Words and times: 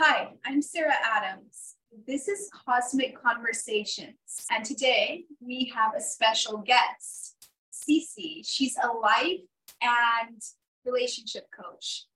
Hi, 0.00 0.30
I'm 0.44 0.60
Sarah 0.60 0.96
Adams. 1.04 1.76
This 2.04 2.26
is 2.26 2.50
Cosmic 2.66 3.16
Conversations, 3.22 4.16
and 4.50 4.64
today 4.64 5.24
we 5.38 5.70
have 5.72 5.92
a 5.96 6.00
special 6.00 6.58
guest, 6.58 7.48
CiiCii. 7.72 8.44
She's 8.44 8.76
a 8.82 8.88
life 8.88 9.38
and 9.80 10.42
relationship 10.84 11.44
coach. 11.56 12.06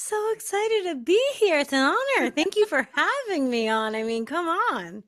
So 0.00 0.32
excited 0.32 0.90
to 0.90 0.96
be 0.96 1.22
here. 1.34 1.60
It's 1.60 1.72
an 1.72 1.94
honor. 2.18 2.32
Thank 2.32 2.56
you 2.56 2.66
for 2.66 2.88
having 2.92 3.48
me 3.48 3.68
on. 3.68 3.94
I 3.94 4.02
mean, 4.02 4.26
come 4.26 4.48
on. 4.48 5.04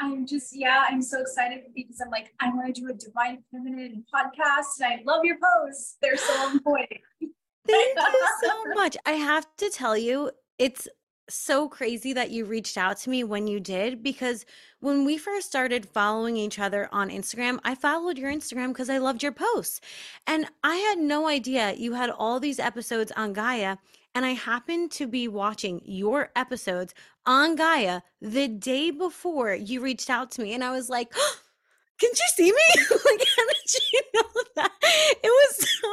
I'm 0.00 0.26
just, 0.26 0.56
yeah, 0.56 0.86
I'm 0.88 1.02
so 1.02 1.20
excited 1.20 1.60
because 1.72 2.00
I'm 2.00 2.10
like, 2.10 2.34
I 2.40 2.48
want 2.52 2.74
to 2.74 2.80
do 2.80 2.88
a 2.88 2.94
Divine 2.94 3.44
Feminine 3.52 4.04
podcast 4.12 4.80
and 4.80 4.92
I 4.92 5.02
love 5.06 5.24
your 5.24 5.36
posts. 5.38 5.98
They're 6.02 6.16
so 6.16 6.32
on 6.32 6.58
point. 6.58 6.90
Thank 7.66 7.98
you 7.98 8.28
so 8.42 8.64
much. 8.74 8.96
I 9.06 9.12
have 9.12 9.46
to 9.58 9.70
tell 9.70 9.96
you, 9.96 10.30
it's 10.58 10.88
so 11.28 11.68
crazy 11.68 12.12
that 12.12 12.30
you 12.30 12.44
reached 12.44 12.76
out 12.76 12.98
to 12.98 13.10
me 13.10 13.24
when 13.24 13.46
you 13.46 13.60
did 13.60 14.02
because 14.02 14.44
when 14.80 15.04
we 15.04 15.16
first 15.16 15.46
started 15.46 15.88
following 15.88 16.36
each 16.36 16.58
other 16.58 16.88
on 16.92 17.08
Instagram, 17.10 17.58
I 17.64 17.74
followed 17.74 18.18
your 18.18 18.32
Instagram 18.32 18.68
because 18.68 18.90
I 18.90 18.98
loved 18.98 19.22
your 19.22 19.32
posts. 19.32 19.80
And 20.26 20.46
I 20.62 20.76
had 20.76 20.98
no 20.98 21.28
idea 21.28 21.74
you 21.74 21.94
had 21.94 22.10
all 22.10 22.40
these 22.40 22.58
episodes 22.58 23.12
on 23.16 23.32
Gaia. 23.32 23.76
And 24.14 24.26
I 24.26 24.30
happened 24.30 24.90
to 24.92 25.06
be 25.06 25.26
watching 25.26 25.80
your 25.84 26.30
episodes 26.36 26.92
on 27.24 27.56
Gaia 27.56 28.02
the 28.20 28.48
day 28.48 28.90
before 28.90 29.54
you 29.54 29.80
reached 29.80 30.10
out 30.10 30.30
to 30.32 30.42
me. 30.42 30.52
And 30.52 30.62
I 30.62 30.70
was 30.72 30.90
like, 30.90 31.12
oh, 31.16 31.36
can 31.98 32.10
you 32.10 32.28
see 32.34 32.52
me? 32.52 32.84
like, 32.90 33.26
how 33.36 33.46
did 33.46 33.74
you 33.92 34.00
know 34.14 34.42
that? 34.56 34.72
It 34.82 35.28
was 35.28 35.56
so 35.56 35.88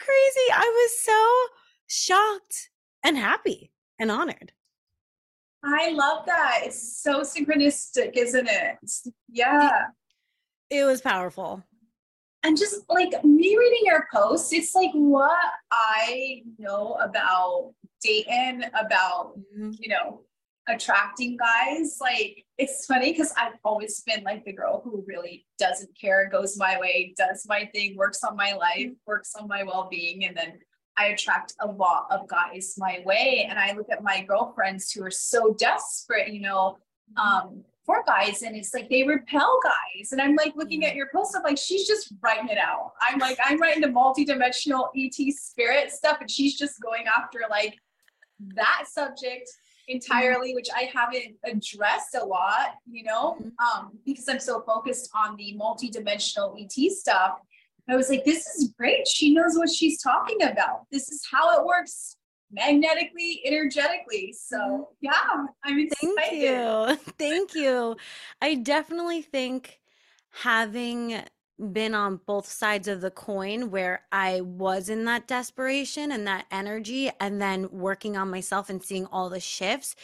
crazy. 0.00 0.52
I 0.52 0.68
was 0.68 1.04
so 1.04 1.54
shocked 1.86 2.70
and 3.04 3.16
happy 3.16 3.72
and 3.98 4.10
honored. 4.10 4.52
I 5.64 5.90
love 5.90 6.26
that. 6.26 6.60
It's 6.64 7.00
so 7.02 7.20
synchronistic, 7.20 8.16
isn't 8.16 8.48
it? 8.48 8.78
Yeah. 9.28 9.86
It 10.70 10.84
was 10.84 11.00
powerful. 11.00 11.62
And 12.44 12.56
just 12.56 12.82
like 12.88 13.24
me 13.24 13.56
reading 13.56 13.82
your 13.84 14.08
posts, 14.12 14.52
it's 14.52 14.74
like 14.74 14.90
what 14.92 15.38
I 15.70 16.42
know 16.58 16.94
about 16.94 17.72
dating, 18.02 18.64
about, 18.74 19.38
mm-hmm. 19.38 19.70
you 19.78 19.90
know, 19.90 20.22
attracting 20.68 21.36
guys. 21.36 21.98
Like 22.00 22.44
it's 22.58 22.86
funny 22.86 23.12
because 23.12 23.32
I've 23.36 23.58
always 23.64 24.02
been 24.02 24.22
like 24.24 24.44
the 24.44 24.52
girl 24.52 24.80
who 24.84 25.04
really 25.06 25.46
doesn't 25.58 25.90
care, 25.98 26.28
goes 26.30 26.56
my 26.56 26.78
way, 26.78 27.14
does 27.16 27.44
my 27.48 27.68
thing, 27.74 27.96
works 27.96 28.22
on 28.24 28.36
my 28.36 28.52
life, 28.52 28.78
mm-hmm. 28.78 28.92
works 29.06 29.34
on 29.34 29.48
my 29.48 29.62
well 29.62 29.88
being. 29.90 30.24
And 30.24 30.36
then 30.36 30.58
I 30.96 31.06
attract 31.06 31.54
a 31.60 31.66
lot 31.66 32.06
of 32.10 32.28
guys 32.28 32.74
my 32.78 33.02
way. 33.04 33.46
And 33.48 33.58
I 33.58 33.72
look 33.72 33.88
at 33.90 34.02
my 34.02 34.22
girlfriends 34.22 34.92
who 34.92 35.02
are 35.04 35.10
so 35.10 35.54
desperate, 35.54 36.32
you 36.32 36.40
know, 36.40 36.76
um, 37.16 37.64
for 37.84 38.04
guys, 38.06 38.42
and 38.42 38.54
it's 38.56 38.72
like 38.72 38.88
they 38.88 39.02
repel 39.02 39.58
guys. 39.62 40.12
And 40.12 40.20
I'm 40.20 40.36
like 40.36 40.54
looking 40.54 40.84
at 40.84 40.94
your 40.94 41.08
post, 41.12 41.34
I'm 41.36 41.42
like, 41.42 41.58
she's 41.58 41.86
just 41.86 42.12
writing 42.22 42.48
it 42.48 42.58
out. 42.58 42.92
I'm 43.00 43.18
like, 43.18 43.38
I'm 43.44 43.60
writing 43.60 43.82
the 43.82 43.90
multi-dimensional 43.90 44.90
ET 44.96 45.14
spirit 45.34 45.90
stuff, 45.90 46.18
and 46.20 46.30
she's 46.30 46.56
just 46.56 46.80
going 46.80 47.04
after 47.06 47.40
like 47.50 47.76
that 48.54 48.84
subject 48.88 49.50
entirely, 49.88 50.54
which 50.54 50.68
I 50.74 50.90
haven't 50.94 51.36
addressed 51.44 52.14
a 52.14 52.24
lot, 52.24 52.74
you 52.90 53.04
know, 53.04 53.38
um, 53.58 53.98
because 54.06 54.28
I'm 54.28 54.40
so 54.40 54.62
focused 54.62 55.10
on 55.14 55.36
the 55.36 55.54
multi-dimensional 55.56 56.56
ET 56.60 56.92
stuff. 56.92 57.38
I 57.88 57.96
was 57.96 58.08
like, 58.08 58.24
this 58.24 58.46
is 58.46 58.72
great. 58.78 59.08
She 59.08 59.34
knows 59.34 59.56
what 59.56 59.68
she's 59.68 60.00
talking 60.00 60.42
about. 60.42 60.86
This 60.92 61.10
is 61.10 61.26
how 61.30 61.58
it 61.58 61.66
works 61.66 62.16
magnetically, 62.52 63.42
energetically. 63.44 64.34
So 64.38 64.56
mm-hmm. 64.56 64.82
yeah, 65.00 65.46
I'm 65.64 65.78
excited. 65.78 66.16
Thank 66.16 66.42
you. 66.42 66.96
Thank 67.18 67.54
you. 67.54 67.96
I 68.40 68.54
definitely 68.54 69.22
think 69.22 69.80
having 70.30 71.22
been 71.58 71.94
on 71.94 72.20
both 72.26 72.46
sides 72.46 72.88
of 72.88 73.00
the 73.00 73.10
coin 73.10 73.70
where 73.70 74.02
I 74.10 74.40
was 74.40 74.88
in 74.88 75.04
that 75.04 75.28
desperation 75.28 76.10
and 76.10 76.26
that 76.26 76.46
energy, 76.50 77.10
and 77.20 77.40
then 77.40 77.68
working 77.70 78.16
on 78.16 78.30
myself 78.30 78.70
and 78.70 78.82
seeing 78.82 79.06
all 79.06 79.28
the 79.28 79.40
shifts. 79.40 79.94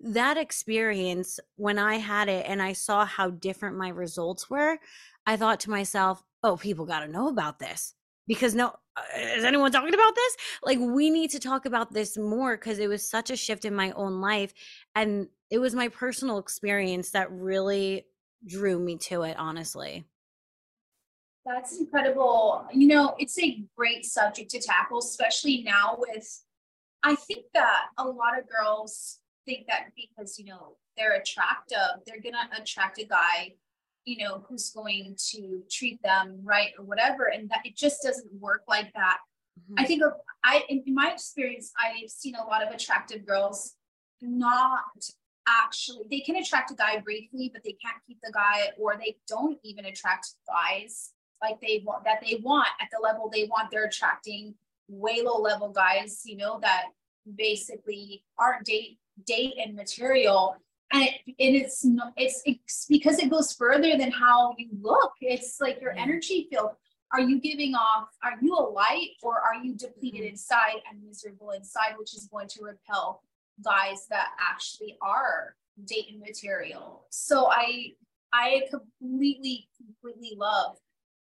That 0.00 0.36
experience, 0.36 1.38
when 1.56 1.78
I 1.78 1.96
had 1.96 2.28
it 2.28 2.46
and 2.48 2.60
I 2.60 2.72
saw 2.72 3.04
how 3.04 3.30
different 3.30 3.76
my 3.76 3.88
results 3.88 4.50
were, 4.50 4.78
I 5.26 5.36
thought 5.36 5.60
to 5.60 5.70
myself, 5.70 6.22
oh, 6.42 6.56
people 6.56 6.84
got 6.84 7.00
to 7.00 7.08
know 7.08 7.28
about 7.28 7.58
this 7.58 7.94
because 8.26 8.54
no, 8.54 8.74
uh, 8.96 9.02
is 9.36 9.44
anyone 9.44 9.72
talking 9.72 9.94
about 9.94 10.14
this? 10.14 10.36
Like, 10.62 10.78
we 10.78 11.10
need 11.10 11.30
to 11.30 11.38
talk 11.38 11.64
about 11.66 11.92
this 11.92 12.16
more 12.16 12.56
because 12.56 12.78
it 12.78 12.88
was 12.88 13.08
such 13.08 13.30
a 13.30 13.36
shift 13.36 13.64
in 13.64 13.74
my 13.74 13.92
own 13.92 14.20
life. 14.20 14.52
And 14.94 15.28
it 15.50 15.58
was 15.58 15.74
my 15.74 15.88
personal 15.88 16.38
experience 16.38 17.10
that 17.10 17.30
really 17.30 18.06
drew 18.46 18.78
me 18.78 18.96
to 18.98 19.22
it, 19.22 19.36
honestly. 19.38 20.04
That's 21.46 21.78
incredible. 21.78 22.66
You 22.72 22.88
know, 22.88 23.14
it's 23.18 23.38
a 23.38 23.62
great 23.76 24.04
subject 24.04 24.50
to 24.50 24.60
tackle, 24.60 24.98
especially 24.98 25.62
now 25.62 25.96
with, 25.98 26.42
I 27.02 27.14
think 27.14 27.44
that 27.52 27.86
a 27.98 28.04
lot 28.04 28.38
of 28.38 28.48
girls 28.48 29.18
think 29.44 29.66
that 29.68 29.88
because, 29.94 30.38
you 30.38 30.46
know, 30.46 30.76
they're 30.96 31.16
attractive, 31.16 32.02
they're 32.06 32.20
going 32.20 32.34
to 32.34 32.62
attract 32.62 32.98
a 32.98 33.04
guy 33.04 33.54
you 34.04 34.22
know 34.22 34.44
who's 34.48 34.70
going 34.70 35.16
to 35.18 35.62
treat 35.70 36.02
them 36.02 36.38
right 36.42 36.70
or 36.78 36.84
whatever 36.84 37.24
and 37.26 37.48
that 37.48 37.60
it 37.64 37.76
just 37.76 38.02
doesn't 38.02 38.30
work 38.40 38.62
like 38.68 38.92
that 38.94 39.18
mm-hmm. 39.58 39.80
i 39.82 39.84
think 39.84 40.02
of, 40.02 40.12
i 40.42 40.62
in, 40.68 40.82
in 40.86 40.94
my 40.94 41.10
experience 41.10 41.72
i've 41.78 42.10
seen 42.10 42.34
a 42.34 42.44
lot 42.44 42.62
of 42.62 42.72
attractive 42.72 43.26
girls 43.26 43.74
not 44.20 44.82
actually 45.48 46.04
they 46.10 46.20
can 46.20 46.36
attract 46.36 46.70
a 46.70 46.74
guy 46.74 46.98
briefly 46.98 47.50
but 47.52 47.62
they 47.64 47.76
can't 47.82 47.96
keep 48.06 48.18
the 48.22 48.32
guy 48.32 48.68
or 48.78 48.96
they 48.96 49.16
don't 49.28 49.58
even 49.62 49.84
attract 49.86 50.28
guys 50.46 51.12
like 51.44 51.60
they 51.60 51.82
want 51.84 52.04
that 52.04 52.20
they 52.24 52.40
want 52.42 52.68
at 52.80 52.88
the 52.90 52.98
level 53.02 53.30
they 53.32 53.44
want 53.44 53.70
they're 53.70 53.86
attracting 53.86 54.54
way 54.88 55.22
low 55.22 55.40
level 55.40 55.70
guys 55.70 56.22
you 56.24 56.36
know 56.36 56.58
that 56.60 56.84
basically 57.36 58.22
aren't 58.38 58.64
date 58.64 58.98
date 59.26 59.54
and 59.62 59.74
material. 59.74 60.56
And, 60.92 61.04
it, 61.04 61.14
and 61.26 61.56
it's 61.56 61.84
it's 62.16 62.42
it's 62.44 62.86
because 62.88 63.18
it 63.18 63.30
goes 63.30 63.52
further 63.52 63.96
than 63.96 64.10
how 64.10 64.54
you 64.58 64.68
look. 64.80 65.12
It's 65.20 65.60
like 65.60 65.80
your 65.80 65.92
energy 65.92 66.46
field. 66.50 66.70
Are 67.12 67.20
you 67.20 67.40
giving 67.40 67.74
off 67.74 68.08
are 68.22 68.34
you 68.40 68.54
a 68.54 68.70
light 68.70 69.10
or 69.22 69.40
are 69.40 69.56
you 69.62 69.74
depleted 69.74 70.20
mm-hmm. 70.20 70.30
inside 70.30 70.76
and 70.90 71.02
miserable 71.04 71.50
inside 71.50 71.94
which 71.98 72.14
is 72.14 72.28
going 72.30 72.48
to 72.48 72.64
repel 72.64 73.22
guys 73.64 74.06
that 74.10 74.30
actually 74.40 74.96
are 75.00 75.56
dating 75.84 76.20
material? 76.20 77.06
So 77.10 77.48
i 77.50 77.92
i 78.32 78.62
completely 78.70 79.68
completely 79.76 80.36
love 80.36 80.76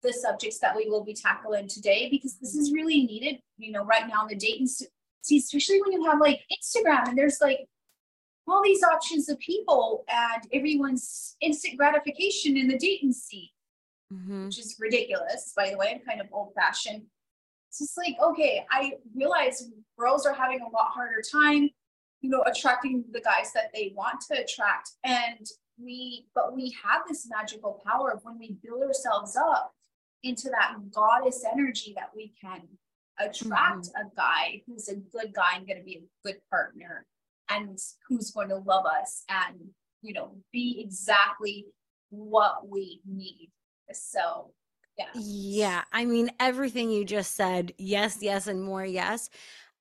the 0.07 0.13
subjects 0.13 0.59
that 0.59 0.75
we 0.75 0.89
will 0.89 1.03
be 1.03 1.13
tackling 1.13 1.67
today 1.67 2.07
because 2.09 2.37
this 2.37 2.55
is 2.55 2.71
really 2.71 3.03
needed 3.03 3.39
you 3.57 3.71
know 3.71 3.83
right 3.83 4.07
now 4.07 4.23
in 4.23 4.27
the 4.29 4.35
dating 4.35 4.67
see 4.67 5.37
especially 5.37 5.81
when 5.81 5.91
you 5.91 6.03
have 6.05 6.19
like 6.19 6.41
instagram 6.51 7.07
and 7.07 7.17
there's 7.17 7.39
like 7.41 7.67
all 8.47 8.63
these 8.63 8.83
options 8.83 9.29
of 9.29 9.37
people 9.39 10.05
and 10.07 10.43
everyone's 10.53 11.35
instant 11.41 11.77
gratification 11.77 12.55
in 12.57 12.67
the 12.67 12.77
dating 12.77 13.11
scene, 13.11 13.49
mm-hmm. 14.13 14.45
which 14.45 14.59
is 14.59 14.77
ridiculous, 14.79 15.53
by 15.55 15.69
the 15.69 15.77
way. 15.77 15.91
I'm 15.91 16.05
kind 16.07 16.21
of 16.21 16.27
old 16.31 16.53
fashioned. 16.55 17.03
It's 17.69 17.79
just 17.79 17.97
like, 17.97 18.15
okay, 18.21 18.65
I 18.71 18.93
realize 19.13 19.69
girls 19.99 20.25
are 20.25 20.33
having 20.33 20.61
a 20.61 20.69
lot 20.69 20.91
harder 20.91 21.21
time, 21.21 21.69
you 22.21 22.29
know, 22.29 22.43
attracting 22.45 23.03
the 23.11 23.21
guys 23.21 23.51
that 23.53 23.71
they 23.73 23.91
want 23.95 24.21
to 24.31 24.41
attract. 24.41 24.91
And 25.03 25.45
we, 25.77 26.27
but 26.33 26.55
we 26.55 26.75
have 26.83 27.01
this 27.07 27.27
magical 27.29 27.81
power 27.85 28.11
of 28.11 28.23
when 28.23 28.39
we 28.39 28.57
build 28.63 28.83
ourselves 28.83 29.35
up 29.35 29.73
into 30.27 30.49
that 30.49 30.75
goddess 30.91 31.43
energy 31.51 31.93
that 31.95 32.09
we 32.15 32.33
can 32.39 32.61
attract 33.19 33.87
mm-hmm. 33.87 34.07
a 34.07 34.15
guy 34.15 34.61
who's 34.67 34.89
a 34.89 34.95
good 34.95 35.33
guy 35.33 35.55
and 35.55 35.67
going 35.67 35.79
to 35.79 35.83
be 35.83 36.01
a 36.03 36.27
good 36.27 36.37
partner 36.51 37.05
and 37.49 37.79
who's 38.07 38.31
going 38.31 38.49
to 38.49 38.57
love 38.57 38.85
us 38.85 39.23
and 39.29 39.57
you 40.01 40.13
know 40.13 40.35
be 40.51 40.81
exactly 40.83 41.65
what 42.09 42.69
we 42.69 43.01
need. 43.05 43.49
So 43.91 44.51
yeah. 44.97 45.05
Yeah 45.13 45.83
i 45.93 46.05
mean 46.05 46.31
everything 46.39 46.89
you 46.89 47.05
just 47.05 47.35
said 47.35 47.71
yes 47.77 48.17
yes 48.21 48.47
and 48.47 48.63
more 48.63 48.85
yes. 48.85 49.29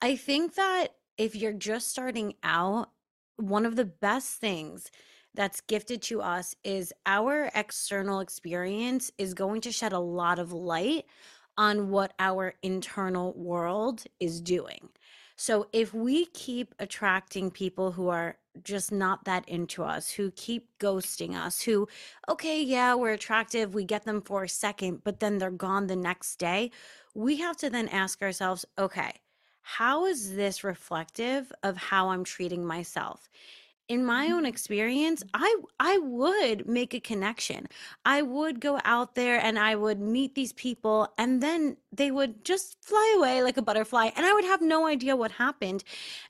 I 0.02 0.16
think 0.16 0.54
that 0.56 0.88
if 1.16 1.34
you're 1.34 1.52
just 1.52 1.90
starting 1.90 2.34
out 2.42 2.90
one 3.37 3.64
of 3.66 3.76
the 3.76 3.84
best 3.84 4.38
things 4.40 4.90
that's 5.36 5.60
gifted 5.60 6.02
to 6.02 6.22
us 6.22 6.56
is 6.64 6.92
our 7.04 7.50
external 7.54 8.20
experience 8.20 9.12
is 9.18 9.34
going 9.34 9.60
to 9.62 9.72
shed 9.72 9.92
a 9.92 9.98
lot 9.98 10.38
of 10.38 10.52
light 10.52 11.04
on 11.58 11.90
what 11.90 12.12
our 12.18 12.54
internal 12.62 13.32
world 13.34 14.04
is 14.20 14.40
doing. 14.40 14.88
So 15.36 15.68
if 15.72 15.92
we 15.92 16.26
keep 16.26 16.74
attracting 16.78 17.50
people 17.50 17.92
who 17.92 18.08
are 18.08 18.38
just 18.62 18.90
not 18.90 19.24
that 19.26 19.46
into 19.48 19.84
us, 19.84 20.10
who 20.10 20.30
keep 20.30 20.68
ghosting 20.78 21.34
us, 21.34 21.60
who, 21.60 21.88
okay, 22.28 22.62
yeah, 22.62 22.94
we're 22.94 23.12
attractive, 23.12 23.74
we 23.74 23.84
get 23.84 24.04
them 24.04 24.22
for 24.22 24.44
a 24.44 24.48
second, 24.48 25.02
but 25.04 25.20
then 25.20 25.36
they're 25.36 25.50
gone 25.50 25.86
the 25.86 25.96
next 25.96 26.36
day, 26.36 26.70
we 27.14 27.36
have 27.36 27.56
to 27.58 27.68
then 27.68 27.88
ask 27.88 28.22
ourselves, 28.22 28.64
okay, 28.78 29.12
how 29.60 30.06
is 30.06 30.36
this 30.36 30.64
reflective 30.64 31.52
of 31.62 31.76
how 31.76 32.10
I'm 32.10 32.24
treating 32.24 32.64
myself? 32.64 33.28
In 33.88 34.04
my 34.04 34.26
own 34.26 34.38
mm-hmm. 34.38 34.46
experience 34.46 35.22
i 35.34 35.56
i 35.80 35.98
would 35.98 36.66
make 36.68 36.94
a 36.94 37.00
connection. 37.00 37.66
I 38.04 38.22
would 38.22 38.60
go 38.60 38.80
out 38.84 39.14
there 39.14 39.38
and 39.40 39.58
i 39.58 39.74
would 39.74 40.00
meet 40.00 40.34
these 40.34 40.52
people 40.52 41.08
and 41.18 41.42
then 41.42 41.76
they 41.92 42.10
would 42.10 42.44
just 42.44 42.76
fly 42.82 43.14
away 43.16 43.42
like 43.42 43.56
a 43.56 43.62
butterfly 43.62 44.10
and 44.16 44.26
i 44.26 44.32
would 44.32 44.44
have 44.44 44.62
no 44.62 44.86
idea 44.86 45.16
what 45.16 45.32
happened. 45.32 45.84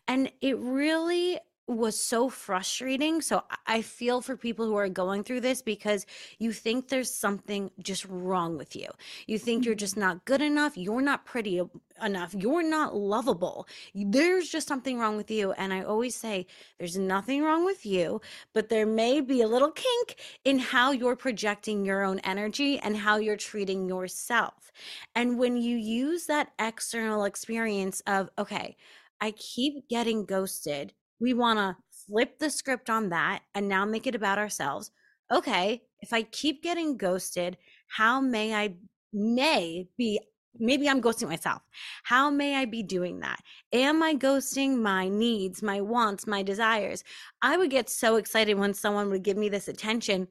And 0.08 0.31
it 0.41 0.58
really 0.58 1.38
was 1.67 1.99
so 2.01 2.29
frustrating. 2.29 3.21
So 3.21 3.43
I 3.67 3.83
feel 3.83 4.21
for 4.21 4.37
people 4.37 4.67
who 4.67 4.77
are 4.77 4.89
going 4.89 5.25
through 5.25 5.41
this 5.41 5.63
because 5.63 6.07
you 6.39 6.53
think 6.53 6.89
there's 6.89 7.13
something 7.13 7.71
just 7.81 8.05
wrong 8.05 8.57
with 8.57 8.77
you. 8.77 8.89
You 9.27 9.39
think 9.39 9.65
you're 9.65 9.75
just 9.75 9.95
mm-hmm. 9.95 10.01
not 10.03 10.25
good 10.25 10.41
enough. 10.41 10.77
You're 10.77 11.03
not 11.03 11.25
pretty 11.25 11.61
enough. 12.03 12.35
You're 12.35 12.63
not 12.63 12.95
lovable. 12.95 13.67
There's 13.95 14.49
just 14.49 14.69
something 14.69 14.99
wrong 14.99 15.17
with 15.17 15.31
you. 15.31 15.53
And 15.53 15.73
I 15.73 15.83
always 15.83 16.15
say 16.15 16.47
there's 16.79 16.97
nothing 16.97 17.43
wrong 17.43 17.65
with 17.65 17.85
you, 17.85 18.21
but 18.53 18.69
there 18.69 18.87
may 18.87 19.21
be 19.21 19.43
a 19.43 19.49
little 19.49 19.73
kink 19.73 20.17
in 20.45 20.59
how 20.59 20.93
you're 20.93 21.17
projecting 21.17 21.85
your 21.85 22.05
own 22.05 22.21
energy 22.21 22.79
and 22.79 22.97
how 22.97 23.17
you're 23.17 23.37
treating 23.37 23.89
yourself. 23.89 24.71
And 25.15 25.39
when 25.39 25.57
you 25.57 25.77
use 25.77 26.27
that 26.27 26.53
external 26.59 27.25
experience 27.25 28.03
of, 28.07 28.31
okay, 28.39 28.77
I 29.21 29.31
keep 29.33 29.89
getting 29.89 30.27
ghosted 30.27 30.93
we 31.21 31.35
want 31.35 31.59
to 31.59 31.77
flip 32.07 32.39
the 32.39 32.51
script 32.51 32.91
on 32.91 33.09
that 33.11 33.43
and 33.55 33.69
now 33.69 33.85
make 33.85 34.07
it 34.07 34.15
about 34.15 34.39
ourselves. 34.39 34.91
Okay, 35.33 35.83
if 36.01 36.13
I 36.13 36.23
keep 36.23 36.63
getting 36.63 36.97
ghosted, 36.97 37.57
how 37.89 38.21
may 38.21 38.55
I 38.55 38.77
may 39.13 39.89
be 39.97 40.21
maybe 40.59 40.89
I'm 40.89 41.03
ghosting 41.03 41.29
myself. 41.29 41.63
How 42.05 42.31
may 42.31 42.57
I 42.57 42.65
be 42.65 42.83
doing 42.83 43.21
that? 43.21 43.41
Am 43.73 44.03
I 44.03 44.15
ghosting 44.15 44.81
my 44.81 45.09
needs, 45.09 45.63
my 45.63 45.81
wants, 45.81 46.27
my 46.27 46.43
desires? 46.43 47.05
I 47.43 47.57
would 47.57 47.71
get 47.71 47.91
so 47.91 48.17
excited 48.17 48.55
when 48.59 48.75
someone 48.75 49.11
would 49.11 49.23
give 49.23 49.37
me 49.37 49.49
this 49.49 49.69
attention 49.69 50.29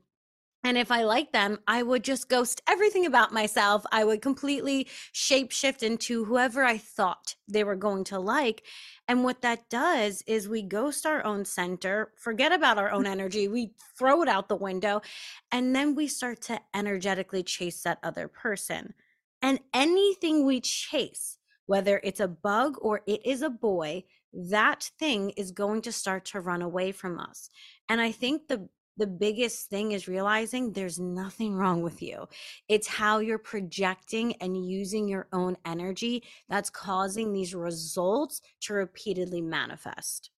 and 0.66 0.80
if 0.80 0.92
I 0.92 1.04
like 1.04 1.32
them, 1.32 1.60
I 1.68 1.84
would 1.84 2.04
just 2.04 2.28
ghost 2.28 2.60
everything 2.68 3.06
about 3.06 3.32
myself. 3.32 3.86
I 3.92 4.04
would 4.04 4.24
completely 4.24 4.88
shape 5.12 5.52
shift 5.52 5.84
into 5.84 6.26
whoever 6.26 6.64
I 6.64 6.80
thought 6.80 7.36
they 7.48 7.64
were 7.64 7.76
going 7.76 8.04
to 8.06 8.18
like. 8.18 8.64
And 9.08 9.24
what 9.24 9.44
that 9.44 9.70
does 9.70 10.24
is 10.26 10.50
we 10.50 10.64
ghost 10.64 11.06
our 11.06 11.24
own 11.24 11.46
center, 11.46 12.12
forget 12.18 12.52
about 12.52 12.80
our 12.80 12.90
own 12.90 13.06
energy, 13.16 13.48
we 13.48 13.76
throw 13.96 14.24
it 14.24 14.28
out 14.28 14.50
the 14.50 14.56
window, 14.56 15.04
and 15.52 15.76
then 15.76 15.94
we 15.94 16.08
start 16.08 16.42
to 16.42 16.60
energetically 16.74 17.44
chase 17.44 17.84
that 17.84 18.00
other 18.02 18.28
person. 18.28 18.96
And 19.44 19.60
anything 19.72 20.48
we 20.48 20.62
chase, 20.62 21.38
whether 21.68 22.02
it's 22.04 22.20
a 22.20 22.28
bug 22.28 22.78
or 22.82 23.02
it 23.06 23.24
is 23.24 23.44
a 23.44 23.52
boy, 23.52 24.06
that 24.34 24.90
thing 24.98 25.30
is 25.38 25.52
going 25.52 25.84
to 25.84 25.92
start 25.92 26.26
to 26.26 26.42
run 26.42 26.64
away 26.64 26.92
from 26.92 27.20
us. 27.20 27.52
And 27.88 28.02
I 28.02 28.12
think 28.12 28.48
the 28.48 28.68
the 28.98 29.08
biggest 29.08 29.70
thing 29.70 29.92
is 29.92 30.08
realizing 30.08 30.72
there's 30.72 31.00
nothing 31.00 31.56
wrong 31.56 31.82
with 31.82 32.02
you. 32.02 32.28
It's 32.70 32.88
how 32.88 33.20
you're 33.20 33.38
projecting 33.38 34.34
and 34.42 34.66
using 34.66 35.08
your 35.08 35.28
own 35.34 35.58
energy 35.66 36.24
that's 36.50 36.70
causing 36.70 37.34
these 37.34 37.54
results 37.54 38.42
to 38.62 38.74
repeatedly 38.74 39.42
manifest. 39.42 40.32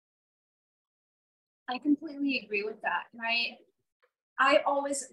I 1.68 1.78
completely 1.78 2.42
agree 2.44 2.62
with 2.62 2.80
that. 2.82 3.04
Right? 3.12 3.56
I 4.38 4.60
always, 4.66 5.06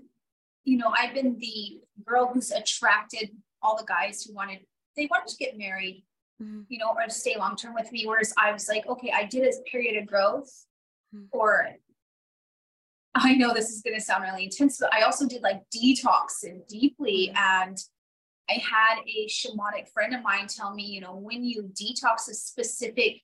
you 0.63 0.77
know, 0.77 0.93
I've 0.97 1.13
been 1.13 1.37
the 1.39 1.81
girl 2.05 2.29
who's 2.33 2.51
attracted 2.51 3.31
all 3.61 3.77
the 3.77 3.85
guys 3.85 4.23
who 4.23 4.33
wanted, 4.33 4.59
they 4.95 5.07
wanted 5.09 5.29
to 5.29 5.37
get 5.37 5.57
married, 5.57 6.03
mm-hmm. 6.41 6.61
you 6.69 6.77
know, 6.77 6.93
or 6.95 7.05
to 7.05 7.11
stay 7.11 7.35
long 7.37 7.55
term 7.55 7.73
with 7.73 7.91
me. 7.91 8.05
Whereas 8.05 8.33
I 8.37 8.51
was 8.51 8.67
like, 8.69 8.85
okay, 8.87 9.11
I 9.13 9.25
did 9.25 9.43
a 9.43 9.69
period 9.69 10.01
of 10.01 10.07
growth 10.07 10.65
mm-hmm. 11.15 11.25
or 11.31 11.69
I 13.15 13.35
know 13.35 13.53
this 13.53 13.69
is 13.69 13.81
going 13.81 13.95
to 13.95 14.01
sound 14.01 14.23
really 14.23 14.45
intense, 14.45 14.77
but 14.79 14.93
I 14.93 15.01
also 15.01 15.27
did 15.27 15.41
like 15.41 15.61
detox 15.75 16.43
and 16.43 16.65
deeply. 16.67 17.31
Mm-hmm. 17.33 17.69
And 17.69 17.77
I 18.49 18.53
had 18.53 18.97
a 19.05 19.27
shamanic 19.27 19.89
friend 19.93 20.13
of 20.13 20.23
mine 20.23 20.47
tell 20.47 20.73
me, 20.73 20.83
you 20.83 21.01
know, 21.01 21.15
when 21.15 21.43
you 21.43 21.71
detox 21.79 22.29
a 22.29 22.33
specific 22.33 23.21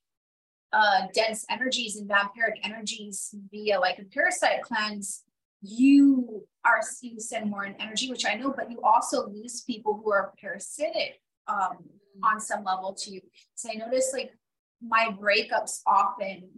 uh, 0.72 1.02
dense 1.12 1.44
energies 1.50 1.96
and 1.96 2.08
vampiric 2.08 2.58
energies 2.62 3.34
via 3.50 3.80
like 3.80 3.98
a 3.98 4.04
parasite 4.04 4.62
cleanse, 4.62 5.24
you 5.62 6.46
are 6.64 6.80
you 7.02 7.18
send 7.20 7.50
more 7.50 7.64
in 7.64 7.74
energy, 7.80 8.08
which 8.08 8.24
I 8.24 8.34
know, 8.34 8.54
but 8.56 8.70
you 8.70 8.80
also 8.82 9.28
lose 9.28 9.62
people 9.62 10.00
who 10.02 10.12
are 10.12 10.32
parasitic 10.40 11.20
um, 11.48 11.56
mm-hmm. 11.58 12.24
on 12.24 12.40
some 12.40 12.64
level 12.64 12.94
too. 12.94 13.20
So 13.56 13.70
I 13.70 13.74
noticed 13.74 14.14
like 14.14 14.32
my 14.80 15.08
breakups 15.20 15.80
often 15.86 16.48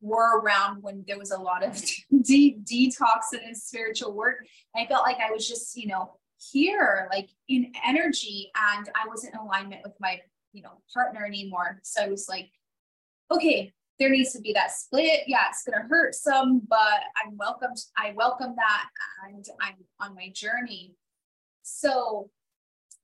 were 0.00 0.40
around 0.40 0.82
when 0.82 1.04
there 1.06 1.18
was 1.18 1.30
a 1.30 1.40
lot 1.40 1.64
of 1.64 1.82
deep 2.22 2.64
detox 2.64 3.32
and 3.32 3.56
spiritual 3.56 4.14
work. 4.14 4.46
I 4.76 4.86
felt 4.86 5.04
like 5.04 5.18
I 5.18 5.30
was 5.30 5.48
just, 5.48 5.76
you 5.76 5.88
know, 5.88 6.14
here, 6.52 7.08
like 7.12 7.28
in 7.48 7.72
energy, 7.84 8.50
and 8.56 8.88
I 8.94 9.08
wasn't 9.08 9.34
in 9.34 9.40
alignment 9.40 9.82
with 9.82 9.94
my, 10.00 10.20
you 10.52 10.62
know, 10.62 10.80
partner 10.94 11.24
anymore. 11.24 11.80
So 11.82 12.02
I 12.02 12.08
was 12.08 12.28
like, 12.28 12.50
okay, 13.30 13.72
there 13.98 14.10
needs 14.10 14.32
to 14.32 14.40
be 14.40 14.52
that 14.52 14.70
split. 14.70 15.22
Yeah, 15.26 15.46
it's 15.50 15.64
gonna 15.64 15.86
hurt 15.88 16.14
some, 16.14 16.62
but 16.68 17.00
I'm 17.24 17.36
welcomed. 17.36 17.78
I 17.96 18.12
welcome 18.14 18.54
that, 18.56 18.84
and 19.26 19.44
I'm 19.60 19.74
on 20.00 20.14
my 20.14 20.30
journey. 20.32 20.94
So 21.62 22.30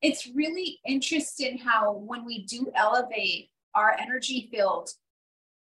it's 0.00 0.28
really 0.28 0.78
interesting 0.86 1.58
how 1.58 1.92
when 1.92 2.24
we 2.24 2.44
do 2.44 2.70
elevate 2.74 3.50
our 3.74 3.96
energy 3.98 4.48
field 4.50 4.90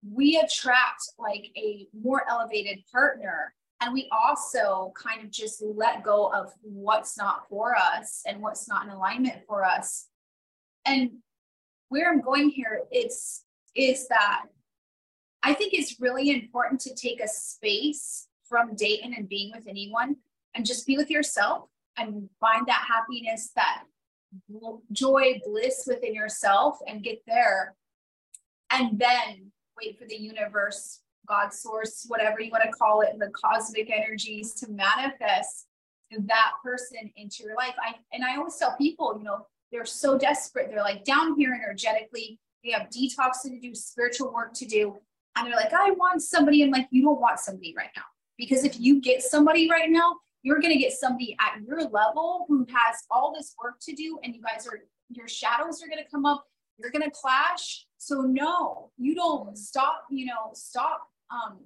we 0.10 0.38
attract 0.38 1.02
like 1.20 1.52
a 1.56 1.88
more 1.94 2.24
elevated 2.30 2.80
partner 2.92 3.54
and 3.82 3.94
we 3.94 4.10
also 4.12 4.94
kind 4.96 5.24
of 5.24 5.32
just 5.32 5.62
let 5.62 6.04
go 6.04 6.32
of 6.32 6.52
what's 6.62 7.18
not 7.18 7.48
for 7.50 7.76
us 7.76 8.22
and 8.28 8.42
what's 8.42 8.68
not 8.68 8.86
in 8.86 8.92
alignment 8.92 9.42
for 9.48 9.66
us. 9.66 10.08
And 10.86 11.12
where 11.90 12.10
i'm 12.10 12.22
going 12.22 12.50
here 12.50 12.84
is 12.92 13.44
is 13.76 14.08
that 14.08 14.44
i 15.44 15.54
think 15.54 15.74
it's 15.74 16.00
really 16.00 16.32
important 16.32 16.80
to 16.80 16.96
take 16.96 17.22
a 17.22 17.28
space 17.28 18.28
from 18.48 18.76
dating 18.76 19.14
and 19.16 19.28
being 19.28 19.52
with 19.54 19.68
anyone 19.68 20.16
and 20.56 20.66
just 20.66 20.88
be 20.88 20.96
with 20.96 21.10
yourself 21.10 21.68
and 21.98 22.30
find 22.40 22.66
that 22.66 22.86
happiness 22.88 23.52
that 23.56 23.84
joy 24.92 25.40
bliss 25.46 25.84
within 25.88 26.14
yourself 26.14 26.78
and 26.88 27.04
get 27.04 27.22
there. 27.28 27.76
And 28.72 29.00
then 29.00 29.52
wait 29.82 29.98
for 30.00 30.06
the 30.06 30.16
universe, 30.16 31.00
God 31.28 31.54
source, 31.54 32.06
whatever 32.08 32.40
you 32.40 32.52
want 32.52 32.64
to 32.64 32.72
call 32.72 33.02
it, 33.02 33.18
the 33.20 33.30
cosmic 33.30 33.90
energies 33.90 34.54
to 34.56 34.70
manifest 34.70 35.68
that 36.12 36.52
person 36.64 37.10
into 37.16 37.44
your 37.44 37.56
life. 37.56 37.74
I 37.82 37.96
and 38.12 38.24
I 38.24 38.36
always 38.36 38.58
tell 38.58 38.76
people, 38.78 39.16
you 39.18 39.24
know, 39.24 39.46
they're 39.72 39.86
so 39.86 40.18
desperate. 40.18 40.70
They're 40.70 40.82
like 40.82 41.06
down 41.06 41.38
here 41.38 41.54
energetically. 41.54 42.40
They 42.64 42.72
have 42.72 42.90
detox 42.90 43.42
to 43.44 43.60
do, 43.60 43.74
spiritual 43.74 44.34
work 44.34 44.54
to 44.56 44.66
do. 44.66 44.98
And 45.36 45.48
they're 45.48 45.56
like, 45.56 45.74
I 45.74 45.92
want 45.92 46.22
somebody. 46.22 46.62
And 46.64 46.72
like, 46.72 46.88
you 46.92 47.04
don't 47.04 47.22
want 47.22 47.40
somebody 47.40 47.74
right 47.78 47.90
now. 47.96 48.04
Because 48.38 48.66
if 48.66 48.80
you 48.80 49.00
get 49.02 49.24
somebody 49.24 49.70
right 49.70 49.90
now, 49.90 50.18
you're 50.44 50.60
going 50.60 50.74
to 50.74 50.80
get 50.80 50.92
somebody 50.92 51.38
at 51.40 51.62
your 51.66 51.84
level 51.84 52.46
who 52.48 52.66
has 52.70 53.04
all 53.10 53.34
this 53.34 53.56
work 53.64 53.76
to 53.84 53.94
do. 53.94 54.20
And 54.24 54.36
you 54.36 54.42
guys 54.42 54.68
are, 54.68 54.82
your 55.10 55.28
shadows 55.28 55.82
are 55.82 55.88
going 55.88 56.04
to 56.04 56.10
come 56.10 56.26
up. 56.26 56.46
You're 56.78 56.92
going 56.92 57.04
to 57.04 57.12
clash. 57.12 57.86
So 58.02 58.22
no, 58.22 58.90
you 58.98 59.14
don't 59.14 59.56
stop, 59.56 60.06
you 60.10 60.26
know, 60.26 60.50
stop 60.54 61.08
um 61.30 61.60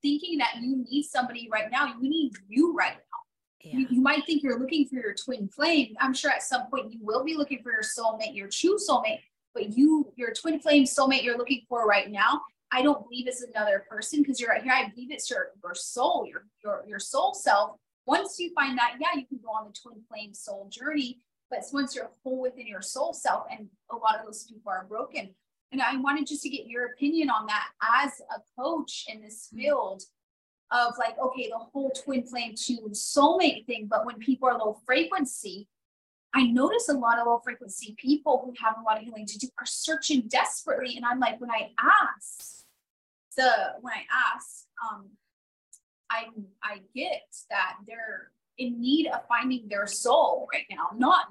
thinking 0.00 0.38
that 0.38 0.56
you 0.62 0.82
need 0.88 1.02
somebody 1.02 1.50
right 1.52 1.70
now. 1.70 1.94
You 2.00 2.08
need 2.08 2.32
you 2.48 2.74
right 2.74 2.94
now. 2.94 3.20
Yeah. 3.60 3.78
You, 3.78 3.86
you, 3.90 4.00
might 4.00 4.24
think 4.24 4.42
you're 4.42 4.58
looking 4.58 4.86
for 4.88 4.94
your 4.94 5.12
twin 5.12 5.48
flame. 5.48 5.96
I'm 6.00 6.14
sure 6.14 6.30
at 6.30 6.42
some 6.42 6.66
point 6.70 6.94
you 6.94 7.00
will 7.02 7.24
be 7.24 7.36
looking 7.36 7.62
for 7.62 7.72
your 7.72 7.82
soulmate, 7.82 8.34
your 8.34 8.48
true 8.48 8.78
soulmate, 8.78 9.20
but 9.52 9.76
you, 9.76 10.10
your 10.16 10.32
twin 10.32 10.60
flame 10.60 10.84
soulmate 10.84 11.22
you're 11.22 11.38
looking 11.38 11.62
for 11.68 11.86
right 11.86 12.10
now, 12.10 12.40
I 12.72 12.82
don't 12.82 13.02
believe 13.02 13.26
it's 13.26 13.42
another 13.42 13.84
person 13.88 14.20
because 14.20 14.40
you're 14.40 14.50
right 14.50 14.62
here. 14.62 14.72
I 14.72 14.88
believe 14.88 15.10
it's 15.10 15.30
your, 15.30 15.48
your 15.62 15.74
soul, 15.74 16.26
your, 16.26 16.46
your, 16.62 16.84
your 16.86 16.98
soul 16.98 17.34
self. 17.34 17.76
Once 18.06 18.38
you 18.38 18.50
find 18.54 18.76
that, 18.78 18.96
yeah, 18.98 19.14
you 19.14 19.26
can 19.26 19.40
go 19.42 19.50
on 19.50 19.66
the 19.66 19.72
twin 19.72 20.02
flame 20.08 20.34
soul 20.34 20.68
journey. 20.70 21.20
But 21.50 21.60
once 21.72 21.94
you're 21.94 22.10
whole 22.22 22.40
within 22.40 22.66
your 22.66 22.82
soul 22.82 23.12
self, 23.12 23.46
and 23.50 23.68
a 23.90 23.96
lot 23.96 24.18
of 24.18 24.24
those 24.24 24.44
people 24.44 24.72
are 24.72 24.86
broken. 24.88 25.34
And 25.72 25.82
I 25.82 25.96
wanted 25.96 26.26
just 26.26 26.42
to 26.42 26.48
get 26.48 26.66
your 26.66 26.86
opinion 26.86 27.30
on 27.30 27.46
that 27.46 27.68
as 28.04 28.20
a 28.34 28.40
coach 28.60 29.06
in 29.08 29.20
this 29.20 29.48
mm-hmm. 29.48 29.58
field 29.58 30.02
of 30.70 30.94
like, 30.98 31.18
okay, 31.18 31.48
the 31.50 31.58
whole 31.58 31.90
twin 31.90 32.24
flame 32.24 32.54
to 32.66 32.90
soulmate 32.92 33.66
thing. 33.66 33.86
But 33.88 34.06
when 34.06 34.18
people 34.18 34.48
are 34.48 34.58
low 34.58 34.80
frequency, 34.86 35.68
I 36.34 36.44
notice 36.44 36.88
a 36.88 36.94
lot 36.94 37.18
of 37.18 37.26
low 37.26 37.40
frequency 37.44 37.94
people 37.96 38.42
who 38.44 38.54
have 38.64 38.76
a 38.78 38.82
lot 38.82 38.98
of 38.98 39.04
healing 39.04 39.26
to 39.26 39.38
do 39.38 39.48
are 39.58 39.66
searching 39.66 40.22
desperately. 40.28 40.96
And 40.96 41.04
I'm 41.04 41.20
like, 41.20 41.40
when 41.40 41.50
I 41.50 41.70
ask 41.78 42.64
the 43.36 43.50
when 43.80 43.92
I 43.92 44.02
ask, 44.34 44.66
um, 44.82 45.10
I 46.10 46.26
I 46.62 46.80
get 46.94 47.22
that 47.50 47.76
they're 47.86 48.30
in 48.58 48.80
need 48.80 49.08
of 49.08 49.20
finding 49.28 49.68
their 49.68 49.86
soul 49.86 50.48
right 50.52 50.66
now, 50.70 50.88
not 50.96 51.26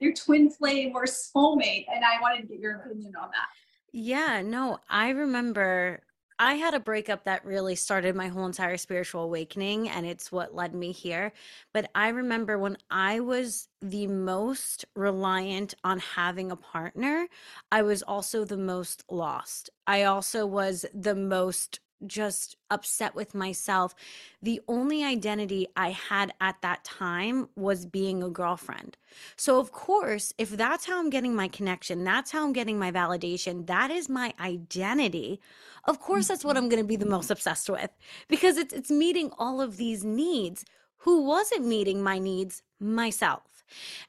their 0.00 0.12
twin 0.12 0.50
flame 0.50 0.92
or 0.94 1.04
soulmate. 1.04 1.86
And 1.92 2.04
I 2.04 2.20
wanted 2.20 2.42
to 2.42 2.48
get 2.48 2.60
your 2.60 2.76
opinion 2.76 3.14
on 3.20 3.28
that. 3.30 3.48
Yeah, 3.92 4.42
no, 4.42 4.78
I 4.88 5.10
remember 5.10 6.02
I 6.40 6.54
had 6.54 6.74
a 6.74 6.80
breakup 6.80 7.24
that 7.24 7.44
really 7.44 7.74
started 7.74 8.14
my 8.14 8.28
whole 8.28 8.46
entire 8.46 8.76
spiritual 8.76 9.24
awakening, 9.24 9.88
and 9.88 10.06
it's 10.06 10.30
what 10.30 10.54
led 10.54 10.72
me 10.72 10.92
here. 10.92 11.32
But 11.74 11.90
I 11.96 12.08
remember 12.10 12.58
when 12.58 12.76
I 12.90 13.18
was 13.18 13.66
the 13.82 14.06
most 14.06 14.84
reliant 14.94 15.74
on 15.82 15.98
having 15.98 16.52
a 16.52 16.56
partner, 16.56 17.26
I 17.72 17.82
was 17.82 18.02
also 18.02 18.44
the 18.44 18.56
most 18.56 19.02
lost. 19.10 19.70
I 19.86 20.04
also 20.04 20.46
was 20.46 20.86
the 20.94 21.16
most 21.16 21.80
just 22.06 22.56
upset 22.70 23.14
with 23.14 23.34
myself. 23.34 23.94
The 24.42 24.60
only 24.68 25.04
identity 25.04 25.66
I 25.76 25.90
had 25.90 26.32
at 26.40 26.60
that 26.62 26.84
time 26.84 27.48
was 27.56 27.86
being 27.86 28.22
a 28.22 28.30
girlfriend. 28.30 28.96
So, 29.36 29.58
of 29.60 29.72
course, 29.72 30.32
if 30.38 30.50
that's 30.50 30.86
how 30.86 30.98
I'm 30.98 31.10
getting 31.10 31.34
my 31.34 31.48
connection, 31.48 32.04
that's 32.04 32.30
how 32.30 32.44
I'm 32.44 32.52
getting 32.52 32.78
my 32.78 32.90
validation, 32.92 33.66
that 33.66 33.90
is 33.90 34.08
my 34.08 34.34
identity. 34.40 35.40
Of 35.84 36.00
course, 36.00 36.28
that's 36.28 36.44
what 36.44 36.56
Mhm. 36.56 36.58
I'm 36.58 36.68
going 36.68 36.82
to 36.82 36.88
be 36.88 36.96
the 36.96 37.06
most 37.06 37.30
obsessed 37.30 37.70
with 37.70 37.90
because 38.28 38.56
it's 38.56 38.72
it's 38.74 38.90
meeting 38.90 39.30
all 39.38 39.60
of 39.60 39.76
these 39.76 40.04
needs. 40.04 40.64
Who 40.98 41.22
wasn't 41.24 41.66
meeting 41.66 42.02
my 42.02 42.18
needs? 42.18 42.62
Myself. 42.80 43.57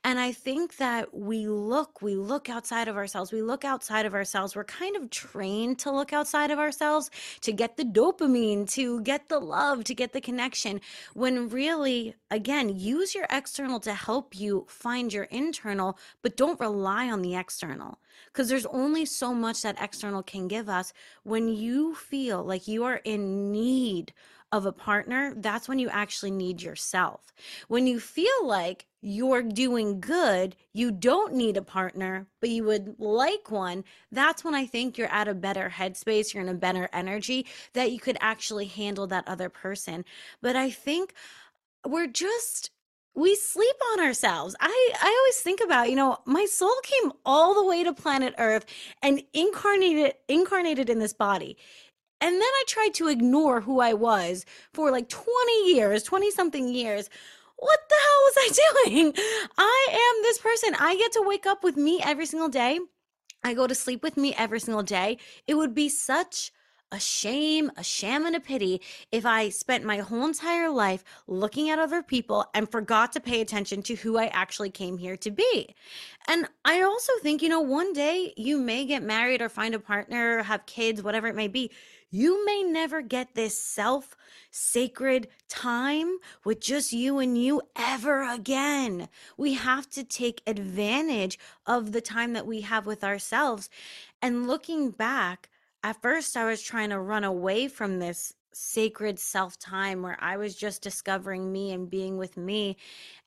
And 0.03 0.19
I 0.19 0.31
think 0.31 0.77
that 0.77 1.13
we 1.13 1.47
look, 1.47 2.01
we 2.01 2.15
look 2.15 2.49
outside 2.49 2.87
of 2.87 2.97
ourselves. 2.97 3.31
We 3.31 3.41
look 3.41 3.65
outside 3.65 4.05
of 4.05 4.13
ourselves. 4.13 4.55
We're 4.55 4.63
kind 4.63 4.95
of 4.95 5.09
trained 5.09 5.79
to 5.79 5.91
look 5.91 6.13
outside 6.13 6.51
of 6.51 6.59
ourselves 6.59 7.09
to 7.41 7.51
get 7.51 7.77
the 7.77 7.83
dopamine, 7.83 8.69
to 8.71 9.01
get 9.01 9.29
the 9.29 9.39
love, 9.39 9.83
to 9.85 9.93
get 9.93 10.13
the 10.13 10.21
connection. 10.21 10.81
When 11.13 11.49
really, 11.49 12.15
again, 12.31 12.69
use 12.69 13.15
your 13.15 13.27
external 13.29 13.79
to 13.81 13.93
help 13.93 14.39
you 14.39 14.65
find 14.69 15.11
your 15.11 15.25
internal, 15.25 15.97
but 16.21 16.37
don't 16.37 16.59
rely 16.59 17.09
on 17.09 17.21
the 17.21 17.35
external 17.35 17.99
because 18.31 18.49
there's 18.49 18.65
only 18.67 19.05
so 19.05 19.33
much 19.33 19.61
that 19.61 19.81
external 19.81 20.23
can 20.23 20.47
give 20.47 20.69
us. 20.69 20.93
When 21.23 21.47
you 21.47 21.95
feel 21.95 22.43
like 22.43 22.67
you 22.67 22.83
are 22.83 23.01
in 23.03 23.51
need 23.51 24.13
of 24.51 24.65
a 24.65 24.71
partner, 24.71 25.33
that's 25.35 25.67
when 25.67 25.79
you 25.79 25.89
actually 25.89 26.31
need 26.31 26.61
yourself. 26.61 27.33
When 27.67 27.87
you 27.87 27.99
feel 27.99 28.45
like 28.45 28.85
you're 29.01 29.41
doing 29.41 30.01
good, 30.01 30.55
you 30.73 30.91
don't 30.91 31.33
need 31.33 31.55
a 31.55 31.61
partner, 31.61 32.27
but 32.41 32.49
you 32.49 32.63
would 32.65 32.95
like 32.99 33.49
one, 33.49 33.83
that's 34.11 34.43
when 34.43 34.53
I 34.53 34.65
think 34.65 34.97
you're 34.97 35.07
at 35.07 35.27
a 35.27 35.33
better 35.33 35.69
headspace, 35.73 36.33
you're 36.33 36.43
in 36.43 36.49
a 36.49 36.53
better 36.53 36.89
energy 36.91 37.45
that 37.73 37.91
you 37.91 37.99
could 37.99 38.17
actually 38.19 38.65
handle 38.65 39.07
that 39.07 39.27
other 39.27 39.49
person. 39.49 40.03
But 40.41 40.55
I 40.55 40.69
think 40.69 41.13
we're 41.87 42.07
just 42.07 42.71
we 43.15 43.35
sleep 43.35 43.75
on 43.93 44.01
ourselves. 44.01 44.55
I 44.59 44.93
I 45.01 45.17
always 45.19 45.41
think 45.41 45.61
about, 45.61 45.89
you 45.89 45.95
know, 45.95 46.17
my 46.25 46.45
soul 46.45 46.75
came 46.83 47.11
all 47.25 47.53
the 47.53 47.65
way 47.65 47.83
to 47.83 47.93
planet 47.93 48.33
Earth 48.37 48.65
and 49.01 49.23
incarnated 49.33 50.13
incarnated 50.27 50.89
in 50.89 50.99
this 50.99 51.13
body. 51.13 51.57
And 52.21 52.33
then 52.33 52.41
I 52.41 52.63
tried 52.67 52.93
to 52.95 53.07
ignore 53.07 53.61
who 53.61 53.79
I 53.79 53.93
was 53.93 54.45
for 54.73 54.91
like 54.91 55.07
20 55.07 55.73
years, 55.73 56.03
20 56.03 56.31
something 56.31 56.67
years. 56.67 57.09
What 57.59 57.79
the 57.89 57.95
hell 57.95 58.21
was 58.25 58.35
I 58.37 58.83
doing? 58.85 59.13
I 59.57 59.87
am 59.91 60.23
this 60.23 60.37
person. 60.37 60.75
I 60.79 60.95
get 60.95 61.11
to 61.13 61.23
wake 61.25 61.45
up 61.45 61.63
with 61.63 61.77
me 61.77 62.01
every 62.03 62.25
single 62.25 62.49
day. 62.49 62.79
I 63.43 63.53
go 63.53 63.67
to 63.67 63.75
sleep 63.75 64.03
with 64.03 64.17
me 64.17 64.33
every 64.37 64.59
single 64.59 64.83
day. 64.83 65.17
It 65.47 65.55
would 65.55 65.73
be 65.73 65.89
such 65.89 66.51
a 66.91 66.99
shame, 66.99 67.71
a 67.77 67.83
sham, 67.83 68.25
and 68.25 68.35
a 68.35 68.39
pity 68.39 68.81
if 69.11 69.25
I 69.25 69.49
spent 69.49 69.83
my 69.83 69.97
whole 69.97 70.25
entire 70.25 70.69
life 70.69 71.03
looking 71.27 71.69
at 71.69 71.79
other 71.79 72.01
people 72.01 72.45
and 72.53 72.69
forgot 72.69 73.11
to 73.13 73.19
pay 73.19 73.41
attention 73.41 73.83
to 73.83 73.95
who 73.95 74.17
I 74.17 74.27
actually 74.27 74.71
came 74.71 74.97
here 74.97 75.15
to 75.17 75.29
be. 75.29 75.75
And 76.27 76.47
I 76.65 76.81
also 76.81 77.13
think, 77.21 77.41
you 77.41 77.49
know, 77.49 77.59
one 77.59 77.93
day 77.93 78.33
you 78.37 78.57
may 78.57 78.85
get 78.85 79.03
married 79.03 79.41
or 79.41 79.49
find 79.49 79.75
a 79.75 79.79
partner, 79.79 80.43
have 80.43 80.65
kids, 80.65 81.03
whatever 81.03 81.27
it 81.27 81.35
may 81.35 81.47
be. 81.47 81.71
You 82.11 82.43
may 82.45 82.63
never 82.63 83.01
get 83.01 83.35
this 83.35 83.61
self 83.61 84.15
sacred 84.49 85.27
time 85.47 86.17
with 86.43 86.59
just 86.59 86.91
you 86.91 87.19
and 87.19 87.37
you 87.37 87.61
ever 87.75 88.23
again. 88.23 89.09
We 89.37 89.53
have 89.53 89.87
to 89.91 90.03
take 90.03 90.41
advantage 90.47 91.37
of 91.67 91.91
the 91.91 92.01
time 92.01 92.33
that 92.33 92.47
we 92.47 92.61
have 92.61 92.87
with 92.87 93.03
ourselves. 93.03 93.69
And 94.21 94.47
looking 94.47 94.89
back, 94.89 95.49
at 95.83 96.01
first 96.01 96.35
I 96.35 96.45
was 96.45 96.61
trying 96.63 96.89
to 96.89 96.99
run 96.99 97.23
away 97.23 97.67
from 97.67 97.99
this 97.99 98.33
sacred 98.53 99.19
self 99.19 99.59
time 99.59 100.01
where 100.01 100.17
I 100.19 100.37
was 100.37 100.55
just 100.55 100.81
discovering 100.81 101.51
me 101.51 101.71
and 101.71 101.89
being 101.89 102.17
with 102.17 102.37
me. 102.37 102.77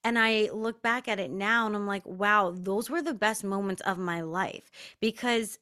And 0.03 0.19
I 0.19 0.51
look 0.53 0.83
back 0.83 1.07
at 1.07 1.21
it 1.21 1.31
now 1.31 1.67
and 1.67 1.77
I'm 1.77 1.87
like, 1.87 2.05
wow, 2.05 2.53
those 2.53 2.91
were 2.91 3.03
the 3.03 3.15
best 3.15 3.45
moments 3.45 3.83
of 3.83 3.97
my 3.97 4.23
life 4.23 4.73
because 5.01 5.61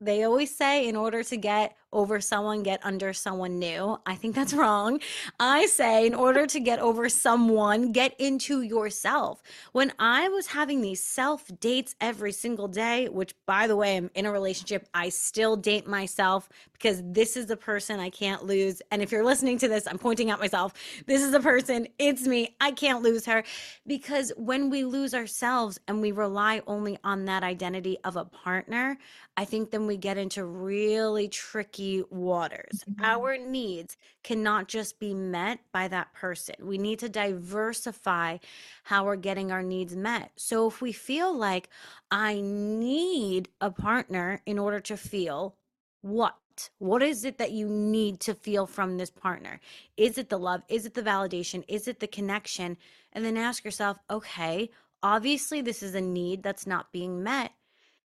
they 0.00 0.22
always 0.22 0.54
say 0.56 0.86
in 0.88 0.96
order 0.96 1.22
to 1.24 1.36
get 1.36 1.76
over 1.92 2.20
someone, 2.20 2.62
get 2.62 2.84
under 2.84 3.12
someone 3.12 3.58
new. 3.58 3.98
I 4.06 4.14
think 4.14 4.34
that's 4.34 4.54
wrong. 4.62 5.00
I 5.38 5.66
say 5.66 6.06
in 6.06 6.14
order 6.14 6.46
to 6.46 6.60
get 6.60 6.78
over 6.78 7.08
someone, 7.08 7.92
get 7.92 8.18
into 8.18 8.62
yourself. 8.62 9.42
When 9.72 9.92
I 9.98 10.28
was 10.28 10.46
having 10.46 10.80
these 10.80 11.02
self 11.02 11.50
dates 11.60 11.94
every 12.00 12.32
single 12.32 12.68
day, 12.68 13.08
which 13.08 13.34
by 13.46 13.66
the 13.66 13.76
way, 13.76 13.96
I'm 13.96 14.10
in 14.14 14.26
a 14.26 14.32
relationship, 14.32 14.88
I 14.94 15.08
still 15.08 15.56
date 15.56 15.86
myself 15.86 16.48
because 16.72 17.02
this 17.04 17.36
is 17.36 17.46
the 17.46 17.56
person 17.56 18.00
I 18.00 18.10
can't 18.10 18.44
lose. 18.44 18.82
And 18.90 19.02
if 19.02 19.12
you're 19.12 19.24
listening 19.24 19.58
to 19.58 19.68
this, 19.68 19.86
I'm 19.86 19.98
pointing 19.98 20.30
at 20.30 20.40
myself. 20.40 20.72
This 21.06 21.22
is 21.22 21.30
the 21.30 21.40
person, 21.40 21.86
it's 21.98 22.26
me. 22.26 22.56
I 22.60 22.72
can't 22.72 23.02
lose 23.02 23.26
her. 23.26 23.44
Because 23.86 24.32
when 24.36 24.70
we 24.70 24.84
lose 24.84 25.14
ourselves 25.14 25.78
and 25.86 26.00
we 26.00 26.12
rely 26.12 26.62
only 26.66 26.98
on 27.04 27.26
that 27.26 27.42
identity 27.42 27.98
of 28.04 28.16
a 28.16 28.24
partner, 28.24 28.98
I 29.36 29.44
think 29.44 29.70
then 29.70 29.86
we 29.86 29.96
get 29.96 30.18
into 30.18 30.44
really 30.44 31.28
tricky 31.28 31.81
waters. 32.10 32.84
Mhm. 32.86 33.02
Our 33.02 33.36
needs 33.36 33.96
cannot 34.22 34.68
just 34.68 34.98
be 34.98 35.14
met 35.14 35.60
by 35.72 35.88
that 35.88 36.12
person. 36.12 36.54
We 36.60 36.78
need 36.78 36.98
to 37.00 37.08
diversify 37.08 38.38
how 38.84 39.04
we're 39.04 39.16
getting 39.16 39.50
our 39.50 39.62
needs 39.62 39.94
met. 39.96 40.32
So 40.36 40.66
if 40.68 40.80
we 40.80 40.92
feel 40.92 41.36
like 41.36 41.68
I 42.10 42.40
need 42.40 43.48
a 43.60 43.70
partner 43.70 44.42
in 44.46 44.58
order 44.58 44.80
to 44.80 44.96
feel 44.96 45.56
what? 46.02 46.36
What 46.78 47.02
is 47.02 47.24
it 47.24 47.38
that 47.38 47.52
you 47.52 47.68
need 47.68 48.20
to 48.20 48.34
feel 48.34 48.66
from 48.66 48.96
this 48.96 49.10
partner? 49.10 49.60
Is 49.96 50.18
it 50.18 50.28
the 50.28 50.38
love? 50.38 50.62
Is 50.68 50.84
it 50.86 50.94
the 50.94 51.02
validation? 51.02 51.64
Is 51.68 51.88
it 51.88 52.00
the 52.00 52.06
connection? 52.06 52.76
And 53.12 53.24
then 53.24 53.36
ask 53.36 53.64
yourself, 53.64 53.98
okay, 54.10 54.70
obviously 55.02 55.60
this 55.62 55.82
is 55.82 55.94
a 55.94 56.00
need 56.00 56.42
that's 56.42 56.66
not 56.66 56.92
being 56.92 57.22
met 57.22 57.52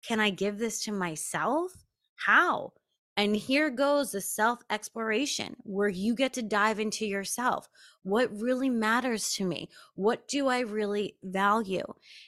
can 0.03 0.19
I 0.19 0.29
give 0.29 0.57
this 0.59 0.83
to 0.85 0.91
myself? 0.91 1.85
How? 2.15 2.73
And 3.17 3.35
here 3.35 3.71
goes 3.71 4.11
the 4.11 4.21
self 4.21 4.59
exploration 4.69 5.55
where 5.63 5.89
you 5.89 6.13
get 6.13 6.33
to 6.33 6.43
dive 6.43 6.79
into 6.79 7.05
yourself. 7.05 7.67
What 8.03 8.31
really 8.39 8.69
matters 8.69 9.33
to 9.33 9.45
me? 9.45 9.69
What 9.95 10.27
do 10.27 10.47
I 10.47 10.59
really 10.59 11.15
value? 11.23 11.83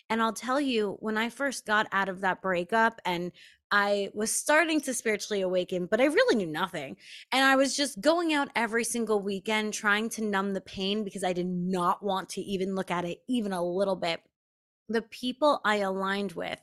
And 0.10 0.20
I'll 0.20 0.34
tell 0.34 0.60
you, 0.60 0.98
when 1.00 1.16
I 1.16 1.30
first 1.30 1.68
got 1.68 1.88
out 1.92 2.10
of 2.10 2.22
that 2.22 2.42
breakup 2.42 3.00
and 3.06 3.32
I 3.72 4.10
was 4.16 4.36
starting 4.36 4.82
to 4.82 4.96
spiritually 4.96 5.42
awaken, 5.42 5.86
but 5.86 6.02
I 6.02 6.06
really 6.06 6.36
knew 6.36 6.52
nothing. 6.52 6.98
And 7.32 7.46
I 7.46 7.56
was 7.56 7.78
just 7.78 8.02
going 8.02 8.34
out 8.34 8.50
every 8.56 8.84
single 8.84 9.22
weekend 9.22 9.74
trying 9.74 10.10
to 10.10 10.24
numb 10.24 10.54
the 10.54 10.62
pain 10.62 11.04
because 11.04 11.24
I 11.24 11.34
did 11.34 11.46
not 11.46 12.02
want 12.02 12.30
to 12.30 12.42
even 12.42 12.74
look 12.74 12.90
at 12.90 13.06
it 13.06 13.22
even 13.28 13.54
a 13.54 13.64
little 13.64 13.96
bit. 13.96 14.22
The 14.88 15.04
people 15.04 15.62
I 15.64 15.78
aligned 15.78 16.32
with 16.32 16.60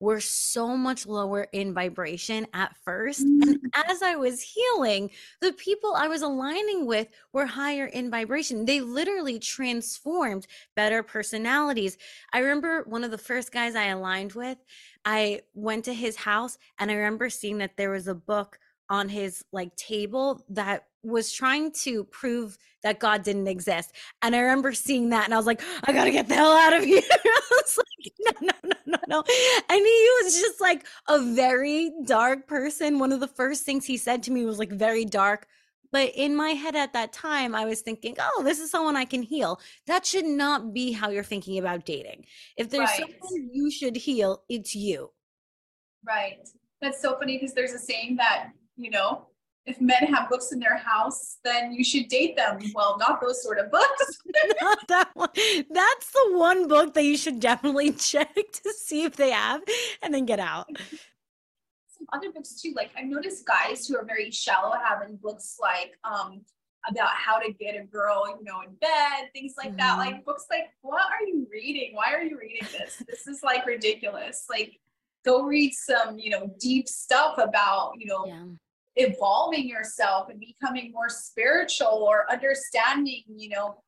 were 0.00 0.20
so 0.20 0.76
much 0.76 1.06
lower 1.06 1.46
in 1.52 1.74
vibration 1.74 2.46
at 2.54 2.74
first. 2.84 3.30
And 3.42 3.56
Mm. 3.60 3.70
as 3.74 4.02
I 4.02 4.16
was 4.16 4.40
healing, 4.42 5.10
the 5.40 5.52
people 5.52 5.94
I 5.94 6.08
was 6.08 6.22
aligning 6.22 6.86
with 6.86 7.08
were 7.32 7.46
higher 7.46 7.86
in 7.86 8.10
vibration. 8.10 8.64
They 8.64 8.80
literally 8.80 9.38
transformed 9.38 10.46
better 10.74 11.02
personalities. 11.02 11.98
I 12.32 12.38
remember 12.40 12.84
one 12.84 13.04
of 13.04 13.10
the 13.10 13.18
first 13.18 13.52
guys 13.52 13.74
I 13.76 13.86
aligned 13.86 14.32
with, 14.32 14.58
I 15.04 15.42
went 15.54 15.84
to 15.84 15.94
his 15.94 16.16
house 16.16 16.58
and 16.78 16.90
I 16.90 16.94
remember 16.94 17.30
seeing 17.30 17.58
that 17.58 17.76
there 17.76 17.90
was 17.90 18.08
a 18.08 18.14
book 18.14 18.58
on 18.88 19.08
his 19.08 19.44
like 19.52 19.74
table 19.76 20.44
that 20.48 20.86
was 21.02 21.32
trying 21.32 21.72
to 21.72 22.04
prove 22.04 22.58
that 22.82 22.98
God 22.98 23.22
didn't 23.22 23.46
exist. 23.48 23.94
And 24.22 24.34
I 24.34 24.40
remember 24.40 24.72
seeing 24.72 25.10
that 25.10 25.24
and 25.24 25.34
I 25.34 25.36
was 25.36 25.46
like, 25.46 25.62
I 25.84 25.92
gotta 25.92 26.10
get 26.10 26.28
the 26.28 26.34
hell 26.34 26.52
out 26.52 26.72
of 26.72 26.84
here. 26.92 27.02
I 27.10 27.40
was 27.50 27.78
like, 27.78 28.12
no, 28.42 28.48
no, 28.48 28.52
no, 28.64 28.76
no, 28.86 28.98
no. 29.08 29.24
And 29.68 29.78
he 29.78 30.08
was 30.22 30.40
just 30.40 30.60
like 30.60 30.86
a 31.08 31.20
very 31.34 31.90
dark 32.04 32.46
person. 32.46 32.98
One 32.98 33.12
of 33.12 33.20
the 33.20 33.28
first 33.28 33.64
things 33.64 33.84
he 33.84 33.96
said 33.96 34.22
to 34.24 34.30
me 34.32 34.44
was 34.44 34.58
like 34.58 34.70
very 34.72 35.04
dark. 35.04 35.46
But 35.92 36.12
in 36.14 36.36
my 36.36 36.50
head 36.50 36.76
at 36.76 36.92
that 36.92 37.12
time, 37.12 37.52
I 37.54 37.64
was 37.64 37.80
thinking, 37.80 38.14
oh, 38.20 38.42
this 38.44 38.60
is 38.60 38.70
someone 38.70 38.96
I 38.96 39.04
can 39.04 39.22
heal. 39.22 39.60
That 39.88 40.06
should 40.06 40.24
not 40.24 40.72
be 40.72 40.92
how 40.92 41.10
you're 41.10 41.24
thinking 41.24 41.58
about 41.58 41.84
dating. 41.84 42.26
If 42.56 42.70
there's 42.70 42.90
Right. 42.90 43.00
someone 43.00 43.50
you 43.52 43.70
should 43.72 43.96
heal, 43.96 44.44
it's 44.48 44.74
you. 44.74 45.10
Right. 46.06 46.48
That's 46.80 47.02
so 47.02 47.18
funny 47.18 47.38
because 47.38 47.54
there's 47.54 47.72
a 47.72 47.78
saying 47.78 48.16
that, 48.16 48.50
you 48.76 48.90
know, 48.90 49.26
if 49.66 49.80
men 49.80 50.02
have 50.12 50.28
books 50.28 50.52
in 50.52 50.58
their 50.58 50.76
house, 50.76 51.38
then 51.44 51.72
you 51.72 51.84
should 51.84 52.08
date 52.08 52.36
them. 52.36 52.58
Well, 52.74 52.96
not 52.98 53.20
those 53.20 53.42
sort 53.42 53.58
of 53.58 53.70
books. 53.70 54.18
Not 54.60 54.88
that 54.88 55.10
one. 55.14 55.28
That's 55.34 56.10
the 56.12 56.30
one 56.32 56.66
book 56.66 56.94
that 56.94 57.04
you 57.04 57.16
should 57.16 57.40
definitely 57.40 57.92
check 58.10 58.34
to 58.34 58.72
see 58.72 59.04
if 59.04 59.16
they 59.16 59.30
have 59.30 59.60
and 60.02 60.14
then 60.14 60.24
get 60.24 60.40
out. 60.40 60.66
Some 60.78 62.06
other 62.12 62.32
books 62.32 62.60
too. 62.60 62.72
Like 62.74 62.90
I've 62.96 63.06
noticed 63.06 63.46
guys 63.46 63.86
who 63.86 63.96
are 63.96 64.04
very 64.04 64.30
shallow 64.30 64.74
having 64.82 65.16
books 65.16 65.58
like 65.60 65.92
um 66.04 66.40
about 66.88 67.10
how 67.10 67.38
to 67.38 67.52
get 67.52 67.76
a 67.76 67.84
girl, 67.84 68.24
you 68.38 68.44
know, 68.44 68.62
in 68.62 68.74
bed, 68.76 69.30
things 69.34 69.54
like 69.58 69.68
mm-hmm. 69.68 69.76
that. 69.78 69.98
Like 69.98 70.24
books 70.24 70.46
like, 70.50 70.70
what 70.80 71.02
are 71.02 71.26
you 71.26 71.46
reading? 71.52 71.90
Why 71.94 72.14
are 72.14 72.22
you 72.22 72.38
reading 72.38 72.66
this? 72.72 73.02
this 73.06 73.26
is 73.26 73.42
like 73.42 73.66
ridiculous. 73.66 74.46
Like 74.48 74.80
go 75.24 75.42
read 75.42 75.74
some, 75.74 76.18
you 76.18 76.30
know, 76.30 76.54
deep 76.58 76.88
stuff 76.88 77.36
about, 77.38 77.92
you 77.98 78.06
know, 78.06 78.24
yeah. 78.26 78.44
Evolving 78.96 79.68
yourself 79.68 80.28
and 80.28 80.40
becoming 80.40 80.92
more 80.92 81.08
spiritual 81.08 82.06
or 82.08 82.30
understanding, 82.30 83.22
you 83.28 83.48
know, 83.48 83.82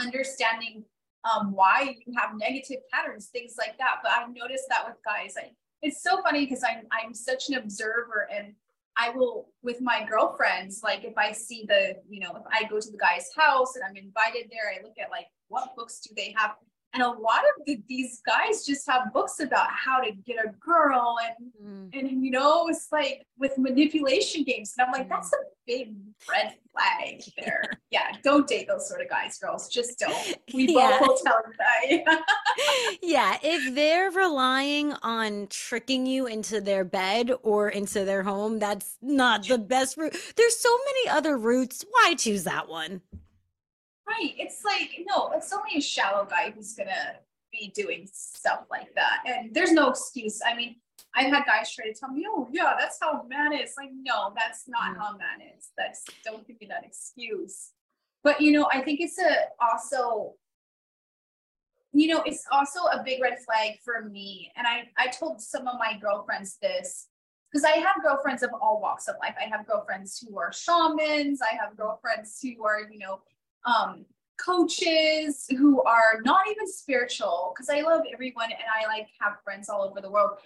understanding 0.00 0.84
um, 1.24 1.52
why 1.52 1.96
you 2.06 2.14
have 2.16 2.36
negative 2.36 2.78
patterns, 2.92 3.28
things 3.32 3.54
like 3.58 3.76
that. 3.78 3.96
But 4.02 4.12
I've 4.12 4.34
noticed 4.34 4.64
that 4.68 4.86
with 4.86 4.96
guys. 5.04 5.34
I, 5.38 5.50
it's 5.82 6.02
so 6.02 6.22
funny 6.22 6.44
because 6.44 6.64
I'm 6.64 6.86
I'm 6.90 7.14
such 7.14 7.48
an 7.48 7.54
observer 7.56 8.28
and 8.32 8.54
I 8.96 9.10
will 9.10 9.48
with 9.62 9.80
my 9.80 10.04
girlfriends, 10.04 10.80
like 10.82 11.04
if 11.04 11.16
I 11.16 11.30
see 11.30 11.64
the, 11.68 11.96
you 12.08 12.18
know, 12.18 12.34
if 12.34 12.42
I 12.50 12.68
go 12.68 12.80
to 12.80 12.90
the 12.90 12.98
guy's 12.98 13.30
house 13.36 13.76
and 13.76 13.84
I'm 13.84 13.96
invited 13.96 14.50
there, 14.50 14.72
I 14.74 14.82
look 14.82 14.94
at 15.00 15.10
like 15.10 15.26
what 15.46 15.76
books 15.76 16.00
do 16.00 16.12
they 16.16 16.34
have 16.36 16.56
and 16.94 17.02
a 17.02 17.08
lot 17.08 17.40
of 17.40 17.64
the, 17.66 17.80
these 17.88 18.22
guys 18.24 18.64
just 18.64 18.88
have 18.88 19.12
books 19.12 19.40
about 19.40 19.68
how 19.70 20.00
to 20.00 20.10
get 20.10 20.36
a 20.44 20.48
girl 20.58 21.16
and 21.22 21.90
mm. 21.92 21.98
and 21.98 22.24
you 22.24 22.30
know 22.30 22.66
it's 22.68 22.88
like 22.90 23.26
with 23.38 23.56
manipulation 23.58 24.42
games. 24.42 24.74
And 24.78 24.86
i'm 24.86 24.92
like 24.92 25.08
that's 25.08 25.32
a 25.32 25.36
big 25.66 25.94
red 26.28 26.54
flag 26.72 27.22
there. 27.38 27.70
Yeah 27.90 28.12
don't 28.22 28.46
date 28.46 28.68
those 28.68 28.88
sort 28.88 29.02
of 29.02 29.08
guys 29.08 29.38
girls. 29.38 29.68
Just 29.68 29.98
don't. 29.98 30.38
We 30.54 30.74
yeah. 30.74 30.98
both 30.98 31.08
will 31.08 31.18
tell 31.18 31.40
you 31.88 32.04
that 32.04 32.24
yeah 33.02 33.36
if 33.42 33.74
they're 33.74 34.10
relying 34.10 34.94
on 35.02 35.48
tricking 35.50 36.06
you 36.06 36.26
into 36.26 36.60
their 36.60 36.84
bed 36.84 37.32
or 37.42 37.68
into 37.68 38.04
their 38.04 38.22
home 38.22 38.58
that's 38.58 38.96
not 39.02 39.46
the 39.46 39.58
best 39.58 39.96
route. 39.98 40.16
There's 40.36 40.58
so 40.58 40.74
many 40.86 41.08
other 41.16 41.36
routes. 41.36 41.84
Why 41.90 42.14
choose 42.14 42.44
that 42.44 42.68
one 42.68 43.02
Right. 44.08 44.34
It's 44.38 44.64
like, 44.64 45.04
no, 45.06 45.32
it's 45.34 45.52
only 45.52 45.76
a 45.76 45.80
shallow 45.80 46.24
guy 46.24 46.50
who's 46.50 46.72
gonna 46.74 47.16
be 47.52 47.72
doing 47.74 48.08
stuff 48.12 48.64
like 48.70 48.94
that. 48.94 49.22
And 49.26 49.54
there's 49.54 49.72
no 49.72 49.90
excuse. 49.90 50.40
I 50.46 50.54
mean, 50.54 50.76
I've 51.14 51.32
had 51.32 51.44
guys 51.46 51.74
try 51.74 51.86
to 51.86 51.94
tell 51.94 52.10
me, 52.10 52.26
oh 52.28 52.48
yeah, 52.50 52.74
that's 52.78 52.98
how 53.00 53.24
man 53.28 53.52
is. 53.52 53.74
Like, 53.76 53.90
no, 53.92 54.32
that's 54.36 54.68
not 54.68 54.94
mm. 54.94 54.98
how 54.98 55.12
man 55.12 55.46
is. 55.56 55.70
That's 55.76 56.04
don't 56.24 56.46
give 56.46 56.60
me 56.60 56.66
that 56.68 56.84
excuse. 56.84 57.70
But 58.24 58.40
you 58.40 58.52
know, 58.52 58.68
I 58.72 58.80
think 58.80 59.00
it's 59.00 59.18
a 59.18 59.48
also, 59.60 60.34
you 61.92 62.08
know, 62.08 62.22
it's 62.24 62.44
also 62.50 62.80
a 62.84 63.02
big 63.04 63.22
red 63.22 63.38
flag 63.40 63.78
for 63.84 64.08
me. 64.08 64.52
And 64.56 64.66
I 64.66 64.88
I 64.96 65.08
told 65.08 65.40
some 65.40 65.66
of 65.66 65.78
my 65.78 65.98
girlfriends 65.98 66.56
this 66.62 67.08
because 67.50 67.64
I 67.64 67.78
have 67.78 68.02
girlfriends 68.02 68.42
of 68.42 68.50
all 68.60 68.80
walks 68.80 69.08
of 69.08 69.16
life. 69.20 69.34
I 69.40 69.48
have 69.48 69.66
girlfriends 69.66 70.18
who 70.18 70.38
are 70.38 70.52
shamans. 70.52 71.40
I 71.42 71.56
have 71.56 71.76
girlfriends 71.76 72.38
who 72.42 72.64
are, 72.64 72.82
you 72.90 72.98
know, 72.98 73.20
um, 73.64 74.04
coaches 74.38 75.46
who 75.50 75.82
are 75.82 76.20
not 76.24 76.48
even 76.48 76.66
spiritual 76.66 77.52
because 77.54 77.68
I 77.68 77.80
love 77.80 78.02
everyone 78.12 78.50
and 78.50 78.62
I 78.74 78.86
like 78.86 79.08
have 79.20 79.34
friends 79.44 79.68
all 79.68 79.82
over 79.82 80.00
the 80.00 80.10
world. 80.10 80.38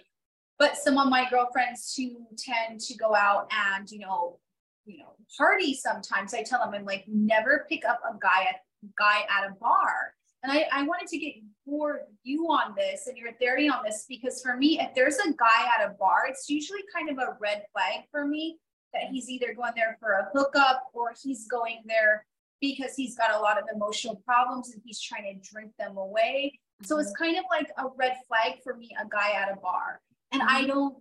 But 0.59 0.77
some 0.77 0.97
of 0.97 1.09
my 1.09 1.27
girlfriends 1.29 1.93
who 1.95 2.27
tend 2.37 2.79
to 2.81 2.97
go 2.97 3.15
out 3.15 3.51
and, 3.51 3.89
you 3.89 3.99
know, 3.99 4.39
you 4.85 4.99
know, 4.99 5.15
party 5.37 5.73
sometimes, 5.73 6.33
I 6.33 6.43
tell 6.43 6.59
them 6.59 6.73
I'm 6.73 6.85
like, 6.85 7.05
never 7.07 7.65
pick 7.69 7.85
up 7.85 8.01
a 8.07 8.17
guy 8.19 8.43
at 8.49 8.55
guy 8.97 9.21
at 9.29 9.49
a 9.49 9.53
bar. 9.59 10.13
And 10.43 10.51
I, 10.51 10.65
I 10.73 10.83
wanted 10.83 11.07
to 11.07 11.17
get 11.17 11.35
your 11.65 12.01
view 12.25 12.47
on 12.49 12.75
this 12.75 13.07
and 13.07 13.17
your 13.17 13.31
theory 13.33 13.69
on 13.69 13.81
this 13.85 14.05
because 14.09 14.41
for 14.41 14.57
me, 14.57 14.79
if 14.79 14.93
there's 14.93 15.17
a 15.17 15.31
guy 15.33 15.69
at 15.79 15.89
a 15.89 15.93
bar, 15.93 16.25
it's 16.27 16.49
usually 16.49 16.81
kind 16.93 17.09
of 17.09 17.17
a 17.17 17.37
red 17.39 17.63
flag 17.71 18.03
for 18.11 18.27
me 18.27 18.57
that 18.93 19.03
he's 19.09 19.29
either 19.29 19.53
going 19.53 19.71
there 19.75 19.97
for 20.01 20.11
a 20.11 20.29
hookup 20.33 20.83
or 20.93 21.13
he's 21.23 21.47
going 21.47 21.81
there 21.85 22.25
because 22.63 22.95
he's 22.95 23.15
got 23.17 23.35
a 23.35 23.39
lot 23.39 23.57
of 23.57 23.65
emotional 23.75 24.15
problems 24.25 24.71
and 24.71 24.81
he's 24.85 25.01
trying 25.01 25.23
to 25.23 25.51
drink 25.51 25.71
them 25.77 25.97
away. 25.97 26.53
Mm-hmm. 26.53 26.85
So 26.85 26.97
it's 26.97 27.09
mm-hmm. 27.09 27.23
kind 27.23 27.37
of 27.37 27.43
like 27.51 27.69
a 27.77 27.89
red 27.97 28.15
flag 28.25 28.59
for 28.63 28.73
me, 28.75 28.89
a 28.99 29.05
guy 29.05 29.31
at 29.31 29.51
a 29.51 29.59
bar. 29.59 29.99
And 30.31 30.41
mm-hmm. 30.41 30.55
I 30.55 30.65
don't 30.65 30.95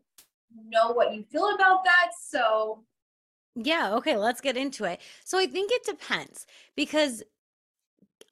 know 0.66 0.90
what 0.90 1.14
you 1.14 1.25
feel 1.31 1.55
about 1.55 1.85
that. 1.85 2.11
So 2.20 2.83
yeah, 3.55 3.94
okay, 3.94 4.16
let's 4.16 4.40
get 4.40 4.57
into 4.57 4.85
it. 4.85 5.01
So 5.25 5.38
I 5.38 5.46
think 5.46 5.70
it 5.72 5.85
depends 5.85 6.46
because 6.75 7.22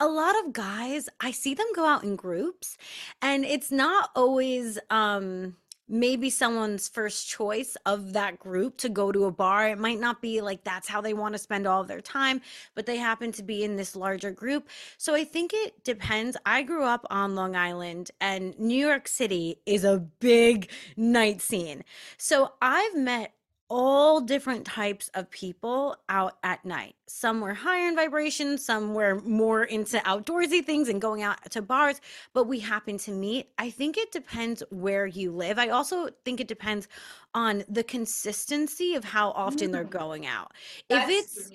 a 0.01 0.09
lot 0.09 0.35
of 0.45 0.53
guys, 0.53 1.09
I 1.21 1.31
see 1.31 1.55
them 1.55 1.67
go 1.77 1.85
out 1.87 2.03
in 2.03 2.17
groups 2.17 2.79
and 3.23 3.45
it's 3.45 3.71
not 3.71 4.11
always 4.17 4.79
um 4.91 5.55
maybe 5.91 6.31
someone's 6.31 6.89
first 6.89 7.29
choice 7.29 7.77
of 7.85 8.13
that 8.13 8.39
group 8.39 8.77
to 8.79 8.89
go 8.89 9.11
to 9.11 9.25
a 9.25 9.33
bar. 9.33 9.69
It 9.69 9.79
might 9.79 9.99
not 9.99 10.23
be 10.23 10.41
like 10.41 10.63
that's 10.63 10.89
how 10.89 11.01
they 11.01 11.13
want 11.13 11.35
to 11.35 11.39
spend 11.39 11.67
all 11.67 11.83
their 11.85 12.01
time, 12.01 12.41
but 12.75 12.87
they 12.87 12.97
happen 12.97 13.33
to 13.33 13.43
be 13.43 13.65
in 13.65 13.77
this 13.77 13.97
larger 13.97 14.31
group. 14.31 14.69
So 14.97 15.15
I 15.15 15.25
think 15.25 15.53
it 15.53 15.83
depends. 15.85 16.37
I 16.47 16.63
grew 16.63 16.85
up 16.85 17.05
on 17.11 17.35
Long 17.35 17.57
Island 17.57 18.11
and 18.21 18.59
New 18.59 18.87
York 18.87 19.09
City 19.09 19.61
is 19.67 19.85
a 19.85 19.99
big 19.99 20.71
night 20.97 21.41
scene. 21.41 21.83
So 22.17 22.53
I've 22.63 22.97
met 22.97 23.33
all 23.71 24.21
different 24.21 24.67
types 24.67 25.09
of 25.15 25.31
people 25.31 25.97
out 26.09 26.37
at 26.43 26.65
night. 26.65 26.97
Some 27.07 27.41
were 27.41 27.55
higher 27.55 27.87
in 27.87 27.95
vibration, 27.95 28.59
some 28.59 28.95
were 28.95 29.21
more 29.21 29.65
into 29.65 29.99
outdoorsy 29.99 30.65
things 30.65 30.89
and 30.89 31.01
going 31.01 31.23
out 31.23 31.51
to 31.53 31.63
bars, 31.63 32.01
but 32.35 32.45
we 32.45 32.59
happen 32.59 32.99
to 32.99 33.13
meet. 33.13 33.49
I 33.59 33.71
think 33.71 33.97
it 33.97 34.11
depends 34.11 34.63
where 34.71 35.07
you 35.07 35.31
live. 35.31 35.59
I 35.59 35.69
also 35.69 36.11
think 36.25 36.41
it 36.41 36.49
depends 36.49 36.89
on 37.33 37.63
the 37.69 37.85
consistency 37.85 38.97
of 38.97 39.05
how 39.05 39.31
often 39.31 39.69
mm. 39.69 39.73
they're 39.73 39.85
going 39.85 40.27
out. 40.27 40.53
That's 40.89 41.09
if 41.09 41.17
it's 41.17 41.51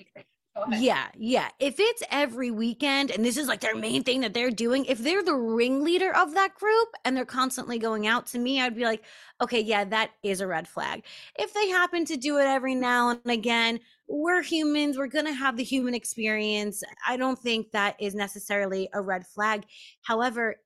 yeah, 0.78 1.08
yeah. 1.16 1.48
If 1.58 1.78
it's 1.78 2.02
every 2.10 2.50
weekend 2.50 3.10
and 3.10 3.24
this 3.24 3.36
is 3.36 3.48
like 3.48 3.60
their 3.60 3.74
main 3.76 4.02
thing 4.02 4.20
that 4.22 4.34
they're 4.34 4.50
doing, 4.50 4.84
if 4.86 4.98
they're 4.98 5.22
the 5.22 5.34
ringleader 5.34 6.14
of 6.14 6.34
that 6.34 6.54
group 6.54 6.88
and 7.04 7.16
they're 7.16 7.24
constantly 7.24 7.78
going 7.78 8.06
out 8.06 8.26
to 8.28 8.38
me, 8.38 8.60
I'd 8.60 8.74
be 8.74 8.84
like, 8.84 9.04
okay, 9.40 9.60
yeah, 9.60 9.84
that 9.84 10.12
is 10.22 10.40
a 10.40 10.46
red 10.46 10.66
flag. 10.66 11.04
If 11.38 11.52
they 11.52 11.68
happen 11.68 12.04
to 12.06 12.16
do 12.16 12.38
it 12.38 12.44
every 12.46 12.74
now 12.74 13.10
and 13.10 13.20
again, 13.26 13.80
we're 14.08 14.42
humans, 14.42 14.96
we're 14.96 15.08
going 15.08 15.26
to 15.26 15.32
have 15.32 15.56
the 15.56 15.64
human 15.64 15.94
experience. 15.94 16.82
I 17.06 17.16
don't 17.16 17.38
think 17.38 17.72
that 17.72 17.96
is 18.00 18.14
necessarily 18.14 18.88
a 18.94 19.00
red 19.02 19.26
flag. 19.26 19.64
However, 20.02 20.56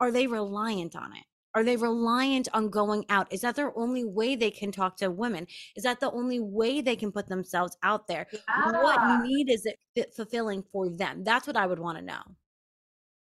are 0.00 0.10
they 0.10 0.26
reliant 0.26 0.96
on 0.96 1.12
it? 1.16 1.24
Are 1.54 1.64
they 1.64 1.76
reliant 1.76 2.48
on 2.52 2.68
going 2.68 3.04
out? 3.08 3.32
Is 3.32 3.40
that 3.40 3.56
their 3.56 3.76
only 3.76 4.04
way 4.04 4.36
they 4.36 4.50
can 4.50 4.70
talk 4.70 4.96
to 4.98 5.10
women? 5.10 5.46
Is 5.76 5.82
that 5.84 5.98
the 5.98 6.10
only 6.12 6.40
way 6.40 6.80
they 6.80 6.94
can 6.94 7.10
put 7.10 7.26
themselves 7.26 7.76
out 7.82 8.06
there? 8.06 8.26
Yeah. 8.32 8.82
What 8.82 9.26
need 9.26 9.50
is 9.50 9.66
it 9.66 10.14
fulfilling 10.14 10.62
for 10.70 10.88
them? 10.88 11.24
That's 11.24 11.46
what 11.46 11.56
I 11.56 11.66
would 11.66 11.78
want 11.78 11.98
to 11.98 12.04
know. 12.04 12.20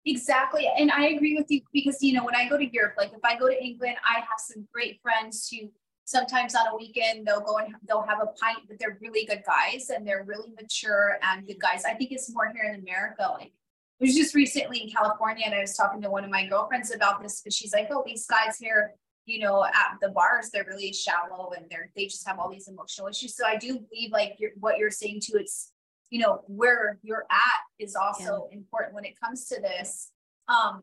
Exactly. 0.06 0.68
And 0.78 0.92
I 0.92 1.10
agree 1.10 1.36
with 1.36 1.46
you 1.50 1.62
because, 1.74 2.02
you 2.02 2.14
know, 2.14 2.24
when 2.24 2.36
I 2.36 2.48
go 2.50 2.58
to 2.58 2.66
Europe, 2.72 2.94
like 2.98 3.12
if 3.14 3.24
I 3.24 3.38
go 3.38 3.48
to 3.48 3.64
England, 3.64 3.98
I 4.08 4.20
have 4.20 4.40
some 4.40 4.68
great 4.74 5.00
friends 5.02 5.48
who 5.52 5.70
sometimes 6.06 6.56
on 6.56 6.68
a 6.68 6.76
weekend 6.76 7.26
they'll 7.28 7.42
go 7.42 7.58
and 7.58 7.76
they'll 7.88 8.02
have 8.02 8.20
a 8.22 8.26
pint, 8.26 8.60
but 8.68 8.80
they're 8.80 8.98
really 9.02 9.26
good 9.26 9.44
guys 9.46 9.90
and 9.90 10.06
they're 10.06 10.26
really 10.28 10.52
mature 10.60 11.20
and 11.22 11.46
good 11.46 11.60
guys. 11.60 11.86
I 11.86 11.94
think 11.94 12.12
it's 12.12 12.34
more 12.34 12.52
here 12.54 12.74
in 12.74 12.80
America. 12.82 13.30
Like 13.32 13.54
was 14.02 14.16
just 14.16 14.34
recently 14.34 14.82
in 14.82 14.90
California 14.90 15.44
and 15.46 15.54
I 15.54 15.62
was 15.62 15.76
talking 15.76 16.02
to 16.02 16.10
one 16.10 16.24
of 16.24 16.32
my 16.32 16.48
girlfriends 16.48 16.94
about 16.94 17.22
this, 17.22 17.42
but 17.44 17.54
she's 17.54 17.74
like, 17.74 17.88
oh, 17.92 18.04
these 18.06 18.26
guys 18.26 18.58
here, 18.58 18.96
you 19.26 19.40
know, 19.40 19.64
at 19.64 19.98
the 20.02 20.10
bars, 20.10 20.50
they're 20.52 20.66
really 20.68 20.92
shallow 20.92 21.52
and 21.56 21.66
they're, 21.70 21.92
they 21.96 22.06
just 22.06 22.28
have 22.28 22.40
all 22.40 22.50
these 22.50 22.68
emotional 22.68 23.08
issues. 23.08 23.36
So 23.36 23.46
I 23.46 23.58
do 23.58 23.80
believe 23.80 24.12
like 24.12 24.36
you're, 24.40 24.52
what 24.60 24.78
you're 24.78 24.92
saying 24.92 25.22
too, 25.24 25.34
it's, 25.36 25.72
you 26.10 26.20
know, 26.20 26.42
where 26.48 26.98
you're 27.04 27.26
at 27.30 27.62
is 27.80 27.96
also 27.96 28.48
yeah. 28.52 28.58
important 28.58 28.96
when 28.96 29.06
it 29.06 29.20
comes 29.20 29.46
to 29.50 29.62
this. 29.62 30.12
Um, 30.48 30.82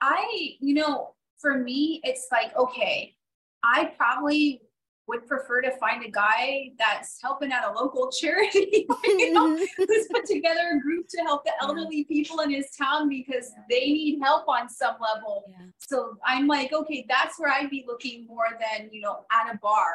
I, 0.00 0.56
you 0.60 0.74
know, 0.74 1.14
for 1.38 1.56
me, 1.58 2.00
it's 2.02 2.28
like, 2.32 2.56
okay, 2.56 3.14
I 3.62 3.92
probably 3.96 4.62
would 5.08 5.26
prefer 5.26 5.60
to 5.60 5.70
find 5.78 6.04
a 6.04 6.10
guy 6.10 6.70
that's 6.78 7.18
helping 7.22 7.52
at 7.52 7.64
a 7.64 7.72
local 7.72 8.10
charity, 8.20 8.86
you 9.04 9.32
know, 9.32 9.56
who's 9.76 10.08
put 10.08 10.24
together 10.26 10.72
a 10.74 10.80
group 10.80 11.06
to 11.08 11.22
help 11.22 11.44
the 11.44 11.52
elderly 11.62 12.04
people 12.04 12.40
in 12.40 12.50
his 12.50 12.66
town 12.76 13.08
because 13.08 13.52
they 13.70 13.86
need 13.86 14.20
help 14.20 14.48
on 14.48 14.68
some 14.68 14.96
level. 15.00 15.44
Yeah. 15.48 15.66
So 15.78 16.16
I'm 16.24 16.46
like, 16.46 16.72
okay, 16.72 17.06
that's 17.08 17.38
where 17.38 17.52
I'd 17.52 17.70
be 17.70 17.84
looking 17.86 18.26
more 18.26 18.58
than, 18.58 18.88
you 18.92 19.02
know, 19.02 19.24
at 19.32 19.54
a 19.54 19.58
bar, 19.58 19.92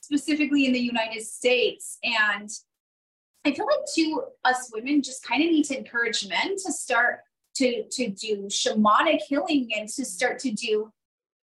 specifically 0.00 0.66
in 0.66 0.72
the 0.72 0.80
United 0.80 1.22
States. 1.22 1.98
And 2.02 2.50
I 3.44 3.52
feel 3.52 3.66
like 3.66 3.86
too, 3.94 4.24
us 4.44 4.70
women 4.74 5.02
just 5.02 5.22
kind 5.22 5.42
of 5.42 5.50
need 5.50 5.64
to 5.66 5.78
encourage 5.78 6.26
men 6.28 6.56
to 6.56 6.72
start 6.72 7.20
to 7.56 7.84
to 7.90 8.08
do 8.10 8.46
shamanic 8.48 9.20
healing 9.28 9.70
and 9.76 9.88
to 9.88 10.04
start 10.04 10.38
to 10.40 10.50
do 10.50 10.92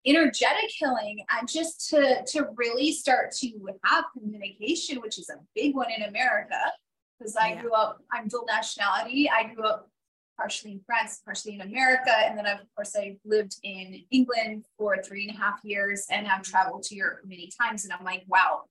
energetic 0.06 0.70
healing 0.70 1.24
and 1.32 1.48
just 1.48 1.90
to 1.90 2.24
to 2.26 2.48
really 2.56 2.92
start 2.92 3.32
to 3.32 3.50
have 3.86 4.06
communication 4.18 5.00
which 5.02 5.18
is 5.18 5.30
a 5.30 5.38
big 5.56 5.76
one 5.76 5.88
in 5.96 6.04
america 6.04 6.60
because 7.18 7.36
i 7.36 7.50
yeah. 7.50 7.62
grew 7.62 7.74
up 7.74 8.00
i'm 8.12 8.28
dual 8.28 8.46
nationality 8.48 9.30
i 9.30 9.44
grew 9.54 9.66
up 9.66 9.90
partially 10.38 10.72
in 10.72 10.82
France, 10.86 11.22
partially 11.24 11.56
in 11.56 11.62
America. 11.62 12.12
And 12.12 12.38
then, 12.38 12.48
of 12.48 12.60
course, 12.76 12.96
I 12.96 13.18
lived 13.24 13.56
in 13.64 14.04
England 14.12 14.66
for 14.78 15.02
three 15.02 15.28
and 15.28 15.38
a 15.38 15.40
half 15.40 15.60
years 15.64 16.08
and 16.10 16.28
i've 16.28 16.42
traveled 16.42 16.84
to 16.84 16.96
Europe 16.96 17.20
many 17.26 17.52
times. 17.62 17.84
And 17.84 17.94
I'm 17.94 18.04
like, 18.04 18.24
wow, 18.28 18.64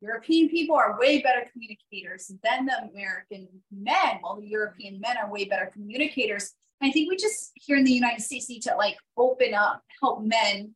European 0.00 0.48
people 0.48 0.76
are 0.76 0.98
way 0.98 1.20
better 1.20 1.46
communicators 1.52 2.32
than 2.42 2.66
the 2.66 2.90
American 2.90 3.48
men, 3.70 4.18
while 4.20 4.40
the 4.40 4.46
European 4.46 5.00
men 5.00 5.16
are 5.18 5.30
way 5.30 5.44
better 5.44 5.70
communicators. 5.72 6.52
I 6.82 6.90
think 6.90 7.10
we 7.10 7.16
just 7.16 7.52
here 7.54 7.76
in 7.76 7.84
the 7.84 7.92
United 7.92 8.22
States 8.22 8.48
need 8.48 8.62
to 8.62 8.74
like 8.76 8.96
open 9.16 9.54
up, 9.54 9.82
help 10.00 10.22
men 10.22 10.74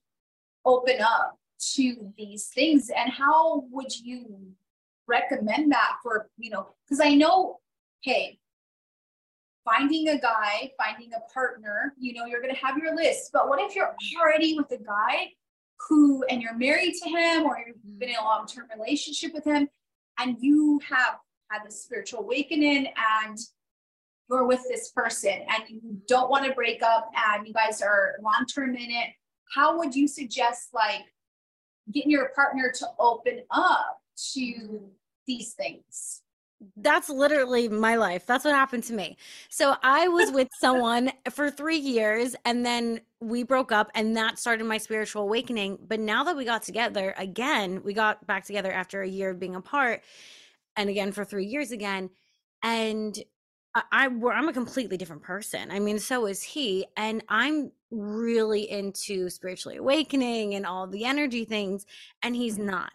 open 0.64 1.00
up 1.00 1.38
to 1.74 2.12
these 2.16 2.48
things. 2.48 2.90
And 2.96 3.10
how 3.10 3.64
would 3.70 3.96
you 3.98 4.52
recommend 5.06 5.72
that 5.72 5.96
for, 6.02 6.28
you 6.36 6.50
know, 6.50 6.68
because 6.84 7.00
I 7.00 7.14
know, 7.14 7.60
hey, 8.02 8.38
finding 9.64 10.08
a 10.08 10.18
guy, 10.18 10.70
finding 10.78 11.10
a 11.14 11.32
partner, 11.32 11.94
you 11.98 12.12
know, 12.12 12.26
you're 12.26 12.42
going 12.42 12.54
to 12.54 12.60
have 12.60 12.76
your 12.76 12.94
list. 12.94 13.30
But 13.32 13.48
what 13.48 13.60
if 13.60 13.74
you're 13.74 13.94
already 14.20 14.56
with 14.56 14.70
a 14.72 14.82
guy 14.82 15.28
who, 15.88 16.24
and 16.24 16.42
you're 16.42 16.56
married 16.56 16.94
to 17.02 17.08
him 17.08 17.44
or 17.44 17.58
you've 17.66 17.76
mm-hmm. 17.76 17.98
been 17.98 18.10
in 18.10 18.16
a 18.16 18.24
long 18.24 18.46
term 18.46 18.66
relationship 18.76 19.32
with 19.32 19.44
him 19.44 19.68
and 20.18 20.36
you 20.40 20.80
have 20.88 21.16
had 21.50 21.66
this 21.66 21.82
spiritual 21.82 22.20
awakening 22.20 22.88
and 23.22 23.38
you're 24.28 24.46
with 24.46 24.62
this 24.68 24.90
person 24.90 25.32
and 25.32 25.64
you 25.68 26.00
don't 26.08 26.30
want 26.30 26.44
to 26.44 26.52
break 26.52 26.82
up 26.82 27.10
and 27.28 27.46
you 27.46 27.52
guys 27.52 27.82
are 27.82 28.16
long 28.22 28.46
term 28.52 28.76
in 28.76 28.90
it? 28.90 29.10
How 29.54 29.78
would 29.78 29.94
you 29.94 30.08
suggest 30.08 30.70
like 30.72 31.04
getting 31.92 32.10
your 32.10 32.30
partner 32.34 32.72
to 32.78 32.86
open 32.98 33.40
up 33.50 33.98
to 34.32 34.80
these 35.26 35.52
things? 35.54 36.22
that's 36.76 37.08
literally 37.08 37.68
my 37.68 37.96
life. 37.96 38.26
That's 38.26 38.44
what 38.44 38.54
happened 38.54 38.84
to 38.84 38.92
me. 38.92 39.16
So 39.48 39.76
I 39.82 40.08
was 40.08 40.30
with 40.32 40.48
someone 40.60 41.12
for 41.30 41.50
three 41.50 41.76
years 41.76 42.36
and 42.44 42.64
then 42.64 43.00
we 43.20 43.42
broke 43.42 43.72
up 43.72 43.90
and 43.94 44.16
that 44.16 44.38
started 44.38 44.64
my 44.64 44.78
spiritual 44.78 45.22
awakening. 45.22 45.78
But 45.86 46.00
now 46.00 46.24
that 46.24 46.36
we 46.36 46.44
got 46.44 46.62
together 46.62 47.14
again, 47.16 47.82
we 47.84 47.94
got 47.94 48.26
back 48.26 48.44
together 48.44 48.72
after 48.72 49.02
a 49.02 49.08
year 49.08 49.30
of 49.30 49.38
being 49.38 49.54
apart 49.54 50.02
and 50.76 50.88
again 50.90 51.12
for 51.12 51.24
three 51.24 51.46
years 51.46 51.70
again. 51.70 52.10
And 52.62 53.16
I, 53.74 53.82
I 53.92 54.06
I'm 54.06 54.48
a 54.48 54.52
completely 54.52 54.96
different 54.96 55.22
person. 55.22 55.70
I 55.70 55.78
mean, 55.78 55.98
so 55.98 56.26
is 56.26 56.42
he. 56.42 56.86
And 56.96 57.22
I'm 57.28 57.72
really 57.90 58.70
into 58.70 59.30
spiritually 59.30 59.76
awakening 59.76 60.54
and 60.54 60.66
all 60.66 60.86
the 60.86 61.04
energy 61.04 61.44
things. 61.44 61.86
And 62.22 62.34
he's 62.34 62.56
mm-hmm. 62.56 62.70
not. 62.70 62.92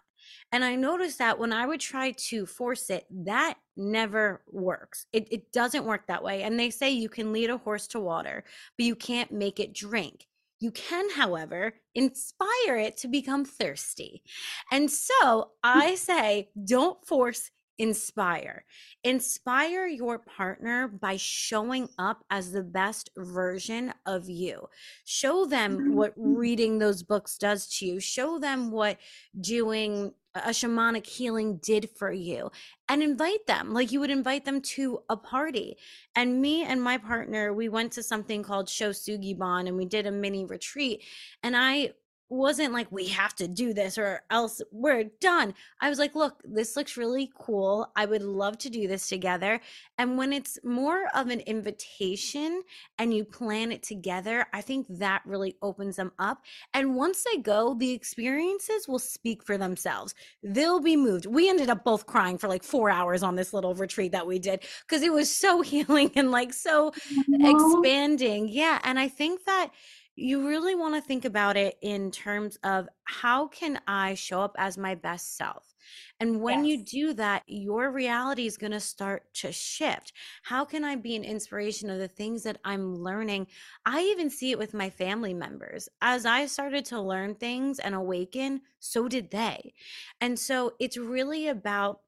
And 0.52 0.64
I 0.64 0.74
noticed 0.74 1.18
that 1.18 1.38
when 1.38 1.52
I 1.52 1.66
would 1.66 1.80
try 1.80 2.10
to 2.12 2.44
force 2.44 2.90
it, 2.90 3.06
that 3.24 3.54
never 3.76 4.42
works. 4.50 5.06
It, 5.12 5.28
it 5.30 5.52
doesn't 5.52 5.84
work 5.84 6.06
that 6.08 6.24
way. 6.24 6.42
And 6.42 6.58
they 6.58 6.70
say 6.70 6.90
you 6.90 7.08
can 7.08 7.32
lead 7.32 7.50
a 7.50 7.58
horse 7.58 7.86
to 7.88 8.00
water, 8.00 8.44
but 8.76 8.84
you 8.84 8.96
can't 8.96 9.30
make 9.30 9.60
it 9.60 9.72
drink. 9.72 10.26
You 10.58 10.72
can, 10.72 11.08
however, 11.10 11.74
inspire 11.94 12.76
it 12.76 12.96
to 12.98 13.08
become 13.08 13.44
thirsty. 13.44 14.22
And 14.70 14.90
so 14.90 15.52
I 15.62 15.94
say, 15.94 16.50
don't 16.66 17.02
force 17.06 17.50
inspire. 17.80 18.64
Inspire 19.02 19.86
your 19.86 20.18
partner 20.18 20.86
by 20.86 21.16
showing 21.16 21.88
up 21.98 22.24
as 22.30 22.52
the 22.52 22.62
best 22.62 23.08
version 23.16 23.94
of 24.04 24.28
you. 24.28 24.68
Show 25.04 25.46
them 25.46 25.94
what 25.96 26.12
mm-hmm. 26.12 26.34
reading 26.34 26.78
those 26.78 27.02
books 27.02 27.38
does 27.38 27.66
to 27.78 27.86
you. 27.86 28.00
Show 28.00 28.38
them 28.38 28.70
what 28.70 28.98
doing 29.40 30.12
a 30.34 30.50
shamanic 30.50 31.06
healing 31.06 31.56
did 31.56 31.90
for 31.96 32.12
you 32.12 32.52
and 32.88 33.02
invite 33.02 33.46
them 33.48 33.72
like 33.72 33.90
you 33.90 33.98
would 33.98 34.12
invite 34.12 34.44
them 34.44 34.60
to 34.60 35.00
a 35.08 35.16
party 35.16 35.76
and 36.14 36.40
me 36.40 36.62
and 36.62 36.80
my 36.80 36.96
partner 36.96 37.52
we 37.52 37.68
went 37.68 37.90
to 37.90 38.00
something 38.00 38.40
called 38.40 38.68
Sho 38.68 38.90
Sugi 38.90 39.36
and 39.40 39.76
we 39.76 39.86
did 39.86 40.06
a 40.06 40.12
mini 40.12 40.44
retreat 40.44 41.02
and 41.42 41.56
i 41.56 41.90
wasn't 42.30 42.72
like 42.72 42.90
we 42.90 43.08
have 43.08 43.34
to 43.34 43.48
do 43.48 43.74
this 43.74 43.98
or 43.98 44.22
else 44.30 44.62
we're 44.70 45.04
done. 45.20 45.52
I 45.80 45.88
was 45.88 45.98
like, 45.98 46.14
look, 46.14 46.40
this 46.44 46.76
looks 46.76 46.96
really 46.96 47.30
cool. 47.36 47.90
I 47.96 48.06
would 48.06 48.22
love 48.22 48.56
to 48.58 48.70
do 48.70 48.86
this 48.86 49.08
together. 49.08 49.60
And 49.98 50.16
when 50.16 50.32
it's 50.32 50.58
more 50.64 51.06
of 51.14 51.28
an 51.28 51.40
invitation 51.40 52.62
and 52.98 53.12
you 53.12 53.24
plan 53.24 53.72
it 53.72 53.82
together, 53.82 54.46
I 54.52 54.60
think 54.60 54.86
that 54.90 55.22
really 55.26 55.56
opens 55.60 55.96
them 55.96 56.12
up. 56.18 56.42
And 56.72 56.94
once 56.94 57.24
they 57.24 57.38
go, 57.38 57.74
the 57.74 57.90
experiences 57.90 58.86
will 58.86 59.00
speak 59.00 59.42
for 59.42 59.58
themselves. 59.58 60.14
They'll 60.42 60.80
be 60.80 60.96
moved. 60.96 61.26
We 61.26 61.50
ended 61.50 61.68
up 61.68 61.82
both 61.82 62.06
crying 62.06 62.38
for 62.38 62.46
like 62.46 62.62
4 62.62 62.90
hours 62.90 63.24
on 63.24 63.34
this 63.34 63.52
little 63.52 63.74
retreat 63.74 64.12
that 64.12 64.26
we 64.26 64.38
did 64.38 64.64
because 64.86 65.02
it 65.02 65.12
was 65.12 65.34
so 65.34 65.60
healing 65.70 66.12
and 66.14 66.30
like 66.30 66.52
so 66.52 66.92
expanding. 67.28 68.48
Yeah, 68.48 68.78
and 68.84 69.00
I 69.00 69.08
think 69.08 69.44
that 69.46 69.70
you 70.20 70.46
really 70.46 70.74
want 70.74 70.94
to 70.94 71.00
think 71.00 71.24
about 71.24 71.56
it 71.56 71.76
in 71.80 72.10
terms 72.10 72.58
of 72.62 72.88
how 73.04 73.48
can 73.48 73.80
I 73.86 74.14
show 74.14 74.42
up 74.42 74.54
as 74.58 74.76
my 74.76 74.94
best 74.94 75.36
self? 75.36 75.74
And 76.20 76.40
when 76.40 76.64
yes. 76.64 76.78
you 76.78 76.84
do 76.84 77.14
that, 77.14 77.42
your 77.46 77.90
reality 77.90 78.46
is 78.46 78.56
going 78.56 78.72
to 78.72 78.80
start 78.80 79.24
to 79.34 79.50
shift. 79.50 80.12
How 80.42 80.64
can 80.64 80.84
I 80.84 80.96
be 80.96 81.16
an 81.16 81.24
inspiration 81.24 81.90
of 81.90 81.98
the 81.98 82.08
things 82.08 82.42
that 82.42 82.58
I'm 82.64 82.96
learning? 82.96 83.46
I 83.86 84.02
even 84.02 84.30
see 84.30 84.50
it 84.50 84.58
with 84.58 84.74
my 84.74 84.90
family 84.90 85.34
members. 85.34 85.88
As 86.02 86.26
I 86.26 86.46
started 86.46 86.84
to 86.86 87.00
learn 87.00 87.34
things 87.34 87.78
and 87.78 87.94
awaken, 87.94 88.60
so 88.78 89.08
did 89.08 89.30
they. 89.30 89.74
And 90.20 90.38
so 90.38 90.72
it's 90.78 90.96
really 90.96 91.48
about 91.48 92.00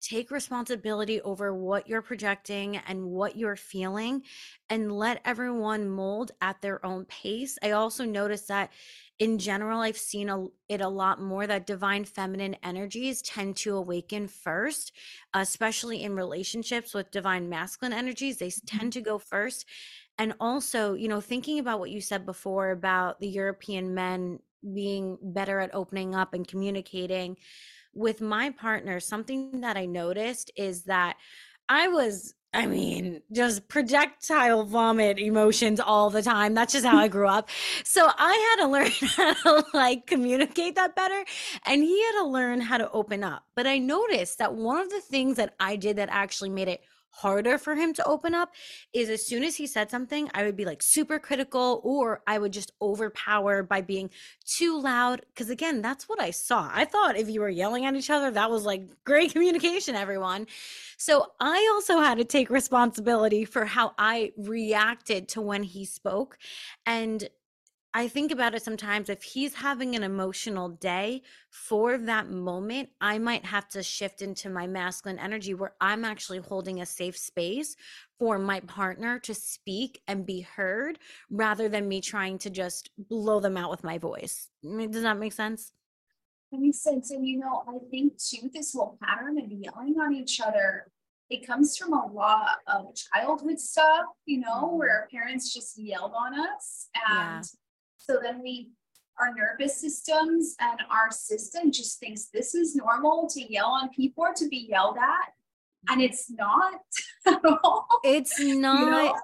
take 0.00 0.30
responsibility 0.30 1.20
over 1.22 1.54
what 1.54 1.88
you're 1.88 2.02
projecting 2.02 2.76
and 2.76 3.04
what 3.04 3.36
you're 3.36 3.56
feeling 3.56 4.22
and 4.70 4.92
let 4.92 5.20
everyone 5.24 5.88
mold 5.88 6.32
at 6.40 6.60
their 6.60 6.84
own 6.84 7.04
pace. 7.06 7.58
I 7.62 7.72
also 7.72 8.04
noticed 8.04 8.48
that 8.48 8.70
in 9.18 9.38
general, 9.38 9.80
I've 9.80 9.98
seen 9.98 10.28
a, 10.28 10.46
it 10.68 10.80
a 10.80 10.88
lot 10.88 11.20
more 11.20 11.46
that 11.46 11.66
divine 11.66 12.04
feminine 12.04 12.56
energies 12.62 13.20
tend 13.22 13.56
to 13.56 13.76
awaken 13.76 14.28
first, 14.28 14.92
especially 15.34 16.04
in 16.04 16.14
relationships 16.14 16.94
with 16.94 17.10
divine 17.10 17.48
masculine 17.48 17.92
energies. 17.92 18.38
They 18.38 18.48
mm-hmm. 18.48 18.78
tend 18.78 18.92
to 18.92 19.00
go 19.00 19.18
first. 19.18 19.66
And 20.18 20.34
also, 20.40 20.94
you 20.94 21.08
know, 21.08 21.20
thinking 21.20 21.58
about 21.58 21.80
what 21.80 21.90
you 21.90 22.00
said 22.00 22.26
before 22.26 22.70
about 22.70 23.18
the 23.20 23.28
European 23.28 23.94
men 23.94 24.38
being 24.74 25.18
better 25.20 25.60
at 25.60 25.74
opening 25.74 26.14
up 26.14 26.34
and 26.34 26.46
communicating 26.46 27.36
with 27.98 28.20
my 28.20 28.50
partner, 28.50 29.00
something 29.00 29.60
that 29.60 29.76
I 29.76 29.86
noticed 29.86 30.50
is 30.56 30.84
that 30.84 31.16
I 31.68 31.88
was 31.88 32.34
I 32.54 32.64
mean, 32.64 33.20
just 33.30 33.68
projectile 33.68 34.64
vomit 34.64 35.18
emotions 35.18 35.80
all 35.80 36.08
the 36.08 36.22
time. 36.22 36.54
That's 36.54 36.72
just 36.72 36.86
how 36.86 36.96
I 36.96 37.06
grew 37.06 37.28
up. 37.28 37.50
So 37.84 38.08
I 38.18 38.56
had 38.56 38.64
to 38.64 38.72
learn 38.72 38.90
how 39.00 39.34
to 39.34 39.66
like 39.74 40.06
communicate 40.06 40.74
that 40.76 40.96
better. 40.96 41.24
And 41.66 41.82
he 41.82 42.02
had 42.06 42.12
to 42.20 42.24
learn 42.24 42.62
how 42.62 42.78
to 42.78 42.90
open 42.90 43.22
up. 43.22 43.44
But 43.54 43.66
I 43.66 43.76
noticed 43.76 44.38
that 44.38 44.54
one 44.54 44.78
of 44.78 44.88
the 44.88 45.02
things 45.02 45.36
that 45.36 45.56
I 45.60 45.76
did 45.76 45.96
that 45.96 46.08
actually 46.10 46.48
made 46.48 46.68
it 46.68 46.80
harder 47.18 47.58
for 47.58 47.74
him 47.74 47.92
to 47.94 48.04
open 48.06 48.34
up 48.34 48.54
is 48.92 49.08
as 49.08 49.26
soon 49.26 49.42
as 49.42 49.56
he 49.56 49.66
said 49.66 49.90
something, 49.90 50.30
I 50.34 50.44
would 50.44 50.56
be 50.56 50.64
like 50.64 50.82
super 50.82 51.18
critical 51.18 51.80
or 51.84 52.22
I 52.26 52.38
would 52.38 52.52
just 52.52 52.72
overpower 52.80 53.62
by 53.62 53.80
being 53.80 54.10
too 54.44 54.80
loud. 54.80 55.22
Cause 55.34 55.50
again, 55.50 55.82
that's 55.82 56.08
what 56.08 56.20
I 56.20 56.30
saw. 56.30 56.70
I 56.72 56.84
thought 56.84 57.16
if 57.16 57.28
you 57.28 57.40
were 57.40 57.48
yelling 57.48 57.86
at 57.86 57.94
each 57.94 58.10
other, 58.10 58.30
that 58.30 58.50
was 58.50 58.64
like 58.64 58.82
great 59.04 59.32
communication, 59.34 59.94
everyone. 59.94 60.46
So 60.96 61.32
I 61.40 61.70
also 61.74 61.98
had 62.00 62.18
to 62.18 62.24
take 62.24 62.50
responsibility 62.50 63.44
for 63.44 63.64
how 63.64 63.94
I 63.98 64.32
reacted 64.36 65.28
to 65.28 65.40
when 65.40 65.62
he 65.62 65.84
spoke. 65.84 66.38
And 66.86 67.28
I 67.98 68.06
think 68.06 68.30
about 68.30 68.54
it 68.54 68.62
sometimes 68.62 69.08
if 69.08 69.24
he's 69.24 69.54
having 69.54 69.96
an 69.96 70.04
emotional 70.04 70.68
day 70.68 71.22
for 71.50 71.98
that 71.98 72.30
moment, 72.30 72.90
I 73.00 73.18
might 73.18 73.44
have 73.44 73.68
to 73.70 73.82
shift 73.82 74.22
into 74.22 74.48
my 74.48 74.68
masculine 74.68 75.18
energy 75.18 75.52
where 75.52 75.72
I'm 75.80 76.04
actually 76.04 76.38
holding 76.38 76.80
a 76.80 76.86
safe 76.86 77.18
space 77.18 77.74
for 78.16 78.38
my 78.38 78.60
partner 78.60 79.18
to 79.18 79.34
speak 79.34 80.00
and 80.06 80.24
be 80.24 80.42
heard 80.42 81.00
rather 81.28 81.68
than 81.68 81.88
me 81.88 82.00
trying 82.00 82.38
to 82.38 82.50
just 82.50 82.90
blow 82.96 83.40
them 83.40 83.56
out 83.56 83.68
with 83.68 83.82
my 83.82 83.98
voice. 83.98 84.48
Does 84.62 85.02
that 85.02 85.18
make 85.18 85.32
sense? 85.32 85.72
That 86.52 86.60
makes 86.60 86.80
sense. 86.80 87.10
And 87.10 87.26
you 87.26 87.40
know, 87.40 87.64
I 87.66 87.78
think 87.90 88.12
too, 88.16 88.48
this 88.54 88.74
whole 88.74 88.96
pattern 89.02 89.40
of 89.40 89.50
yelling 89.50 89.96
on 90.00 90.14
each 90.14 90.40
other, 90.40 90.92
it 91.30 91.44
comes 91.44 91.76
from 91.76 91.94
a 91.94 92.06
lot 92.06 92.58
of 92.68 92.94
childhood 92.94 93.58
stuff, 93.58 94.04
you 94.24 94.38
know, 94.38 94.66
mm-hmm. 94.66 94.78
where 94.78 94.90
our 94.90 95.08
parents 95.10 95.52
just 95.52 95.76
yelled 95.76 96.12
on 96.16 96.38
us 96.38 96.90
and 96.94 97.42
yeah 97.42 97.58
so 98.08 98.18
then 98.22 98.42
we, 98.42 98.70
our 99.20 99.34
nervous 99.34 99.80
systems 99.80 100.54
and 100.60 100.80
our 100.90 101.10
system 101.10 101.70
just 101.70 101.98
thinks 101.98 102.26
this 102.26 102.54
is 102.54 102.74
normal 102.74 103.28
to 103.30 103.52
yell 103.52 103.66
on 103.66 103.90
people 103.90 104.24
or 104.24 104.34
to 104.34 104.48
be 104.48 104.66
yelled 104.68 104.96
at. 104.96 105.32
And 105.90 106.00
it's 106.00 106.30
not 106.30 106.80
at 107.26 107.40
all. 107.44 107.86
It's 108.04 108.38
not. 108.40 108.80
You 108.80 108.90
know? 108.90 109.16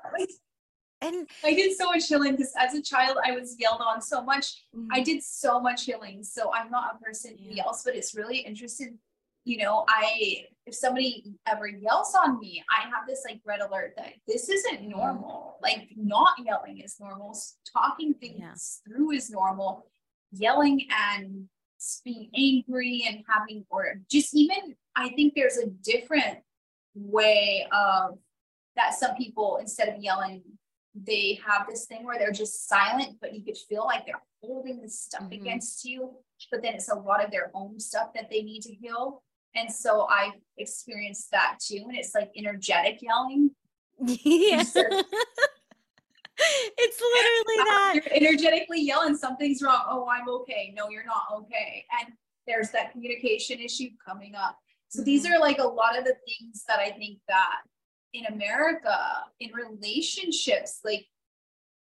and 1.01 1.29
I 1.45 1.53
did 1.53 1.77
so 1.77 1.87
much 1.87 2.09
healing 2.09 2.33
because 2.33 2.53
as 2.59 2.75
a 2.75 2.83
child 2.83 3.19
I 3.25 3.33
was 3.33 3.57
yelled 3.59 3.81
on 3.81 4.01
so 4.01 4.23
much. 4.23 4.65
Mm-hmm. 4.75 4.89
I 4.93 5.03
did 5.03 5.23
so 5.23 5.61
much 5.61 5.85
healing. 5.85 6.23
So 6.23 6.53
I'm 6.55 6.71
not 6.71 6.97
a 6.97 7.05
person 7.05 7.37
who 7.37 7.55
yells, 7.55 7.83
but 7.85 7.95
it's 7.95 8.15
really 8.15 8.39
interesting. 8.39 8.99
You 9.45 9.59
know, 9.59 9.85
I 9.89 10.47
if 10.67 10.75
somebody 10.75 11.25
ever 11.47 11.69
yells 11.69 12.15
on 12.15 12.39
me, 12.41 12.63
I 12.71 12.89
have 12.89 13.07
this 13.07 13.23
like 13.29 13.41
red 13.45 13.61
alert 13.61 13.95
that 13.97 14.15
this 14.27 14.49
isn't 14.49 14.89
normal. 14.89 15.59
Like 15.63 15.89
not 15.97 16.35
yelling 16.43 16.81
is 16.81 16.97
normal. 16.99 17.37
Talking 17.71 18.15
things 18.15 18.39
yeah. 18.41 18.55
through 18.97 19.13
is 19.13 19.31
normal. 19.31 19.87
Yelling 20.33 20.87
and 20.91 21.49
being 22.05 22.31
angry 22.35 23.05
and 23.07 23.25
having 23.29 23.65
or 23.69 24.01
just 24.11 24.35
even 24.35 24.75
I 24.97 25.11
think 25.11 25.35
there's 25.35 25.59
a 25.59 25.67
different 25.67 26.39
way 26.95 27.67
of 27.73 28.19
that 28.77 28.95
some 28.95 29.15
people 29.17 29.59
instead 29.61 29.89
of 29.89 30.03
yelling 30.03 30.43
they 30.95 31.39
have 31.47 31.67
this 31.69 31.87
thing 31.87 32.05
where 32.05 32.19
they're 32.19 32.33
just 32.33 32.69
silent 32.69 33.17
but 33.21 33.35
you 33.35 33.45
could 33.45 33.57
feel 33.69 33.85
like 33.85 34.07
they're 34.07 34.23
holding 34.43 34.81
this 34.81 35.01
stuff 35.01 35.23
mm-hmm. 35.23 35.33
against 35.33 35.85
you 35.85 36.13
but 36.51 36.63
then 36.63 36.75
it's 36.75 36.89
a 36.89 36.95
lot 36.95 37.23
of 37.23 37.31
their 37.31 37.51
own 37.53 37.79
stuff 37.81 38.13
that 38.15 38.31
they 38.31 38.43
need 38.43 38.63
to 38.63 38.73
heal 38.73 39.23
and 39.57 39.71
so 39.71 40.07
i 40.11 40.31
experienced 40.59 41.31
that 41.31 41.59
too 41.61 41.85
and 41.89 41.97
it's 41.97 42.15
like 42.15 42.31
energetic 42.37 43.01
yelling. 43.03 43.51
Yeah. 43.99 44.63
It's 46.77 47.01
literally 47.01 47.65
that. 47.71 47.95
You're 47.95 48.29
energetically 48.29 48.81
yelling 48.81 49.17
something's 49.17 49.63
wrong. 49.63 49.85
Oh 49.89 50.09
i'm 50.11 50.29
okay. 50.29 50.75
No 50.77 50.89
you're 50.89 51.05
not 51.05 51.23
okay. 51.33 51.85
And 52.01 52.13
there's 52.49 52.71
that 52.71 52.91
communication 52.91 53.61
issue 53.61 53.91
coming 54.05 54.35
up. 54.35 54.59
So 54.89 55.03
these 55.03 55.25
mm-hmm. 55.25 55.35
are 55.35 55.39
like 55.39 55.59
a 55.59 55.67
lot 55.67 55.97
of 55.97 56.05
the 56.05 56.17
things 56.27 56.65
that 56.69 56.81
i 56.81 56.91
think 56.91 57.19
that 57.29 57.61
in 58.13 58.27
america 58.27 58.99
in 59.41 59.51
relationships 59.53 60.81
like 60.85 61.07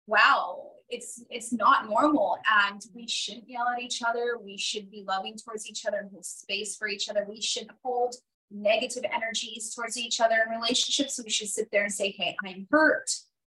wow 0.08 0.73
it's 0.94 1.24
it's 1.30 1.52
not 1.52 1.90
normal 1.90 2.38
and 2.70 2.82
we 2.94 3.08
shouldn't 3.08 3.50
yell 3.50 3.68
at 3.68 3.82
each 3.82 4.02
other. 4.04 4.38
We 4.42 4.58
should 4.58 4.90
be 4.92 5.04
loving 5.08 5.36
towards 5.36 5.68
each 5.68 5.86
other 5.86 5.98
and 5.98 6.12
hold 6.12 6.26
space 6.26 6.76
for 6.76 6.88
each 6.88 7.10
other. 7.10 7.26
We 7.28 7.42
shouldn't 7.42 7.72
hold 7.84 8.16
negative 8.52 9.04
energies 9.12 9.74
towards 9.74 9.98
each 9.98 10.20
other 10.20 10.36
in 10.46 10.56
relationships. 10.56 11.20
We 11.24 11.32
should 11.32 11.50
sit 11.50 11.70
there 11.72 11.84
and 11.84 11.94
say 11.94 12.12
hey 12.12 12.36
i'm 12.46 12.68
hurt 12.70 13.10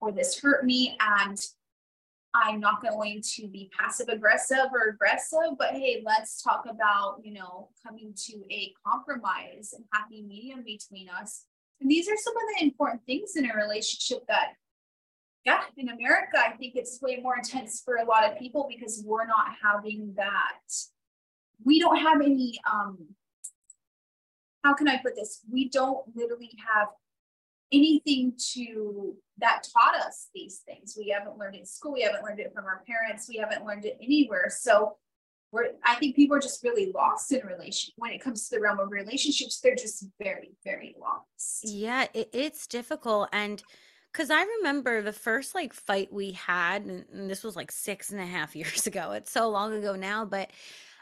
or 0.01 0.12
this 0.12 0.38
hurt 0.40 0.64
me 0.64 0.97
and 1.01 1.38
I'm 2.35 2.59
not 2.59 2.83
going 2.83 3.23
to 3.37 3.47
be 3.47 3.70
passive 3.79 4.09
aggressive 4.09 4.66
or 4.73 4.88
aggressive, 4.88 5.57
but 5.57 5.70
hey, 5.70 6.03
let's 6.05 6.42
talk 6.42 6.64
about, 6.68 7.20
you 7.23 7.33
know, 7.33 7.68
coming 7.87 8.12
to 8.27 8.42
a 8.51 8.73
compromise 8.85 9.73
and 9.73 9.85
happy 9.92 10.23
medium 10.23 10.64
between 10.64 11.09
us. 11.09 11.44
And 11.81 11.88
these 11.88 12.09
are 12.09 12.16
some 12.16 12.35
of 12.37 12.42
the 12.59 12.64
important 12.64 13.03
things 13.07 13.37
in 13.37 13.49
a 13.49 13.55
relationship 13.55 14.25
that, 14.27 14.55
yeah, 15.44 15.61
in 15.76 15.90
America, 15.90 16.38
I 16.38 16.57
think 16.57 16.74
it's 16.74 17.00
way 17.02 17.20
more 17.22 17.37
intense 17.37 17.83
for 17.85 17.96
a 17.96 18.04
lot 18.04 18.30
of 18.30 18.38
people 18.38 18.66
because 18.68 19.02
we're 19.04 19.26
not 19.26 19.48
having 19.62 20.14
that. 20.16 20.72
We 21.64 21.78
don't 21.78 21.98
have 21.98 22.20
any, 22.20 22.59
um, 22.70 22.98
how 24.62 24.74
can 24.74 24.88
I 24.88 24.98
put 24.98 25.16
this? 25.16 25.42
We 25.50 25.68
don't 25.68 26.04
literally 26.14 26.57
have 26.72 26.88
anything 27.72 28.33
to 28.52 29.16
that 29.38 29.66
taught 29.72 29.96
us 29.96 30.28
these 30.35 30.62
things. 30.64 30.96
We 30.96 31.09
haven't 31.09 31.38
learned 31.38 31.57
it 31.57 31.61
in 31.61 31.66
school. 31.66 31.92
We 31.92 32.02
haven't 32.02 32.24
learned 32.24 32.40
it 32.40 32.52
from 32.54 32.64
our 32.64 32.83
parents. 32.87 33.28
We 33.28 33.37
haven't 33.37 33.66
learned 33.66 33.85
it 33.85 33.98
anywhere. 34.00 34.46
So 34.48 34.96
we're, 35.52 35.72
I 35.85 35.96
think 35.96 36.16
people 36.16 36.37
are 36.37 36.40
just 36.40 36.62
really 36.64 36.92
lost 36.94 37.33
in 37.33 37.44
relation 37.46 37.92
when 37.96 38.12
it 38.12 38.20
comes 38.22 38.48
to 38.48 38.57
the 38.57 38.62
realm 38.62 38.78
of 38.80 38.90
relationships. 38.90 39.61
They're 39.61 39.74
just 39.74 40.07
very, 40.22 40.52
very 40.64 40.94
lost. 41.00 41.61
Yeah, 41.64 42.07
it, 42.14 42.30
it's 42.33 42.66
difficult. 42.66 43.28
And 43.33 43.62
because 44.14 44.31
I 44.31 44.44
remember 44.59 45.03
the 45.03 45.12
first 45.12 45.57
like 45.57 45.72
fight 45.72 46.12
we 46.12 46.33
had, 46.33 46.85
and, 46.85 47.05
and 47.12 47.29
this 47.29 47.42
was 47.42 47.57
like 47.57 47.72
six 47.72 48.11
and 48.11 48.20
a 48.20 48.27
half 48.27 48.55
years 48.57 48.87
ago. 48.87 49.12
It's 49.12 49.31
so 49.33 49.50
long 49.50 49.74
ago 49.74 49.96
now, 49.96 50.24
but 50.24 50.50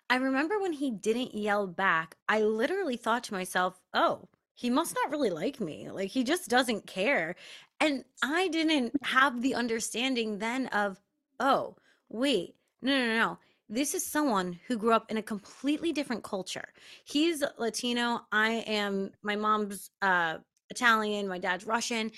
I 0.09 0.16
remember 0.16 0.59
when 0.59 0.72
he 0.72 0.90
didn't 0.90 1.35
yell 1.35 1.66
back, 1.66 2.16
I 2.29 2.40
literally 2.40 2.96
thought 2.96 3.25
to 3.25 3.35
myself, 3.35 3.79
oh, 3.94 4.29
he 4.55 4.70
must 4.70 4.94
not 4.94 5.11
really 5.11 5.31
like 5.31 5.61
me. 5.61 5.90
Like 5.90 6.11
he 6.11 6.25
just 6.25 6.48
doesn't 6.48 6.87
care. 6.87 7.37
And 7.81 8.05
I 8.22 8.48
didn't 8.48 8.92
have 9.05 9.42
the 9.42 9.55
understanding 9.55 10.38
then 10.38 10.66
of, 10.68 10.98
oh, 11.38 11.77
wait, 12.09 12.55
no, 12.81 12.96
no, 12.96 13.07
no. 13.07 13.38
This 13.68 13.94
is 13.94 14.05
someone 14.05 14.59
who 14.66 14.77
grew 14.77 14.92
up 14.92 15.11
in 15.11 15.16
a 15.16 15.22
completely 15.22 15.92
different 15.92 16.22
culture. 16.25 16.68
He's 17.05 17.42
Latino. 17.59 18.20
I 18.31 18.64
am, 18.66 19.12
my 19.22 19.37
mom's 19.37 19.90
uh, 20.03 20.38
Italian, 20.68 21.29
my 21.29 21.38
dad's 21.38 21.66
Russian. 21.66 22.11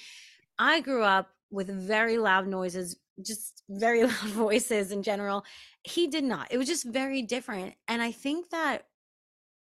I 0.59 0.81
grew 0.81 1.03
up 1.03 1.31
with 1.51 1.69
very 1.69 2.19
loud 2.19 2.47
noises, 2.47 2.97
just 3.23 3.63
very 3.69 4.03
loud 4.05 4.31
voices 4.31 4.93
in 4.93 5.03
general. 5.03 5.45
He 5.83 6.07
did 6.07 6.25
not. 6.25 6.49
It 6.51 6.59
was 6.59 6.69
just 6.69 6.87
very 6.87 7.23
different. 7.23 7.75
And 7.89 8.03
I 8.03 8.13
think 8.13 8.51
that 8.51 8.87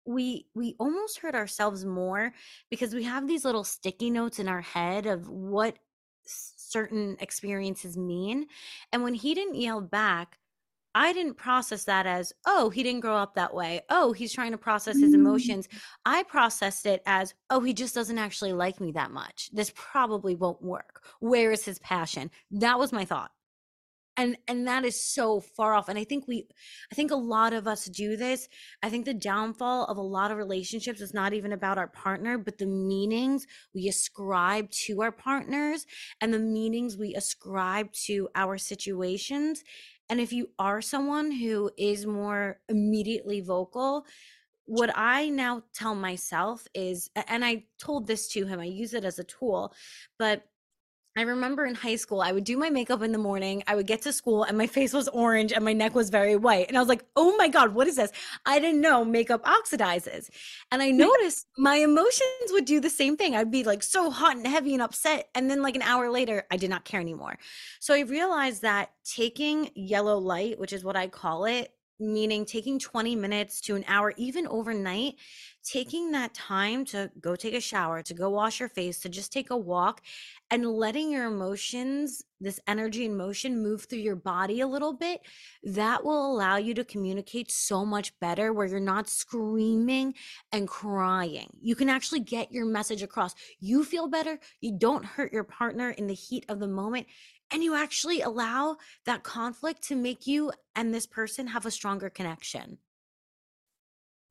we 0.06 0.48
we 0.56 0.76
almost 0.80 1.20
hurt 1.20 1.36
ourselves 1.36 1.86
more 1.86 2.34
because 2.70 2.94
we 2.94 3.04
have 3.04 3.28
these 3.28 3.46
little 3.46 3.64
sticky 3.64 4.10
notes 4.10 4.40
in 4.40 4.48
our 4.48 4.62
head 4.62 5.06
of 5.06 5.30
what 5.30 5.78
certain 6.26 7.18
experiences 7.20 7.98
mean 7.98 8.48
and 8.92 9.04
when 9.04 9.14
he 9.14 9.34
didn't 9.36 9.56
yell 9.56 9.82
back 9.82 10.38
i 10.96 11.14
didn't 11.14 11.36
process 11.36 11.86
that 11.86 12.06
as 12.06 12.34
oh 12.46 12.70
he 12.70 12.84
didn't 12.84 13.02
grow 13.02 13.16
up 13.16 13.36
that 13.36 13.54
way. 13.54 13.82
Oh 13.90 14.14
he's 14.14 14.34
trying 14.34 14.52
to 14.52 14.58
process 14.58 15.00
his 15.00 15.12
mm. 15.12 15.16
emotions. 15.16 15.68
I 16.06 16.24
processed 16.24 16.86
it 16.86 17.02
as 17.06 17.34
oh 17.50 17.62
he 17.62 17.74
just 17.74 17.96
doesn't 17.96 18.18
actually 18.18 18.54
like 18.54 18.80
me 18.80 18.92
that 18.94 19.12
much. 19.12 19.50
This 19.54 19.72
probably 19.76 20.36
won't 20.36 20.62
work. 20.62 21.04
Where 21.20 21.52
is 21.52 21.66
his 21.66 21.80
passion? 21.80 22.32
That 22.52 22.80
was 22.80 22.92
my 22.92 23.06
thought. 23.06 23.32
And 24.18 24.38
and 24.48 24.68
that 24.68 24.84
is 24.84 25.02
so 25.02 25.40
far 25.40 25.74
off 25.74 25.88
and 25.88 25.98
i 25.98 26.04
think 26.04 26.28
we 26.28 26.46
i 26.92 26.96
think 26.96 27.12
a 27.12 27.16
lot 27.16 27.54
of 27.54 27.66
us 27.66 27.86
do 27.86 28.18
this. 28.18 28.50
I 28.84 28.90
think 28.90 29.06
the 29.06 29.14
downfall 29.14 29.86
of 29.86 29.98
a 29.98 30.02
lot 30.02 30.32
of 30.32 30.38
relationships 30.38 31.00
is 31.00 31.14
not 31.14 31.34
even 31.34 31.54
about 31.54 31.78
our 31.78 31.88
partner 31.88 32.38
but 32.38 32.58
the 32.58 32.66
meanings 32.66 33.48
we 33.74 33.88
ascribe 33.88 34.70
to 34.86 35.02
our 35.02 35.14
partners 35.14 35.86
and 36.20 36.34
the 36.34 36.40
meanings 36.40 36.98
we 36.98 37.16
ascribe 37.16 37.92
to 38.06 38.28
our 38.36 38.58
situations 38.58 39.64
and 40.12 40.22
if 40.22 40.32
you 40.32 40.50
are 40.60 40.82
someone 40.82 41.32
who 41.32 41.72
is 41.78 42.06
more 42.06 42.60
immediately 42.70 43.42
vocal 43.42 44.06
what 44.66 44.92
I 44.96 45.28
now 45.28 45.64
tell 45.74 45.96
myself 45.96 46.66
is, 46.74 47.10
and 47.28 47.44
I 47.44 47.66
told 47.78 48.08
this 48.08 48.30
to 48.30 48.46
him, 48.46 48.60
I 48.60 48.66
use 48.66 48.94
it 48.94 49.04
as 49.04 49.20
a 49.20 49.26
tool, 49.26 49.74
but 50.18 50.44
I 51.18 51.24
remember 51.24 51.66
in 51.66 51.76
high 51.76 51.98
school, 51.98 52.22
I 52.22 52.32
would 52.32 52.46
do 52.46 52.56
my 52.56 52.70
makeup 52.70 53.02
in 53.02 53.12
the 53.12 53.18
morning. 53.18 53.64
I 53.68 53.76
would 53.76 53.86
get 53.86 54.02
to 54.04 54.14
school 54.14 54.44
and 54.44 54.58
my 54.58 54.66
face 54.66 54.94
was 54.94 55.10
orange 55.10 55.52
and 55.52 55.66
my 55.66 55.74
neck 55.74 55.94
was 55.94 56.10
very 56.10 56.38
white. 56.38 56.70
And 56.70 56.78
I 56.78 56.80
was 56.80 56.88
like, 56.88 57.04
oh 57.18 57.36
my 57.36 57.50
God, 57.50 57.74
what 57.74 57.88
is 57.88 57.98
this? 57.98 58.14
I 58.46 58.60
didn't 58.60 58.80
know 58.80 59.04
makeup 59.04 59.44
oxidizes. 59.44 60.30
And 60.72 60.82
I 60.82 60.92
noticed 60.92 61.48
my 61.58 61.76
emotions 61.76 62.52
would 62.52 62.64
do 62.64 62.80
the 62.80 62.90
same 62.90 63.18
thing. 63.18 63.36
I'd 63.36 63.52
be 63.52 63.66
like 63.66 63.84
so 63.84 64.10
hot 64.10 64.38
and 64.38 64.48
heavy 64.48 64.74
and 64.74 64.82
upset. 64.82 65.28
And 65.36 65.52
then, 65.52 65.62
like 65.62 65.76
an 65.76 65.82
hour 65.82 66.10
later, 66.10 66.44
I 66.50 66.56
did 66.56 66.70
not 66.70 66.86
care 66.86 67.02
anymore. 67.02 67.38
So 67.82 67.94
I 67.94 68.02
realized 68.02 68.62
that 68.62 68.92
taking 69.04 69.70
yellow 69.76 70.18
light, 70.18 70.60
which 70.60 70.72
is 70.72 70.86
what 70.86 70.96
I 70.96 71.08
call 71.08 71.44
it, 71.44 71.74
meaning 72.02 72.46
taking 72.46 72.80
20 72.80 73.16
minutes 73.16 73.62
to 73.62 73.76
an 73.76 73.86
hour, 73.88 74.14
even 74.18 74.48
overnight, 74.48 75.16
taking 75.64 76.12
that 76.12 76.34
time 76.34 76.84
to 76.84 77.12
go 77.20 77.36
take 77.36 77.54
a 77.54 77.62
shower, 77.62 78.02
to 78.02 78.14
go 78.14 78.30
wash 78.30 78.60
your 78.60 78.70
face, 78.70 79.00
to 79.00 79.10
just 79.10 79.32
take 79.32 79.52
a 79.52 79.58
walk, 79.58 80.02
and 80.52 80.66
letting 80.66 81.10
your 81.10 81.28
emotions, 81.28 82.26
this 82.42 82.60
energy 82.68 83.06
and 83.06 83.18
motion 83.18 83.64
move 83.64 83.86
through 83.86 84.00
your 84.00 84.18
body 84.18 84.60
a 84.60 84.68
little 84.68 84.92
bit, 84.92 85.22
that 85.64 86.04
will 86.04 86.30
allow 86.30 86.58
you 86.58 86.74
to 86.74 86.84
communicate 86.84 87.50
so 87.50 87.86
much 87.86 88.18
better 88.20 88.52
where 88.52 88.68
you're 88.68 88.82
not 88.82 89.08
screaming 89.08 90.14
and 90.52 90.68
crying. 90.68 91.50
You 91.62 91.74
can 91.76 91.88
actually 91.88 92.20
get 92.20 92.52
your 92.52 92.66
message 92.66 93.02
across. 93.02 93.34
You 93.62 93.86
feel 93.86 94.10
better. 94.10 94.40
You 94.60 94.78
don't 94.78 95.06
hurt 95.06 95.32
your 95.32 95.46
partner 95.46 95.92
in 95.92 96.08
the 96.08 96.14
heat 96.14 96.46
of 96.50 96.60
the 96.60 96.68
moment. 96.68 97.08
And 97.54 97.64
you 97.64 97.74
actually 97.74 98.22
allow 98.22 98.76
that 99.06 99.24
conflict 99.24 99.84
to 99.84 99.96
make 99.96 100.28
you 100.28 100.52
and 100.76 100.94
this 100.94 101.08
person 101.08 101.48
have 101.48 101.66
a 101.66 101.72
stronger 101.72 102.10
connection. 102.10 102.78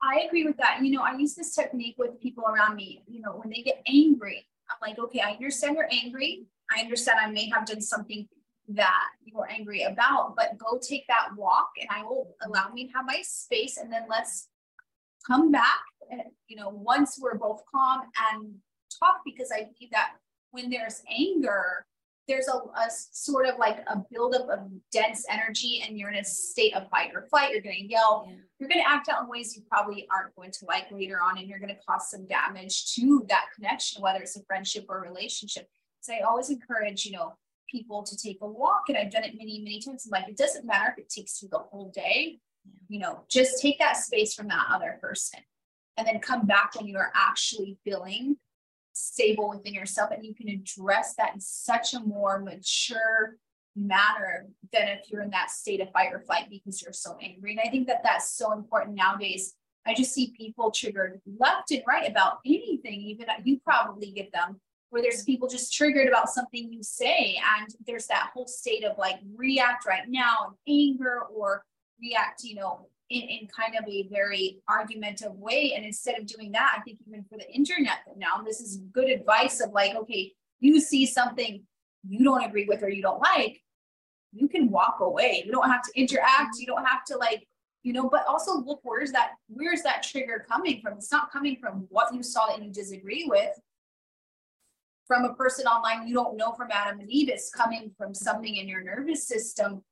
I 0.03 0.27
agree 0.27 0.45
with 0.45 0.57
that. 0.59 0.81
You 0.83 0.93
know, 0.93 1.03
I 1.03 1.17
use 1.17 1.35
this 1.35 1.55
technique 1.55 1.97
with 1.99 2.21
people 2.21 2.45
around 2.45 2.77
me. 2.77 3.05
You 3.07 3.21
know, 3.21 3.33
when 3.33 3.51
they 3.51 3.63
get 3.63 3.83
angry, 3.87 4.47
I'm 4.71 4.89
like, 4.89 4.99
okay, 4.99 5.21
I 5.21 5.33
understand 5.33 5.77
you're 5.77 5.89
angry. 5.91 6.47
I 6.75 6.83
understand 6.83 7.19
I 7.21 7.31
may 7.31 7.51
have 7.51 7.67
done 7.67 7.81
something 7.81 8.29
that 8.69 9.09
you're 9.25 9.49
angry 9.51 9.83
about, 9.83 10.37
but 10.37 10.57
go 10.57 10.79
take 10.79 11.07
that 11.09 11.31
walk 11.37 11.71
and 11.81 11.89
I 11.91 12.05
will 12.05 12.37
allow 12.47 12.71
me 12.73 12.87
to 12.87 12.93
have 12.93 13.05
my 13.05 13.21
space 13.23 13.77
and 13.79 13.93
then 13.93 14.05
let's 14.09 14.49
come 15.27 15.51
back, 15.51 15.81
and, 16.11 16.23
you 16.49 16.57
know, 16.57 16.71
once 16.71 17.19
we're 17.21 17.37
both 17.37 17.63
calm 17.73 18.03
and 18.33 18.55
talk 18.99 19.21
because 19.25 19.51
I 19.53 19.65
believe 19.65 19.91
that 19.93 20.13
when 20.51 20.71
there's 20.71 21.03
anger, 21.11 21.85
there's 22.31 22.49
a, 22.49 22.53
a 22.53 22.89
sort 22.89 23.47
of 23.47 23.59
like 23.59 23.79
a 23.89 24.03
buildup 24.11 24.49
of 24.49 24.61
dense 24.93 25.27
energy 25.29 25.83
and 25.85 25.99
you're 25.99 26.11
in 26.11 26.19
a 26.19 26.25
state 26.25 26.75
of 26.77 26.89
fight 26.89 27.11
or 27.13 27.27
flight, 27.29 27.51
you're 27.51 27.61
going 27.61 27.77
to 27.77 27.91
yell, 27.91 28.25
yeah. 28.29 28.37
you're 28.59 28.69
going 28.69 28.81
to 28.81 28.89
act 28.89 29.09
out 29.09 29.23
in 29.23 29.29
ways 29.29 29.57
you 29.57 29.63
probably 29.69 30.07
aren't 30.13 30.35
going 30.37 30.53
to 30.53 30.65
like 30.67 30.87
later 30.93 31.19
on, 31.21 31.39
and 31.39 31.49
you're 31.49 31.59
going 31.59 31.75
to 31.75 31.81
cause 31.87 32.09
some 32.09 32.27
damage 32.27 32.95
to 32.95 33.27
that 33.29 33.47
connection, 33.55 34.01
whether 34.01 34.21
it's 34.21 34.37
a 34.37 34.45
friendship 34.45 34.87
or 34.89 34.99
a 34.99 35.09
relationship. 35.09 35.69
So 36.01 36.15
I 36.15 36.21
always 36.21 36.51
encourage, 36.51 37.05
you 37.05 37.13
know, 37.13 37.35
people 37.69 38.03
to 38.05 38.17
take 38.17 38.39
a 38.43 38.47
walk, 38.47 38.85
and 38.89 38.97
I've 38.97 39.11
done 39.11 39.25
it 39.25 39.35
many, 39.37 39.61
many 39.61 39.81
times. 39.81 40.07
I'm 40.07 40.11
like, 40.11 40.31
it 40.31 40.37
doesn't 40.37 40.65
matter 40.65 40.95
if 40.97 40.99
it 40.99 41.09
takes 41.09 41.43
you 41.43 41.49
the 41.51 41.59
whole 41.59 41.91
day, 41.91 42.39
you 42.89 43.01
know, 43.01 43.25
just 43.29 43.61
take 43.61 43.79
that 43.81 43.97
space 43.97 44.35
from 44.35 44.49
that 44.49 44.67
other 44.71 44.99
person. 45.01 45.41
and 45.97 46.07
then 46.07 46.19
come 46.21 46.47
back 46.47 46.75
when 46.77 46.87
you 46.87 46.97
are 46.97 47.13
actually 47.15 47.77
feeling 47.85 48.37
stable 48.93 49.49
within 49.49 49.75
yourself 49.75 50.11
and 50.11 50.25
you 50.25 50.35
can 50.35 50.49
address 50.49 51.15
that 51.17 51.35
in 51.35 51.41
such 51.41 51.95
a 51.95 52.01
more 52.01 52.41
mature 52.41 53.37
manner 53.77 54.47
than 54.73 54.89
if 54.89 55.11
you're 55.11 55.23
in 55.23 55.31
that 55.31 55.51
state 55.51 55.81
of 55.81 55.91
fight 55.93 56.13
or 56.13 56.21
flight 56.21 56.47
because 56.51 56.83
you're 56.83 56.93
so 56.93 57.17
angry. 57.23 57.53
And 57.53 57.61
I 57.61 57.71
think 57.71 57.87
that 57.87 58.03
that's 58.03 58.33
so 58.33 58.53
important 58.53 58.97
nowadays. 58.97 59.55
I 59.87 59.95
just 59.95 60.13
see 60.13 60.35
people 60.37 60.71
triggered 60.71 61.21
left 61.39 61.71
and 61.71 61.83
right 61.87 62.11
about 62.11 62.39
anything, 62.45 63.01
even 63.01 63.27
you 63.45 63.61
probably 63.65 64.11
get 64.11 64.33
them 64.33 64.61
where 64.91 65.03
there's 65.03 65.23
people 65.23 65.49
just 65.49 65.73
triggered 65.73 66.09
about 66.09 66.29
something 66.29 66.73
you 66.73 66.83
say 66.83 67.41
and 67.59 67.69
there's 67.87 68.07
that 68.09 68.31
whole 68.35 68.47
state 68.47 68.85
of 68.85 68.99
like 68.99 69.21
react 69.37 69.87
right 69.87 70.09
now 70.09 70.55
in 70.67 70.91
anger 70.91 71.23
or 71.33 71.65
react 72.01 72.43
you 72.43 72.57
know 72.57 72.89
in, 73.11 73.23
in 73.23 73.49
kind 73.49 73.77
of 73.77 73.85
a 73.89 74.09
very 74.09 74.61
argumentative 74.69 75.35
way. 75.35 75.75
And 75.77 75.85
instead 75.85 76.19
of 76.19 76.27
doing 76.27 76.53
that 76.53 76.77
i 76.79 76.81
think 76.83 76.99
even 77.07 77.25
for 77.25 77.37
the 77.39 77.51
internet 77.53 77.99
now 78.17 78.43
this 78.45 78.61
is 78.61 78.79
good 78.93 79.11
advice 79.11 79.61
of 79.61 79.73
like 79.73 79.95
okay 79.95 80.33
you 80.61 80.81
see 80.81 81.07
something 81.07 81.63
you 82.09 82.25
don't 82.25 82.45
agree 82.45 82.67
with 82.67 82.83
or 82.83 82.89
you 82.89 83.03
don't 83.03 83.21
like 83.21 83.61
you 84.33 84.49
can 84.49 84.71
walk 84.71 84.99
away. 85.01 85.43
You 85.45 85.53
don't 85.53 85.69
have 85.69 85.83
to 85.83 86.01
interact. 86.01 86.59
You 86.59 86.67
don't 86.67 86.85
have 86.85 87.05
to 87.07 87.17
like 87.17 87.47
you 87.83 87.95
know 87.95 88.09
but 88.11 88.27
also 88.29 88.59
look 88.59 88.81
where's 88.83 89.13
that 89.13 89.33
where's 89.49 89.83
that 89.83 90.03
trigger 90.03 90.45
coming 90.49 90.81
from? 90.83 90.95
It's 90.95 91.13
not 91.13 91.33
coming 91.33 91.57
from 91.61 91.87
what 91.89 92.15
you 92.15 92.23
saw 92.23 92.47
that 92.47 92.63
you 92.63 92.71
disagree 92.71 93.27
with. 93.29 93.51
From 95.07 95.25
a 95.25 95.35
person 95.35 95.67
online 95.67 96.07
you 96.07 96.15
don't 96.15 96.37
know 96.37 96.53
from 96.53 96.69
Adam 96.71 97.01
and 97.01 97.11
Eve. 97.11 97.29
It's 97.29 97.51
coming 97.51 97.93
from 97.97 98.15
something 98.15 98.57
in 98.57 98.69
your 98.69 98.83
nervous 98.83 99.27
system. 99.27 99.83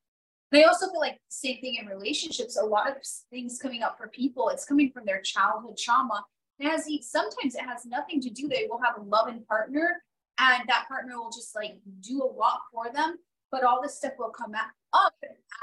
And 0.51 0.63
I 0.63 0.65
also 0.65 0.91
feel 0.91 1.01
like 1.01 1.21
same 1.29 1.61
thing 1.61 1.77
in 1.81 1.87
relationships. 1.87 2.57
A 2.57 2.65
lot 2.65 2.89
of 2.89 2.97
things 3.31 3.59
coming 3.61 3.83
up 3.83 3.99
for 3.99 4.09
people, 4.09 4.49
it's 4.49 4.65
coming 4.65 4.91
from 4.91 5.05
their 5.05 5.21
childhood 5.21 5.77
trauma. 5.77 6.25
It 6.59 6.69
has 6.69 6.89
sometimes 7.03 7.55
it 7.55 7.65
has 7.65 7.87
nothing 7.87 8.21
to 8.23 8.31
do. 8.31 8.49
They 8.49 8.67
will 8.69 8.81
have 8.83 8.97
a 8.99 9.03
loving 9.03 9.45
partner, 9.45 10.03
and 10.39 10.63
that 10.69 10.89
partner 10.89 11.19
will 11.19 11.31
just 11.31 11.55
like 11.55 11.79
do 12.01 12.23
a 12.23 12.33
lot 12.33 12.61
for 12.73 12.93
them. 12.93 13.17
But 13.51 13.65
all 13.65 13.81
this 13.81 13.97
stuff 13.97 14.13
will 14.19 14.31
come 14.31 14.55
up, 14.93 15.15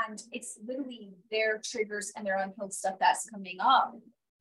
and 0.08 0.22
it's 0.32 0.58
literally 0.66 1.14
their 1.32 1.60
triggers 1.64 2.12
and 2.16 2.26
their 2.26 2.38
unhealed 2.38 2.74
stuff 2.74 2.96
that's 3.00 3.30
coming 3.30 3.58
up. 3.60 3.94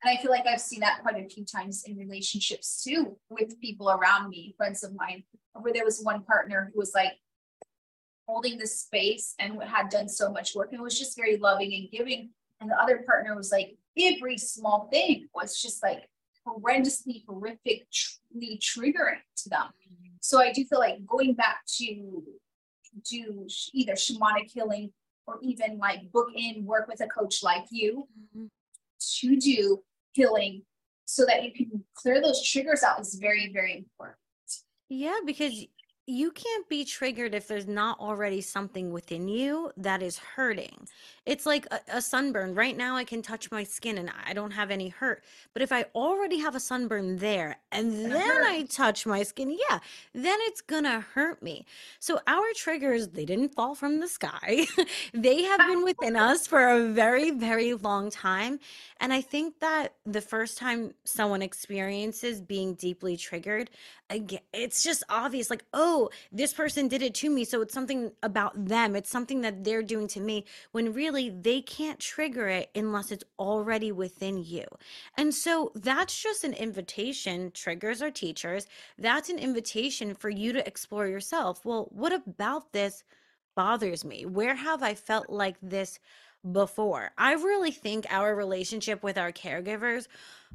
And 0.02 0.16
I 0.16 0.20
feel 0.20 0.30
like 0.30 0.46
I've 0.46 0.60
seen 0.60 0.80
that 0.80 1.02
quite 1.02 1.16
a 1.16 1.28
few 1.28 1.44
times 1.44 1.84
in 1.86 1.96
relationships 1.96 2.82
too, 2.84 3.16
with 3.30 3.58
people 3.60 3.90
around 3.90 4.28
me, 4.28 4.54
friends 4.56 4.84
of 4.84 4.94
mine, 4.94 5.24
where 5.54 5.72
there 5.72 5.84
was 5.84 6.02
one 6.02 6.22
partner 6.22 6.70
who 6.72 6.78
was 6.78 6.92
like 6.94 7.12
holding 8.26 8.58
the 8.58 8.66
space 8.66 9.34
and 9.38 9.62
had 9.62 9.88
done 9.88 10.08
so 10.08 10.30
much 10.30 10.54
work 10.54 10.72
and 10.72 10.82
was 10.82 10.98
just 10.98 11.16
very 11.16 11.36
loving 11.36 11.74
and 11.74 11.90
giving. 11.90 12.30
And 12.60 12.70
the 12.70 12.80
other 12.80 13.04
partner 13.06 13.36
was 13.36 13.52
like, 13.52 13.76
every 13.98 14.38
small 14.38 14.88
thing 14.92 15.28
was 15.34 15.60
just 15.60 15.82
like 15.82 16.08
horrendously, 16.46 17.24
horrifically 17.26 18.58
triggering 18.60 19.20
to 19.36 19.48
them. 19.48 19.66
So 20.20 20.40
I 20.40 20.52
do 20.52 20.64
feel 20.64 20.78
like 20.78 21.04
going 21.06 21.34
back 21.34 21.58
to 21.78 22.22
do 23.10 23.46
either 23.72 23.92
shamanic 23.92 24.50
healing 24.52 24.90
or 25.26 25.38
even 25.42 25.78
like 25.78 26.10
book 26.12 26.28
in 26.34 26.64
work 26.64 26.88
with 26.88 27.00
a 27.00 27.06
coach 27.08 27.42
like 27.42 27.64
you 27.70 28.06
mm-hmm. 28.36 28.46
to 29.20 29.36
do 29.36 29.82
healing 30.12 30.62
so 31.06 31.24
that 31.26 31.44
you 31.44 31.52
can 31.52 31.84
clear 31.94 32.22
those 32.22 32.42
triggers 32.42 32.82
out 32.82 33.00
is 33.00 33.18
very, 33.20 33.50
very 33.52 33.76
important. 33.76 34.16
Yeah, 34.88 35.18
because 35.24 35.66
you 36.06 36.30
can't 36.30 36.68
be 36.68 36.84
triggered 36.84 37.34
if 37.34 37.48
there's 37.48 37.66
not 37.66 37.98
already 37.98 38.40
something 38.40 38.92
within 38.92 39.26
you 39.26 39.72
that 39.78 40.02
is 40.02 40.18
hurting. 40.18 40.86
It's 41.24 41.46
like 41.46 41.66
a, 41.70 41.80
a, 41.94 42.02
sunburn. 42.02 42.54
Right 42.54 42.76
now, 42.76 42.96
I 42.96 43.04
can 43.04 43.22
touch 43.22 43.50
my 43.50 43.64
skin 43.64 43.96
and 43.96 44.10
I 44.26 44.34
don't 44.34 44.50
have 44.50 44.70
any 44.70 44.90
hurt. 44.90 45.24
But 45.54 45.62
if 45.62 45.72
I 45.72 45.86
already 45.94 46.38
have 46.40 46.54
a 46.54 46.60
sunburn 46.60 47.16
there 47.16 47.56
and 47.72 48.12
then 48.12 48.44
I 48.44 48.66
touch 48.68 49.06
my 49.06 49.22
skin, 49.22 49.50
yeah, 49.50 49.78
then 50.12 50.38
it's 50.42 50.60
gonna 50.60 51.00
hurt 51.00 51.42
me. 51.42 51.64
So, 52.00 52.20
our 52.26 52.52
triggers, 52.54 53.08
they 53.08 53.24
didn't 53.24 53.54
fall 53.54 53.74
from 53.74 54.00
the 54.00 54.08
sky. 54.08 54.66
they 55.14 55.42
have 55.44 55.60
been 55.60 55.84
within 55.84 56.16
us 56.16 56.46
for 56.46 56.68
a 56.68 56.86
very, 56.88 57.30
very 57.30 57.72
long 57.72 58.10
time. 58.10 58.60
And 59.00 59.12
I 59.12 59.22
think 59.22 59.60
that 59.60 59.94
the 60.04 60.20
first 60.20 60.58
time 60.58 60.92
someone 61.04 61.40
experiences 61.40 62.42
being 62.42 62.74
deeply 62.74 63.16
triggered, 63.16 63.70
it's 64.52 64.82
just 64.82 65.04
obvious 65.08 65.50
like, 65.50 65.64
oh, 65.72 66.10
this 66.32 66.52
person 66.52 66.88
did 66.88 67.02
it 67.02 67.14
to 67.14 67.30
me. 67.30 67.44
So, 67.44 67.62
it's 67.62 67.74
something 67.74 68.12
about 68.22 68.52
them, 68.66 68.96
it's 68.96 69.10
something 69.10 69.40
that 69.42 69.64
they're 69.64 69.82
doing 69.82 70.08
to 70.08 70.20
me 70.20 70.44
when 70.72 70.92
really 70.92 71.04
really 71.14 71.30
they 71.30 71.60
can't 71.60 71.98
trigger 71.98 72.48
it 72.48 72.70
unless 72.74 73.12
it's 73.12 73.24
already 73.38 73.92
within 73.92 74.42
you. 74.42 74.64
And 75.16 75.34
so 75.34 75.70
that's 75.74 76.20
just 76.20 76.44
an 76.44 76.54
invitation. 76.54 77.50
Triggers 77.52 78.02
are 78.02 78.10
teachers. 78.10 78.66
That's 78.98 79.28
an 79.28 79.38
invitation 79.38 80.14
for 80.14 80.30
you 80.30 80.52
to 80.52 80.66
explore 80.66 81.06
yourself. 81.06 81.64
Well, 81.64 81.88
what 81.90 82.12
about 82.12 82.72
this 82.72 83.04
bothers 83.54 84.04
me? 84.04 84.24
Where 84.24 84.54
have 84.54 84.82
I 84.82 84.94
felt 84.94 85.30
like 85.30 85.56
this? 85.62 85.98
Before. 86.50 87.10
I 87.16 87.34
really 87.34 87.70
think 87.70 88.06
our 88.10 88.34
relationship 88.34 89.02
with 89.02 89.18
our 89.18 89.32
caregivers, 89.32 90.06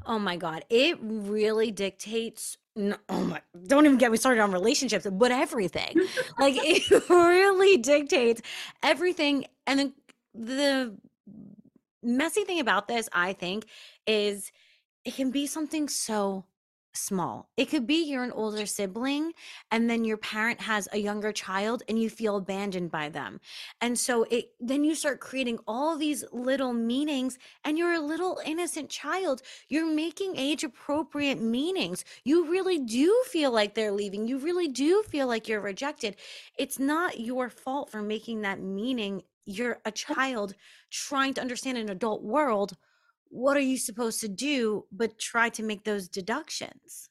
oh 0.05 0.19
my 0.19 0.37
God, 0.37 0.65
it 0.69 0.97
really 1.01 1.71
dictates. 1.71 2.57
oh 2.77 3.23
my, 3.23 3.41
don't 3.67 3.85
even 3.85 3.97
get 3.97 4.11
me 4.11 4.17
started 4.17 4.41
on 4.41 4.51
relationships, 4.51 5.07
but 5.11 5.31
everything. 5.31 5.95
like 6.39 6.55
it 6.57 7.09
really 7.09 7.77
dictates 7.77 8.41
everything. 8.83 9.45
And 9.67 9.79
then 9.79 9.93
the 10.33 10.95
messy 12.03 12.43
thing 12.43 12.59
about 12.59 12.87
this, 12.87 13.09
I 13.11 13.33
think, 13.33 13.65
is 14.07 14.51
it 15.05 15.15
can 15.15 15.31
be 15.31 15.47
something 15.47 15.87
so 15.89 16.45
small. 16.93 17.49
It 17.57 17.65
could 17.65 17.85
be 17.85 18.03
you're 18.03 18.23
an 18.23 18.31
older 18.31 18.65
sibling 18.65 19.33
and 19.71 19.89
then 19.89 20.05
your 20.05 20.17
parent 20.17 20.61
has 20.61 20.87
a 20.91 20.97
younger 20.97 21.31
child 21.31 21.83
and 21.87 21.99
you 21.99 22.09
feel 22.09 22.37
abandoned 22.37 22.91
by 22.91 23.09
them. 23.09 23.39
And 23.81 23.97
so 23.97 24.23
it 24.29 24.51
then 24.59 24.83
you 24.83 24.95
start 24.95 25.19
creating 25.19 25.59
all 25.67 25.97
these 25.97 26.23
little 26.31 26.73
meanings 26.73 27.37
and 27.63 27.77
you're 27.77 27.93
a 27.93 28.01
little 28.01 28.39
innocent 28.45 28.89
child. 28.89 29.41
You're 29.67 29.91
making 29.91 30.37
age 30.37 30.63
appropriate 30.63 31.41
meanings. 31.41 32.03
You 32.23 32.49
really 32.49 32.79
do 32.79 33.23
feel 33.27 33.51
like 33.51 33.75
they're 33.75 33.91
leaving. 33.91 34.27
You 34.27 34.39
really 34.39 34.67
do 34.67 35.03
feel 35.03 35.27
like 35.27 35.47
you're 35.47 35.61
rejected. 35.61 36.15
It's 36.57 36.79
not 36.79 37.19
your 37.19 37.49
fault 37.49 37.89
for 37.91 38.01
making 38.01 38.41
that 38.41 38.61
meaning 38.61 39.23
you're 39.45 39.79
a 39.85 39.91
child 39.91 40.53
trying 40.91 41.33
to 41.33 41.41
understand 41.41 41.77
an 41.77 41.89
adult 41.89 42.23
world 42.23 42.75
what 43.29 43.57
are 43.57 43.61
you 43.61 43.77
supposed 43.77 44.19
to 44.21 44.27
do 44.27 44.85
but 44.91 45.19
try 45.19 45.49
to 45.49 45.63
make 45.63 45.83
those 45.83 46.07
deductions? 46.07 47.09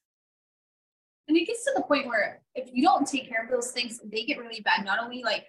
And 1.29 1.37
it 1.37 1.47
gets 1.47 1.65
to 1.65 1.73
the 1.77 1.83
point 1.83 2.07
where 2.07 2.43
if 2.55 2.71
you 2.73 2.83
don't 2.83 3.07
take 3.07 3.29
care 3.29 3.45
of 3.45 3.51
those 3.51 3.71
things 3.71 4.01
they 4.05 4.25
get 4.25 4.39
really 4.39 4.61
bad. 4.61 4.85
Not 4.85 5.03
only 5.03 5.23
like 5.23 5.47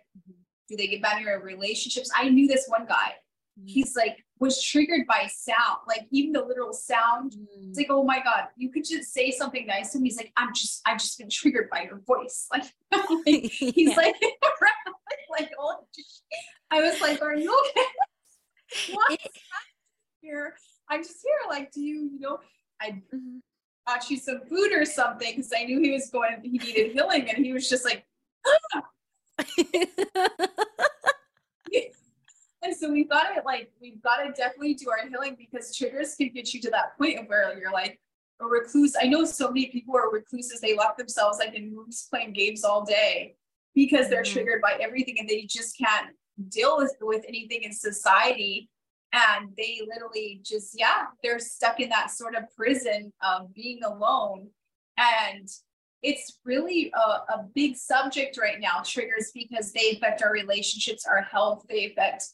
do 0.67 0.75
they 0.75 0.87
get 0.87 1.01
bad 1.01 1.17
in 1.17 1.23
your 1.23 1.41
relationships 1.41 2.11
i 2.15 2.29
knew 2.29 2.47
this 2.47 2.65
one 2.67 2.85
guy. 2.85 3.13
Mm-hmm. 3.59 3.67
he's 3.67 3.95
like 3.95 4.23
was 4.39 4.61
triggered 4.63 5.05
by 5.07 5.27
sound 5.27 5.79
like 5.87 6.07
even 6.11 6.31
the 6.31 6.43
literal 6.43 6.73
sound. 6.73 7.31
Mm-hmm. 7.31 7.69
it's 7.69 7.77
like 7.77 7.87
oh 7.89 8.03
my 8.03 8.21
god 8.23 8.45
you 8.55 8.71
could 8.71 8.85
just 8.85 9.11
say 9.13 9.31
something 9.31 9.65
nice 9.65 9.91
to 9.91 9.97
him 9.97 10.03
he's 10.03 10.17
like 10.17 10.31
i'm 10.37 10.53
just 10.53 10.81
i've 10.85 10.99
just 10.99 11.17
been 11.17 11.29
triggered 11.29 11.69
by 11.69 11.83
your 11.83 12.01
voice. 12.05 12.47
Like, 12.51 12.65
like 13.25 13.51
he's 13.51 13.95
like 13.97 14.15
like 15.31 15.51
oh 15.59 15.77
I 16.71 16.81
was 16.81 17.01
like, 17.01 17.21
are 17.21 17.35
you 17.35 17.51
okay? 17.51 18.93
What's 18.93 19.23
here? 20.29 20.55
I'm 20.89 21.03
just 21.03 21.21
here. 21.23 21.49
Like, 21.49 21.71
do 21.71 21.81
you, 21.81 22.09
you 22.13 22.19
know, 22.19 22.39
I 22.81 22.91
mm-hmm. 22.91 23.37
bought 23.85 24.09
you 24.09 24.17
some 24.17 24.41
food 24.49 24.71
or 24.71 24.85
something 24.85 25.31
because 25.35 25.51
I 25.55 25.63
knew 25.65 25.79
he 25.81 25.91
was 25.91 26.09
going, 26.09 26.37
he 26.43 26.57
needed 26.57 26.91
healing. 26.93 27.29
And 27.29 27.45
he 27.45 27.53
was 27.53 27.69
just 27.69 27.85
like, 27.85 28.05
ah. 28.75 28.83
and 32.63 32.75
so 32.75 32.91
we 32.91 33.03
got 33.05 33.37
it 33.37 33.45
like, 33.45 33.71
we've 33.81 34.01
got 34.01 34.17
to 34.17 34.31
definitely 34.31 34.73
do 34.75 34.89
our 34.89 35.07
healing 35.07 35.35
because 35.37 35.75
triggers 35.75 36.15
can 36.15 36.29
get 36.33 36.53
you 36.53 36.61
to 36.61 36.69
that 36.71 36.97
point 36.97 37.19
of 37.19 37.27
where 37.27 37.57
you're 37.57 37.71
like, 37.71 37.99
a 38.41 38.45
recluse. 38.45 38.95
I 39.01 39.07
know 39.07 39.25
so 39.25 39.49
many 39.49 39.65
people 39.67 39.97
are 39.97 40.09
recluses. 40.09 40.61
They 40.61 40.73
lock 40.73 40.97
themselves 40.97 41.39
like 41.39 41.53
in 41.55 41.75
rooms 41.75 42.07
playing 42.09 42.31
games 42.31 42.63
all 42.63 42.85
day 42.85 43.35
because 43.75 44.07
they're 44.09 44.23
mm-hmm. 44.23 44.33
triggered 44.33 44.61
by 44.61 44.77
everything 44.79 45.17
and 45.19 45.27
they 45.27 45.41
just 45.41 45.77
can't 45.77 46.11
deal 46.47 46.77
with, 46.77 46.95
with 47.01 47.25
anything 47.27 47.63
in 47.63 47.73
society 47.73 48.69
and 49.13 49.49
they 49.57 49.81
literally 49.87 50.41
just 50.43 50.77
yeah 50.77 51.05
they're 51.23 51.39
stuck 51.39 51.79
in 51.79 51.89
that 51.89 52.11
sort 52.11 52.35
of 52.35 52.43
prison 52.55 53.11
of 53.23 53.53
being 53.53 53.83
alone. 53.83 54.49
And 54.97 55.47
it's 56.01 56.39
really 56.45 56.91
a, 56.93 57.33
a 57.33 57.45
big 57.55 57.75
subject 57.75 58.37
right 58.37 58.59
now 58.59 58.81
triggers 58.85 59.31
because 59.33 59.71
they 59.71 59.91
affect 59.91 60.21
our 60.21 60.31
relationships 60.31 61.05
our 61.09 61.21
health 61.21 61.63
they 61.69 61.85
affect 61.85 62.25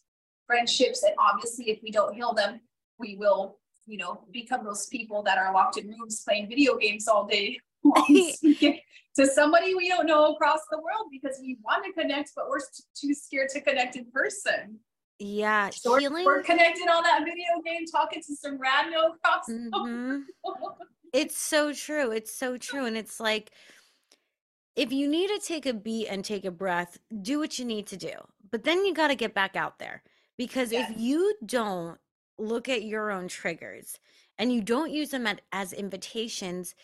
friendships. 0.47 1.03
And 1.03 1.13
obviously 1.19 1.69
if 1.69 1.79
we 1.81 1.91
don't 1.91 2.15
heal 2.15 2.33
them 2.33 2.59
we 2.99 3.15
will 3.15 3.59
you 3.87 3.97
know 3.97 4.23
become 4.31 4.63
those 4.63 4.87
people 4.87 5.23
that 5.23 5.37
are 5.37 5.53
locked 5.53 5.77
in 5.77 5.87
rooms 5.87 6.23
playing 6.27 6.49
video 6.49 6.77
games 6.77 7.07
all 7.07 7.25
day 7.25 7.59
to 9.15 9.25
somebody 9.25 9.75
we 9.75 9.89
don't 9.89 10.07
know 10.07 10.33
across 10.33 10.59
the 10.69 10.77
world 10.77 11.07
because 11.11 11.39
we 11.41 11.57
want 11.63 11.85
to 11.85 11.93
connect, 11.93 12.31
but 12.35 12.49
we're 12.49 12.59
too 12.95 13.13
scared 13.13 13.49
to 13.49 13.61
connect 13.61 13.95
in 13.95 14.05
person. 14.11 14.79
Yeah, 15.19 15.69
healing. 15.83 16.25
We're, 16.25 16.43
connected 16.43 16.89
on 16.89 17.03
that 17.03 17.23
video 17.23 17.61
game, 17.63 17.85
talking 17.85 18.21
to 18.21 18.35
some 18.35 18.57
rando 18.57 19.15
across. 19.15 19.49
Mm-hmm. 19.49 20.19
it's 21.13 21.37
so 21.37 21.73
true. 21.73 22.11
It's 22.11 22.33
so 22.33 22.57
true, 22.57 22.85
and 22.85 22.97
it's 22.97 23.19
like 23.19 23.51
if 24.75 24.91
you 24.91 25.07
need 25.07 25.27
to 25.27 25.39
take 25.39 25.65
a 25.65 25.73
beat 25.73 26.07
and 26.07 26.23
take 26.23 26.45
a 26.45 26.51
breath, 26.51 26.99
do 27.21 27.39
what 27.39 27.57
you 27.57 27.65
need 27.65 27.87
to 27.87 27.97
do. 27.97 28.13
But 28.51 28.63
then 28.63 28.85
you 28.85 28.93
got 28.93 29.07
to 29.07 29.15
get 29.15 29.33
back 29.33 29.55
out 29.55 29.79
there 29.79 30.03
because 30.37 30.71
yes. 30.71 30.89
if 30.89 30.99
you 30.99 31.33
don't 31.45 31.97
look 32.37 32.67
at 32.67 32.83
your 32.83 33.11
own 33.11 33.27
triggers 33.27 33.99
and 34.37 34.51
you 34.51 34.61
don't 34.61 34.91
use 34.91 35.09
them 35.09 35.27
at, 35.27 35.41
as 35.51 35.71
invitations, 35.71 36.75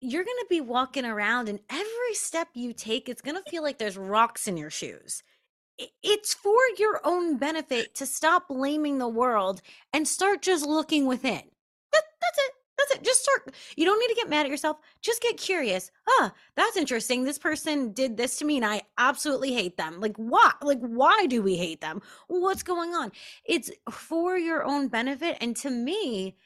you're 0.00 0.24
going 0.24 0.36
to 0.40 0.46
be 0.50 0.60
walking 0.60 1.04
around 1.04 1.48
and 1.48 1.60
every 1.70 2.14
step 2.14 2.48
you 2.54 2.72
take, 2.72 3.08
it's 3.08 3.22
going 3.22 3.36
to 3.42 3.50
feel 3.50 3.62
like 3.62 3.78
there's 3.78 3.96
rocks 3.96 4.46
in 4.46 4.56
your 4.56 4.70
shoes. 4.70 5.22
It's 6.02 6.34
for 6.34 6.58
your 6.78 7.00
own 7.04 7.38
benefit 7.38 7.94
to 7.96 8.06
stop 8.06 8.48
blaming 8.48 8.98
the 8.98 9.08
world 9.08 9.62
and 9.92 10.06
start 10.06 10.42
just 10.42 10.66
looking 10.66 11.06
within. 11.06 11.42
That, 11.92 12.02
that's 12.20 12.38
it. 12.38 12.52
That's 12.78 12.92
it. 12.92 13.04
Just 13.04 13.22
start. 13.22 13.54
You 13.76 13.84
don't 13.84 13.98
need 13.98 14.08
to 14.08 14.20
get 14.20 14.28
mad 14.28 14.46
at 14.46 14.50
yourself. 14.50 14.78
Just 15.02 15.22
get 15.22 15.36
curious. 15.36 15.90
Ah, 16.08 16.32
that's 16.56 16.76
interesting. 16.76 17.24
This 17.24 17.38
person 17.38 17.92
did 17.92 18.16
this 18.16 18.36
to 18.38 18.44
me 18.44 18.56
and 18.56 18.66
I 18.66 18.82
absolutely 18.98 19.52
hate 19.52 19.76
them. 19.76 20.00
Like, 20.00 20.16
why? 20.16 20.52
Like, 20.62 20.80
why 20.80 21.26
do 21.26 21.42
we 21.42 21.56
hate 21.56 21.80
them? 21.80 22.02
What's 22.28 22.62
going 22.62 22.94
on? 22.94 23.12
It's 23.44 23.70
for 23.90 24.36
your 24.36 24.64
own 24.64 24.88
benefit. 24.88 25.36
And 25.40 25.56
to 25.56 25.70
me, 25.70 26.36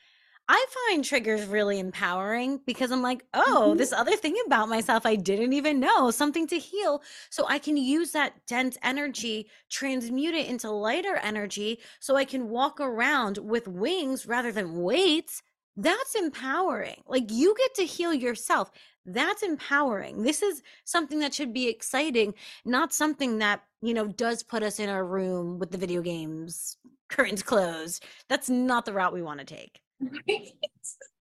I 0.48 0.64
find 0.88 1.04
triggers 1.04 1.46
really 1.46 1.80
empowering 1.80 2.60
because 2.66 2.92
I'm 2.92 3.02
like, 3.02 3.24
oh, 3.34 3.68
mm-hmm. 3.68 3.78
this 3.78 3.92
other 3.92 4.14
thing 4.14 4.36
about 4.46 4.68
myself 4.68 5.04
I 5.04 5.16
didn't 5.16 5.52
even 5.52 5.80
know, 5.80 6.12
something 6.12 6.46
to 6.48 6.58
heal. 6.58 7.02
So 7.30 7.46
I 7.48 7.58
can 7.58 7.76
use 7.76 8.12
that 8.12 8.34
dense 8.46 8.78
energy, 8.82 9.48
transmute 9.70 10.34
it 10.34 10.46
into 10.46 10.70
lighter 10.70 11.16
energy 11.16 11.80
so 11.98 12.14
I 12.14 12.24
can 12.24 12.48
walk 12.48 12.80
around 12.80 13.38
with 13.38 13.66
wings 13.66 14.26
rather 14.26 14.52
than 14.52 14.80
weights. 14.80 15.42
That's 15.76 16.14
empowering. 16.14 17.02
Like 17.06 17.30
you 17.30 17.54
get 17.58 17.74
to 17.74 17.84
heal 17.84 18.14
yourself. 18.14 18.70
That's 19.04 19.42
empowering. 19.42 20.22
This 20.22 20.42
is 20.42 20.62
something 20.84 21.18
that 21.20 21.34
should 21.34 21.52
be 21.52 21.68
exciting, 21.68 22.34
not 22.64 22.92
something 22.92 23.38
that, 23.38 23.62
you 23.82 23.94
know, 23.94 24.06
does 24.06 24.44
put 24.44 24.62
us 24.62 24.78
in 24.78 24.88
our 24.88 25.04
room 25.04 25.58
with 25.58 25.72
the 25.72 25.78
video 25.78 26.02
games, 26.02 26.76
curtains 27.08 27.42
closed. 27.42 28.04
That's 28.28 28.48
not 28.48 28.84
the 28.84 28.92
route 28.92 29.12
we 29.12 29.22
want 29.22 29.40
to 29.40 29.44
take. 29.44 29.80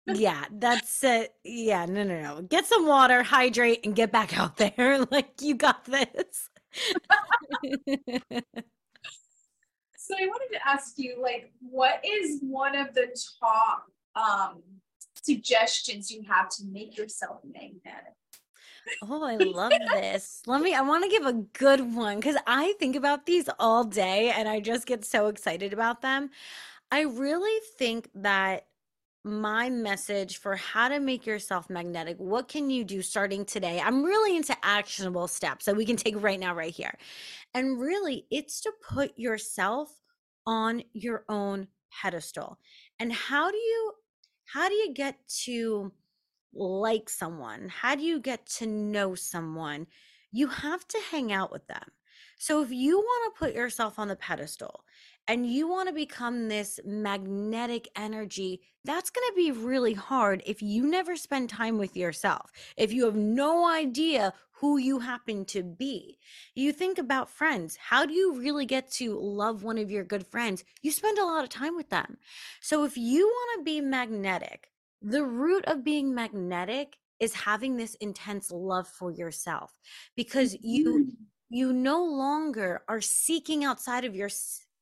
Yeah, 0.06 0.44
that's 0.50 1.02
it. 1.04 1.34
Yeah, 1.44 1.86
no, 1.86 2.02
no, 2.02 2.20
no. 2.20 2.42
Get 2.42 2.66
some 2.66 2.86
water, 2.86 3.22
hydrate, 3.22 3.80
and 3.84 3.94
get 3.94 4.12
back 4.12 4.38
out 4.38 4.56
there. 4.56 5.06
like 5.10 5.40
you 5.40 5.54
got 5.54 5.84
this. 5.84 6.50
so 9.96 10.14
I 10.16 10.26
wanted 10.26 10.52
to 10.52 10.68
ask 10.68 10.94
you, 10.96 11.20
like, 11.22 11.52
what 11.60 12.04
is 12.04 12.40
one 12.42 12.76
of 12.76 12.94
the 12.94 13.16
top 13.40 13.86
um, 14.16 14.62
suggestions 15.22 16.10
you 16.10 16.22
have 16.28 16.48
to 16.50 16.64
make 16.70 16.96
yourself 16.96 17.40
magnetic? 17.44 18.14
Oh, 19.02 19.24
I 19.24 19.36
love 19.36 19.72
this. 19.94 20.42
Let 20.46 20.60
me, 20.60 20.74
I 20.74 20.82
want 20.82 21.04
to 21.04 21.10
give 21.10 21.24
a 21.24 21.32
good 21.32 21.94
one 21.94 22.16
because 22.16 22.36
I 22.46 22.74
think 22.78 22.96
about 22.96 23.24
these 23.24 23.48
all 23.58 23.84
day 23.84 24.30
and 24.30 24.48
I 24.48 24.60
just 24.60 24.86
get 24.86 25.04
so 25.04 25.28
excited 25.28 25.72
about 25.72 26.02
them. 26.02 26.30
I 26.90 27.02
really 27.02 27.60
think 27.78 28.10
that 28.14 28.66
my 29.24 29.70
message 29.70 30.36
for 30.38 30.54
how 30.54 30.88
to 30.88 31.00
make 31.00 31.26
yourself 31.26 31.70
magnetic, 31.70 32.18
what 32.18 32.46
can 32.46 32.68
you 32.68 32.84
do 32.84 33.00
starting 33.00 33.44
today? 33.44 33.80
I'm 33.80 34.04
really 34.04 34.36
into 34.36 34.54
actionable 34.62 35.28
steps 35.28 35.64
that 35.64 35.76
we 35.76 35.86
can 35.86 35.96
take 35.96 36.22
right 36.22 36.38
now, 36.38 36.54
right 36.54 36.74
here. 36.74 36.96
And 37.54 37.80
really, 37.80 38.26
it's 38.30 38.60
to 38.62 38.72
put 38.86 39.18
yourself 39.18 39.88
on 40.46 40.82
your 40.92 41.24
own 41.28 41.68
pedestal. 41.90 42.58
And 43.00 43.12
how 43.12 43.50
do 43.50 43.56
you 43.56 43.92
how 44.44 44.68
do 44.68 44.74
you 44.74 44.92
get 44.92 45.16
to 45.44 45.90
like 46.52 47.08
someone? 47.08 47.68
How 47.68 47.94
do 47.94 48.02
you 48.02 48.20
get 48.20 48.46
to 48.58 48.66
know 48.66 49.14
someone? 49.14 49.86
You 50.32 50.48
have 50.48 50.86
to 50.88 50.98
hang 51.10 51.32
out 51.32 51.50
with 51.50 51.66
them. 51.66 51.84
So 52.38 52.62
if 52.62 52.70
you 52.70 52.98
want 52.98 53.34
to 53.34 53.38
put 53.38 53.54
yourself 53.54 53.98
on 53.98 54.08
the 54.08 54.16
pedestal 54.16 54.83
and 55.26 55.46
you 55.46 55.68
want 55.68 55.88
to 55.88 55.94
become 55.94 56.48
this 56.48 56.78
magnetic 56.84 57.88
energy, 57.96 58.60
that's 58.84 59.10
going 59.10 59.26
to 59.28 59.34
be 59.36 59.50
really 59.52 59.94
hard 59.94 60.42
if 60.44 60.60
you 60.60 60.86
never 60.86 61.16
spend 61.16 61.48
time 61.48 61.78
with 61.78 61.96
yourself. 61.96 62.50
If 62.76 62.92
you 62.92 63.04
have 63.06 63.16
no 63.16 63.66
idea 63.66 64.34
who 64.64 64.78
you 64.78 65.00
happen 65.00 65.44
to 65.44 65.62
be. 65.62 66.18
You 66.54 66.72
think 66.72 66.98
about 66.98 67.28
friends. 67.28 67.76
How 67.76 68.06
do 68.06 68.14
you 68.14 68.34
really 68.34 68.66
get 68.66 68.90
to 68.92 69.18
love 69.18 69.62
one 69.62 69.78
of 69.78 69.90
your 69.90 70.04
good 70.04 70.26
friends? 70.26 70.64
You 70.80 70.92
spend 70.92 71.18
a 71.18 71.24
lot 71.24 71.42
of 71.42 71.50
time 71.50 71.76
with 71.76 71.90
them. 71.90 72.18
So 72.60 72.84
if 72.84 72.96
you 72.96 73.26
want 73.26 73.60
to 73.60 73.64
be 73.64 73.80
magnetic, 73.80 74.68
the 75.02 75.24
root 75.24 75.64
of 75.66 75.84
being 75.84 76.14
magnetic 76.14 76.96
is 77.20 77.34
having 77.34 77.76
this 77.76 77.94
intense 77.96 78.50
love 78.50 78.88
for 78.88 79.10
yourself 79.10 79.72
because 80.16 80.56
you 80.60 80.86
mm-hmm. 80.86 81.24
you 81.50 81.72
no 81.72 82.04
longer 82.04 82.82
are 82.88 83.00
seeking 83.00 83.64
outside 83.64 84.04
of 84.04 84.14
your 84.14 84.28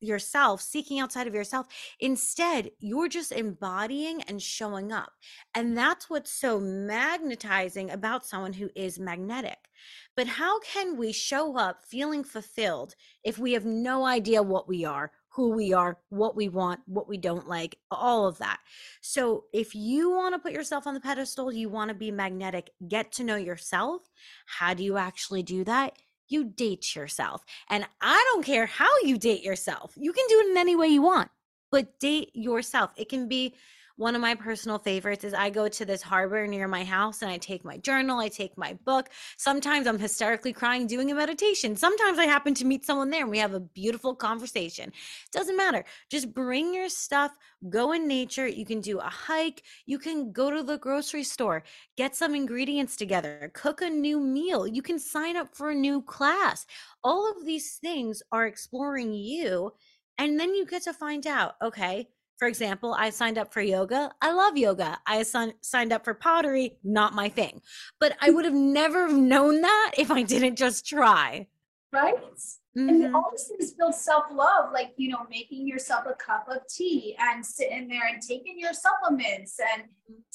yourself, 0.03 0.61
seeking 0.61 1.01
outside 1.01 1.27
of 1.27 1.35
yourself. 1.35 1.67
Instead, 2.01 2.71
you're 2.79 3.09
just 3.09 3.33
embodying 3.33 4.23
and 4.23 4.43
showing 4.43 4.93
up. 4.93 5.13
And 5.55 5.77
that's 5.77 6.11
what's 6.11 6.33
so 6.33 6.59
magnetizing 6.61 7.91
about 7.91 8.27
someone 8.27 8.55
who 8.55 8.71
is 8.75 8.99
magnetic. 8.99 9.69
But 10.17 10.27
how 10.27 10.61
can 10.61 10.97
we 10.97 11.13
show 11.13 11.57
up 11.57 11.85
feeling 11.85 12.25
fulfilled 12.25 12.95
if 13.25 13.39
we 13.39 13.53
have 13.53 13.65
no 13.65 14.05
idea 14.05 14.43
what 14.43 14.69
we 14.69 14.85
are, 14.85 15.13
who 15.35 15.51
we 15.51 15.73
are, 15.73 15.99
what 16.11 16.37
we 16.37 16.49
want, 16.49 16.81
what 16.87 17.09
we 17.09 17.17
don't 17.17 17.49
like, 17.49 17.77
all 17.91 18.27
of 18.27 18.39
that. 18.39 18.59
So, 19.01 19.45
if 19.53 19.75
you 19.75 20.11
want 20.11 20.35
to 20.35 20.39
put 20.39 20.53
yourself 20.53 20.87
on 20.87 20.95
the 20.95 21.01
pedestal, 21.01 21.53
you 21.53 21.69
want 21.71 21.89
to 21.89 21.95
be 21.95 22.11
magnetic, 22.11 22.71
get 22.87 23.13
to 23.13 23.25
know 23.25 23.37
yourself. 23.37 24.03
How 24.47 24.75
do 24.75 24.85
you 24.85 24.99
actually 24.99 25.43
do 25.43 25.65
that? 25.65 25.97
You 26.33 26.45
date 26.45 26.97
yourself. 26.97 27.45
And 27.69 27.87
I 28.01 28.25
don't 28.33 28.45
care 28.45 28.67
how 28.67 28.89
you 29.03 29.19
date 29.19 29.43
yourself. 29.43 29.93
You 29.97 30.13
can 30.13 30.25
do 30.29 30.41
it 30.41 30.51
in 30.51 30.57
any 30.57 30.77
way 30.77 30.89
you 30.89 31.03
want, 31.03 31.31
but 31.71 31.99
date 32.01 32.31
yourself. 32.35 32.91
It 32.97 33.09
can 33.09 33.29
be 33.29 33.55
one 34.03 34.17
of 34.17 34.21
my 34.21 34.35
personal 34.35 34.81
favorites 34.81 35.23
is 35.23 35.33
I 35.33 35.49
go 35.49 35.69
to 35.69 35.85
this 35.85 36.03
harbor 36.03 36.45
near 36.49 36.67
my 36.67 36.83
house 36.83 37.23
and 37.23 37.31
I 37.31 37.39
take 37.39 37.65
my 37.65 37.77
journal, 37.77 38.19
I 38.19 38.29
take 38.29 38.59
my 38.59 38.77
book. 38.85 39.09
Sometimes 39.37 39.87
I'm 39.87 39.99
hysterically 39.99 40.53
crying 40.53 40.89
doing 40.89 41.13
a 41.13 41.15
meditation. 41.15 41.77
Sometimes 41.77 42.19
I 42.19 42.25
happen 42.25 42.53
to 42.55 42.65
meet 42.65 42.85
someone 42.85 43.11
there 43.11 43.23
and 43.23 43.31
we 43.31 43.39
have 43.39 43.55
a 43.55 43.61
beautiful 43.61 44.17
conversation. 44.17 44.89
It 44.89 45.33
doesn't 45.33 45.57
matter. 45.57 45.85
Just 46.11 46.35
bring 46.35 46.75
your 46.75 46.89
stuff, 46.89 47.31
go 47.71 47.93
in 47.93 48.09
nature. 48.09 48.49
You 48.49 48.67
can 48.67 48.81
do 48.81 48.99
a 48.99 49.09
hike, 49.09 49.63
you 49.87 50.01
can 50.01 50.33
go 50.33 50.51
to 50.51 50.65
the 50.65 50.79
grocery 50.79 51.23
store, 51.23 51.63
get 51.97 52.17
some 52.17 52.35
ingredients 52.35 52.97
together, 52.97 53.53
cook 53.55 53.83
a 53.83 53.89
new 53.89 54.19
meal. 54.19 54.67
You 54.67 54.83
can 54.83 54.99
sign 54.99 55.37
up 55.37 55.55
for 55.55 55.71
a 55.71 55.77
new 55.77 56.03
class. 56.03 56.67
All 57.05 57.31
of 57.31 57.47
these 57.47 57.77
things 57.77 58.21
are 58.33 58.47
exploring 58.47 59.13
you. 59.13 59.73
And 60.19 60.41
then 60.41 60.57
you 60.57 60.67
get 60.67 60.83
to 60.83 60.93
find 60.93 61.25
out, 61.27 61.55
okay, 61.63 62.09
for 62.43 62.49
example, 62.49 62.93
I 62.99 63.11
signed 63.11 63.39
up 63.39 63.53
for 63.53 63.61
yoga. 63.61 64.11
I 64.21 64.33
love 64.33 64.57
yoga. 64.57 64.99
I 65.07 65.23
son- 65.23 65.53
signed 65.61 65.93
up 65.93 66.03
for 66.03 66.13
pottery, 66.13 66.77
not 66.83 67.15
my 67.15 67.29
thing. 67.29 67.63
But 68.01 68.17
I 68.21 68.31
would 68.31 68.45
have 68.45 68.53
never 68.53 69.07
known 69.07 69.61
that 69.61 69.93
if 69.97 70.11
I 70.11 70.25
didn't 70.25 70.57
just 70.57 70.85
try. 70.85 71.47
Right? 71.93 72.17
Mm-hmm. 72.17 72.89
And 72.89 73.15
all 73.15 73.31
these 73.31 73.47
things 73.47 73.75
build 73.75 73.95
self 73.95 74.25
love, 74.33 74.73
like, 74.73 74.93
you 74.97 75.11
know, 75.11 75.25
making 75.31 75.69
yourself 75.69 76.05
a 76.11 76.15
cup 76.15 76.49
of 76.49 76.67
tea 76.67 77.15
and 77.21 77.47
sitting 77.47 77.87
there 77.87 78.09
and 78.13 78.21
taking 78.21 78.59
your 78.59 78.73
supplements 78.73 79.61
and 79.77 79.85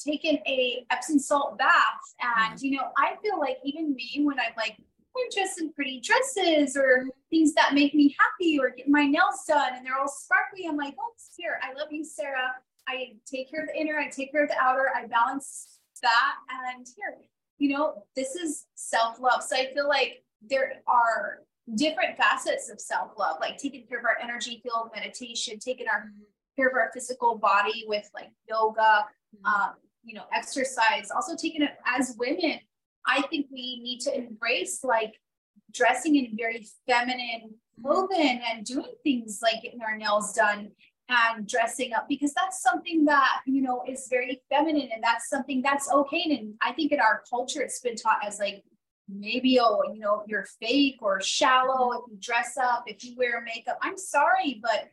taking 0.02 0.38
a 0.46 0.86
Epsom 0.90 1.18
salt 1.18 1.58
bath. 1.58 1.74
And, 2.22 2.54
mm-hmm. 2.54 2.64
you 2.64 2.78
know, 2.78 2.88
I 2.96 3.16
feel 3.22 3.38
like 3.38 3.58
even 3.64 3.92
me, 3.92 4.22
when 4.22 4.40
I'm 4.40 4.54
like 4.56 4.78
I'm 5.20 5.30
dressed 5.34 5.60
in 5.60 5.72
pretty 5.72 6.00
dresses 6.00 6.76
or 6.76 7.06
things 7.30 7.54
that 7.54 7.74
make 7.74 7.94
me 7.94 8.14
happy 8.18 8.58
or 8.58 8.70
get 8.70 8.88
my 8.88 9.04
nails 9.04 9.44
done 9.46 9.74
and 9.74 9.84
they're 9.84 9.98
all 9.98 10.08
sparkly. 10.08 10.66
I'm 10.68 10.76
like, 10.76 10.94
oh, 11.00 11.12
here, 11.36 11.60
I 11.62 11.72
love 11.72 11.88
you, 11.90 12.04
Sarah. 12.04 12.54
I 12.88 13.12
take 13.26 13.50
care 13.50 13.62
of 13.62 13.68
the 13.68 13.78
inner, 13.78 13.98
I 13.98 14.08
take 14.08 14.32
care 14.32 14.44
of 14.44 14.48
the 14.48 14.58
outer, 14.60 14.90
I 14.96 15.06
balance 15.06 15.78
that. 16.02 16.34
And 16.74 16.86
here, 16.96 17.16
you 17.58 17.76
know, 17.76 18.04
this 18.16 18.34
is 18.34 18.66
self 18.74 19.20
love. 19.20 19.42
So 19.42 19.56
I 19.56 19.72
feel 19.74 19.88
like 19.88 20.24
there 20.48 20.82
are 20.86 21.40
different 21.74 22.16
facets 22.16 22.70
of 22.70 22.80
self 22.80 23.10
love, 23.18 23.36
like 23.40 23.58
taking 23.58 23.86
care 23.86 23.98
of 23.98 24.04
our 24.04 24.16
energy 24.22 24.60
field, 24.62 24.90
meditation, 24.94 25.58
taking 25.58 25.86
our 25.88 26.10
care 26.56 26.68
of 26.68 26.74
our 26.74 26.90
physical 26.94 27.36
body 27.36 27.84
with 27.86 28.08
like 28.14 28.30
yoga, 28.48 29.04
mm-hmm. 29.36 29.46
um, 29.46 29.74
you 30.04 30.14
know, 30.14 30.24
exercise, 30.34 31.10
also 31.14 31.36
taking 31.36 31.62
it 31.62 31.72
as 31.86 32.16
women 32.18 32.58
I 33.08 33.22
think 33.22 33.46
we 33.50 33.80
need 33.80 34.00
to 34.00 34.14
embrace 34.14 34.84
like 34.84 35.14
dressing 35.72 36.16
in 36.16 36.36
very 36.36 36.66
feminine 36.86 37.54
clothing 37.82 38.40
and 38.50 38.64
doing 38.64 38.92
things 39.02 39.40
like 39.42 39.62
getting 39.62 39.80
our 39.82 39.96
nails 39.96 40.32
done 40.34 40.70
and 41.08 41.48
dressing 41.48 41.94
up 41.94 42.06
because 42.08 42.34
that's 42.34 42.60
something 42.60 43.06
that 43.06 43.40
you 43.46 43.62
know 43.62 43.82
is 43.88 44.08
very 44.10 44.42
feminine 44.50 44.90
and 44.92 45.02
that's 45.02 45.28
something 45.28 45.62
that's 45.62 45.90
okay. 45.90 46.38
And 46.38 46.54
i 46.62 46.72
think 46.72 46.92
in 46.92 47.00
our 47.00 47.22
culture 47.28 47.62
it's 47.62 47.80
been 47.80 47.96
taught 47.96 48.18
as 48.26 48.38
like 48.38 48.62
maybe 49.08 49.58
oh 49.58 49.80
you 49.92 50.00
know 50.00 50.22
you're 50.26 50.46
fake 50.60 50.98
or 51.00 51.20
shallow 51.22 51.92
if 51.92 52.00
you 52.10 52.18
dress 52.20 52.58
up 52.58 52.84
if 52.86 53.02
you 53.04 53.16
wear 53.16 53.42
makeup. 53.42 53.78
I'm 53.80 53.96
sorry 53.96 54.60
but 54.62 54.88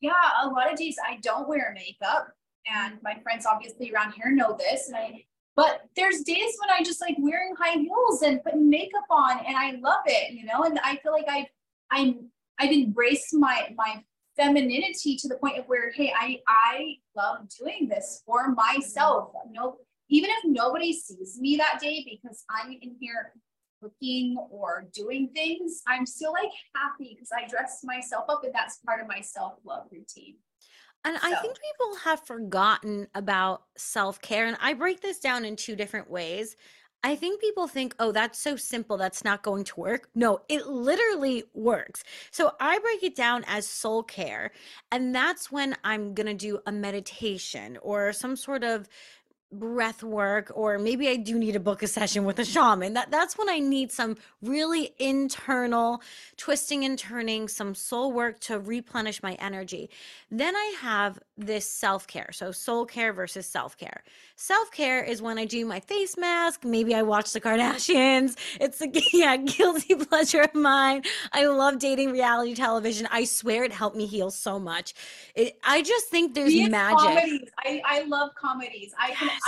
yeah 0.00 0.12
a 0.42 0.48
lot 0.48 0.72
of 0.72 0.78
days 0.78 0.96
i 1.06 1.18
don't 1.22 1.48
wear 1.48 1.72
makeup. 1.74 2.28
And 2.66 2.98
my 3.02 3.18
friends 3.22 3.46
obviously 3.46 3.92
around 3.92 4.12
here 4.12 4.32
know 4.32 4.56
this 4.58 4.88
and 4.88 4.96
i 4.96 5.24
but 5.56 5.82
there's 5.96 6.20
days 6.20 6.56
when 6.60 6.70
i 6.70 6.82
just 6.82 7.00
like 7.00 7.16
wearing 7.18 7.54
high 7.58 7.78
heels 7.78 8.22
and 8.22 8.42
putting 8.42 8.68
makeup 8.68 9.04
on 9.10 9.38
and 9.46 9.56
i 9.56 9.72
love 9.82 10.02
it 10.06 10.32
you 10.32 10.44
know 10.44 10.62
and 10.62 10.78
i 10.84 10.96
feel 10.96 11.12
like 11.12 11.28
i've 11.28 11.46
i'm 11.90 12.28
i've 12.58 12.72
embraced 12.72 13.34
my 13.34 13.68
my 13.76 14.02
femininity 14.36 15.16
to 15.16 15.28
the 15.28 15.36
point 15.36 15.58
of 15.58 15.64
where 15.66 15.90
hey 15.92 16.12
i 16.18 16.38
i 16.48 16.94
love 17.16 17.38
doing 17.58 17.88
this 17.88 18.22
for 18.24 18.52
myself 18.52 19.32
no 19.50 19.76
even 20.08 20.30
if 20.30 20.44
nobody 20.44 20.92
sees 20.92 21.38
me 21.40 21.56
that 21.56 21.80
day 21.80 22.04
because 22.08 22.44
i'm 22.50 22.72
in 22.72 22.96
here 23.00 23.32
cooking 23.80 24.36
or 24.50 24.86
doing 24.92 25.28
things, 25.34 25.82
I'm 25.86 26.06
still 26.06 26.32
like 26.32 26.50
happy 26.74 27.14
because 27.14 27.30
I 27.32 27.48
dress 27.48 27.80
myself 27.82 28.24
up 28.28 28.44
and 28.44 28.54
that's 28.54 28.78
part 28.84 29.00
of 29.00 29.08
my 29.08 29.20
self 29.20 29.54
love 29.64 29.86
routine. 29.90 30.36
And 31.04 31.18
so. 31.18 31.28
I 31.28 31.34
think 31.36 31.54
people 31.54 31.96
have 32.04 32.26
forgotten 32.26 33.08
about 33.14 33.62
self 33.76 34.20
care. 34.20 34.46
And 34.46 34.56
I 34.60 34.74
break 34.74 35.00
this 35.00 35.18
down 35.18 35.44
in 35.44 35.56
two 35.56 35.76
different 35.76 36.10
ways. 36.10 36.56
I 37.02 37.16
think 37.16 37.40
people 37.40 37.66
think, 37.66 37.94
oh, 37.98 38.12
that's 38.12 38.38
so 38.38 38.56
simple. 38.56 38.98
That's 38.98 39.24
not 39.24 39.42
going 39.42 39.64
to 39.64 39.80
work. 39.80 40.10
No, 40.14 40.40
it 40.50 40.66
literally 40.66 41.44
works. 41.54 42.04
So 42.30 42.52
I 42.60 42.78
break 42.78 43.02
it 43.02 43.16
down 43.16 43.44
as 43.46 43.66
soul 43.66 44.02
care. 44.02 44.50
And 44.92 45.14
that's 45.14 45.50
when 45.50 45.76
I'm 45.82 46.12
going 46.12 46.26
to 46.26 46.34
do 46.34 46.58
a 46.66 46.72
meditation 46.72 47.78
or 47.80 48.12
some 48.12 48.36
sort 48.36 48.64
of 48.64 48.86
breath 49.52 50.02
work 50.02 50.52
or 50.54 50.78
maybe 50.78 51.08
I 51.08 51.16
do 51.16 51.38
need 51.38 51.52
to 51.52 51.60
book 51.60 51.82
a 51.82 51.88
session 51.88 52.24
with 52.24 52.38
a 52.38 52.44
shaman. 52.44 52.92
That 52.94 53.10
that's 53.10 53.36
when 53.36 53.48
I 53.48 53.58
need 53.58 53.90
some 53.90 54.16
really 54.42 54.94
internal 54.98 56.02
twisting 56.36 56.84
and 56.84 56.98
turning, 56.98 57.48
some 57.48 57.74
soul 57.74 58.12
work 58.12 58.38
to 58.40 58.60
replenish 58.60 59.22
my 59.22 59.34
energy. 59.34 59.90
Then 60.30 60.54
I 60.54 60.74
have 60.80 61.18
this 61.36 61.66
self-care. 61.66 62.30
So 62.32 62.52
soul 62.52 62.86
care 62.86 63.12
versus 63.12 63.46
self-care. 63.46 64.04
Self-care 64.36 65.02
is 65.02 65.20
when 65.20 65.38
I 65.38 65.46
do 65.46 65.66
my 65.66 65.80
face 65.80 66.16
mask, 66.16 66.64
maybe 66.64 66.94
I 66.94 67.02
watch 67.02 67.32
the 67.32 67.40
Kardashians. 67.40 68.36
It's 68.60 68.80
a 68.82 68.88
yeah, 69.12 69.36
guilty 69.36 69.94
pleasure 69.94 70.42
of 70.42 70.54
mine. 70.54 71.02
I 71.32 71.46
love 71.46 71.78
dating 71.78 72.12
reality 72.12 72.54
television. 72.54 73.08
I 73.10 73.24
swear 73.24 73.64
it 73.64 73.72
helped 73.72 73.96
me 73.96 74.06
heal 74.06 74.30
so 74.30 74.58
much. 74.58 74.94
It, 75.34 75.58
I 75.64 75.82
just 75.82 76.06
think 76.08 76.34
there's 76.34 76.54
magic. 76.68 76.98
Comedies. 76.98 77.48
I, 77.58 77.82
I 77.84 78.02
love 78.02 78.30
comedies. 78.34 78.92
I 78.98 79.12
can 79.12 79.28
I 79.28 79.39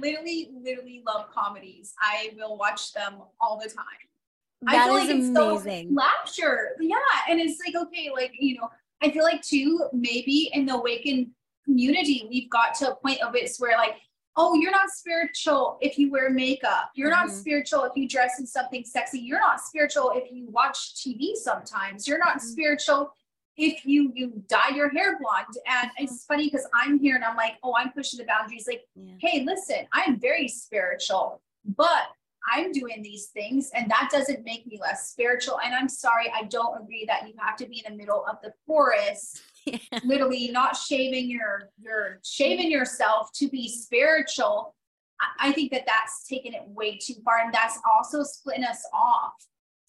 literally, 0.00 0.50
literally 0.52 1.02
love 1.06 1.26
comedies. 1.32 1.94
I 2.00 2.32
will 2.36 2.56
watch 2.56 2.92
them 2.92 3.14
all 3.40 3.58
the 3.58 3.68
time. 3.68 3.84
That 4.62 4.74
I 4.74 4.84
feel 4.86 4.96
is 4.96 5.30
like 5.30 5.40
amazing. 5.64 5.88
So 5.88 5.94
laughter. 5.94 6.76
Yeah. 6.80 6.96
And 7.28 7.40
it's 7.40 7.60
like, 7.64 7.76
okay, 7.86 8.10
like, 8.12 8.32
you 8.38 8.56
know, 8.56 8.68
I 9.02 9.10
feel 9.10 9.24
like 9.24 9.42
too, 9.42 9.88
maybe 9.92 10.50
in 10.52 10.66
the 10.66 10.74
awakened 10.74 11.28
community, 11.64 12.26
we've 12.30 12.50
got 12.50 12.74
to 12.76 12.92
a 12.92 12.96
point 12.96 13.22
of 13.22 13.34
it's 13.34 13.60
where 13.60 13.76
like, 13.76 13.96
oh, 14.36 14.54
you're 14.54 14.70
not 14.70 14.90
spiritual 14.90 15.78
if 15.80 15.98
you 15.98 16.10
wear 16.10 16.30
makeup. 16.30 16.90
You're 16.94 17.10
mm-hmm. 17.10 17.28
not 17.28 17.34
spiritual 17.34 17.84
if 17.84 17.92
you 17.96 18.08
dress 18.08 18.38
in 18.38 18.46
something 18.46 18.84
sexy. 18.84 19.18
You're 19.18 19.40
not 19.40 19.60
spiritual 19.60 20.12
if 20.14 20.30
you 20.30 20.48
watch 20.50 20.94
TV 20.94 21.34
sometimes. 21.34 22.06
You're 22.06 22.18
not 22.18 22.38
mm-hmm. 22.38 22.46
spiritual 22.46 23.12
if 23.56 23.86
you 23.86 24.12
you 24.14 24.42
dye 24.48 24.74
your 24.74 24.88
hair 24.90 25.18
blonde 25.18 25.46
and 25.66 25.90
it's 25.98 26.12
mm-hmm. 26.12 26.34
funny 26.34 26.46
because 26.46 26.66
i'm 26.74 26.98
here 26.98 27.14
and 27.14 27.24
i'm 27.24 27.36
like 27.36 27.54
oh 27.62 27.74
i'm 27.76 27.90
pushing 27.92 28.18
the 28.18 28.24
boundaries 28.24 28.66
like 28.66 28.82
yeah. 28.94 29.14
hey 29.20 29.44
listen 29.44 29.86
i'm 29.92 30.18
very 30.20 30.48
spiritual 30.48 31.40
but 31.76 32.08
i'm 32.52 32.70
doing 32.72 33.02
these 33.02 33.26
things 33.28 33.70
and 33.74 33.90
that 33.90 34.08
doesn't 34.12 34.44
make 34.44 34.66
me 34.66 34.78
less 34.80 35.10
spiritual 35.10 35.58
and 35.64 35.74
i'm 35.74 35.88
sorry 35.88 36.30
i 36.34 36.42
don't 36.44 36.82
agree 36.82 37.04
that 37.06 37.26
you 37.26 37.34
have 37.38 37.56
to 37.56 37.66
be 37.66 37.82
in 37.84 37.92
the 37.92 37.98
middle 37.98 38.24
of 38.26 38.36
the 38.42 38.52
forest 38.66 39.42
yeah. 39.64 39.78
literally 40.04 40.50
not 40.52 40.76
shaving 40.76 41.28
your 41.30 41.70
your 41.80 42.20
shaving 42.24 42.70
yourself 42.70 43.30
to 43.32 43.48
be 43.48 43.68
spiritual 43.68 44.74
I, 45.20 45.48
I 45.48 45.52
think 45.52 45.72
that 45.72 45.86
that's 45.86 46.26
taken 46.26 46.52
it 46.52 46.62
way 46.66 46.98
too 46.98 47.14
far 47.24 47.38
and 47.38 47.54
that's 47.54 47.78
also 47.90 48.22
splitting 48.22 48.64
us 48.64 48.86
off 48.92 49.32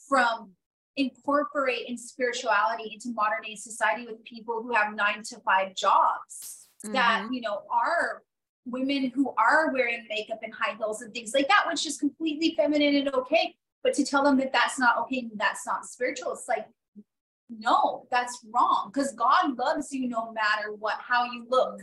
from 0.07 0.51
incorporate 0.97 1.87
in 1.87 1.97
spirituality 1.97 2.91
into 2.93 3.13
modern 3.13 3.41
day 3.45 3.55
society 3.55 4.05
with 4.05 4.23
people 4.23 4.61
who 4.61 4.73
have 4.73 4.95
nine 4.95 5.21
to 5.23 5.39
five 5.39 5.75
jobs 5.75 6.67
mm-hmm. 6.83 6.93
that 6.93 7.27
you 7.31 7.41
know 7.41 7.61
are 7.71 8.23
women 8.65 9.11
who 9.15 9.33
are 9.37 9.71
wearing 9.71 10.05
makeup 10.09 10.39
and 10.43 10.53
high 10.53 10.75
heels 10.75 11.01
and 11.01 11.13
things 11.13 11.33
like 11.33 11.47
that 11.47 11.65
which 11.67 11.85
is 11.85 11.97
completely 11.97 12.53
feminine 12.57 12.95
and 12.95 13.09
okay. 13.13 13.55
But 13.83 13.93
to 13.93 14.03
tell 14.03 14.23
them 14.23 14.37
that 14.37 14.51
that's 14.51 14.77
not 14.77 14.97
okay 15.01 15.29
that's 15.35 15.65
not 15.65 15.85
spiritual 15.85 16.33
it's 16.33 16.47
like 16.47 16.65
no 17.49 18.07
that's 18.11 18.43
wrong. 18.53 18.91
Because 18.93 19.13
god 19.13 19.57
loves 19.57 19.93
you 19.93 20.09
no 20.09 20.33
matter 20.33 20.73
what 20.77 20.95
how 20.99 21.25
you 21.25 21.45
look. 21.49 21.81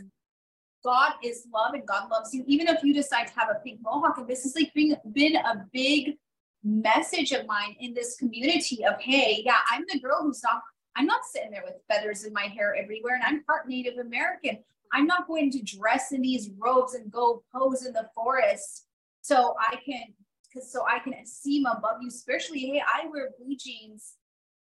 God 0.83 1.13
is 1.23 1.47
love 1.51 1.73
and 1.73 1.87
god 1.87 2.11
loves 2.11 2.33
you. 2.33 2.43
Even 2.45 2.67
if 2.67 2.83
you 2.83 2.93
decide 2.93 3.27
to 3.27 3.33
have 3.39 3.49
a 3.49 3.59
pink 3.63 3.79
mohawk 3.81 4.17
and 4.17 4.27
this 4.27 4.43
has 4.43 4.55
like 4.55 4.71
been, 4.75 4.95
been 5.13 5.37
a 5.37 5.65
big 5.73 6.17
message 6.65 7.31
of 7.31 7.45
mine 7.45 7.75
in 7.79 7.93
this 7.93 8.17
community 8.17 8.83
of 8.83 8.99
hey 8.99 9.43
yeah 9.45 9.59
i'm 9.71 9.83
the 9.87 9.99
girl 9.99 10.23
who's 10.23 10.41
not 10.43 10.61
i'm 10.95 11.05
not 11.05 11.21
sitting 11.23 11.51
there 11.51 11.63
with 11.63 11.75
feathers 11.87 12.23
in 12.23 12.33
my 12.33 12.45
hair 12.45 12.75
everywhere 12.75 13.13
and 13.13 13.23
i'm 13.23 13.43
part 13.43 13.69
native 13.69 13.99
american 13.99 14.57
i'm 14.91 15.05
not 15.05 15.27
going 15.27 15.51
to 15.51 15.61
dress 15.61 16.11
in 16.11 16.21
these 16.21 16.49
robes 16.57 16.95
and 16.95 17.11
go 17.11 17.43
pose 17.55 17.85
in 17.85 17.93
the 17.93 18.09
forest 18.15 18.87
so 19.21 19.53
i 19.59 19.75
can 19.85 20.05
because 20.51 20.71
so 20.71 20.83
i 20.89 20.97
can 20.97 21.13
seem 21.23 21.67
above 21.67 21.97
you 22.01 22.09
spiritually 22.09 22.61
hey 22.61 22.81
i 22.81 23.05
wear 23.11 23.29
blue 23.37 23.55
jeans 23.55 24.13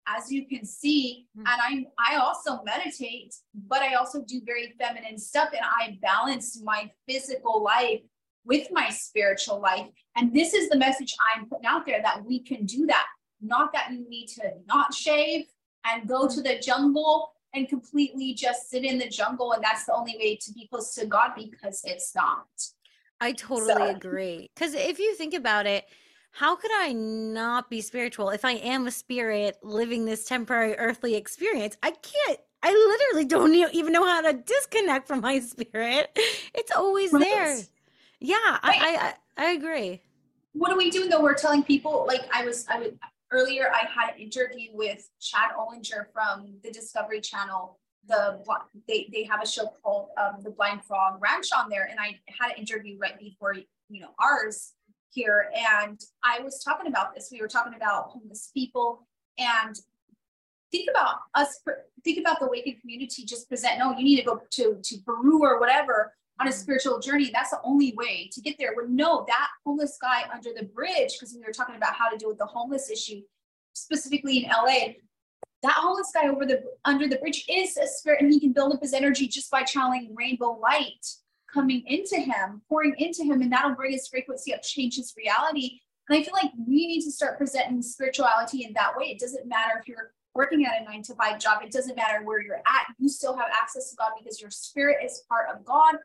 as 0.06 0.30
you 0.30 0.46
can 0.46 0.64
see 0.64 1.26
mm-hmm. 1.36 1.46
and 1.48 1.60
i'm 1.60 1.86
i 1.98 2.16
also 2.16 2.62
meditate 2.62 3.34
but 3.66 3.82
i 3.82 3.94
also 3.94 4.22
do 4.28 4.40
very 4.46 4.72
feminine 4.78 5.18
stuff 5.18 5.48
and 5.52 5.62
i 5.64 5.98
balance 6.00 6.62
my 6.62 6.88
physical 7.08 7.60
life 7.60 8.00
with 8.48 8.66
my 8.72 8.88
spiritual 8.88 9.60
life. 9.60 9.86
And 10.16 10.34
this 10.34 10.54
is 10.54 10.68
the 10.70 10.76
message 10.76 11.14
I'm 11.36 11.46
putting 11.46 11.66
out 11.66 11.86
there 11.86 12.00
that 12.02 12.24
we 12.24 12.40
can 12.40 12.64
do 12.64 12.86
that. 12.86 13.06
Not 13.40 13.72
that 13.74 13.92
you 13.92 14.08
need 14.08 14.26
to 14.28 14.52
not 14.66 14.92
shave 14.92 15.44
and 15.84 16.08
go 16.08 16.26
to 16.26 16.40
the 16.40 16.58
jungle 16.58 17.32
and 17.54 17.68
completely 17.68 18.34
just 18.34 18.68
sit 18.68 18.84
in 18.84 18.98
the 18.98 19.08
jungle 19.08 19.52
and 19.52 19.62
that's 19.62 19.84
the 19.84 19.94
only 19.94 20.16
way 20.18 20.36
to 20.36 20.52
be 20.52 20.66
close 20.66 20.94
to 20.94 21.06
God 21.06 21.32
because 21.36 21.82
it's 21.84 22.14
not. 22.16 22.46
I 23.20 23.32
totally 23.32 23.74
so. 23.74 23.94
agree. 23.94 24.50
Because 24.54 24.74
if 24.74 24.98
you 24.98 25.14
think 25.14 25.34
about 25.34 25.66
it, 25.66 25.84
how 26.30 26.56
could 26.56 26.70
I 26.72 26.92
not 26.92 27.70
be 27.70 27.80
spiritual 27.80 28.30
if 28.30 28.44
I 28.44 28.52
am 28.52 28.86
a 28.86 28.90
spirit 28.90 29.58
living 29.62 30.04
this 30.04 30.24
temporary 30.24 30.76
earthly 30.76 31.14
experience? 31.14 31.76
I 31.82 31.90
can't. 31.90 32.40
I 32.62 32.72
literally 32.72 33.24
don't 33.24 33.74
even 33.74 33.92
know 33.92 34.04
how 34.04 34.20
to 34.20 34.32
disconnect 34.32 35.06
from 35.06 35.20
my 35.20 35.38
spirit. 35.40 36.10
It's 36.54 36.72
always 36.74 37.12
there. 37.12 37.58
Yeah, 38.20 38.36
I, 38.36 39.14
I 39.38 39.44
I 39.44 39.50
agree. 39.52 40.02
What 40.52 40.72
are 40.72 40.76
we 40.76 40.90
doing 40.90 41.08
though? 41.08 41.22
We're 41.22 41.34
telling 41.34 41.62
people 41.62 42.04
like 42.06 42.22
I 42.32 42.44
was 42.44 42.66
I 42.68 42.78
was 42.78 42.88
earlier 43.30 43.70
I 43.72 43.86
had 43.86 44.14
an 44.14 44.20
interview 44.20 44.70
with 44.72 45.08
Chad 45.20 45.50
Ollinger 45.58 46.06
from 46.12 46.56
the 46.62 46.70
Discovery 46.70 47.20
Channel. 47.20 47.78
The 48.08 48.42
they 48.88 49.08
they 49.12 49.24
have 49.24 49.42
a 49.42 49.46
show 49.46 49.72
called 49.82 50.08
um, 50.18 50.42
the 50.42 50.50
Blind 50.50 50.84
Frog 50.84 51.20
Ranch 51.20 51.48
on 51.56 51.68
there, 51.68 51.88
and 51.90 52.00
I 52.00 52.18
had 52.26 52.52
an 52.52 52.56
interview 52.58 52.98
right 52.98 53.18
before 53.18 53.54
you 53.54 54.00
know 54.00 54.10
ours 54.18 54.72
here, 55.10 55.50
and 55.54 56.00
I 56.24 56.40
was 56.40 56.62
talking 56.64 56.88
about 56.88 57.14
this. 57.14 57.28
We 57.30 57.40
were 57.40 57.48
talking 57.48 57.74
about 57.74 58.10
homeless 58.10 58.50
people 58.52 59.06
and 59.38 59.78
think 60.70 60.88
about 60.90 61.16
us 61.34 61.60
think 62.04 62.18
about 62.18 62.38
the 62.40 62.46
awakened 62.46 62.80
community 62.80 63.24
just 63.24 63.48
present 63.48 63.78
no 63.78 63.96
you 63.96 64.04
need 64.04 64.16
to 64.16 64.22
go 64.22 64.40
to 64.50 64.78
to 64.82 64.98
peru 65.06 65.40
or 65.42 65.58
whatever 65.58 66.12
on 66.40 66.48
a 66.48 66.52
spiritual 66.52 67.00
journey, 67.00 67.30
that's 67.32 67.50
the 67.50 67.60
only 67.64 67.94
way 67.96 68.30
to 68.32 68.40
get 68.40 68.56
there. 68.58 68.72
Would 68.76 68.90
no, 68.90 69.24
that 69.26 69.48
homeless 69.64 69.98
guy 70.00 70.24
under 70.32 70.50
the 70.56 70.64
bridge, 70.66 71.14
because 71.14 71.34
we 71.34 71.44
were 71.44 71.52
talking 71.52 71.76
about 71.76 71.94
how 71.94 72.08
to 72.08 72.16
deal 72.16 72.28
with 72.28 72.38
the 72.38 72.46
homeless 72.46 72.90
issue, 72.90 73.22
specifically 73.72 74.44
in 74.44 74.50
LA. 74.50 74.94
That 75.62 75.72
homeless 75.72 76.12
guy 76.14 76.28
over 76.28 76.46
the 76.46 76.62
under 76.84 77.08
the 77.08 77.16
bridge 77.16 77.44
is 77.48 77.76
a 77.76 77.86
spirit, 77.86 78.22
and 78.22 78.32
he 78.32 78.38
can 78.38 78.52
build 78.52 78.72
up 78.72 78.80
his 78.80 78.92
energy 78.92 79.26
just 79.26 79.50
by 79.50 79.62
channeling 79.62 80.14
rainbow 80.16 80.58
light 80.60 81.04
coming 81.52 81.82
into 81.86 82.16
him, 82.16 82.62
pouring 82.68 82.94
into 82.98 83.24
him, 83.24 83.40
and 83.42 83.50
that'll 83.50 83.74
bring 83.74 83.92
his 83.92 84.06
frequency 84.06 84.54
up, 84.54 84.62
change 84.62 84.96
his 84.96 85.14
reality. 85.16 85.80
And 86.08 86.18
I 86.18 86.22
feel 86.22 86.34
like 86.34 86.52
we 86.66 86.86
need 86.86 87.02
to 87.02 87.10
start 87.10 87.38
presenting 87.38 87.82
spirituality 87.82 88.64
in 88.64 88.72
that 88.74 88.96
way. 88.96 89.06
It 89.06 89.18
doesn't 89.18 89.46
matter 89.46 89.78
if 89.80 89.88
you're 89.88 90.12
working 90.34 90.64
at 90.64 90.80
a 90.80 90.84
nine 90.84 91.02
to 91.02 91.14
five 91.14 91.40
job, 91.40 91.62
it 91.64 91.72
doesn't 91.72 91.96
matter 91.96 92.24
where 92.24 92.40
you're 92.40 92.56
at. 92.56 92.94
You 92.98 93.08
still 93.08 93.36
have 93.36 93.48
access 93.52 93.90
to 93.90 93.96
God 93.96 94.12
because 94.18 94.40
your 94.40 94.50
spirit 94.50 94.98
is 95.04 95.22
part 95.28 95.48
of 95.52 95.64
God 95.64 95.96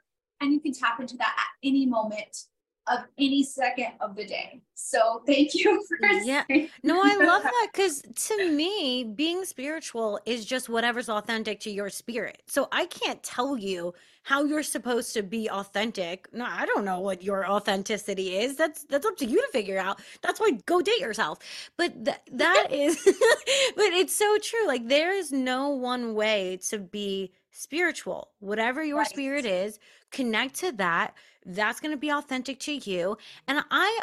and 0.43 0.53
you 0.53 0.59
can 0.59 0.73
tap 0.73 0.99
into 0.99 1.17
that 1.17 1.35
at 1.37 1.67
any 1.67 1.85
moment 1.85 2.45
of 2.87 2.99
any 3.17 3.43
second 3.43 3.93
of 4.01 4.15
the 4.15 4.25
day. 4.25 4.61
So 4.73 5.23
thank 5.25 5.53
you 5.53 5.81
for 5.87 5.97
yeah. 6.23 6.43
No, 6.83 7.01
I 7.01 7.15
love 7.15 7.43
that 7.43 7.69
because 7.71 8.03
to 8.27 8.51
me, 8.51 9.05
being 9.05 9.45
spiritual 9.45 10.19
is 10.25 10.45
just 10.45 10.67
whatever's 10.67 11.07
authentic 11.07 11.61
to 11.61 11.71
your 11.71 11.89
spirit. 11.89 12.41
So 12.47 12.67
I 12.71 12.87
can't 12.87 13.23
tell 13.23 13.57
you 13.57 13.93
how 14.23 14.43
you're 14.43 14.63
supposed 14.63 15.13
to 15.13 15.23
be 15.23 15.49
authentic. 15.49 16.27
No, 16.33 16.45
I 16.45 16.65
don't 16.65 16.83
know 16.83 16.99
what 16.99 17.23
your 17.23 17.49
authenticity 17.49 18.37
is. 18.37 18.57
That's 18.57 18.83
that's 18.85 19.05
up 19.05 19.17
to 19.17 19.25
you 19.25 19.41
to 19.41 19.47
figure 19.51 19.79
out. 19.79 20.01
That's 20.21 20.39
why 20.39 20.51
go 20.65 20.81
date 20.81 20.99
yourself. 20.99 21.39
But 21.77 22.03
th- 22.03 22.17
that 22.33 22.67
is 22.71 23.01
but 23.75 23.85
it's 23.93 24.15
so 24.15 24.37
true. 24.41 24.67
Like 24.67 24.89
there 24.89 25.15
is 25.15 25.31
no 25.31 25.69
one 25.69 26.15
way 26.15 26.59
to 26.69 26.79
be 26.79 27.31
spiritual. 27.53 28.31
Whatever 28.39 28.83
your 28.83 28.99
right. 28.99 29.07
spirit 29.07 29.45
is, 29.45 29.79
connect 30.11 30.55
to 30.55 30.71
that 30.73 31.13
that's 31.45 31.79
going 31.79 31.91
to 31.91 31.97
be 31.97 32.09
authentic 32.09 32.59
to 32.59 32.73
you 32.89 33.17
and 33.47 33.59
i 33.71 33.99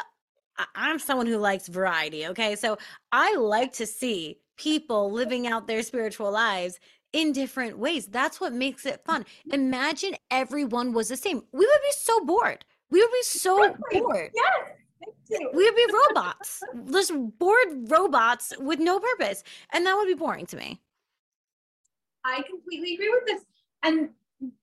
i'm 0.74 0.98
someone 0.98 1.26
who 1.26 1.38
likes 1.38 1.68
variety 1.68 2.26
okay 2.26 2.54
so 2.54 2.76
i 3.12 3.34
like 3.36 3.72
to 3.72 3.86
see 3.86 4.38
people 4.56 5.10
living 5.10 5.46
out 5.46 5.66
their 5.66 5.82
spiritual 5.82 6.30
lives 6.30 6.78
in 7.12 7.32
different 7.32 7.78
ways 7.78 8.06
that's 8.06 8.40
what 8.40 8.52
makes 8.52 8.84
it 8.84 9.02
fun 9.04 9.22
mm-hmm. 9.22 9.54
imagine 9.54 10.14
everyone 10.30 10.92
was 10.92 11.08
the 11.08 11.16
same 11.16 11.42
we 11.52 11.60
would 11.60 11.82
be 11.82 11.92
so 11.92 12.24
bored 12.24 12.64
we 12.90 13.00
would 13.00 13.12
be 13.12 13.22
so 13.22 13.62
exactly. 13.62 14.00
bored 14.00 14.30
yes 14.34 15.40
we 15.54 15.64
would 15.64 15.76
be 15.76 15.86
robots 16.08 16.62
just 16.90 17.12
bored 17.38 17.90
robots 17.90 18.52
with 18.58 18.80
no 18.80 18.98
purpose 18.98 19.42
and 19.72 19.86
that 19.86 19.94
would 19.94 20.08
be 20.08 20.14
boring 20.14 20.44
to 20.44 20.56
me 20.56 20.80
i 22.24 22.42
completely 22.48 22.94
agree 22.94 23.10
with 23.10 23.26
this 23.26 23.44
and 23.82 24.10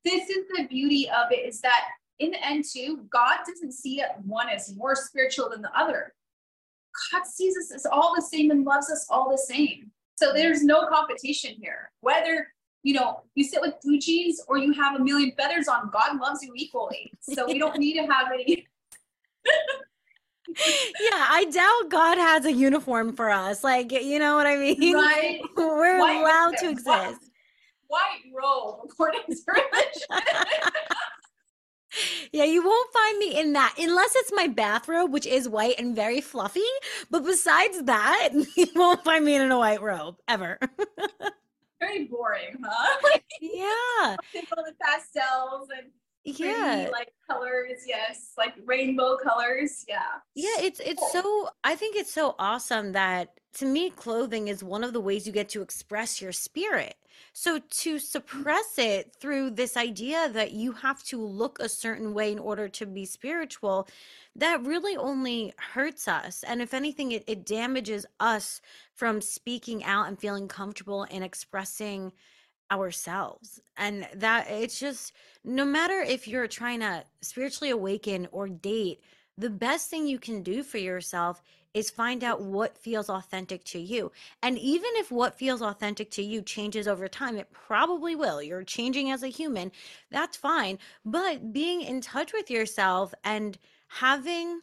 this 0.03 0.29
is 0.29 0.45
the 0.55 0.67
beauty 0.67 1.09
of 1.09 1.31
it 1.31 1.47
is 1.47 1.61
that 1.61 1.81
in 2.19 2.31
the 2.31 2.45
end 2.45 2.63
too 2.71 3.05
god 3.09 3.37
doesn't 3.47 3.71
see 3.71 4.01
one 4.25 4.49
as 4.49 4.75
more 4.75 4.95
spiritual 4.95 5.49
than 5.49 5.61
the 5.61 5.79
other 5.79 6.13
god 7.11 7.25
sees 7.25 7.55
us 7.57 7.71
as 7.73 7.85
all 7.85 8.13
the 8.15 8.21
same 8.21 8.51
and 8.51 8.65
loves 8.65 8.89
us 8.89 9.05
all 9.09 9.29
the 9.29 9.37
same 9.37 9.91
so 10.15 10.33
there's 10.33 10.63
no 10.63 10.87
competition 10.87 11.55
here 11.59 11.91
whether 12.01 12.47
you 12.83 12.93
know 12.93 13.21
you 13.35 13.43
sit 13.43 13.61
with 13.61 13.73
blue 13.83 13.99
jeans 13.99 14.41
or 14.47 14.57
you 14.57 14.71
have 14.73 14.99
a 14.99 15.03
million 15.03 15.31
feathers 15.37 15.67
on 15.67 15.89
god 15.91 16.19
loves 16.19 16.43
you 16.43 16.51
equally 16.55 17.11
so 17.19 17.45
we 17.45 17.59
don't 17.59 17.77
need 17.77 17.93
to 17.93 18.05
have 18.11 18.27
any 18.33 18.67
yeah, 20.47 21.25
I 21.29 21.45
doubt 21.51 21.89
God 21.89 22.17
has 22.17 22.45
a 22.45 22.51
uniform 22.51 23.15
for 23.15 23.29
us. 23.29 23.63
Like, 23.63 23.91
you 23.91 24.19
know 24.19 24.35
what 24.35 24.47
I 24.47 24.57
mean? 24.57 24.95
Right. 24.95 25.41
We're 25.57 25.99
white, 25.99 26.21
allowed 26.21 26.57
to 26.57 26.69
exist. 26.69 27.26
White 27.87 28.23
robe, 28.35 28.79
according 28.85 29.21
to 29.29 29.37
religion 29.47 30.71
yeah, 32.31 32.43
you 32.43 32.63
won't 32.63 32.93
find 32.93 33.17
me 33.19 33.39
in 33.39 33.53
that 33.53 33.75
unless 33.77 34.15
it's 34.15 34.31
my 34.33 34.47
bathrobe, 34.47 35.11
which 35.11 35.25
is 35.25 35.49
white 35.49 35.75
and 35.79 35.95
very 35.95 36.21
fluffy. 36.21 36.61
But 37.09 37.25
besides 37.25 37.83
that, 37.83 38.29
you 38.55 38.67
won't 38.75 39.03
find 39.03 39.23
me 39.25 39.35
in 39.35 39.51
a 39.51 39.57
white 39.57 39.81
robe 39.81 40.17
ever. 40.27 40.59
very 41.79 42.05
boring, 42.05 42.55
huh? 42.63 43.19
yeah. 43.41 44.15
the 44.33 44.73
pastels 44.81 45.69
and 45.77 45.87
yeah 46.27 46.89
like 46.91 47.11
colors 47.29 47.83
yes 47.87 48.33
like 48.37 48.53
rainbow 48.65 49.17
colors 49.17 49.85
yeah 49.87 50.01
yeah 50.35 50.49
it's 50.59 50.79
it's 50.81 50.99
cool. 50.99 51.23
so 51.23 51.49
i 51.63 51.75
think 51.75 51.95
it's 51.95 52.13
so 52.13 52.35
awesome 52.37 52.91
that 52.91 53.39
to 53.53 53.65
me 53.65 53.89
clothing 53.89 54.49
is 54.49 54.63
one 54.63 54.83
of 54.83 54.93
the 54.93 54.99
ways 54.99 55.25
you 55.25 55.31
get 55.31 55.49
to 55.49 55.61
express 55.61 56.21
your 56.21 56.31
spirit 56.31 56.95
so 57.33 57.59
to 57.59 57.99
suppress 57.99 58.77
it 58.77 59.15
through 59.19 59.51
this 59.51 59.77
idea 59.77 60.29
that 60.29 60.53
you 60.53 60.71
have 60.71 61.03
to 61.03 61.23
look 61.23 61.59
a 61.59 61.69
certain 61.69 62.13
way 62.13 62.31
in 62.31 62.39
order 62.39 62.67
to 62.69 62.85
be 62.85 63.05
spiritual, 63.05 63.87
that 64.35 64.63
really 64.63 64.97
only 64.97 65.53
hurts 65.73 66.07
us. 66.07 66.43
And 66.43 66.61
if 66.61 66.73
anything, 66.73 67.11
it, 67.11 67.23
it 67.27 67.45
damages 67.45 68.05
us 68.19 68.61
from 68.93 69.21
speaking 69.21 69.83
out 69.83 70.07
and 70.07 70.19
feeling 70.19 70.47
comfortable 70.47 71.03
in 71.03 71.23
expressing 71.23 72.11
ourselves. 72.71 73.59
And 73.77 74.07
that 74.15 74.49
it's 74.49 74.79
just 74.79 75.13
no 75.43 75.65
matter 75.65 75.99
if 75.99 76.27
you're 76.27 76.47
trying 76.47 76.81
to 76.81 77.03
spiritually 77.21 77.71
awaken 77.71 78.27
or 78.31 78.47
date, 78.47 79.01
the 79.37 79.49
best 79.49 79.89
thing 79.89 80.07
you 80.07 80.19
can 80.19 80.41
do 80.41 80.63
for 80.63 80.77
yourself 80.77 81.41
is 81.73 81.91
find 81.91 82.23
out 82.23 82.41
what 82.41 82.77
feels 82.77 83.09
authentic 83.09 83.63
to 83.63 83.79
you. 83.79 84.11
And 84.41 84.57
even 84.57 84.89
if 84.95 85.11
what 85.11 85.37
feels 85.37 85.61
authentic 85.61 86.09
to 86.11 86.23
you 86.23 86.41
changes 86.41 86.87
over 86.87 87.07
time, 87.07 87.37
it 87.37 87.51
probably 87.51 88.15
will. 88.15 88.41
You're 88.41 88.63
changing 88.63 89.11
as 89.11 89.21
a 89.21 89.27
human. 89.27 89.71
That's 90.09 90.35
fine. 90.35 90.79
But 91.05 91.53
being 91.53 91.81
in 91.81 92.01
touch 92.01 92.33
with 92.33 92.49
yourself 92.49 93.13
and 93.23 93.57
having 93.89 94.61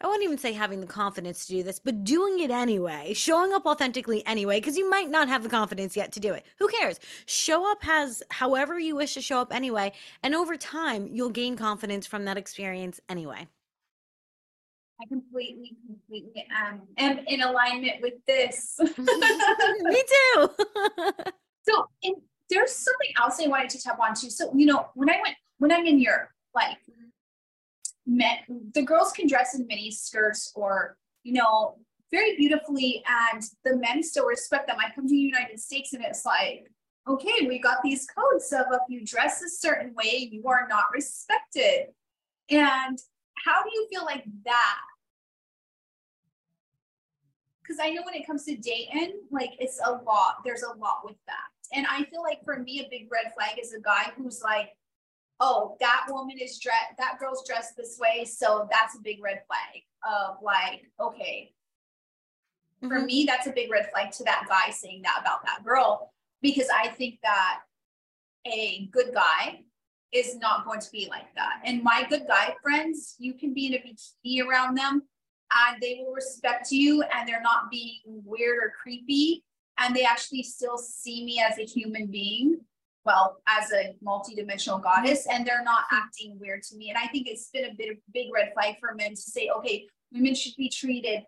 I 0.00 0.06
wouldn't 0.06 0.22
even 0.22 0.38
say 0.38 0.52
having 0.52 0.80
the 0.80 0.86
confidence 0.86 1.46
to 1.46 1.54
do 1.54 1.62
this, 1.64 1.80
but 1.80 2.04
doing 2.04 2.38
it 2.38 2.52
anyway, 2.52 3.14
showing 3.14 3.52
up 3.52 3.66
authentically 3.66 4.24
anyway, 4.26 4.60
because 4.60 4.76
you 4.76 4.88
might 4.88 5.10
not 5.10 5.28
have 5.28 5.42
the 5.42 5.48
confidence 5.48 5.96
yet 5.96 6.12
to 6.12 6.20
do 6.20 6.34
it. 6.34 6.46
Who 6.60 6.68
cares? 6.68 7.00
Show 7.26 7.68
up 7.68 7.78
as 7.86 8.22
however 8.30 8.78
you 8.78 8.94
wish 8.94 9.14
to 9.14 9.20
show 9.20 9.40
up 9.40 9.52
anyway. 9.52 9.92
And 10.22 10.36
over 10.36 10.56
time, 10.56 11.08
you'll 11.10 11.30
gain 11.30 11.56
confidence 11.56 12.06
from 12.06 12.24
that 12.26 12.38
experience 12.38 13.00
anyway. 13.08 13.48
I 15.00 15.06
completely, 15.06 15.76
completely 15.86 16.46
um, 16.56 16.82
am 16.96 17.18
in 17.26 17.42
alignment 17.42 18.00
with 18.00 18.14
this. 18.26 18.78
Me 18.80 18.86
too. 20.36 20.50
so, 21.68 21.86
and 22.04 22.16
there's 22.50 22.72
something 22.72 23.10
else 23.20 23.40
I 23.44 23.48
wanted 23.48 23.70
to 23.70 23.82
tap 23.82 23.98
on 23.98 24.14
too. 24.14 24.30
So, 24.30 24.52
you 24.54 24.66
know, 24.66 24.88
when 24.94 25.10
I 25.10 25.18
went, 25.24 25.36
when 25.58 25.72
I'm 25.72 25.86
in 25.86 25.98
Europe, 25.98 26.30
like, 26.54 26.78
met 28.08 28.40
the 28.74 28.82
girls 28.82 29.12
can 29.12 29.28
dress 29.28 29.54
in 29.54 29.66
mini 29.66 29.90
skirts 29.90 30.50
or, 30.56 30.96
you 31.22 31.34
know, 31.34 31.76
very 32.10 32.36
beautifully, 32.36 33.04
and 33.06 33.42
the 33.64 33.76
men 33.76 34.02
still 34.02 34.26
respect 34.26 34.66
them. 34.66 34.78
I 34.80 34.90
come 34.94 35.06
to 35.06 35.10
the 35.10 35.16
United 35.16 35.60
States 35.60 35.92
and 35.92 36.02
it's 36.02 36.24
like, 36.24 36.66
okay, 37.06 37.46
we 37.46 37.58
got 37.58 37.82
these 37.82 38.06
codes 38.06 38.52
of 38.52 38.66
if 38.72 38.80
you 38.88 39.04
dress 39.04 39.42
a 39.42 39.48
certain 39.48 39.94
way, 39.94 40.28
you 40.32 40.42
are 40.46 40.66
not 40.68 40.86
respected. 40.92 41.88
And 42.50 42.98
how 43.34 43.62
do 43.62 43.70
you 43.72 43.86
feel 43.90 44.04
like 44.04 44.24
that? 44.46 44.80
Because 47.62 47.78
I 47.80 47.90
know 47.90 48.02
when 48.04 48.14
it 48.14 48.26
comes 48.26 48.44
to 48.46 48.56
dating, 48.56 49.20
like 49.30 49.50
it's 49.58 49.78
a 49.84 49.92
lot, 49.92 50.36
there's 50.44 50.62
a 50.62 50.78
lot 50.78 51.00
with 51.04 51.16
that. 51.26 51.36
And 51.74 51.86
I 51.86 52.04
feel 52.04 52.22
like 52.22 52.42
for 52.42 52.58
me, 52.58 52.80
a 52.80 52.88
big 52.90 53.08
red 53.12 53.32
flag 53.34 53.58
is 53.60 53.74
a 53.74 53.80
guy 53.80 54.12
who's 54.16 54.42
like, 54.42 54.70
oh, 55.40 55.76
that 55.80 56.06
woman 56.08 56.36
is 56.38 56.58
dressed, 56.58 56.96
that 56.98 57.18
girl's 57.18 57.46
dressed 57.46 57.76
this 57.76 57.98
way. 58.00 58.24
So 58.24 58.68
that's 58.70 58.96
a 58.96 59.02
big 59.02 59.22
red 59.22 59.42
flag 59.46 59.82
of 60.06 60.36
like, 60.42 60.90
okay. 61.00 61.52
Mm-hmm. 62.82 62.88
For 62.88 63.04
me, 63.04 63.24
that's 63.24 63.46
a 63.46 63.52
big 63.52 63.70
red 63.70 63.90
flag 63.90 64.12
to 64.12 64.24
that 64.24 64.46
guy 64.48 64.70
saying 64.70 65.02
that 65.02 65.18
about 65.20 65.44
that 65.44 65.64
girl, 65.64 66.12
because 66.42 66.68
I 66.74 66.88
think 66.88 67.18
that 67.22 67.60
a 68.46 68.88
good 68.92 69.12
guy 69.14 69.62
is 70.12 70.36
not 70.36 70.64
going 70.64 70.80
to 70.80 70.90
be 70.90 71.06
like 71.10 71.34
that. 71.34 71.60
And 71.64 71.82
my 71.82 72.06
good 72.08 72.26
guy 72.26 72.54
friends, 72.62 73.16
you 73.18 73.34
can 73.34 73.52
be 73.52 73.66
in 73.66 73.74
a 73.74 73.78
bikini 73.78 74.46
around 74.46 74.76
them 74.76 75.02
and 75.52 75.82
they 75.82 76.00
will 76.00 76.12
respect 76.12 76.70
you 76.70 77.02
and 77.02 77.28
they're 77.28 77.42
not 77.42 77.70
being 77.70 78.00
weird 78.04 78.58
or 78.62 78.72
creepy. 78.80 79.44
And 79.78 79.94
they 79.94 80.04
actually 80.04 80.42
still 80.42 80.78
see 80.78 81.24
me 81.24 81.40
as 81.40 81.58
a 81.58 81.64
human 81.64 82.06
being, 82.06 82.60
well, 83.08 83.38
as 83.48 83.72
a 83.72 83.94
multidimensional 84.06 84.82
goddess, 84.82 85.26
and 85.30 85.46
they're 85.46 85.64
not 85.64 85.84
acting 85.90 86.36
weird 86.38 86.62
to 86.64 86.76
me. 86.76 86.90
And 86.90 86.98
I 86.98 87.06
think 87.06 87.26
it's 87.26 87.48
been 87.50 87.64
a 87.64 87.74
bit 87.74 87.88
of 87.88 87.96
big 88.12 88.28
red 88.34 88.52
flag 88.52 88.74
for 88.78 88.94
men 88.94 89.12
to 89.12 89.16
say, 89.16 89.48
okay, 89.56 89.86
women 90.12 90.34
should 90.34 90.56
be 90.56 90.68
treated 90.68 91.22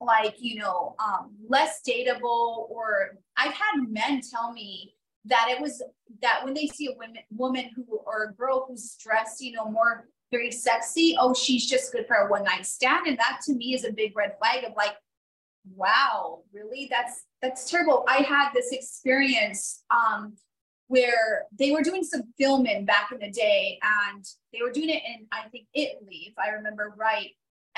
like, 0.00 0.36
you 0.38 0.60
know, 0.60 0.94
um, 1.04 1.34
less 1.48 1.80
dateable, 1.88 2.70
or 2.70 3.18
I've 3.36 3.52
had 3.52 3.88
men 3.88 4.20
tell 4.32 4.52
me 4.52 4.94
that 5.24 5.48
it 5.50 5.60
was 5.60 5.82
that 6.20 6.44
when 6.44 6.54
they 6.54 6.68
see 6.68 6.86
a 6.86 6.96
woman 6.96 7.22
woman 7.30 7.70
who 7.74 7.84
or 8.06 8.24
a 8.24 8.32
girl 8.34 8.66
who's 8.68 8.96
dressed, 9.02 9.40
you 9.40 9.52
know, 9.52 9.64
more 9.64 10.08
very 10.30 10.52
sexy, 10.52 11.16
oh, 11.18 11.34
she's 11.34 11.68
just 11.68 11.92
good 11.92 12.06
for 12.06 12.14
a 12.16 12.30
one 12.30 12.44
night 12.44 12.64
stand. 12.64 13.08
And 13.08 13.18
that 13.18 13.40
to 13.46 13.54
me 13.54 13.74
is 13.74 13.84
a 13.84 13.92
big 13.92 14.16
red 14.16 14.34
flag 14.38 14.64
of 14.64 14.72
like, 14.76 14.94
wow, 15.74 16.42
really? 16.52 16.88
That's 16.90 17.24
that's 17.40 17.68
terrible. 17.68 18.04
I 18.08 18.18
had 18.18 18.50
this 18.52 18.70
experience 18.70 19.82
um 19.90 20.36
where 20.92 21.44
they 21.58 21.70
were 21.70 21.82
doing 21.82 22.04
some 22.04 22.22
filming 22.38 22.84
back 22.84 23.10
in 23.12 23.18
the 23.18 23.30
day 23.30 23.78
and 23.82 24.24
they 24.52 24.60
were 24.62 24.72
doing 24.72 24.90
it 24.90 25.02
in 25.06 25.26
I 25.32 25.48
think 25.48 25.66
Italy, 25.74 26.28
if 26.30 26.38
I 26.38 26.50
remember 26.50 26.94
right. 26.96 27.30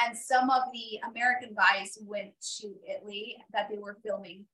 And 0.05 0.17
some 0.17 0.51
of 0.51 0.63
the 0.73 0.99
American 1.09 1.55
guys 1.55 1.97
went 2.03 2.33
to 2.61 2.75
Italy 2.89 3.37
that 3.53 3.69
they 3.71 3.79
were 3.79 3.97
filming. 4.03 4.45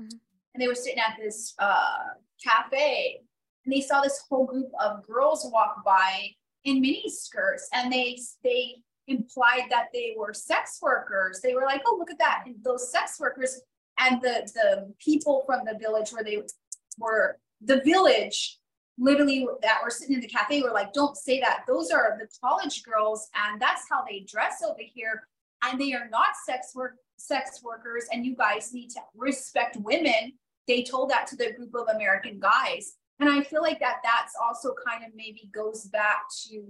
Mm-hmm 0.00 0.16
and 0.54 0.62
they 0.62 0.68
were 0.68 0.74
sitting 0.74 0.98
at 0.98 1.16
this 1.18 1.54
uh, 1.58 2.14
cafe 2.42 3.20
and 3.64 3.72
they 3.72 3.80
saw 3.80 4.00
this 4.00 4.22
whole 4.28 4.46
group 4.46 4.70
of 4.80 5.06
girls 5.06 5.48
walk 5.52 5.84
by 5.84 6.28
in 6.64 6.80
mini 6.80 7.04
skirts 7.08 7.68
and 7.72 7.92
they 7.92 8.18
they 8.44 8.76
implied 9.08 9.64
that 9.68 9.86
they 9.92 10.14
were 10.16 10.32
sex 10.32 10.78
workers 10.80 11.40
they 11.42 11.54
were 11.54 11.64
like 11.64 11.82
oh 11.86 11.96
look 11.98 12.10
at 12.10 12.18
that 12.18 12.44
and 12.46 12.54
those 12.62 12.92
sex 12.92 13.18
workers 13.18 13.60
and 13.98 14.22
the 14.22 14.48
the 14.54 14.92
people 15.00 15.42
from 15.44 15.64
the 15.64 15.76
village 15.78 16.10
where 16.10 16.22
they 16.22 16.40
were 16.98 17.38
the 17.64 17.80
village 17.84 18.58
literally 18.98 19.46
that 19.62 19.80
were 19.82 19.90
sitting 19.90 20.14
in 20.14 20.20
the 20.20 20.28
cafe 20.28 20.62
were 20.62 20.70
like, 20.70 20.92
don't 20.92 21.16
say 21.16 21.40
that. 21.40 21.64
Those 21.66 21.90
are 21.90 22.18
the 22.18 22.28
college 22.42 22.82
girls, 22.82 23.28
and 23.34 23.60
that's 23.60 23.86
how 23.90 24.04
they 24.08 24.20
dress 24.20 24.62
over 24.64 24.80
here. 24.80 25.26
And 25.64 25.80
they 25.80 25.92
are 25.92 26.08
not 26.10 26.28
sex 26.44 26.72
work 26.74 26.96
sex 27.18 27.62
workers, 27.62 28.06
and 28.12 28.26
you 28.26 28.34
guys 28.34 28.72
need 28.72 28.90
to 28.90 29.00
respect 29.16 29.76
women. 29.76 30.32
They 30.66 30.82
told 30.82 31.10
that 31.10 31.26
to 31.28 31.36
the 31.36 31.52
group 31.52 31.74
of 31.74 31.94
American 31.94 32.40
guys. 32.40 32.94
And 33.20 33.28
I 33.30 33.42
feel 33.42 33.62
like 33.62 33.78
that 33.80 33.98
that's 34.02 34.34
also 34.42 34.74
kind 34.86 35.04
of 35.04 35.10
maybe 35.14 35.48
goes 35.54 35.84
back 35.86 36.24
to 36.48 36.64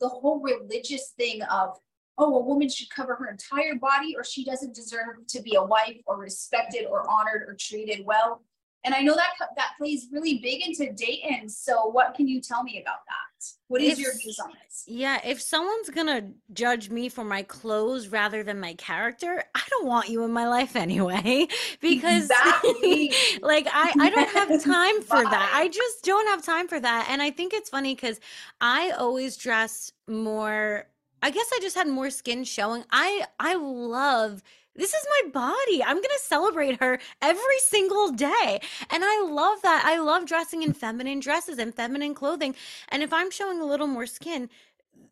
the 0.00 0.08
whole 0.08 0.40
religious 0.40 1.12
thing 1.18 1.42
of, 1.42 1.76
oh, 2.16 2.36
a 2.36 2.42
woman 2.42 2.68
should 2.68 2.88
cover 2.90 3.14
her 3.16 3.30
entire 3.30 3.74
body 3.74 4.14
or 4.16 4.24
she 4.24 4.44
doesn't 4.44 4.74
deserve 4.74 5.26
to 5.28 5.42
be 5.42 5.56
a 5.56 5.62
wife 5.62 6.00
or 6.06 6.18
respected 6.18 6.86
or 6.86 7.08
honored 7.10 7.42
or 7.46 7.56
treated 7.58 8.04
well 8.06 8.42
and 8.88 8.94
I 8.94 9.02
know 9.02 9.14
that 9.14 9.32
that 9.56 9.72
plays 9.76 10.08
really 10.10 10.38
big 10.38 10.66
into 10.66 10.90
dating. 10.94 11.50
So 11.50 11.86
what 11.88 12.14
can 12.14 12.26
you 12.26 12.40
tell 12.40 12.62
me 12.62 12.80
about 12.80 13.04
that? 13.06 13.52
What 13.66 13.82
is 13.82 13.92
if, 13.92 13.98
your 13.98 14.16
views 14.16 14.38
on 14.38 14.50
this? 14.64 14.84
Yeah, 14.86 15.20
if 15.26 15.42
someone's 15.42 15.90
gonna 15.90 16.30
judge 16.54 16.88
me 16.88 17.10
for 17.10 17.22
my 17.22 17.42
clothes 17.42 18.08
rather 18.08 18.42
than 18.42 18.58
my 18.60 18.72
character, 18.74 19.44
I 19.54 19.60
don't 19.68 19.86
want 19.86 20.08
you 20.08 20.24
in 20.24 20.32
my 20.32 20.48
life 20.48 20.74
anyway. 20.74 21.48
Because 21.80 22.30
exactly. 22.30 23.12
like 23.42 23.68
I, 23.70 23.92
I 24.00 24.10
don't 24.10 24.28
have 24.30 24.64
time 24.64 25.02
for 25.02 25.22
that. 25.22 25.52
I 25.54 25.68
just 25.68 26.02
don't 26.02 26.26
have 26.28 26.42
time 26.42 26.66
for 26.66 26.80
that. 26.80 27.08
And 27.10 27.20
I 27.20 27.30
think 27.30 27.52
it's 27.52 27.68
funny 27.68 27.94
because 27.94 28.20
I 28.60 28.90
always 28.92 29.36
dress 29.36 29.92
more 30.06 30.86
I 31.22 31.30
guess 31.30 31.50
I 31.52 31.58
just 31.60 31.76
had 31.76 31.88
more 31.88 32.10
skin 32.10 32.44
showing. 32.44 32.84
I 32.90 33.26
I 33.38 33.54
love 33.54 34.42
this 34.78 34.94
is 34.94 35.06
my 35.22 35.30
body. 35.30 35.82
I'm 35.82 35.96
going 35.96 36.04
to 36.04 36.20
celebrate 36.22 36.80
her 36.80 36.98
every 37.20 37.58
single 37.66 38.12
day. 38.12 38.60
And 38.90 39.04
I 39.04 39.28
love 39.28 39.60
that. 39.62 39.82
I 39.84 39.98
love 39.98 40.24
dressing 40.24 40.62
in 40.62 40.72
feminine 40.72 41.20
dresses 41.20 41.58
and 41.58 41.74
feminine 41.74 42.14
clothing. 42.14 42.54
And 42.88 43.02
if 43.02 43.12
I'm 43.12 43.30
showing 43.30 43.60
a 43.60 43.66
little 43.66 43.88
more 43.88 44.06
skin, 44.06 44.48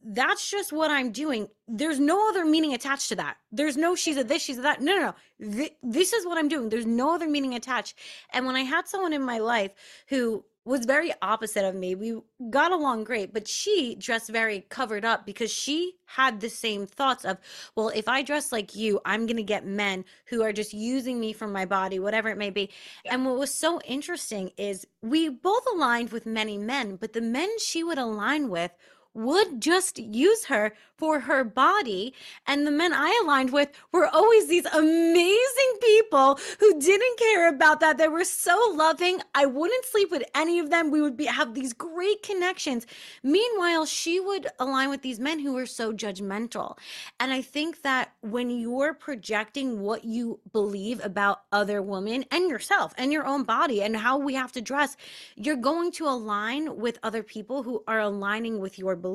that's 0.09 0.49
just 0.49 0.73
what 0.73 0.91
I'm 0.91 1.11
doing. 1.11 1.49
There's 1.67 1.99
no 1.99 2.29
other 2.29 2.45
meaning 2.45 2.75
attached 2.75 3.09
to 3.09 3.17
that. 3.17 3.39
There's 3.51 3.77
no 3.77 3.97
she's 3.97 4.17
a 4.17 4.23
this, 4.23 4.43
she's 4.43 4.59
a 4.59 4.63
that. 4.63 4.81
No, 4.81 4.97
no, 4.97 5.15
no. 5.41 5.69
This 5.83 6.13
is 6.13 6.25
what 6.25 6.39
I'm 6.39 6.49
doing. 6.49 6.69
There's 6.69 6.87
no 6.87 7.15
other 7.15 7.29
meaning 7.29 7.55
attached. 7.55 7.99
And 8.33 8.47
when 8.47 8.55
I 8.55 8.61
had 8.61 8.87
someone 8.87 9.13
in 9.13 9.23
my 9.23 9.39
life 9.39 9.73
who 10.09 10.45
was 10.67 10.85
very 10.85 11.13
opposite 11.23 11.65
of 11.65 11.77
me. 11.77 11.95
We 11.95 12.19
got 12.51 12.73
along 12.73 13.05
great, 13.05 13.33
but 13.33 13.47
she 13.47 13.95
dressed 13.95 14.29
very 14.29 14.67
covered 14.69 15.05
up 15.05 15.25
because 15.25 15.51
she 15.51 15.95
had 16.07 16.41
the 16.41 16.51
same 16.51 16.87
thoughts 16.87 17.25
of, 17.25 17.39
well, 17.77 17.89
if 17.91 18.09
I 18.09 18.23
dress 18.23 18.51
like 18.51 18.75
you, 18.75 19.01
I'm 19.05 19.27
going 19.27 19.37
to 19.37 19.45
get 19.45 19.65
men 19.65 20.05
who 20.27 20.43
are 20.43 20.53
just 20.53 20.75
using 20.75 21.21
me 21.21 21.33
for 21.33 21.47
my 21.47 21.67
body, 21.67 22.01
whatever 22.01 22.29
it 22.31 22.37
may 22.37 22.51
be. 22.51 22.71
Yeah. 23.05 23.15
And 23.15 23.25
what 23.25 23.39
was 23.39 23.55
so 23.55 23.81
interesting 23.83 24.51
is 24.57 24.87
we 25.03 25.29
both 25.29 25.65
aligned 25.73 26.11
with 26.11 26.27
many 26.27 26.59
men, 26.59 26.97
but 26.97 27.13
the 27.13 27.21
men 27.21 27.49
she 27.61 27.85
would 27.85 27.99
align 27.99 28.49
with 28.49 28.73
would 29.17 29.61
just 29.61 29.99
use 29.99 30.45
her 30.45 30.75
for 30.97 31.21
her 31.21 31.45
body. 31.45 32.15
And 32.47 32.67
the 32.67 32.71
men 32.71 32.93
I 32.93 33.19
aligned 33.23 33.53
with 33.53 33.71
were 33.93 34.07
always 34.07 34.47
these 34.49 34.67
amazing 34.67 35.73
people 35.81 36.39
who 36.61 36.81
didn't 36.81 37.19
care 37.19 37.49
about 37.49 37.81
that. 37.81 37.99
They 37.99 38.09
were 38.09 38.25
so 38.25 38.73
loving. 38.75 39.21
I 39.35 39.47
wouldn't 39.47 39.85
sleep 39.87 40.11
with 40.11 40.23
any 40.35 40.59
of 40.59 40.71
them. 40.71 40.91
We 40.91 41.03
would 41.03 41.17
be 41.17 41.27
have 41.27 41.55
these 41.55 41.73
great 41.73 42.23
connections. 42.23 42.87
Meanwhile, 43.23 43.87
she 43.87 44.21
would 44.21 44.49
align 44.59 44.91
with 44.91 45.03
these 45.03 45.21
men 45.21 45.39
who 45.39 45.55
were 45.55 45.67
so 45.67 45.93
judgmental. 45.93 46.79
And 47.21 47.33
I 47.33 47.43
think 47.43 47.83
that 47.83 48.13
when 48.21 48.51
you're 48.51 48.95
projecting 48.95 49.81
what 49.81 50.05
you 50.05 50.41
believe 50.53 51.05
about 51.05 51.43
other 51.53 51.83
women 51.83 52.25
and 52.31 52.49
yourself 52.49 52.95
and 52.97 53.13
your 53.13 53.27
own 53.27 53.45
body 53.45 53.83
and 53.83 53.97
how 53.97 54.19
we 54.19 54.35
have 54.35 54.53
to 54.53 54.61
dress, 54.61 54.97
you're 55.37 55.57
going 55.57 55.93
to 55.93 56.07
align 56.07 56.77
with 56.77 56.99
other 57.03 57.23
people 57.23 57.63
who 57.63 57.83
are 57.89 58.01
aligning 58.01 58.59
with 58.61 58.79
your. 58.79 59.06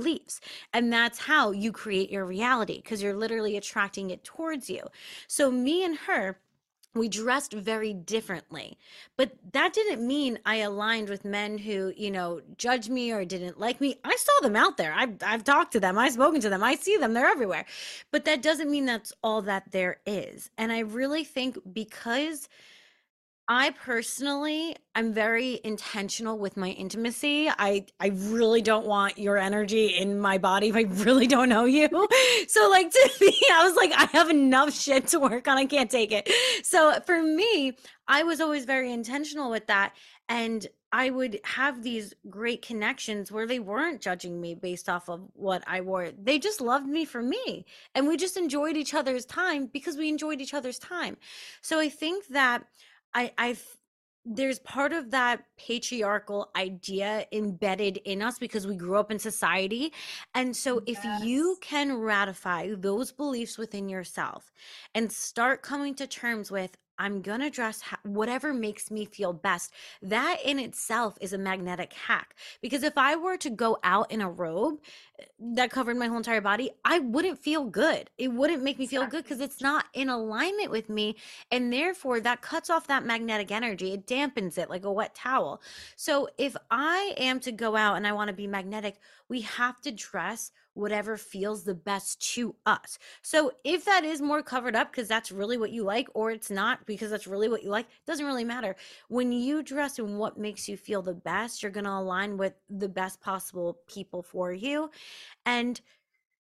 And 0.73 0.91
that's 0.91 1.19
how 1.19 1.51
you 1.51 1.71
create 1.71 2.09
your 2.09 2.25
reality 2.25 2.77
because 2.77 3.01
you're 3.01 3.15
literally 3.15 3.57
attracting 3.57 4.09
it 4.09 4.23
towards 4.23 4.69
you. 4.69 4.83
So, 5.27 5.51
me 5.51 5.83
and 5.83 5.97
her, 6.07 6.39
we 6.93 7.07
dressed 7.07 7.53
very 7.53 7.93
differently 7.93 8.77
but 9.15 9.31
that 9.53 9.71
didn't 9.71 10.05
mean 10.05 10.37
i 10.45 10.57
aligned 10.57 11.07
with 11.07 11.23
men 11.23 11.57
who 11.57 11.93
you 11.95 12.11
know 12.11 12.41
judged 12.57 12.89
me 12.89 13.11
or 13.11 13.23
didn't 13.23 13.59
like 13.59 13.79
me. 13.79 13.95
I 14.03 14.15
saw 14.17 14.41
them 14.41 14.55
out 14.55 14.77
there. 14.77 14.93
I've, 14.93 15.15
I've 15.25 15.43
talked 15.43 15.71
to 15.73 15.79
them. 15.79 15.97
I've 15.97 16.13
spoken 16.13 16.41
to 16.41 16.49
them. 16.49 16.63
I 16.63 16.75
see 16.75 16.97
them. 16.97 17.13
They're 17.13 17.27
everywhere. 17.27 17.65
But 18.11 18.25
that 18.25 18.41
doesn't 18.41 18.69
mean 18.69 18.85
that's 18.85 19.13
all 19.23 19.41
that 19.43 19.71
there 19.71 19.99
is. 20.05 20.49
And 20.57 20.71
i 20.71 20.79
really 20.79 21.23
think 21.23 21.57
because 21.73 22.49
I 23.53 23.71
personally, 23.71 24.77
I'm 24.95 25.11
very 25.11 25.59
intentional 25.65 26.39
with 26.39 26.55
my 26.55 26.69
intimacy. 26.69 27.49
I 27.49 27.85
I 27.99 28.13
really 28.15 28.61
don't 28.61 28.87
want 28.87 29.17
your 29.17 29.37
energy 29.37 29.87
in 29.87 30.21
my 30.21 30.37
body 30.37 30.69
if 30.69 30.75
I 30.77 30.83
really 31.03 31.27
don't 31.27 31.49
know 31.49 31.65
you. 31.65 31.89
So 32.47 32.69
like 32.69 32.91
to 32.91 33.11
me, 33.21 33.37
I 33.51 33.65
was 33.65 33.75
like, 33.75 33.91
I 33.93 34.05
have 34.13 34.29
enough 34.29 34.73
shit 34.73 35.07
to 35.07 35.19
work 35.19 35.49
on. 35.49 35.57
I 35.57 35.65
can't 35.65 35.91
take 35.91 36.13
it. 36.13 36.31
So 36.63 36.97
for 37.05 37.21
me, 37.21 37.73
I 38.07 38.23
was 38.23 38.39
always 38.39 38.63
very 38.63 38.89
intentional 38.89 39.51
with 39.51 39.67
that. 39.67 39.95
And 40.29 40.65
I 40.93 41.09
would 41.09 41.41
have 41.43 41.83
these 41.83 42.13
great 42.29 42.61
connections 42.61 43.33
where 43.33 43.47
they 43.47 43.59
weren't 43.59 43.99
judging 43.99 44.39
me 44.39 44.55
based 44.55 44.87
off 44.87 45.09
of 45.09 45.27
what 45.33 45.61
I 45.67 45.81
wore. 45.81 46.11
They 46.17 46.39
just 46.39 46.61
loved 46.61 46.87
me 46.87 47.03
for 47.03 47.21
me. 47.21 47.65
And 47.95 48.07
we 48.07 48.15
just 48.15 48.37
enjoyed 48.37 48.77
each 48.77 48.93
other's 48.93 49.25
time 49.25 49.65
because 49.65 49.97
we 49.97 50.07
enjoyed 50.07 50.39
each 50.39 50.53
other's 50.53 50.79
time. 50.79 51.17
So 51.61 51.81
I 51.81 51.89
think 51.89 52.27
that 52.27 52.63
I 53.13 53.31
I've 53.37 53.63
there's 54.23 54.59
part 54.59 54.93
of 54.93 55.09
that 55.11 55.43
patriarchal 55.57 56.51
idea 56.55 57.25
embedded 57.31 57.97
in 58.05 58.21
us 58.21 58.37
because 58.37 58.67
we 58.67 58.75
grew 58.75 58.97
up 58.97 59.09
in 59.09 59.17
society. 59.17 59.91
And 60.35 60.55
so, 60.55 60.81
if 60.85 60.99
you 61.23 61.57
can 61.61 61.97
ratify 61.97 62.75
those 62.77 63.11
beliefs 63.11 63.57
within 63.57 63.89
yourself 63.89 64.51
and 64.93 65.11
start 65.11 65.63
coming 65.63 65.95
to 65.95 66.05
terms 66.07 66.51
with, 66.51 66.77
I'm 67.01 67.23
going 67.23 67.39
to 67.39 67.49
dress 67.49 67.81
whatever 68.03 68.53
makes 68.53 68.91
me 68.91 69.05
feel 69.05 69.33
best. 69.33 69.73
That 70.03 70.37
in 70.45 70.59
itself 70.59 71.17
is 71.19 71.33
a 71.33 71.37
magnetic 71.37 71.93
hack. 71.93 72.35
Because 72.61 72.83
if 72.83 72.95
I 72.95 73.15
were 73.15 73.37
to 73.37 73.49
go 73.49 73.79
out 73.83 74.11
in 74.11 74.21
a 74.21 74.29
robe 74.29 74.77
eh, 75.19 75.23
that 75.55 75.71
covered 75.71 75.97
my 75.97 76.05
whole 76.05 76.17
entire 76.17 76.41
body, 76.41 76.69
I 76.85 76.99
wouldn't 76.99 77.39
feel 77.39 77.65
good. 77.65 78.11
It 78.19 78.31
wouldn't 78.31 78.61
make 78.61 78.77
me 78.77 78.85
feel 78.85 79.07
good 79.07 79.23
because 79.23 79.41
it's 79.41 79.61
not 79.61 79.85
in 79.95 80.09
alignment 80.09 80.69
with 80.69 80.89
me. 80.89 81.15
And 81.51 81.73
therefore, 81.73 82.19
that 82.19 82.43
cuts 82.43 82.69
off 82.69 82.85
that 82.85 83.03
magnetic 83.03 83.51
energy. 83.51 83.93
It 83.93 84.05
dampens 84.05 84.59
it 84.59 84.69
like 84.69 84.85
a 84.85 84.91
wet 84.91 85.15
towel. 85.15 85.59
So 85.95 86.29
if 86.37 86.55
I 86.69 87.15
am 87.17 87.39
to 87.39 87.51
go 87.51 87.75
out 87.75 87.97
and 87.97 88.05
I 88.05 88.11
want 88.11 88.27
to 88.27 88.35
be 88.35 88.45
magnetic, 88.45 88.99
we 89.27 89.41
have 89.41 89.81
to 89.81 89.91
dress 89.91 90.51
whatever 90.73 91.17
feels 91.17 91.63
the 91.63 91.75
best 91.75 92.21
to 92.33 92.55
us. 92.65 92.97
So 93.21 93.51
if 93.63 93.85
that 93.85 94.03
is 94.03 94.21
more 94.21 94.41
covered 94.41 94.75
up 94.75 94.91
because 94.91 95.07
that's 95.07 95.31
really 95.31 95.57
what 95.57 95.71
you 95.71 95.83
like, 95.83 96.07
or 96.13 96.31
it's 96.31 96.51
not 96.51 96.85
because 96.85 97.11
that's 97.11 97.27
really 97.27 97.49
what 97.49 97.63
you 97.63 97.69
like, 97.69 97.87
doesn't 98.05 98.25
really 98.25 98.45
matter. 98.45 98.75
When 99.09 99.31
you 99.31 99.63
dress 99.63 99.99
in 99.99 100.17
what 100.17 100.37
makes 100.37 100.67
you 100.69 100.77
feel 100.77 101.01
the 101.01 101.13
best, 101.13 101.61
you're 101.61 101.71
going 101.71 101.85
to 101.85 101.91
align 101.91 102.37
with 102.37 102.53
the 102.69 102.89
best 102.89 103.21
possible 103.21 103.79
people 103.87 104.23
for 104.23 104.53
you. 104.53 104.89
And 105.45 105.79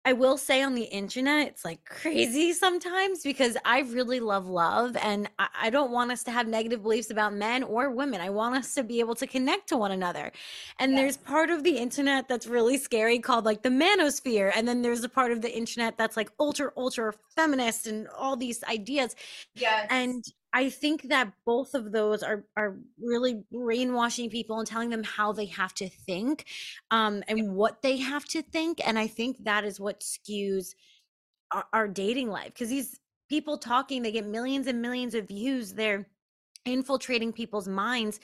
I 0.05 0.13
will 0.13 0.39
say 0.39 0.63
on 0.63 0.75
the 0.75 0.85
internet, 0.85 1.49
it's 1.49 1.65
like 1.65 1.85
crazy 1.85 2.53
sometimes 2.53 3.23
because 3.23 3.57
I 3.65 3.81
really 3.81 4.21
love 4.21 4.47
love 4.47 4.97
and 4.97 5.29
I, 5.39 5.49
I, 5.63 5.71
don't 5.71 5.91
want 5.91 6.11
us 6.13 6.23
to 6.25 6.31
have 6.31 6.47
negative 6.47 6.83
beliefs 6.83 7.11
about 7.11 7.35
men 7.35 7.63
or 7.63 7.91
women. 7.91 8.21
I 8.21 8.31
want 8.31 8.55
us 8.55 8.75
to 8.75 8.85
be 8.85 9.01
able 9.01 9.17
to 9.17 9.27
connect 9.27 9.69
to 9.69 9.77
one 9.77 9.91
another. 9.91 10.33
And 10.79 10.93
yes. 10.93 11.01
there's 11.01 11.17
part 11.19 11.51
of 11.51 11.63
the 11.63 11.77
internet 11.77 12.29
that's 12.29 12.47
really 12.47 12.79
scary 12.79 13.19
called 13.19 13.45
like 13.45 13.63
the 13.63 13.69
manosphere. 13.69 14.53
And 14.55 14.67
then 14.67 14.83
there's 14.83 15.05
a 15.05 15.09
part 15.09 15.33
of 15.33 15.43
the 15.43 15.55
internet 15.55 15.99
that's 15.99 16.17
like 16.17 16.31
ultra, 16.41 16.71
ultra 16.77 17.13
feminist 17.35 17.87
and 17.87 18.09
all 18.17 18.37
these 18.37 18.65
ideas. 18.65 19.15
Yes. 19.55 19.89
And 19.91 20.25
I 20.59 20.71
think 20.71 21.03
that 21.05 21.33
both 21.47 21.73
of 21.75 21.93
those 21.93 22.25
are 22.25 22.45
are 22.57 22.79
really 23.01 23.45
brainwashing 23.53 24.29
people 24.29 24.59
and 24.59 24.67
telling 24.67 24.91
them 24.91 25.05
how 25.05 25.31
they 25.33 25.47
have 25.47 25.73
to 25.75 25.89
think 25.89 26.47
um, 26.91 27.23
and 27.29 27.55
what 27.55 27.81
they 27.81 27.99
have 27.99 28.25
to 28.31 28.43
think. 28.43 28.81
And 28.85 28.99
I 28.99 29.07
think 29.07 29.45
that 29.45 29.65
is 29.65 29.79
what 29.79 30.01
skews 30.01 30.75
our, 31.53 31.65
our 31.73 31.87
dating 31.87 32.31
life 32.31 32.49
because 32.49 32.71
these 32.71 32.99
people 33.29 33.57
talking, 33.57 34.03
they 34.03 34.11
get 34.11 34.27
millions 34.27 34.67
and 34.67 34.83
millions 34.83 35.15
of 35.15 35.29
views. 35.29 35.75
They're 35.75 36.09
infiltrating 36.65 37.33
people's 37.33 37.69
minds. 37.69 38.19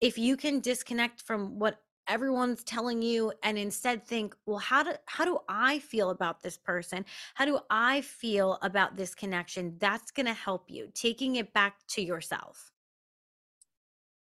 If 0.00 0.18
you 0.18 0.36
can 0.36 0.58
disconnect 0.58 1.22
from 1.22 1.60
what 1.60 1.78
everyone's 2.08 2.62
telling 2.64 3.02
you 3.02 3.32
and 3.42 3.58
instead 3.58 4.04
think 4.04 4.34
well 4.46 4.58
how 4.58 4.82
do 4.82 4.92
how 5.06 5.24
do 5.24 5.38
i 5.48 5.78
feel 5.80 6.10
about 6.10 6.42
this 6.42 6.56
person? 6.56 7.04
How 7.34 7.44
do 7.44 7.60
i 7.70 8.00
feel 8.00 8.58
about 8.62 8.96
this 8.96 9.14
connection 9.14 9.76
that's 9.78 10.10
going 10.10 10.26
to 10.26 10.34
help 10.34 10.70
you? 10.70 10.88
Taking 10.94 11.36
it 11.36 11.52
back 11.52 11.76
to 11.88 12.02
yourself. 12.02 12.72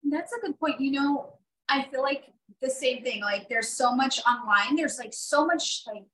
That's 0.08 0.32
a 0.32 0.46
good 0.46 0.58
point 0.58 0.80
you 0.80 0.92
know 0.92 1.34
i 1.68 1.82
feel 1.90 2.02
like 2.02 2.32
the 2.62 2.70
same 2.70 3.02
thing 3.02 3.20
like 3.22 3.48
there's 3.48 3.68
so 3.68 3.92
much 3.92 4.20
online 4.24 4.76
there's 4.76 4.98
like 4.98 5.12
so 5.12 5.44
much 5.44 5.82
like 5.86 6.04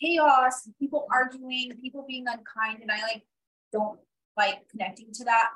chaos 0.00 0.68
people 0.78 1.06
arguing 1.12 1.70
people 1.80 2.04
being 2.08 2.26
unkind 2.26 2.82
and 2.82 2.90
i 2.90 3.00
like 3.02 3.22
don't 3.72 3.98
like 4.38 4.68
connecting 4.70 5.12
to 5.12 5.24
that. 5.24 5.50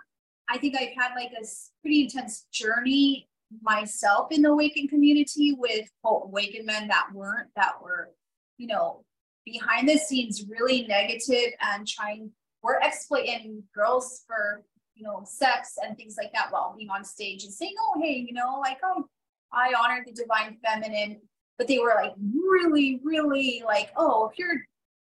I 0.50 0.58
think 0.58 0.76
i've 0.76 0.94
had 0.96 1.14
like 1.14 1.30
a 1.30 1.46
pretty 1.80 2.02
intense 2.02 2.46
journey 2.52 3.28
myself 3.60 4.30
in 4.30 4.42
the 4.42 4.50
awakened 4.50 4.90
community 4.90 5.54
with 5.58 5.88
awakened 6.04 6.66
men 6.66 6.88
that 6.88 7.08
weren't, 7.12 7.48
that 7.56 7.74
were, 7.82 8.10
you 8.58 8.66
know, 8.66 9.04
behind 9.44 9.88
the 9.88 9.98
scenes 9.98 10.44
really 10.48 10.86
negative 10.86 11.52
and 11.60 11.86
trying, 11.86 12.30
we're 12.62 12.78
exploiting 12.80 13.62
girls 13.74 14.22
for, 14.26 14.62
you 14.94 15.04
know, 15.04 15.22
sex 15.24 15.74
and 15.82 15.96
things 15.96 16.16
like 16.16 16.32
that 16.32 16.52
while 16.52 16.74
being 16.76 16.90
on 16.90 17.04
stage 17.04 17.44
and 17.44 17.52
saying, 17.52 17.74
oh, 17.80 18.00
hey, 18.00 18.24
you 18.26 18.32
know, 18.32 18.58
like, 18.60 18.78
oh, 18.84 19.06
I 19.52 19.72
honor 19.78 20.04
the 20.06 20.12
divine 20.12 20.56
feminine. 20.64 21.20
But 21.58 21.68
they 21.68 21.78
were 21.78 21.94
like 21.94 22.12
really, 22.34 23.00
really 23.04 23.62
like, 23.64 23.90
oh, 23.96 24.28
if 24.28 24.38
you're 24.38 24.62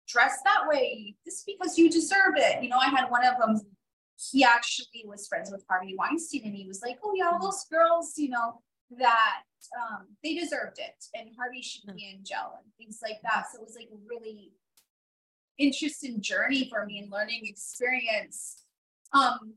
dressed 0.08 0.42
that 0.44 0.66
way, 0.66 1.14
this 1.24 1.44
because 1.46 1.78
you 1.78 1.90
deserve 1.90 2.34
it. 2.36 2.62
You 2.62 2.70
know, 2.70 2.78
I 2.78 2.88
had 2.88 3.10
one 3.10 3.24
of 3.24 3.38
them 3.38 3.60
he 4.18 4.42
actually 4.42 5.04
was 5.06 5.28
friends 5.28 5.50
with 5.50 5.64
Harvey 5.68 5.94
Weinstein 5.96 6.42
and 6.44 6.54
he 6.54 6.66
was 6.66 6.82
like, 6.82 6.98
oh 7.04 7.12
yeah, 7.14 7.38
those 7.40 7.64
girls, 7.70 8.14
you 8.16 8.30
know, 8.30 8.60
that 8.98 9.42
um, 9.78 10.06
they 10.24 10.34
deserved 10.34 10.78
it 10.78 11.04
and 11.14 11.30
Harvey 11.38 11.62
should 11.62 11.94
be 11.94 12.10
in 12.12 12.24
jail 12.24 12.54
and 12.62 12.72
things 12.78 12.98
like 13.02 13.18
that. 13.22 13.44
So 13.50 13.60
it 13.60 13.64
was 13.64 13.76
like 13.76 13.88
a 13.92 14.08
really 14.08 14.52
interesting 15.58 16.20
journey 16.20 16.68
for 16.68 16.84
me 16.84 16.98
and 16.98 17.12
learning 17.12 17.42
experience. 17.44 18.64
Um, 19.12 19.54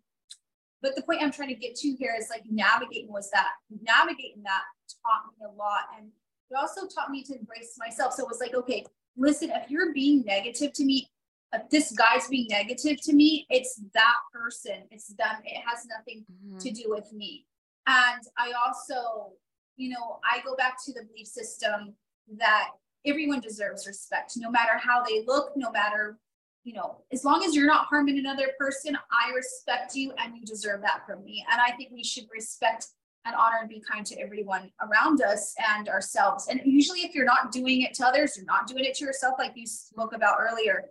but 0.81 0.95
the 0.95 1.03
point 1.03 1.21
I'm 1.21 1.31
trying 1.31 1.49
to 1.49 1.55
get 1.55 1.75
to 1.75 1.91
here 1.93 2.15
is 2.19 2.29
like 2.29 2.43
navigating 2.49 3.11
was 3.11 3.31
that 3.31 3.51
navigating 3.81 4.43
that 4.43 4.61
taught 5.03 5.23
me 5.39 5.45
a 5.45 5.57
lot 5.57 5.85
and 5.97 6.09
it 6.51 6.55
also 6.55 6.81
taught 6.87 7.09
me 7.09 7.23
to 7.23 7.37
embrace 7.37 7.75
myself. 7.79 8.13
So 8.13 8.23
it 8.23 8.27
was 8.27 8.39
like, 8.39 8.53
okay, 8.53 8.85
listen, 9.15 9.51
if 9.51 9.71
you're 9.71 9.93
being 9.93 10.23
negative 10.25 10.73
to 10.73 10.85
me, 10.85 11.09
if 11.53 11.69
this 11.69 11.91
guy's 11.91 12.27
being 12.27 12.47
negative 12.49 13.01
to 13.01 13.13
me, 13.13 13.45
it's 13.49 13.81
that 13.93 14.15
person, 14.33 14.83
it's 14.89 15.07
them. 15.07 15.37
It 15.43 15.61
has 15.65 15.85
nothing 15.85 16.25
mm-hmm. 16.31 16.57
to 16.57 16.71
do 16.71 16.83
with 16.87 17.11
me. 17.11 17.45
And 17.87 18.21
I 18.37 18.53
also, 18.65 19.33
you 19.75 19.89
know, 19.89 20.19
I 20.23 20.41
go 20.45 20.55
back 20.55 20.77
to 20.85 20.93
the 20.93 21.03
belief 21.03 21.27
system 21.27 21.93
that 22.37 22.69
everyone 23.05 23.39
deserves 23.39 23.87
respect, 23.87 24.33
no 24.37 24.49
matter 24.49 24.77
how 24.77 25.03
they 25.03 25.23
look, 25.25 25.51
no 25.55 25.71
matter, 25.71 26.19
you 26.63 26.73
know, 26.73 26.97
as 27.11 27.25
long 27.25 27.43
as 27.43 27.55
you're 27.55 27.67
not 27.67 27.87
harming 27.87 28.19
another 28.19 28.51
person, 28.59 28.97
I 29.11 29.33
respect 29.35 29.95
you 29.95 30.13
and 30.19 30.35
you 30.37 30.45
deserve 30.45 30.81
that 30.81 31.05
from 31.05 31.23
me. 31.25 31.43
And 31.51 31.59
I 31.59 31.71
think 31.75 31.89
we 31.91 32.03
should 32.03 32.25
respect 32.31 32.87
and 33.25 33.35
honor 33.35 33.57
and 33.61 33.69
be 33.69 33.81
kind 33.81 34.05
to 34.05 34.19
everyone 34.19 34.71
around 34.81 35.21
us 35.21 35.53
and 35.75 35.89
ourselves. 35.89 36.47
And 36.47 36.61
usually, 36.65 37.01
if 37.01 37.13
you're 37.13 37.25
not 37.25 37.51
doing 37.51 37.81
it 37.81 37.93
to 37.95 38.05
others, 38.05 38.35
you're 38.35 38.45
not 38.45 38.67
doing 38.67 38.85
it 38.85 38.95
to 38.95 39.05
yourself, 39.05 39.35
like 39.37 39.53
you 39.55 39.67
spoke 39.67 40.13
about 40.13 40.37
earlier, 40.39 40.85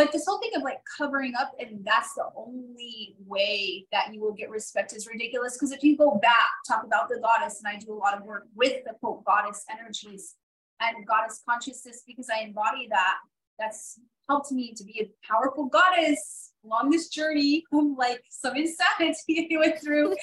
but 0.00 0.12
this 0.12 0.24
whole 0.26 0.38
thing 0.38 0.52
of 0.56 0.62
like 0.62 0.78
covering 0.96 1.34
up 1.38 1.52
and 1.60 1.84
that's 1.84 2.14
the 2.14 2.24
only 2.34 3.16
way 3.26 3.84
that 3.92 4.14
you 4.14 4.22
will 4.22 4.32
get 4.32 4.48
respect 4.48 4.94
is 4.94 5.06
ridiculous. 5.06 5.58
Because 5.58 5.72
if 5.72 5.84
you 5.84 5.94
go 5.94 6.18
back, 6.22 6.48
talk 6.66 6.84
about 6.84 7.10
the 7.10 7.20
goddess, 7.20 7.60
and 7.62 7.70
I 7.70 7.78
do 7.78 7.92
a 7.92 8.00
lot 8.00 8.16
of 8.16 8.24
work 8.24 8.44
with 8.54 8.82
the 8.86 8.94
quote 8.94 9.22
goddess 9.26 9.62
energies 9.70 10.36
and 10.80 11.06
goddess 11.06 11.42
consciousness 11.46 12.02
because 12.06 12.28
I 12.34 12.44
embody 12.44 12.88
that. 12.88 13.16
That's 13.58 14.00
helped 14.26 14.52
me 14.52 14.72
to 14.72 14.84
be 14.84 15.02
a 15.02 15.30
powerful 15.30 15.66
goddess 15.66 16.52
along 16.64 16.88
this 16.88 17.08
journey 17.08 17.62
from 17.68 17.94
like 17.94 18.22
some 18.30 18.56
insanity 18.56 19.50
I 19.54 19.58
went 19.58 19.82
through. 19.82 20.14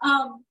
um, 0.00 0.44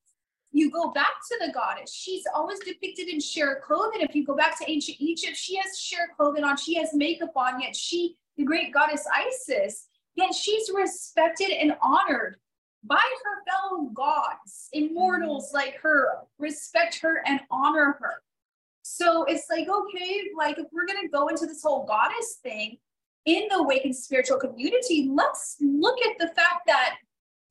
you 0.51 0.69
go 0.69 0.91
back 0.91 1.13
to 1.31 1.37
the 1.39 1.53
goddess. 1.53 1.95
She's 1.95 2.23
always 2.35 2.59
depicted 2.59 3.07
in 3.07 3.21
sheer 3.21 3.61
clothing. 3.65 4.01
If 4.01 4.13
you 4.13 4.25
go 4.25 4.35
back 4.35 4.59
to 4.59 4.69
ancient 4.69 4.97
Egypt, 4.99 5.37
she 5.37 5.55
has 5.55 5.79
sheer 5.79 6.09
clothing 6.17 6.43
on, 6.43 6.57
she 6.57 6.75
has 6.75 6.89
makeup 6.93 7.31
on, 7.37 7.61
yet 7.61 7.77
she 7.77 8.17
the 8.37 8.43
great 8.43 8.73
goddess 8.73 9.05
Isis, 9.13 9.87
yet 10.15 10.33
she's 10.33 10.69
respected 10.73 11.51
and 11.51 11.75
honored 11.81 12.37
by 12.83 12.95
her 12.95 13.51
fellow 13.51 13.85
gods, 13.93 14.69
immortals 14.73 15.47
mm-hmm. 15.47 15.57
like 15.57 15.75
her, 15.81 16.07
respect 16.37 16.99
her 16.99 17.23
and 17.25 17.39
honor 17.49 17.97
her. 18.01 18.21
So 18.81 19.23
it's 19.23 19.45
like, 19.49 19.67
okay, 19.69 20.21
like 20.37 20.59
if 20.59 20.65
we're 20.73 20.85
going 20.85 21.01
to 21.01 21.07
go 21.07 21.27
into 21.27 21.45
this 21.45 21.63
whole 21.63 21.85
goddess 21.85 22.39
thing 22.43 22.77
in 23.25 23.47
the 23.49 23.57
awakened 23.57 23.95
spiritual 23.95 24.37
community, 24.37 25.09
let's 25.11 25.55
look 25.61 25.97
at 26.01 26.17
the 26.19 26.27
fact 26.27 26.67
that 26.67 26.95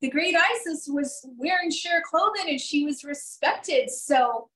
the 0.01 0.09
great 0.09 0.35
Isis 0.35 0.87
was 0.87 1.25
wearing 1.37 1.71
sheer 1.71 2.03
clothing 2.07 2.49
and 2.49 2.59
she 2.59 2.85
was 2.85 3.03
respected. 3.03 3.89
So, 3.89 4.49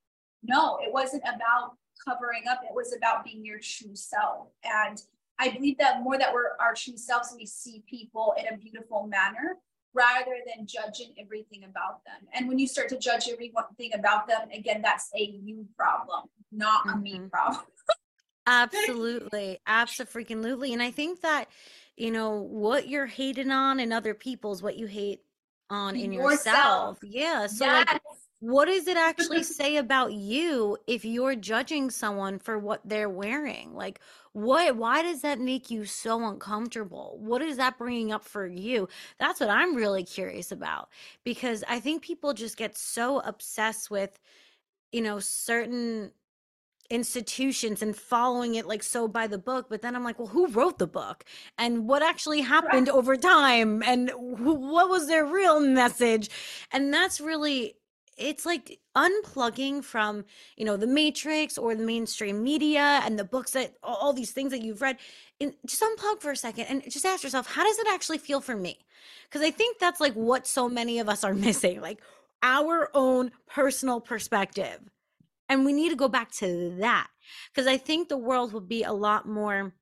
no, 0.43 0.77
it 0.81 0.93
wasn't 0.93 1.23
about 1.23 1.77
covering 2.07 2.43
up, 2.49 2.61
it 2.63 2.75
was 2.75 2.93
about 2.95 3.23
being 3.23 3.43
your 3.43 3.59
true 3.59 3.95
self. 3.95 4.49
And 4.63 5.01
I 5.39 5.49
believe 5.49 5.77
that 5.77 6.01
more 6.01 6.17
that 6.17 6.33
we're 6.33 6.51
our 6.59 6.73
true 6.73 6.97
selves, 6.97 7.33
we 7.37 7.45
see 7.45 7.83
people 7.87 8.33
in 8.39 8.53
a 8.53 8.57
beautiful 8.57 9.07
manner 9.07 9.57
rather 9.93 10.37
than 10.45 10.67
judging 10.67 11.13
everything 11.19 11.63
about 11.63 12.03
them. 12.05 12.27
And 12.33 12.47
when 12.47 12.59
you 12.59 12.67
start 12.67 12.89
to 12.89 12.97
judge 12.97 13.27
everything 13.31 13.93
about 13.93 14.27
them, 14.27 14.49
again, 14.53 14.81
that's 14.81 15.09
a 15.15 15.21
you 15.21 15.65
problem, 15.75 16.23
not 16.51 16.85
mm-hmm. 16.85 16.97
a 16.97 17.01
me 17.01 17.13
mm-hmm. 17.15 17.27
problem. 17.27 17.65
absolutely. 18.47 19.59
Absolutely. 19.65 20.73
And 20.73 20.81
I 20.81 20.91
think 20.91 21.21
that, 21.21 21.49
you 21.95 22.11
know, 22.11 22.41
what 22.41 22.87
you're 22.87 23.07
hating 23.07 23.51
on 23.51 23.79
in 23.79 23.91
other 23.91 24.13
people's 24.13 24.61
what 24.61 24.77
you 24.77 24.85
hate 24.85 25.21
on 25.69 25.95
in 25.95 26.13
yourself. 26.13 26.37
yourself. 26.37 26.99
Yeah. 27.03 27.47
So 27.47 27.65
yes. 27.65 27.87
like 27.87 28.01
what 28.39 28.65
does 28.65 28.87
it 28.87 28.97
actually 28.97 29.43
say 29.59 29.77
about 29.77 30.13
you 30.13 30.77
if 30.87 31.03
you're 31.03 31.35
judging 31.35 31.89
someone 31.89 32.39
for 32.39 32.59
what 32.59 32.81
they're 32.85 33.09
wearing? 33.09 33.73
Like 33.73 33.99
what 34.33 34.75
why 34.75 35.01
does 35.01 35.21
that 35.21 35.39
make 35.39 35.71
you 35.71 35.85
so 35.85 36.23
uncomfortable? 36.27 37.17
What 37.19 37.41
is 37.41 37.57
that 37.57 37.77
bringing 37.77 38.11
up 38.11 38.23
for 38.23 38.45
you? 38.45 38.87
That's 39.19 39.39
what 39.39 39.49
I'm 39.49 39.75
really 39.75 40.03
curious 40.03 40.51
about 40.51 40.89
because 41.23 41.63
I 41.67 41.79
think 41.79 42.03
people 42.03 42.33
just 42.33 42.57
get 42.57 42.77
so 42.77 43.19
obsessed 43.21 43.89
with 43.89 44.19
you 44.91 45.01
know 45.01 45.19
certain 45.19 46.11
institutions 46.89 47.81
and 47.81 47.95
following 47.95 48.55
it 48.55 48.65
like 48.65 48.81
so 48.81 49.07
by 49.09 49.27
the 49.27 49.37
book 49.37 49.67
but 49.69 49.81
then 49.81 49.93
i'm 49.93 50.05
like 50.05 50.17
well 50.17 50.27
who 50.29 50.47
wrote 50.47 50.77
the 50.77 50.87
book 50.87 51.25
and 51.57 51.85
what 51.85 52.01
actually 52.01 52.39
happened 52.39 52.87
over 52.87 53.17
time 53.17 53.83
and 53.83 54.09
who, 54.09 54.53
what 54.53 54.87
was 54.87 55.07
their 55.07 55.25
real 55.25 55.59
message 55.59 56.29
and 56.71 56.93
that's 56.93 57.19
really 57.19 57.75
it's 58.17 58.45
like 58.45 58.79
unplugging 58.95 59.83
from 59.83 60.25
you 60.57 60.65
know 60.65 60.75
the 60.75 60.87
matrix 60.87 61.57
or 61.57 61.75
the 61.75 61.83
mainstream 61.83 62.43
media 62.43 63.01
and 63.03 63.17
the 63.17 63.23
books 63.23 63.51
that 63.51 63.75
all 63.83 64.13
these 64.13 64.31
things 64.31 64.51
that 64.51 64.61
you've 64.61 64.81
read 64.81 64.97
and 65.39 65.53
just 65.65 65.81
unplug 65.81 66.19
for 66.19 66.31
a 66.31 66.35
second 66.35 66.65
and 66.65 66.83
just 66.89 67.05
ask 67.05 67.23
yourself 67.23 67.47
how 67.47 67.63
does 67.63 67.77
it 67.79 67.87
actually 67.89 68.17
feel 68.17 68.41
for 68.41 68.55
me? 68.55 68.77
Because 69.29 69.41
i 69.45 69.51
think 69.51 69.79
that's 69.79 70.01
like 70.01 70.13
what 70.13 70.47
so 70.47 70.67
many 70.67 70.99
of 70.99 71.09
us 71.09 71.23
are 71.23 71.33
missing 71.47 71.81
like 71.81 72.01
our 72.43 72.89
own 72.93 73.31
personal 73.47 73.99
perspective. 73.99 74.79
And 75.49 75.65
we 75.65 75.71
need 75.73 75.89
to 75.89 75.95
go 75.95 76.09
back 76.09 76.31
to 76.33 76.75
that 76.79 77.07
because 77.53 77.67
i 77.67 77.77
think 77.77 78.09
the 78.09 78.17
world 78.17 78.51
will 78.51 78.61
be 78.61 78.83
a 78.83 78.93
lot 78.93 79.27
more 79.27 79.73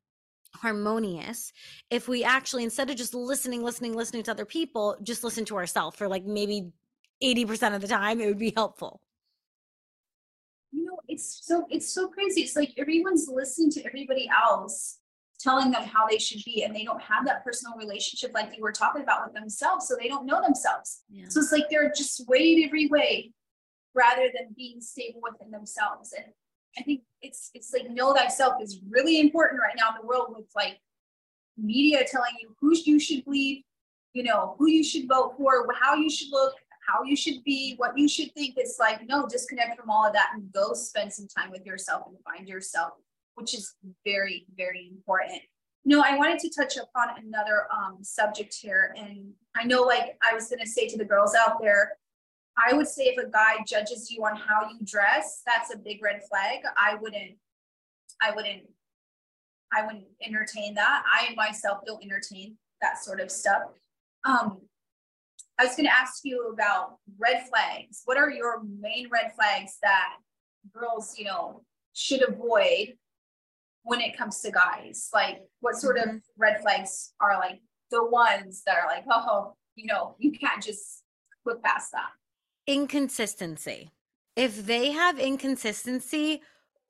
harmonious 0.55 1.51
if 1.89 2.07
we 2.07 2.23
actually 2.23 2.63
instead 2.63 2.89
of 2.89 2.95
just 2.95 3.13
listening 3.13 3.61
listening 3.61 3.93
listening 3.93 4.23
to 4.23 4.31
other 4.31 4.45
people 4.45 4.95
just 5.03 5.23
listen 5.23 5.43
to 5.43 5.57
ourselves 5.57 5.97
for 5.97 6.07
like 6.07 6.23
maybe 6.23 6.71
80% 7.23 7.75
of 7.75 7.81
the 7.81 7.87
time 7.87 8.19
it 8.21 8.27
would 8.27 8.39
be 8.39 8.53
helpful. 8.55 9.01
You 10.71 10.85
know 10.85 10.99
it's 11.07 11.41
so 11.43 11.65
it's 11.69 11.89
so 11.89 12.07
crazy. 12.07 12.41
It's 12.41 12.55
like 12.55 12.73
everyone's 12.77 13.27
listening 13.31 13.71
to 13.71 13.85
everybody 13.85 14.29
else 14.29 14.99
telling 15.39 15.71
them 15.71 15.83
how 15.83 16.07
they 16.07 16.17
should 16.17 16.41
be 16.45 16.63
and 16.63 16.75
they 16.75 16.83
don't 16.83 17.01
have 17.01 17.25
that 17.25 17.43
personal 17.43 17.77
relationship 17.77 18.31
like 18.33 18.55
you 18.55 18.63
were 18.63 18.71
talking 18.71 19.01
about 19.01 19.25
with 19.25 19.33
themselves 19.33 19.87
so 19.87 19.95
they 19.99 20.07
don't 20.07 20.25
know 20.25 20.41
themselves. 20.41 21.03
Yeah. 21.09 21.25
so 21.29 21.39
it's 21.39 21.51
like 21.51 21.65
they're 21.69 21.89
just 21.89 22.17
swayed 22.17 22.65
every 22.65 22.87
way 22.87 23.31
rather 23.93 24.29
than 24.33 24.53
being 24.55 24.81
stable 24.81 25.21
within 25.23 25.51
themselves 25.51 26.13
and 26.13 26.25
i 26.77 26.83
think 26.83 27.01
it's 27.21 27.49
it's 27.53 27.73
like 27.73 27.89
know 27.89 28.13
thyself 28.13 28.61
is 28.61 28.81
really 28.89 29.19
important 29.19 29.61
right 29.61 29.75
now 29.77 29.89
in 29.89 29.95
the 30.01 30.07
world 30.07 30.33
with 30.35 30.45
like 30.55 30.79
media 31.57 32.03
telling 32.05 32.33
you 32.41 32.53
who 32.59 32.75
you 32.85 32.99
should 32.99 33.23
believe 33.23 33.63
you 34.13 34.23
know 34.23 34.55
who 34.59 34.67
you 34.67 34.83
should 34.83 35.07
vote 35.07 35.33
for 35.37 35.65
how 35.79 35.95
you 35.95 36.09
should 36.09 36.29
look 36.31 36.53
how 36.87 37.03
you 37.03 37.15
should 37.15 37.43
be, 37.43 37.75
what 37.77 37.97
you 37.97 38.07
should 38.07 38.33
think. 38.33 38.55
It's 38.57 38.77
like, 38.79 39.07
no, 39.07 39.27
disconnect 39.27 39.79
from 39.79 39.89
all 39.89 40.05
of 40.05 40.13
that 40.13 40.29
and 40.33 40.51
go 40.51 40.73
spend 40.73 41.11
some 41.11 41.27
time 41.27 41.51
with 41.51 41.65
yourself 41.65 42.03
and 42.07 42.17
find 42.23 42.47
yourself, 42.47 42.93
which 43.35 43.53
is 43.53 43.75
very, 44.05 44.45
very 44.57 44.89
important. 44.91 45.41
No, 45.83 46.01
I 46.01 46.17
wanted 46.17 46.39
to 46.39 46.49
touch 46.49 46.77
upon 46.77 47.09
another 47.23 47.67
um, 47.71 47.99
subject 48.01 48.55
here. 48.55 48.95
And 48.97 49.31
I 49.55 49.63
know, 49.65 49.83
like, 49.83 50.17
I 50.27 50.33
was 50.33 50.47
going 50.47 50.59
to 50.59 50.67
say 50.67 50.87
to 50.87 50.97
the 50.97 51.05
girls 51.05 51.35
out 51.35 51.61
there, 51.61 51.93
I 52.57 52.73
would 52.73 52.87
say 52.87 53.03
if 53.03 53.23
a 53.23 53.29
guy 53.29 53.57
judges 53.67 54.09
you 54.09 54.25
on 54.25 54.35
how 54.35 54.67
you 54.69 54.79
dress, 54.83 55.41
that's 55.45 55.73
a 55.73 55.77
big 55.77 56.01
red 56.01 56.21
flag. 56.29 56.59
I 56.77 56.95
wouldn't, 56.95 57.33
I 58.21 58.31
wouldn't, 58.31 58.63
I 59.73 59.85
wouldn't 59.85 60.05
entertain 60.25 60.73
that. 60.75 61.03
I 61.05 61.35
myself 61.35 61.79
don't 61.85 62.03
entertain 62.03 62.55
that 62.81 63.03
sort 63.03 63.19
of 63.19 63.29
stuff. 63.29 63.63
Um, 64.25 64.61
I 65.57 65.65
was 65.65 65.75
going 65.75 65.85
to 65.85 65.95
ask 65.95 66.21
you 66.23 66.51
about 66.53 66.97
red 67.17 67.47
flags. 67.47 68.01
What 68.05 68.17
are 68.17 68.29
your 68.29 68.61
main 68.79 69.09
red 69.09 69.31
flags 69.35 69.77
that 69.81 70.15
girls, 70.73 71.15
you 71.17 71.25
know, 71.25 71.63
should 71.93 72.27
avoid 72.27 72.95
when 73.83 74.01
it 74.01 74.17
comes 74.17 74.41
to 74.41 74.51
guys? 74.51 75.09
Like, 75.13 75.39
what 75.61 75.75
sort 75.75 75.97
mm-hmm. 75.97 76.17
of 76.17 76.21
red 76.37 76.61
flags 76.61 77.13
are 77.21 77.37
like 77.37 77.61
the 77.91 78.05
ones 78.05 78.63
that 78.65 78.75
are 78.75 78.87
like, 78.87 79.05
oh, 79.09 79.53
you 79.75 79.85
know, 79.85 80.15
you 80.19 80.31
can't 80.31 80.61
just 80.61 81.03
look 81.45 81.63
past 81.63 81.91
that? 81.93 82.09
Inconsistency. 82.67 83.91
if 84.35 84.65
they 84.65 84.91
have 84.91 85.17
inconsistency, 85.19 86.41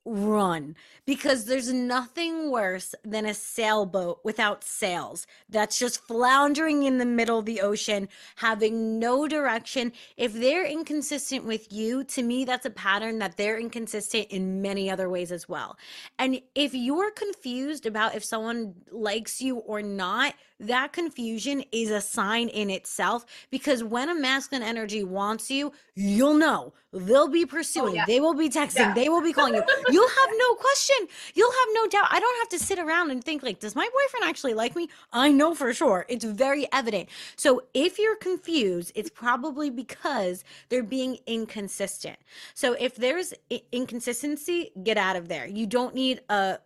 run 0.06 0.76
because 1.04 1.44
there's 1.44 1.72
nothing 1.72 2.50
worse 2.50 2.94
than 3.04 3.26
a 3.26 3.34
sailboat 3.34 4.20
without 4.22 4.62
sails 4.62 5.26
that's 5.48 5.78
just 5.78 6.00
floundering 6.00 6.84
in 6.84 6.98
the 6.98 7.04
middle 7.04 7.40
of 7.40 7.44
the 7.44 7.60
ocean 7.60 8.08
having 8.36 8.98
no 8.98 9.26
direction. 9.26 9.92
If 10.16 10.32
they're 10.32 10.64
inconsistent 10.64 11.44
with 11.44 11.72
you 11.72 12.04
to 12.04 12.22
me 12.22 12.44
that's 12.44 12.66
a 12.66 12.70
pattern 12.70 13.18
that 13.18 13.36
they're 13.36 13.58
inconsistent 13.58 14.28
in 14.30 14.62
many 14.62 14.88
other 14.88 15.10
ways 15.10 15.32
as 15.32 15.48
well. 15.48 15.76
And 16.18 16.40
if 16.54 16.72
you're 16.72 17.10
confused 17.10 17.84
about 17.84 18.14
if 18.14 18.24
someone 18.24 18.74
likes 18.90 19.40
you 19.40 19.56
or 19.58 19.82
not 19.82 20.34
that 20.60 20.92
confusion 20.92 21.62
is 21.70 21.90
a 21.90 22.00
sign 22.00 22.48
in 22.48 22.70
itself 22.70 23.26
because 23.50 23.84
when 23.84 24.08
a 24.08 24.14
masculine 24.14 24.66
energy 24.66 25.04
wants 25.04 25.50
you, 25.50 25.72
you'll 25.94 26.34
know 26.34 26.72
they'll 26.92 27.28
be 27.28 27.44
oh, 27.44 27.46
pursuing, 27.46 27.92
oh, 27.92 27.94
yeah. 27.94 28.04
they 28.06 28.20
will 28.20 28.34
be 28.34 28.48
texting, 28.48 28.76
yeah. 28.76 28.94
they 28.94 29.08
will 29.08 29.20
be 29.20 29.32
calling 29.32 29.54
you. 29.54 29.62
You'll 29.90 30.08
have 30.08 30.30
no 30.38 30.54
question, 30.54 30.96
you'll 31.34 31.52
have 31.52 31.68
no 31.74 31.86
doubt. 31.88 32.06
I 32.10 32.20
don't 32.20 32.38
have 32.38 32.48
to 32.58 32.64
sit 32.64 32.78
around 32.78 33.10
and 33.10 33.22
think, 33.22 33.42
like, 33.42 33.60
does 33.60 33.74
my 33.74 33.84
boyfriend 33.84 34.28
actually 34.28 34.54
like 34.54 34.74
me? 34.74 34.88
I 35.12 35.30
know 35.30 35.54
for 35.54 35.74
sure. 35.74 36.06
It's 36.08 36.24
very 36.24 36.66
evident. 36.72 37.08
So 37.36 37.62
if 37.74 37.98
you're 37.98 38.16
confused, 38.16 38.92
it's 38.94 39.10
probably 39.10 39.68
because 39.68 40.42
they're 40.70 40.82
being 40.82 41.18
inconsistent. 41.26 42.16
So 42.54 42.72
if 42.74 42.96
there's 42.96 43.34
inconsistency, 43.72 44.70
get 44.82 44.96
out 44.96 45.16
of 45.16 45.28
there. 45.28 45.46
You 45.46 45.66
don't 45.66 45.94
need 45.94 46.20
a, 46.30 46.58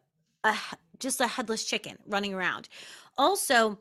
a 0.45 0.55
just 1.01 1.21
a 1.21 1.27
headless 1.27 1.65
chicken 1.65 1.97
running 2.07 2.35
around. 2.35 2.69
Also, 3.21 3.79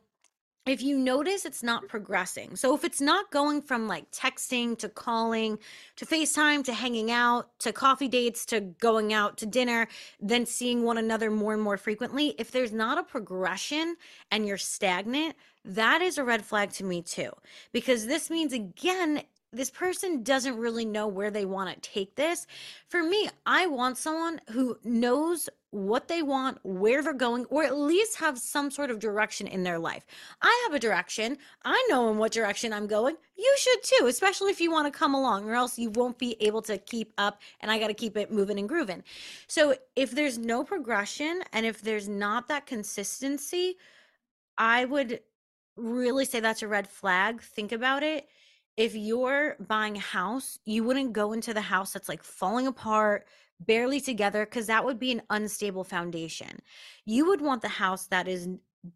if 0.65 0.83
you 0.83 0.97
notice 0.97 1.45
it's 1.45 1.63
not 1.63 1.87
progressing, 1.87 2.57
so 2.57 2.75
if 2.75 2.83
it's 2.83 2.99
not 2.99 3.31
going 3.31 3.61
from 3.61 3.87
like 3.87 4.11
texting 4.11 4.77
to 4.79 4.89
calling 4.89 5.57
to 5.95 6.05
FaceTime 6.05 6.61
to 6.65 6.73
hanging 6.73 7.09
out 7.09 7.57
to 7.59 7.71
coffee 7.71 8.09
dates 8.09 8.45
to 8.47 8.59
going 8.59 9.13
out 9.13 9.37
to 9.37 9.45
dinner, 9.45 9.87
then 10.19 10.45
seeing 10.45 10.83
one 10.83 10.97
another 10.97 11.31
more 11.31 11.53
and 11.53 11.61
more 11.61 11.77
frequently, 11.77 12.35
if 12.37 12.51
there's 12.51 12.73
not 12.73 12.97
a 12.97 13.03
progression 13.03 13.95
and 14.29 14.45
you're 14.45 14.57
stagnant, 14.57 15.37
that 15.63 16.01
is 16.01 16.17
a 16.17 16.23
red 16.25 16.43
flag 16.43 16.71
to 16.71 16.83
me 16.83 17.01
too. 17.01 17.31
Because 17.71 18.07
this 18.07 18.29
means, 18.29 18.51
again, 18.51 19.23
this 19.51 19.69
person 19.69 20.21
doesn't 20.21 20.57
really 20.57 20.85
know 20.85 21.07
where 21.07 21.31
they 21.31 21.45
want 21.45 21.73
to 21.73 21.89
take 21.89 22.15
this. 22.15 22.45
For 22.87 23.01
me, 23.01 23.29
I 23.45 23.65
want 23.65 23.97
someone 23.97 24.39
who 24.49 24.77
knows 24.83 25.49
what 25.71 26.07
they 26.07 26.21
want, 26.23 26.59
where 26.63 27.01
they're 27.03 27.13
going, 27.13 27.45
or 27.45 27.63
at 27.63 27.77
least 27.77 28.17
have 28.17 28.39
some 28.39 28.71
sort 28.71 28.89
of 28.89 28.99
direction 28.99 29.47
in 29.47 29.63
their 29.63 29.77
life. 29.77 30.05
I 30.41 30.63
have 30.65 30.75
a 30.75 30.79
direction. 30.79 31.37
I 31.63 31.85
know 31.89 32.09
in 32.09 32.17
what 32.17 32.31
direction 32.31 32.73
I'm 32.73 32.87
going. 32.87 33.15
You 33.37 33.55
should 33.57 33.83
too, 33.83 34.07
especially 34.07 34.51
if 34.51 34.61
you 34.61 34.71
want 34.71 34.91
to 34.91 34.97
come 34.97 35.13
along, 35.13 35.47
or 35.47 35.55
else 35.55 35.77
you 35.77 35.91
won't 35.91 36.17
be 36.17 36.35
able 36.39 36.61
to 36.63 36.77
keep 36.77 37.13
up. 37.17 37.41
And 37.59 37.71
I 37.71 37.79
got 37.79 37.87
to 37.87 37.93
keep 37.93 38.17
it 38.17 38.31
moving 38.31 38.59
and 38.59 38.69
grooving. 38.69 39.03
So 39.47 39.75
if 39.95 40.11
there's 40.11 40.37
no 40.37 40.63
progression 40.63 41.43
and 41.53 41.65
if 41.65 41.81
there's 41.81 42.07
not 42.09 42.47
that 42.47 42.65
consistency, 42.65 43.77
I 44.57 44.85
would 44.85 45.21
really 45.75 46.25
say 46.25 46.39
that's 46.39 46.63
a 46.63 46.67
red 46.67 46.87
flag. 46.87 47.41
Think 47.41 47.71
about 47.71 48.03
it 48.03 48.27
if 48.79 48.95
you're 48.95 49.57
buying 49.59 49.97
a 49.97 49.99
house, 49.99 50.57
you 50.63 50.85
wouldn't 50.85 51.11
go 51.11 51.33
into 51.33 51.53
the 51.53 51.59
house 51.59 51.91
that's 51.91 52.07
like 52.07 52.23
falling 52.23 52.65
apart, 52.65 53.27
barely 53.59 53.99
together, 53.99 54.45
because 54.45 54.67
that 54.67 54.85
would 54.85 54.97
be 54.97 55.11
an 55.11 55.21
unstable 55.29 55.83
foundation. 55.83 56.61
You 57.05 57.27
would 57.27 57.41
want 57.41 57.61
the 57.61 57.67
house 57.67 58.07
that 58.07 58.29
is 58.29 58.47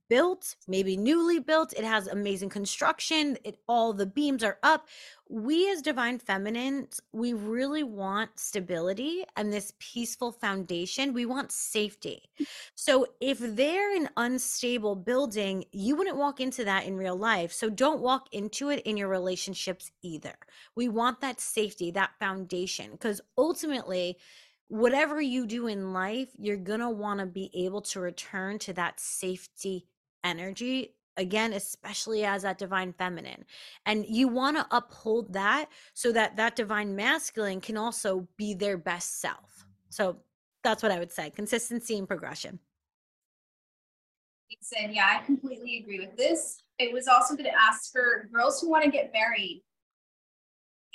built, 0.10 0.56
maybe 0.68 0.96
newly 0.96 1.40
built. 1.40 1.74
It 1.74 1.84
has 1.84 2.08
amazing 2.08 2.50
construction. 2.50 3.38
It 3.44 3.58
all 3.68 3.94
the 3.94 4.06
beams 4.06 4.44
are 4.44 4.58
up. 4.64 4.88
We 5.30 5.72
as 5.72 5.82
divine 5.82 6.20
feminines, 6.20 7.02
we 7.12 7.34
really 7.34 7.84
want 7.84 8.40
stability 8.40 9.24
and 9.36 9.52
this 9.52 9.74
peaceful 9.80 10.32
foundation. 10.32 11.14
We 11.14 11.26
want 11.26 11.52
safety. 11.52 12.30
Mm. 12.40 12.46
So 12.76 13.08
if 13.20 13.40
they're 13.40 13.96
an 13.96 14.10
unstable 14.18 14.96
building, 14.96 15.66
you 15.72 15.96
wouldn't 15.96 16.18
walk 16.18 16.40
into 16.40 16.64
that 16.66 16.86
in 16.86 16.96
real 16.96 17.18
life. 17.18 17.52
So 17.52 17.70
don't 17.70 18.02
walk 18.02 18.28
into 18.32 18.70
it 18.70 18.82
in 18.86 18.98
your 18.98 19.08
relationships 19.08 19.92
either. 20.02 20.36
We 20.76 20.90
want 20.90 21.22
that 21.22 21.40
safety, 21.40 21.92
that 21.92 22.12
foundation 22.20 22.92
because 22.92 23.22
ultimately 23.38 24.18
whatever 24.68 25.22
you 25.22 25.45
do 25.45 25.68
in 25.68 25.93
life, 25.93 26.30
you're 26.38 26.57
going 26.57 26.80
to 26.80 26.89
want 26.89 27.20
to 27.20 27.26
be 27.26 27.51
able 27.53 27.82
to 27.82 27.99
return 27.99 28.59
to 28.59 28.74
that 28.74 28.99
safety 28.99 29.88
energy 30.24 30.95
again 31.18 31.53
especially 31.53 32.26
as 32.26 32.41
that 32.41 32.57
divine 32.57 32.91
feminine 32.93 33.45
and 33.86 34.05
you 34.07 34.28
want 34.28 34.57
to 34.57 34.66
uphold 34.72 35.32
that 35.34 35.70
so 35.93 36.11
that 36.11 36.36
that 36.36 36.55
divine 36.55 36.95
masculine 36.95 37.61
can 37.61 37.78
also 37.78 38.28
be 38.38 38.53
their 38.53 38.78
best 38.78 39.22
self. 39.22 39.66
So 39.89 40.18
that's 40.64 40.82
what 40.82 40.91
i 40.91 40.99
would 40.99 41.11
say 41.11 41.30
consistency 41.30 41.97
and 41.97 42.07
progression. 42.07 42.59
And 44.82 44.95
yeah 44.95 45.20
i 45.20 45.26
completely 45.26 45.80
agree 45.84 45.99
with 45.99 46.16
this. 46.18 46.64
It 46.80 46.91
was 46.91 47.07
also 47.07 47.36
going 47.36 47.49
to 47.49 47.55
ask 47.55 47.91
for 47.91 48.28
girls 48.34 48.59
who 48.59 48.70
want 48.70 48.84
to 48.84 48.89
get 48.89 49.11
married 49.14 49.61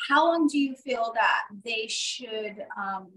how 0.09 0.27
long 0.27 0.47
do 0.47 0.59
you 0.59 0.75
feel 0.77 1.13
that 1.15 1.43
they 1.65 1.87
should 1.89 2.65
um, 2.77 3.11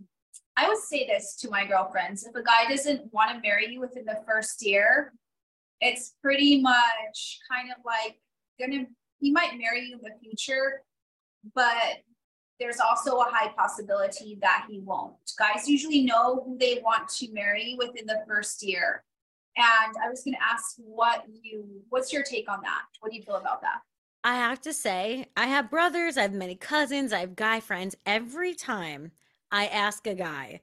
I 0.61 0.67
would 0.67 0.77
say 0.77 1.07
this 1.07 1.35
to 1.37 1.49
my 1.49 1.65
girlfriends 1.65 2.23
if 2.23 2.35
a 2.35 2.43
guy 2.43 2.69
doesn't 2.69 3.11
want 3.11 3.31
to 3.31 3.41
marry 3.41 3.67
you 3.67 3.79
within 3.79 4.05
the 4.05 4.19
first 4.27 4.63
year, 4.63 5.11
it's 5.79 6.13
pretty 6.21 6.61
much 6.61 7.39
kind 7.51 7.71
of 7.71 7.83
like 7.83 8.19
gonna 8.59 8.85
he 9.19 9.31
might 9.31 9.57
marry 9.57 9.87
you 9.87 9.95
in 9.95 10.01
the 10.01 10.11
future, 10.21 10.83
but 11.55 12.03
there's 12.59 12.79
also 12.79 13.17
a 13.17 13.23
high 13.23 13.51
possibility 13.57 14.37
that 14.41 14.67
he 14.69 14.79
won't. 14.81 15.15
Guys 15.39 15.67
usually 15.67 16.03
know 16.03 16.43
who 16.45 16.57
they 16.59 16.79
want 16.83 17.09
to 17.09 17.31
marry 17.33 17.75
within 17.79 18.05
the 18.05 18.23
first 18.27 18.61
year. 18.61 19.03
And 19.57 19.95
I 20.03 20.09
was 20.09 20.23
going 20.23 20.35
to 20.35 20.43
ask 20.43 20.75
what 20.77 21.25
you 21.41 21.65
what's 21.89 22.13
your 22.13 22.21
take 22.21 22.49
on 22.49 22.61
that? 22.61 22.83
What 22.99 23.11
do 23.11 23.17
you 23.17 23.23
feel 23.23 23.35
about 23.35 23.61
that? 23.61 23.79
I 24.23 24.35
have 24.35 24.61
to 24.61 24.73
say, 24.73 25.25
I 25.35 25.47
have 25.47 25.71
brothers, 25.71 26.17
I 26.17 26.21
have 26.21 26.33
many 26.33 26.53
cousins, 26.53 27.11
I 27.11 27.21
have 27.21 27.35
guy 27.35 27.59
friends. 27.59 27.95
Every 28.05 28.53
time 28.53 29.11
I 29.51 29.67
ask 29.67 30.07
a 30.07 30.15
guy 30.15 30.61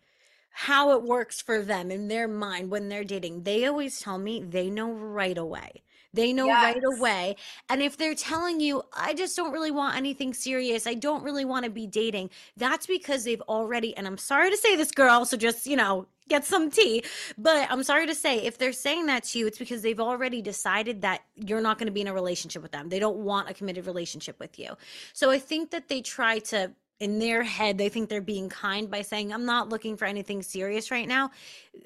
how 0.50 0.90
it 0.90 1.02
works 1.02 1.40
for 1.40 1.62
them 1.62 1.90
in 1.90 2.08
their 2.08 2.26
mind 2.26 2.70
when 2.70 2.88
they're 2.88 3.04
dating, 3.04 3.44
they 3.44 3.64
always 3.66 4.00
tell 4.00 4.18
me 4.18 4.42
they 4.42 4.70
know 4.70 4.90
right 4.90 5.38
away. 5.38 5.82
They 6.14 6.32
know 6.32 6.46
yes. 6.46 6.74
right 6.74 6.84
away. 6.84 7.36
And 7.68 7.82
if 7.82 7.96
they're 7.96 8.14
telling 8.14 8.58
you, 8.58 8.82
I 8.92 9.14
just 9.14 9.36
don't 9.36 9.52
really 9.52 9.70
want 9.70 9.96
anything 9.96 10.34
serious, 10.34 10.86
I 10.86 10.94
don't 10.94 11.22
really 11.22 11.44
want 11.44 11.64
to 11.64 11.70
be 11.70 11.86
dating, 11.86 12.30
that's 12.56 12.86
because 12.86 13.24
they've 13.24 13.42
already, 13.42 13.96
and 13.96 14.06
I'm 14.06 14.18
sorry 14.18 14.50
to 14.50 14.56
say 14.56 14.74
this, 14.74 14.90
girl, 14.90 15.24
so 15.24 15.36
just, 15.36 15.66
you 15.66 15.76
know, 15.76 16.06
get 16.28 16.44
some 16.44 16.70
tea. 16.70 17.04
But 17.36 17.70
I'm 17.70 17.82
sorry 17.82 18.06
to 18.06 18.14
say, 18.14 18.38
if 18.38 18.58
they're 18.58 18.72
saying 18.72 19.06
that 19.06 19.24
to 19.24 19.38
you, 19.38 19.46
it's 19.46 19.58
because 19.58 19.82
they've 19.82 20.00
already 20.00 20.42
decided 20.42 21.02
that 21.02 21.22
you're 21.36 21.60
not 21.60 21.78
going 21.78 21.86
to 21.86 21.92
be 21.92 22.00
in 22.00 22.08
a 22.08 22.14
relationship 22.14 22.62
with 22.62 22.72
them. 22.72 22.88
They 22.88 22.98
don't 22.98 23.18
want 23.18 23.48
a 23.48 23.54
committed 23.54 23.86
relationship 23.86 24.40
with 24.40 24.58
you. 24.58 24.76
So 25.12 25.30
I 25.30 25.38
think 25.38 25.70
that 25.70 25.88
they 25.88 26.00
try 26.00 26.38
to 26.40 26.72
in 27.00 27.18
their 27.18 27.42
head 27.42 27.78
they 27.78 27.88
think 27.88 28.08
they're 28.08 28.20
being 28.20 28.48
kind 28.48 28.90
by 28.90 29.02
saying 29.02 29.32
i'm 29.32 29.44
not 29.44 29.68
looking 29.68 29.96
for 29.96 30.04
anything 30.04 30.42
serious 30.42 30.90
right 30.90 31.08
now. 31.08 31.30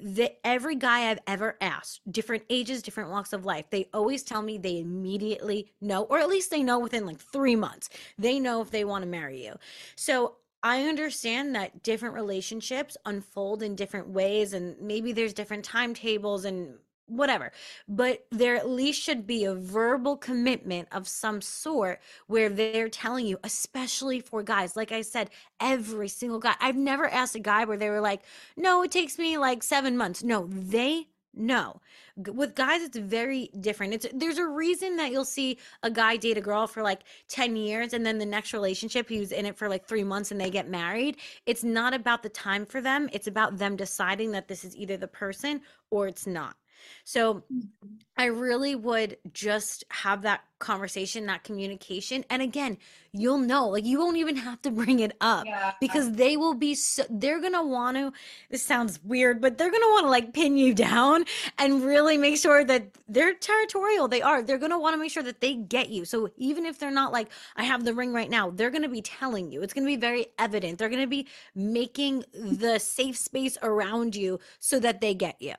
That 0.01 0.39
every 0.43 0.75
guy 0.75 1.09
i've 1.09 1.19
ever 1.27 1.57
asked 1.61 2.01
different 2.11 2.43
ages 2.49 2.81
different 2.81 3.09
walks 3.09 3.33
of 3.33 3.45
life 3.45 3.65
they 3.69 3.87
always 3.93 4.23
tell 4.23 4.41
me 4.41 4.57
they 4.57 4.79
immediately 4.79 5.71
know 5.81 6.03
or 6.03 6.19
at 6.19 6.29
least 6.29 6.51
they 6.51 6.63
know 6.63 6.79
within 6.79 7.05
like 7.05 7.19
three 7.19 7.55
months. 7.55 7.89
They 8.17 8.39
know 8.39 8.61
if 8.61 8.71
they 8.71 8.85
want 8.85 9.03
to 9.03 9.09
marry 9.09 9.43
you. 9.45 9.55
So 9.95 10.35
I 10.63 10.83
understand 10.83 11.55
that 11.55 11.83
different 11.83 12.15
relationships 12.15 12.95
unfold 13.05 13.63
in 13.63 13.75
different 13.75 14.07
ways, 14.07 14.53
and 14.53 14.79
maybe 14.79 15.11
there's 15.11 15.33
different 15.33 15.65
timetables 15.65 16.45
and 16.45 16.75
whatever 17.07 17.51
but 17.87 18.25
there 18.31 18.55
at 18.55 18.69
least 18.69 19.01
should 19.01 19.27
be 19.27 19.43
a 19.43 19.53
verbal 19.53 20.15
commitment 20.15 20.87
of 20.91 21.07
some 21.07 21.41
sort 21.41 21.99
where 22.27 22.49
they're 22.49 22.89
telling 22.89 23.25
you 23.25 23.37
especially 23.43 24.19
for 24.19 24.41
guys 24.43 24.75
like 24.75 24.91
i 24.91 25.01
said 25.01 25.29
every 25.59 26.07
single 26.07 26.39
guy 26.39 26.55
i've 26.61 26.75
never 26.75 27.07
asked 27.09 27.35
a 27.35 27.39
guy 27.39 27.65
where 27.65 27.77
they 27.77 27.89
were 27.89 28.01
like 28.01 28.21
no 28.55 28.83
it 28.83 28.91
takes 28.91 29.17
me 29.17 29.37
like 29.37 29.63
7 29.63 29.97
months. 29.97 30.23
No 30.23 30.47
they 30.47 31.07
know. 31.35 31.81
With 32.15 32.53
guys 32.55 32.83
it's 32.83 32.97
very 32.97 33.49
different. 33.59 33.93
It's 33.95 34.07
there's 34.13 34.37
a 34.37 34.47
reason 34.47 34.97
that 34.97 35.11
you'll 35.11 35.25
see 35.25 35.57
a 35.81 35.89
guy 35.89 36.15
date 36.15 36.37
a 36.37 36.41
girl 36.41 36.67
for 36.67 36.83
like 36.83 37.01
10 37.29 37.55
years 37.55 37.93
and 37.93 38.05
then 38.05 38.19
the 38.19 38.25
next 38.25 38.53
relationship 38.53 39.09
he's 39.09 39.31
in 39.31 39.45
it 39.45 39.57
for 39.57 39.67
like 39.67 39.85
3 39.87 40.03
months 40.03 40.31
and 40.31 40.39
they 40.39 40.51
get 40.51 40.69
married. 40.69 41.17
It's 41.45 41.63
not 41.63 41.93
about 41.93 42.23
the 42.23 42.29
time 42.29 42.65
for 42.65 42.81
them 42.81 43.09
it's 43.11 43.27
about 43.27 43.57
them 43.57 43.75
deciding 43.75 44.31
that 44.31 44.47
this 44.47 44.63
is 44.63 44.75
either 44.75 44.97
the 44.97 45.07
person 45.07 45.61
or 45.89 46.07
it's 46.07 46.27
not 46.27 46.55
So 47.03 47.43
Mhm. 47.51 47.69
I 48.15 48.25
really 48.25 48.75
would 48.75 49.17
just 49.33 49.83
have 49.89 50.21
that 50.21 50.41
conversation, 50.59 51.25
that 51.25 51.43
communication. 51.43 52.23
And 52.29 52.41
again, 52.41 52.77
you'll 53.11 53.39
know, 53.39 53.67
like 53.69 53.85
you 53.85 53.99
won't 53.99 54.17
even 54.17 54.35
have 54.37 54.61
to 54.61 54.71
bring 54.71 54.99
it 54.99 55.15
up 55.19 55.45
Yeah. 55.45 55.73
because 55.79 56.11
they 56.13 56.37
will 56.37 56.53
be 56.53 56.75
so 56.75 57.03
they're 57.09 57.41
gonna 57.41 57.65
want 57.65 57.97
to 57.97 58.13
this 58.49 58.63
sounds 58.63 58.99
weird 59.03 59.41
but 59.41 59.57
they're 59.57 59.71
gonna 59.71 59.89
want 59.89 60.05
to 60.05 60.09
like 60.09 60.33
pin 60.33 60.57
you 60.57 60.73
down 60.73 61.25
and 61.57 61.83
really 61.83 62.17
make 62.17 62.37
sure 62.37 62.63
that 62.63 62.87
they're 63.07 63.33
territorial 63.33 64.07
they 64.07 64.21
are 64.21 64.41
they're 64.41 64.57
gonna 64.57 64.79
want 64.79 64.93
to 64.93 64.97
make 64.97 65.11
sure 65.11 65.23
that 65.23 65.41
they 65.41 65.53
get 65.55 65.89
you 65.89 66.05
so 66.05 66.29
even 66.37 66.65
if 66.65 66.79
they're 66.79 66.91
not 66.91 67.11
like 67.11 67.29
i 67.55 67.63
have 67.63 67.83
the 67.83 67.93
ring 67.93 68.13
right 68.13 68.29
now 68.29 68.49
they're 68.49 68.69
gonna 68.71 68.89
be 68.89 69.01
telling 69.01 69.51
you 69.51 69.61
it's 69.61 69.73
gonna 69.73 69.85
be 69.87 69.95
very 69.95 70.27
evident 70.39 70.77
they're 70.77 70.89
gonna 70.89 71.07
be 71.07 71.27
making 71.55 72.23
the 72.33 72.79
safe 72.79 73.17
space 73.17 73.57
around 73.61 74.15
you 74.15 74.39
so 74.59 74.79
that 74.79 75.01
they 75.01 75.13
get 75.13 75.35
you 75.41 75.53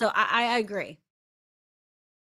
so 0.00 0.10
i, 0.14 0.54
I 0.54 0.58
agree 0.58 0.98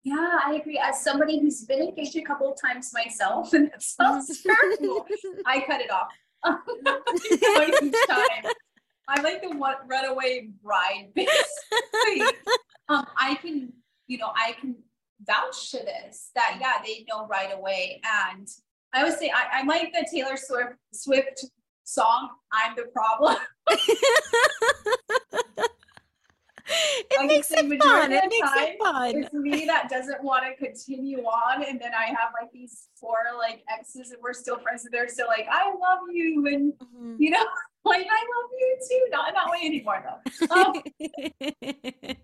Yeah, 0.02 0.38
I 0.46 0.54
agree. 0.54 0.78
As 0.82 1.04
somebody 1.04 1.38
who's 1.40 1.64
been 1.70 1.82
engaged 1.82 2.16
a 2.16 2.22
couple 2.22 2.50
of 2.50 2.56
times 2.58 2.90
myself, 2.94 3.52
and 3.56 3.70
sounds 3.78 4.42
terrible, 4.42 5.06
I 5.44 5.60
cut 5.68 5.82
it 5.82 5.90
off. 5.90 6.08
Like 7.58 7.82
each 7.82 7.94
time. 8.08 8.44
I 9.12 9.20
like 9.20 9.42
the 9.42 9.50
one 9.58 9.76
runaway 9.86 10.48
bride 10.62 11.08
basically. 11.14 12.22
um, 12.88 13.04
I 13.18 13.34
can, 13.42 13.74
you 14.06 14.16
know, 14.16 14.30
I 14.34 14.52
can 14.58 14.76
vouch 15.30 15.70
to 15.72 15.78
this 15.78 16.30
that 16.34 16.56
yeah, 16.62 16.76
they 16.82 17.04
know 17.08 17.26
right 17.26 17.52
away. 17.52 18.00
And 18.26 18.48
I 18.94 19.04
would 19.04 19.18
say 19.18 19.30
I, 19.30 19.60
I 19.60 19.62
like 19.64 19.92
the 19.92 20.06
Taylor 20.10 20.36
Swift 20.38 20.78
Swift 20.94 21.44
song, 21.84 22.30
I'm 22.52 22.74
the 22.76 22.86
problem. 22.98 23.36
it 27.10 27.18
Like 27.18 27.20
I 27.20 27.26
makes 27.26 27.50
it 27.50 27.82
fun 27.82 28.12
it 28.12 28.24
makes 28.30 28.50
it 28.56 28.78
fun 28.78 29.16
It's 29.16 29.32
me 29.34 29.66
that 29.66 29.88
doesn't 29.88 30.22
want 30.22 30.44
to 30.46 30.54
continue 30.64 31.18
on, 31.24 31.62
and 31.64 31.80
then 31.80 31.92
I 31.94 32.06
have 32.06 32.30
like 32.40 32.50
these 32.52 32.88
four 32.98 33.16
like 33.38 33.62
exes, 33.68 34.10
and 34.12 34.20
we're 34.22 34.32
still 34.32 34.58
friends, 34.58 34.84
and 34.84 34.92
they're 34.92 35.08
still 35.08 35.26
like, 35.28 35.46
"I 35.50 35.68
love 35.70 36.00
you," 36.12 36.46
and 36.46 36.72
Mhm. 36.74 37.16
you 37.18 37.30
know, 37.30 37.44
like 37.84 38.06
I 38.06 38.20
love 38.34 38.50
you 38.58 38.76
too. 38.88 39.06
Not 39.10 39.28
in 39.28 39.34
that 39.34 39.50
way 39.50 39.60
anymore 39.64 40.04
though. 40.06 40.54
Um, 40.54 40.82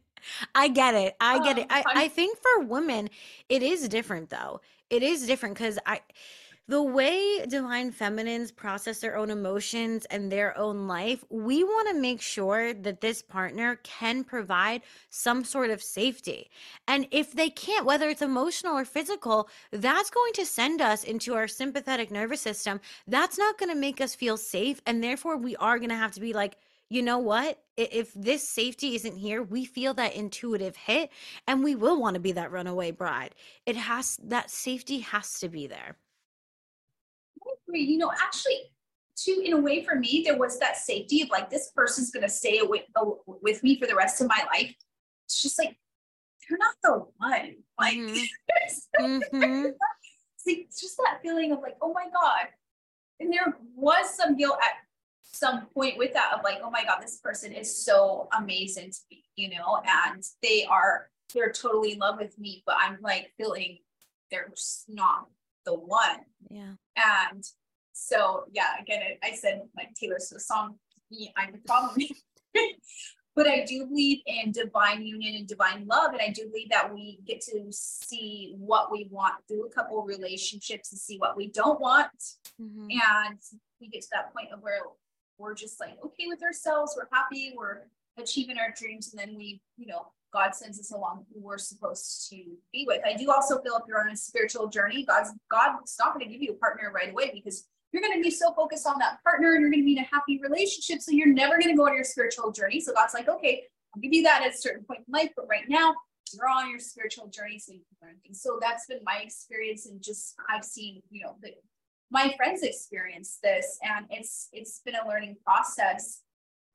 I 0.55 0.69
get 0.69 0.95
it. 0.95 1.17
I 1.21 1.39
get 1.39 1.59
it. 1.59 1.63
Um, 1.63 1.67
I, 1.71 1.79
I'm- 1.79 1.99
I 1.99 2.09
think 2.09 2.39
for 2.39 2.65
women, 2.65 3.11
it 3.49 3.63
is 3.63 3.89
different 3.89 4.31
though. 4.31 4.61
It 4.91 5.03
is 5.03 5.27
different 5.27 5.57
because 5.57 5.79
I, 5.87 6.01
the 6.69 6.83
way 6.83 7.45
divine 7.47 7.93
feminines 7.93 8.51
process 8.51 8.99
their 8.99 9.17
own 9.17 9.31
emotions 9.31 10.05
and 10.07 10.31
their 10.31 10.57
own 10.59 10.89
life, 10.89 11.25
we 11.31 11.63
want 11.63 11.89
to 11.89 12.01
make 12.01 12.21
sure 12.21 12.75
that 12.75 13.01
this 13.01 13.23
partner 13.23 13.77
can 13.85 14.25
provide 14.25 14.83
some 15.09 15.45
sort 15.45 15.71
of 15.71 15.83
safety. 15.83 16.51
And 16.89 17.07
if 17.13 17.33
they 17.33 17.51
can't, 17.51 17.87
whether 17.87 18.09
it's 18.09 18.23
emotional 18.23 18.77
or 18.77 18.85
physical, 18.85 19.49
that's 19.71 20.11
going 20.11 20.33
to 20.35 20.47
send 20.47 20.81
us 20.81 21.05
into 21.05 21.35
our 21.35 21.47
sympathetic 21.47 22.11
nervous 22.11 22.41
system. 22.41 22.81
That's 23.07 23.39
not 23.39 23.59
going 23.59 23.71
to 23.71 23.79
make 23.79 24.01
us 24.01 24.15
feel 24.15 24.37
safe. 24.37 24.81
And 24.87 25.05
therefore, 25.05 25.37
we 25.37 25.55
are 25.57 25.79
going 25.79 25.91
to 25.91 25.97
have 25.97 26.13
to 26.13 26.21
be 26.21 26.33
like, 26.33 26.57
you 26.89 27.03
know 27.03 27.19
what? 27.19 27.59
If 27.77 28.13
this 28.15 28.49
safety 28.49 28.95
isn't 28.95 29.17
here, 29.17 29.43
we 29.43 29.65
feel 29.65 29.95
that 29.95 30.15
intuitive 30.15 30.77
hit 30.77 31.11
and 31.47 31.65
we 31.65 31.75
will 31.75 32.01
want 32.01 32.15
to 32.15 32.21
be 32.21 32.33
that 32.33 32.53
runaway 32.53 32.93
bride. 32.93 33.35
It 33.67 33.77
has 33.77 34.19
that 34.25 34.51
safety 34.51 35.01
has 35.01 35.41
to 35.41 35.49
be 35.49 35.67
there. 35.67 35.97
You 37.69 37.99
know, 37.99 38.13
actually, 38.23 38.71
too, 39.17 39.43
in 39.45 39.53
a 39.55 39.61
way, 39.61 39.83
for 39.85 39.95
me, 39.97 40.23
there 40.25 40.37
was 40.39 40.59
that 40.61 40.77
safety 40.77 41.23
of 41.23 41.31
like 41.31 41.51
this 41.51 41.71
person's 41.75 42.11
gonna 42.11 42.29
stay 42.29 42.61
with 42.63 42.83
with 43.27 43.63
me 43.63 43.79
for 43.79 43.87
the 43.87 43.95
rest 43.95 44.21
of 44.21 44.29
my 44.29 44.45
life. 44.55 44.75
It's 45.25 45.43
just 45.43 45.59
like 45.59 45.77
they're 46.49 46.59
not 46.59 46.75
the 46.83 47.05
one. 47.17 47.57
Like, 47.79 47.97
Mhm. 47.97 48.25
it's 48.49 48.89
Mhm. 48.99 49.65
like, 49.65 49.75
it's 50.47 50.81
just 50.81 50.97
that 50.99 51.21
feeling 51.23 51.53
of 51.53 51.61
like, 51.61 51.77
oh 51.83 51.93
my 51.93 52.09
god. 52.11 52.49
And 53.19 53.33
there 53.33 53.57
was 53.75 54.15
some 54.15 54.37
guilt 54.37 54.59
at 54.63 54.75
some 55.23 55.67
point 55.67 55.99
with 55.99 56.13
that 56.13 56.33
of 56.35 56.45
like, 56.45 56.59
oh 56.63 56.71
my 56.71 56.85
god, 56.85 57.01
this 57.03 57.19
person 57.19 57.53
is 57.53 57.85
so 57.85 58.29
amazing 58.33 58.91
to 58.93 58.99
me, 59.11 59.25
you 59.35 59.49
know, 59.51 59.83
and 59.85 60.23
they 60.43 60.65
are 60.67 61.11
they're 61.35 61.51
totally 61.51 61.93
in 61.93 61.99
love 61.99 62.19
with 62.19 62.39
me, 62.39 62.63
but 62.65 62.77
I'm 62.79 62.99
like 63.03 63.33
feeling 63.37 63.79
they're 64.31 64.49
just 64.51 64.89
not 64.89 65.29
the 65.67 65.75
one. 65.75 66.21
Yeah. 66.51 66.73
And 66.97 67.45
so, 67.93 68.45
yeah, 68.53 68.81
again, 68.81 69.03
I 69.23 69.33
said 69.33 69.63
like 69.77 69.95
Taylor 69.95 70.19
Swift 70.19 70.45
song, 70.45 70.77
me, 71.11 71.33
I'm 71.37 71.53
the 71.53 71.59
problem. 71.59 72.01
but 73.37 73.47
I 73.47 73.65
do 73.65 73.87
believe 73.87 74.21
in 74.27 74.53
divine 74.53 75.05
union 75.05 75.37
and 75.37 75.47
divine 75.47 75.87
love. 75.87 76.13
And 76.13 76.23
I 76.23 76.31
do 76.31 76.49
believe 76.49 76.71
that 76.71 76.93
we 76.93 77.21
get 77.27 77.43
to 77.43 77.67
see 77.71 78.55
what 78.57 78.91
we 78.91 79.09
want 79.11 79.35
through 79.47 79.67
a 79.67 79.71
couple 79.71 80.03
relationships 80.05 80.91
and 80.93 81.01
see 81.01 81.19
what 81.19 81.37
we 81.37 81.51
don't 81.51 81.81
want. 81.81 82.11
Mhm. 82.61 82.89
And 82.91 83.39
we 83.81 83.89
get 83.89 84.03
to 84.03 84.09
that 84.13 84.33
point 84.33 84.53
of 84.53 84.63
where 84.63 84.81
we're 85.39 85.55
just 85.55 85.79
like 85.81 85.99
okay 86.03 86.27
with 86.29 86.43
ourselves, 86.43 86.95
we're 86.97 87.09
happy, 87.13 87.53
we're 87.55 87.83
achieving 88.17 88.59
our 88.59 88.73
dreams, 88.75 89.13
and 89.13 89.21
then 89.21 89.37
we, 89.37 89.61
you 89.77 89.87
know, 89.87 90.07
God 90.33 90.55
sends 90.55 90.79
us 90.79 90.93
along 90.93 91.25
who 91.33 91.41
we're 91.43 91.59
supposed 91.59 92.29
to 92.31 92.37
be 92.73 92.85
with. 92.87 93.01
I 93.07 93.15
do 93.15 93.31
also 93.31 93.61
feel 93.63 93.77
if 93.77 93.83
you're 93.89 94.01
on 94.01 94.11
a 94.11 94.17
spiritual 94.17 94.69
journey, 94.69 95.05
God's 95.05 95.33
God's 95.51 95.97
not 95.99 96.15
going 96.15 96.27
to 96.27 96.33
give 96.33 96.43
you 96.43 96.53
a 96.53 96.57
partner 96.57 96.93
right 96.95 97.11
away 97.11 97.31
because 97.33 97.69
you're 97.93 98.03
going 98.03 98.19
to 98.19 98.23
be 98.23 98.31
so 98.31 98.53
focused 98.53 98.87
on 98.87 98.99
that 98.99 99.23
partner 99.23 99.53
and 99.53 99.63
you're 99.63 99.71
going 99.71 99.83
to 99.83 99.87
be 99.87 99.97
in 99.97 100.05
a 100.05 100.09
happy 100.13 100.41
relationship. 100.43 101.01
So 101.01 101.13
you're 101.13 101.33
never 101.33 101.59
going 101.59 101.71
to 101.71 101.77
go 101.77 101.87
on 101.87 101.95
your 101.95 102.05
spiritual 102.05 102.53
journey. 102.53 102.81
So 102.81 102.93
God's 102.93 103.15
like, 103.15 103.29
okay, 103.29 103.63
I'll 103.95 104.03
give 104.03 104.13
you 104.13 104.23
that 104.25 104.43
at 104.43 104.55
a 104.55 104.57
certain 104.57 104.85
point 104.85 105.01
in 105.07 105.13
life, 105.13 105.31
but 105.37 105.47
right 105.49 105.65
now 105.69 105.95
you're 106.35 106.49
on 106.49 106.71
your 106.71 106.81
spiritual 106.81 107.29
journey 107.29 107.59
so 107.59 107.73
you 107.73 107.81
can 107.81 108.09
learn 108.09 108.17
things. 108.23 108.43
So 108.43 108.59
that's 108.61 108.87
been 108.87 109.01
my 109.05 109.21
experience 109.23 109.87
and 109.87 110.03
just 110.03 110.35
I've 110.49 110.65
seen, 110.65 111.01
you 111.11 111.25
know, 111.25 111.37
the, 111.41 111.53
my 112.11 112.35
friends 112.37 112.63
experience 112.63 113.39
this 113.43 113.79
and 113.83 114.07
it's 114.11 114.49
it's 114.53 114.81
been 114.85 114.95
a 114.95 115.09
learning 115.09 115.37
process. 115.45 116.23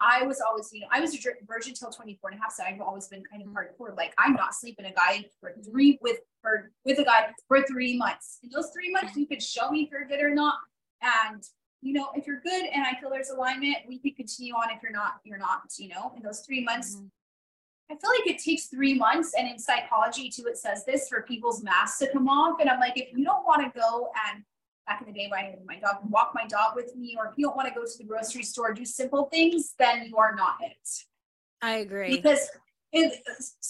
I 0.02 0.24
was 0.24 0.42
always, 0.42 0.70
you 0.74 0.82
know, 0.82 0.88
I 0.92 1.00
was 1.00 1.14
a 1.14 1.20
virgin 1.46 1.74
till 1.74 1.92
24 1.92 2.32
and 2.32 2.40
a 2.40 2.42
half. 2.42 2.54
So 2.54 2.64
I've 2.64 2.82
always 2.82 3.08
been 3.08 3.24
kind 3.24 3.44
of 3.44 3.50
hardcore. 3.50 3.96
Like 3.96 4.14
I'm 4.18 4.34
not 4.34 4.56
sleeping 4.56 4.86
a 4.86 4.92
guy 4.92 5.26
for 5.40 5.54
three 5.70 6.00
with 6.02 6.18
for 6.42 6.72
with 6.84 6.98
a 7.00 7.04
guy 7.04 7.32
for 7.48 7.62
three 7.64 7.98
months. 7.98 8.40
In 8.44 8.50
those 8.50 8.72
three 8.74 8.92
months, 8.92 9.16
you 9.16 9.28
could 9.28 9.42
show 9.42 9.70
me 9.70 9.84
if 9.84 9.92
you're 9.92 10.06
good 10.06 10.22
or 10.22 10.34
not. 10.34 10.56
And 11.02 11.44
you 11.82 11.94
know, 11.94 12.10
if 12.16 12.28
you're 12.28 12.42
good 12.42 12.66
and 12.74 12.86
I 12.86 13.00
feel 13.00 13.10
there's 13.10 13.30
alignment, 13.30 13.78
we 13.88 14.00
could 14.00 14.16
continue 14.16 14.54
on. 14.54 14.72
If 14.76 14.82
you're 14.84 14.92
not, 14.92 15.16
you're 15.24 15.38
not, 15.38 15.62
you 15.78 15.90
know, 15.90 16.14
in 16.16 16.24
those 16.24 16.42
three 16.42 16.64
months. 16.64 16.96
Mhm. 16.96 17.10
I 17.92 17.96
feel 17.96 18.10
like 18.10 18.28
it 18.36 18.42
takes 18.42 18.68
three 18.68 18.94
months, 18.94 19.34
and 19.38 19.48
in 19.50 19.60
psychology 19.60 20.30
too, 20.30 20.46
it 20.48 20.58
says 20.58 20.86
this 20.86 21.10
for 21.10 21.24
people's 21.24 21.62
masks 21.62 22.00
to 22.00 22.12
come 22.12 22.30
off. 22.30 22.62
And 22.62 22.70
I'm 22.70 22.80
like, 22.80 22.98
if 22.98 23.10
you 23.18 23.26
don't 23.26 23.46
want 23.46 23.62
to 23.62 23.80
go 23.80 24.12
and 24.30 24.46
back 24.86 25.02
in 25.02 25.08
the 25.08 25.14
day 25.14 25.28
when 25.30 25.40
I 25.40 25.44
had 25.44 25.60
my 25.66 25.80
dog 25.80 25.98
walk 26.10 26.32
my 26.34 26.46
dog 26.48 26.76
with 26.76 26.96
me, 26.96 27.16
or 27.18 27.28
if 27.28 27.34
you 27.38 27.46
don't 27.46 27.56
want 27.56 27.68
to 27.68 27.74
go 27.74 27.84
to 27.84 27.98
the 27.98 28.04
grocery 28.04 28.44
store, 28.44 28.74
do 28.74 28.86
simple 28.86 29.26
things, 29.26 29.74
then 29.80 30.06
you 30.08 30.18
are 30.18 30.36
not 30.36 30.56
it. 30.62 30.90
I 31.62 31.78
agree. 31.78 32.16
Because 32.16 32.50
it, 32.92 33.22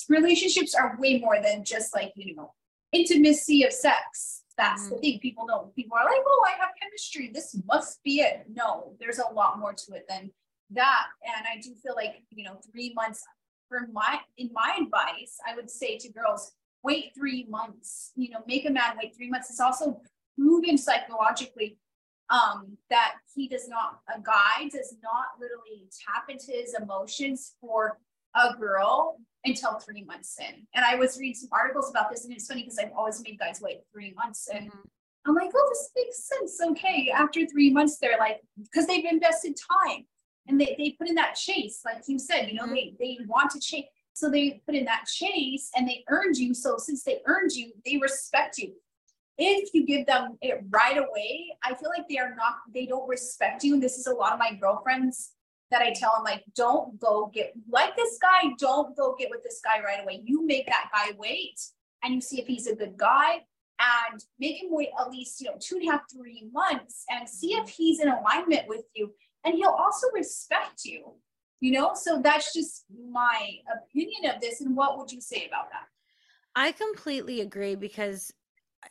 relationships 0.10 0.74
are 0.74 0.98
way 1.00 1.20
more 1.20 1.42
than 1.42 1.64
just 1.64 1.94
like 1.94 2.12
you 2.16 2.36
know 2.36 2.54
intimacy 2.92 3.64
of 3.64 3.74
sex. 3.74 4.44
That's 4.58 4.90
the 4.90 4.96
mm. 4.96 5.02
thing. 5.02 5.20
People 5.20 5.48
don't. 5.48 5.74
People 5.76 5.98
are 5.98 6.06
like, 6.06 6.22
oh, 6.26 6.46
I 6.48 6.60
have 6.60 6.70
chemistry. 6.82 7.32
This 7.34 7.58
must 7.66 8.04
be 8.04 8.22
it. 8.22 8.46
No, 8.54 8.96
there's 9.00 9.20
a 9.20 9.34
lot 9.34 9.60
more 9.60 9.74
to 9.74 9.94
it 9.94 10.06
than 10.08 10.32
that. 10.72 11.08
And 11.26 11.46
I 11.48 11.60
do 11.62 11.74
feel 11.82 11.96
like 11.96 12.24
you 12.32 12.44
know, 12.44 12.60
three 12.72 12.94
months 12.94 13.24
for 13.68 13.88
my 13.92 14.20
in 14.38 14.50
my 14.54 14.78
advice, 14.82 15.38
I 15.48 15.56
would 15.56 15.70
say 15.70 15.98
to 15.98 16.12
girls, 16.12 16.54
wait 16.84 17.12
three 17.16 17.46
months. 17.50 18.12
You 18.16 18.32
know, 18.32 18.40
make 18.48 18.68
a 18.68 18.72
man 18.72 18.98
wait 19.02 19.16
three 19.16 19.30
months. 19.30 19.50
It's 19.50 19.60
also 19.60 20.02
proven 20.42 20.78
psychologically 20.78 21.78
um, 22.30 22.78
that 22.90 23.16
he 23.36 23.48
does 23.48 23.68
not, 23.68 24.00
a 24.16 24.20
guy 24.22 24.70
does 24.72 24.96
not 25.04 25.26
literally 25.40 25.88
tap 26.06 26.26
into 26.30 26.52
his 26.52 26.76
emotions 26.82 27.56
for 27.60 28.00
a 28.36 28.56
girl 28.58 29.18
until 29.44 29.80
three 29.80 30.04
months 30.04 30.38
in. 30.40 30.66
And 30.74 30.86
I 30.86 30.96
was 30.96 31.18
reading 31.20 31.36
some 31.36 31.50
articles 31.52 31.90
about 31.90 32.10
this, 32.10 32.24
and 32.24 32.34
it's 32.34 32.48
funny 32.48 32.64
because 32.64 32.80
I've 32.80 32.94
always 32.96 33.22
made 33.22 33.38
guys 33.38 33.60
wait 33.62 33.82
three 33.92 34.14
months. 34.14 34.48
And 34.48 34.72
Mhm. 34.72 34.80
I'm 35.28 35.36
like, 35.36 35.52
oh, 35.54 35.70
this 35.70 35.92
makes 35.96 36.24
sense. 36.26 36.62
Okay. 36.62 37.12
After 37.12 37.46
three 37.46 37.70
months, 37.72 37.98
they're 37.98 38.18
like, 38.18 38.42
because 38.64 38.88
they've 38.88 39.06
invested 39.06 39.56
time 39.86 40.06
and 40.48 40.60
they, 40.60 40.76
they 40.78 40.92
put 40.98 41.10
in 41.10 41.16
that 41.16 41.36
chase, 41.36 41.82
like 41.84 42.04
you 42.08 42.18
said, 42.18 42.48
you 42.48 42.56
know, 42.56 42.66
Mhm. 42.66 42.74
they, 42.74 42.96
they 43.00 43.26
want 43.26 43.52
to 43.52 43.60
chase. 43.60 43.86
So 44.14 44.30
they 44.30 44.62
put 44.66 44.76
in 44.76 44.86
that 44.86 45.06
chase 45.08 45.70
and 45.76 45.88
they 45.88 46.04
earned 46.10 46.38
you. 46.38 46.54
So 46.54 46.78
since 46.78 47.04
they 47.04 47.22
earned 47.26 47.52
you, 47.52 47.74
they 47.86 47.98
respect 47.98 48.58
you. 48.58 48.74
If 49.38 49.70
you 49.74 49.86
give 49.86 50.06
them 50.06 50.38
it 50.42 50.62
right 50.70 50.98
away, 50.98 51.56
I 51.64 51.74
feel 51.74 51.90
like 51.90 52.08
they 52.08 52.18
are 52.18 52.36
not, 52.36 52.58
they 52.74 52.86
don't 52.86 53.08
respect 53.08 53.64
you. 53.64 53.74
And 53.74 53.84
this 53.84 53.98
is 53.98 54.08
a 54.08 54.14
lot 54.14 54.34
of 54.34 54.40
my 54.40 54.54
girlfriends 54.54 55.32
that 55.72 55.82
I 55.82 55.94
tell 55.94 56.14
them, 56.16 56.24
like, 56.24 56.44
don't 56.56 57.00
go 57.00 57.32
get 57.34 57.54
like 57.70 57.96
this 57.96 58.18
guy, 58.22 58.52
don't 58.60 58.96
go 58.96 59.16
get 59.18 59.30
with 59.32 59.42
this 59.44 59.62
guy 59.64 59.82
right 59.82 60.04
away. 60.04 60.22
You 60.26 60.46
make 60.46 60.68
that 60.68 60.90
guy 60.94 61.16
wait 61.18 61.60
and 62.04 62.14
you 62.14 62.22
see 62.22 62.40
if 62.42 62.48
he's 62.48 62.68
a 62.68 62.76
good 62.76 62.98
guy 62.98 63.46
and 63.80 64.24
make 64.38 64.62
him 64.62 64.70
wait 64.70 64.90
at 65.00 65.10
least, 65.10 65.42
you 65.42 65.48
know, 65.48 65.56
two 65.60 65.78
and 65.78 65.88
a 65.88 65.92
half, 65.92 66.02
three 66.16 66.50
months 66.52 67.06
and 67.10 67.28
see 67.28 67.54
if 67.54 67.70
he's 67.70 68.00
in 68.00 68.10
alignment 68.10 68.68
with 68.68 68.84
you. 68.94 69.14
And 69.44 69.56
he'll 69.56 69.70
also 69.70 70.08
respect 70.14 70.84
you. 70.86 71.16
you 71.62 71.72
know 71.72 71.92
so 71.94 72.20
that's 72.22 72.54
just 72.54 72.86
my 73.10 73.54
opinion 73.72 74.34
of 74.34 74.42
this 74.42 74.62
and 74.62 74.76
what 74.76 74.98
would 74.98 75.12
you 75.12 75.22
say 75.22 75.48
about 75.48 75.70
that 75.72 75.86
I 76.56 76.74
completely 76.74 77.40
agree 77.40 77.76
because 77.76 78.34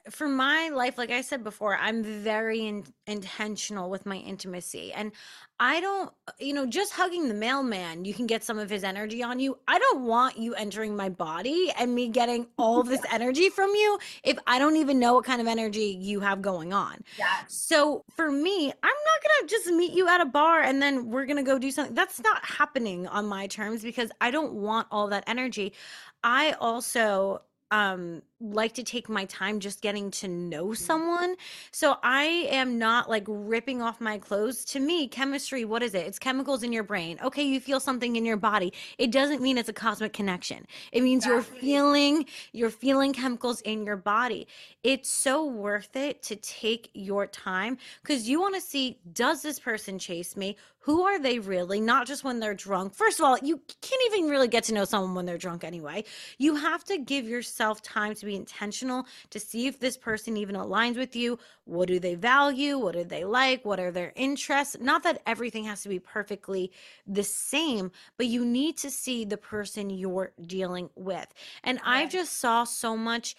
for 0.09 0.29
my 0.29 0.69
life, 0.69 0.97
like 0.99 1.11
I 1.11 1.21
said 1.21 1.43
before, 1.43 1.77
I'm 1.77 2.03
very 2.03 2.67
in, 2.67 2.85
intentional 3.07 3.91
with 3.91 4.07
my 4.07 4.17
intimacy. 4.17 4.93
And 4.93 5.12
I 5.59 5.81
don't, 5.81 6.12
you 6.39 6.55
know, 6.55 6.65
just 6.65 6.93
hugging 6.93 7.29
the 7.29 7.35
mailman, 7.35 8.05
you 8.05 8.15
can 8.15 8.27
get 8.27 8.43
some 8.43 8.59
of 8.59 8.71
his 8.71 8.83
energy 8.83 9.23
on 9.23 9.41
you. 9.41 9.59
I 9.69 9.79
don't 9.79 10.05
want 10.05 10.39
you 10.39 10.55
entering 10.55 10.97
my 10.97 11.09
body 11.09 11.73
and 11.79 11.95
me 11.95 12.09
getting 12.09 12.47
all 12.57 12.83
this 12.83 13.03
energy 13.12 13.51
from 13.51 13.71
you 13.71 13.99
if 14.25 14.39
I 14.47 14.59
don't 14.59 14.77
even 14.77 14.99
know 14.99 15.15
what 15.15 15.25
kind 15.25 15.41
of 15.41 15.47
energy 15.47 15.97
you 16.01 16.21
have 16.21 16.41
going 16.41 16.73
on. 16.73 17.05
Yeah. 17.19 17.27
So 17.49 18.05
for 18.15 18.31
me, 18.31 18.67
I'm 18.67 18.73
not 18.83 19.23
going 19.23 19.41
to 19.41 19.47
just 19.49 19.67
meet 19.67 19.93
you 19.93 20.09
at 20.09 20.21
a 20.21 20.27
bar 20.27 20.62
and 20.62 20.81
then 20.81 21.11
we're 21.11 21.27
going 21.27 21.37
to 21.37 21.43
go 21.43 21.59
do 21.59 21.71
something. 21.71 21.95
That's 21.95 22.21
not 22.23 22.45
happening 22.45 23.07
on 23.09 23.27
my 23.27 23.49
terms 23.49 23.83
because 23.83 24.11
I 24.21 24.31
don't 24.31 24.55
want 24.55 24.87
all 24.91 25.09
that 25.09 25.25
energy. 25.27 25.75
I 26.23 26.53
also 26.61 27.43
um 27.71 28.23
like 28.41 28.73
to 28.75 28.83
take 28.83 29.09
my 29.09 29.27
time 29.27 29.61
just 29.61 29.83
getting 29.83 30.11
to 30.11 30.29
know 30.29 30.67
mm-hmm. 30.67 30.75
someone. 30.75 31.37
So 31.71 31.97
I 32.03 32.25
am 32.51 32.79
not 32.79 33.09
like 33.11 33.25
ripping 33.27 33.83
off 33.83 34.01
my 34.01 34.19
clothes. 34.19 34.65
To 34.67 34.81
me, 34.81 35.09
chemistry, 35.09 35.65
what 35.65 35.83
is 35.83 35.95
it? 35.95 36.07
It's 36.07 36.19
chemicals 36.19 36.62
in 36.62 36.73
your 36.73 36.83
brain. 36.83 37.19
Okay, 37.23 37.43
you 37.43 37.61
feel 37.61 37.81
something 37.81 38.17
in 38.17 38.25
your 38.25 38.37
body. 38.37 38.73
It 38.99 39.12
doesn't 39.12 39.43
mean 39.43 39.59
it's 39.59 39.69
a 39.69 39.75
cosmic 39.75 40.12
connection. 40.12 40.67
It 40.93 41.03
means 41.03 41.25
exactly. 41.27 41.55
you're 41.55 41.61
feeling 41.61 42.27
you're 42.53 42.71
feeling 42.71 43.12
chemicals 43.12 43.61
in 43.62 43.85
your 43.85 43.97
body. 43.97 44.47
It's 44.83 45.11
so 45.11 45.45
worth 45.45 45.95
it 45.97 46.23
to 46.25 46.37
take 46.37 46.91
your 46.95 47.27
time 47.27 47.77
cuz 48.03 48.29
you 48.29 48.41
want 48.41 48.55
to 48.55 48.61
see 48.61 48.99
does 49.12 49.43
this 49.43 49.59
person 49.59 49.99
chase 49.99 50.37
me? 50.37 50.57
Who 50.85 51.03
are 51.03 51.19
they 51.19 51.39
really? 51.39 51.79
Not 51.79 52.07
just 52.07 52.25
when 52.25 52.41
they're 52.41 52.55
drunk. 52.55 52.95
First 52.95 53.19
of 53.19 53.27
all, 53.27 53.37
you 53.39 53.61
can't 53.83 54.03
even 54.07 54.31
really 54.31 54.49
get 54.49 54.65
to 54.65 54.75
know 54.75 54.87
someone 54.87 55.15
when 55.15 55.27
they're 55.27 55.37
drunk 55.37 55.62
anyway. 55.62 56.05
You 56.39 56.55
have 56.57 56.85
to 56.85 56.97
give 56.97 57.29
yourself 57.29 57.83
time 57.83 58.15
to 58.15 58.27
be 58.31 58.36
intentional 58.36 59.07
to 59.31 59.40
see 59.40 59.66
if 59.66 59.78
this 59.78 59.97
person 59.97 60.36
even 60.36 60.55
aligns 60.55 60.97
with 60.97 61.15
you. 61.16 61.39
What 61.65 61.89
do 61.89 61.98
they 61.98 62.15
value? 62.15 62.78
What 62.78 62.94
do 62.94 63.05
they 63.05 63.24
like? 63.24 63.65
What 63.65 63.81
are 63.81 63.90
their 63.90 64.12
interests? 64.16 64.77
Not 64.81 65.02
that 65.02 65.23
everything 65.27 65.65
has 65.65 65.82
to 65.82 65.89
be 65.89 65.98
perfectly 65.98 66.70
the 67.07 67.24
same, 67.24 67.90
but 68.16 68.27
you 68.27 68.44
need 68.44 68.77
to 68.78 68.90
see 68.90 69.24
the 69.24 69.36
person 69.36 69.90
you're 69.90 70.32
dealing 70.47 70.90
with. 70.94 71.27
And 71.65 71.81
I 71.85 72.07
just 72.07 72.39
saw 72.39 72.65
so 72.65 72.97
much 72.97 73.36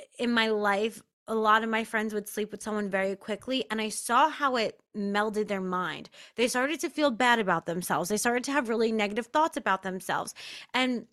eh, 0.00 0.04
in 0.18 0.32
my 0.32 0.48
life 0.48 1.02
a 1.28 1.34
lot 1.34 1.62
of 1.62 1.70
my 1.70 1.84
friends 1.84 2.12
would 2.12 2.28
sleep 2.28 2.50
with 2.50 2.62
someone 2.62 2.90
very 2.90 3.14
quickly 3.14 3.64
and 3.70 3.80
i 3.80 3.88
saw 3.88 4.28
how 4.28 4.56
it 4.56 4.80
melded 4.94 5.46
their 5.46 5.60
mind 5.60 6.10
they 6.34 6.48
started 6.48 6.80
to 6.80 6.90
feel 6.90 7.10
bad 7.10 7.38
about 7.38 7.64
themselves 7.64 8.08
they 8.08 8.16
started 8.16 8.42
to 8.42 8.50
have 8.50 8.68
really 8.68 8.90
negative 8.90 9.26
thoughts 9.26 9.56
about 9.56 9.82
themselves 9.82 10.34
and 10.74 11.06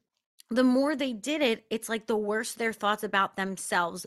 the 0.50 0.64
more 0.64 0.96
they 0.96 1.14
did 1.14 1.42
it, 1.42 1.66
it's 1.70 1.90
like 1.90 2.08
the 2.08 2.18
worse 2.18 2.54
their 2.54 2.74
thoughts 2.74 3.04
about 3.04 3.36
themselves 3.36 4.06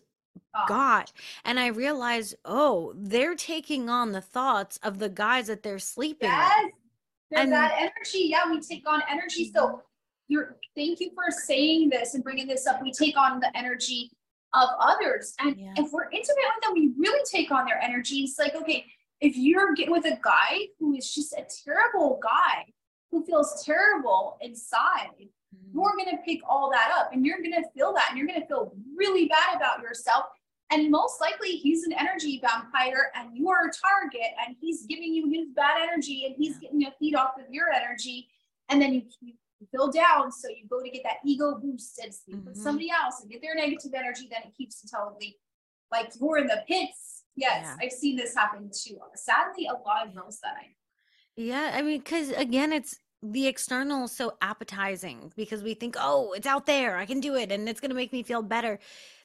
oh. 0.54 0.64
got. 0.66 1.12
And 1.44 1.58
I 1.60 1.68
realized, 1.68 2.34
oh, 2.44 2.92
they're 2.96 3.34
taking 3.34 3.88
on 3.88 4.12
the 4.12 4.20
thoughts 4.20 4.78
of 4.82 4.98
the 4.98 5.08
guys 5.08 5.46
that 5.46 5.62
they're 5.62 5.78
sleeping 5.78 6.28
yes. 6.28 6.52
with. 6.64 6.72
And 7.34 7.52
that 7.52 7.72
energy. 7.78 8.28
Yeah, 8.28 8.50
we 8.50 8.60
take 8.60 8.86
on 8.86 9.00
energy. 9.10 9.46
Mm-hmm. 9.46 9.58
So 9.58 9.82
you're 10.28 10.56
thank 10.76 11.00
you 11.00 11.10
for 11.14 11.30
saying 11.30 11.88
this 11.88 12.14
and 12.14 12.22
bringing 12.22 12.46
this 12.46 12.66
up. 12.66 12.82
We 12.82 12.92
take 12.92 13.16
on 13.16 13.40
the 13.40 13.56
energy 13.56 14.10
of 14.54 14.68
others. 14.78 15.34
And 15.38 15.56
yeah. 15.58 15.72
if 15.76 15.92
we're 15.92 16.10
intimate 16.10 16.44
with 16.56 16.64
them, 16.64 16.74
we 16.74 16.90
really 16.98 17.22
take 17.30 17.50
on 17.50 17.64
their 17.64 17.80
energy. 17.82 18.20
It's 18.20 18.38
like, 18.38 18.54
okay, 18.54 18.84
if 19.20 19.36
you're 19.36 19.74
getting 19.74 19.92
with 19.92 20.04
a 20.04 20.18
guy 20.22 20.66
who 20.78 20.94
is 20.94 21.14
just 21.14 21.32
a 21.32 21.46
terrible 21.64 22.20
guy 22.22 22.66
who 23.10 23.24
feels 23.24 23.62
terrible 23.64 24.36
inside, 24.40 25.28
you're 25.72 25.96
going 25.96 26.16
to 26.16 26.22
pick 26.24 26.40
all 26.48 26.70
that 26.70 26.90
up 26.96 27.10
and 27.12 27.24
you're 27.24 27.38
going 27.38 27.52
to 27.52 27.64
feel 27.74 27.92
that 27.94 28.08
and 28.10 28.18
you're 28.18 28.26
going 28.26 28.40
to 28.40 28.46
feel 28.46 28.74
really 28.96 29.26
bad 29.26 29.56
about 29.56 29.80
yourself. 29.80 30.24
And 30.70 30.90
most 30.90 31.20
likely 31.20 31.50
he's 31.50 31.84
an 31.84 31.92
energy 31.92 32.40
vampire 32.40 33.10
and 33.14 33.36
you 33.36 33.48
are 33.50 33.66
a 33.66 33.70
target 33.70 34.32
and 34.46 34.56
he's 34.60 34.86
giving 34.86 35.12
you 35.14 35.28
his 35.30 35.48
bad 35.54 35.82
energy 35.82 36.24
and 36.26 36.34
he's 36.36 36.58
getting 36.58 36.84
a 36.84 36.92
feed 36.98 37.14
off 37.14 37.32
of 37.38 37.44
your 37.50 37.70
energy. 37.70 38.28
And 38.68 38.80
then 38.80 38.94
you, 38.94 39.02
you 39.20 39.34
feel 39.70 39.90
down. 39.90 40.32
So 40.32 40.48
you 40.48 40.66
go 40.70 40.82
to 40.82 40.90
get 40.90 41.02
that 41.04 41.18
ego 41.26 41.58
boost 41.62 41.98
and 42.02 42.14
sleep 42.14 42.38
mm-hmm. 42.38 42.48
with 42.48 42.56
somebody 42.56 42.90
else 42.90 43.20
and 43.20 43.30
get 43.30 43.42
their 43.42 43.54
negative 43.54 43.92
energy. 43.94 44.28
Then 44.30 44.42
it 44.44 44.56
keeps 44.56 44.82
totally 44.90 45.36
like 45.90 46.12
you're 46.18 46.38
in 46.38 46.46
the 46.46 46.62
pits. 46.66 47.24
Yes, 47.36 47.64
yeah. 47.64 47.76
I've 47.80 47.92
seen 47.92 48.16
this 48.16 48.34
happen 48.34 48.70
too. 48.70 48.98
Sadly, 49.14 49.66
a 49.66 49.72
lot 49.72 50.06
of 50.06 50.14
girls 50.14 50.38
that 50.42 50.54
I 50.58 50.74
yeah, 51.36 51.72
I 51.74 51.82
mean, 51.82 51.98
because 51.98 52.30
again, 52.30 52.72
it's 52.72 52.96
the 53.22 53.46
external 53.46 54.04
is 54.04 54.12
so 54.12 54.34
appetizing 54.42 55.32
because 55.36 55.62
we 55.62 55.74
think, 55.74 55.96
oh, 55.98 56.32
it's 56.32 56.46
out 56.46 56.66
there. 56.66 56.96
I 56.96 57.06
can 57.06 57.20
do 57.20 57.36
it 57.36 57.52
and 57.52 57.68
it's 57.68 57.80
going 57.80 57.90
to 57.90 57.94
make 57.94 58.12
me 58.12 58.22
feel 58.22 58.42
better. 58.42 58.80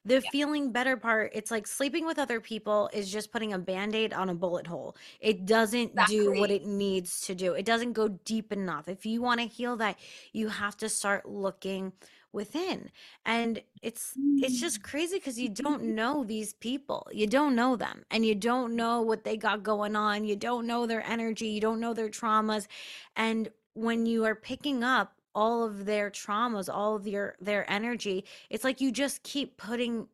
The 0.06 0.22
yeah. 0.24 0.30
feeling 0.32 0.72
better 0.72 0.95
part, 0.95 1.32
it's 1.34 1.49
like 1.49 1.65
sleeping 1.65 2.06
with 2.06 2.19
other 2.19 2.40
people 2.40 2.90
is 2.94 3.11
just 3.11 3.32
putting 3.32 3.53
a 3.53 3.60
band 3.60 3.95
aid 3.95 4.14
on 4.14 4.30
a 4.30 4.36
bullet 4.36 4.68
hole. 4.68 4.95
It 5.19 5.45
doesn't 5.45 5.91
exactly. 5.91 6.18
do 6.18 6.40
what 6.40 6.52
it 6.52 6.65
needs 6.65 7.22
to 7.22 7.36
do, 7.36 7.53
it 7.53 7.65
doesn't 7.65 7.94
go 7.94 8.07
deep 8.07 8.53
enough. 8.53 8.88
If 8.88 9.06
you 9.06 9.22
want 9.22 9.41
to 9.41 9.48
heal 9.48 9.76
that, 9.78 9.98
you 10.32 10.49
have 10.49 10.78
to 10.78 10.90
start 10.90 11.28
looking 11.28 11.91
within 12.34 12.91
and 13.26 13.61
it's 13.82 14.14
it's 14.36 14.60
just 14.60 14.82
mm. 14.82 14.84
crazy 14.84 15.18
because 15.18 15.40
you 15.40 15.49
don't 15.49 15.82
know 15.95 16.24
these 16.24 16.53
people 16.53 17.07
you 17.11 17.26
don't 17.26 17.56
know 17.56 17.76
them 17.76 18.03
and 18.11 18.26
you 18.26 18.36
don't 18.36 18.76
know 18.76 19.02
what 19.02 19.24
they 19.24 19.38
got 19.38 19.64
going 19.64 19.95
on 19.95 20.26
you 20.26 20.36
don't 20.36 20.68
know 20.68 20.86
their 20.86 21.03
energy 21.07 21.48
you 21.48 21.61
don't 21.61 21.80
know 21.80 21.94
their 21.94 22.10
traumas 22.10 22.68
and 23.15 23.49
when 23.78 24.06
you 24.06 24.26
are 24.26 24.36
picking 24.36 24.84
up 24.84 25.14
all 25.36 25.64
of 25.64 25.86
their 25.86 26.10
traumas, 26.10 26.68
all 26.74 26.95
of 26.95 27.08
your 27.08 27.36
their 27.40 27.70
energy, 27.70 28.26
it's 28.49 28.64
like 28.64 28.82
you 28.82 28.91
just 28.91 29.22
keep 29.24 29.56
putting 29.58 30.08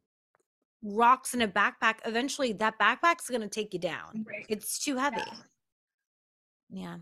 rocks 0.84 1.34
in 1.34 1.42
a 1.42 1.48
backpack. 1.48 1.96
Eventually 2.06 2.52
that 2.54 2.78
backpack's 2.78 3.30
going 3.30 3.42
to 3.42 3.48
take 3.48 3.74
you 3.74 3.80
down. 3.80 4.26
Right. 4.28 4.46
It's 4.50 4.80
too 4.84 4.98
heavy. 4.98 5.22
Yeah. 6.70 6.82
yeah. 6.82 6.98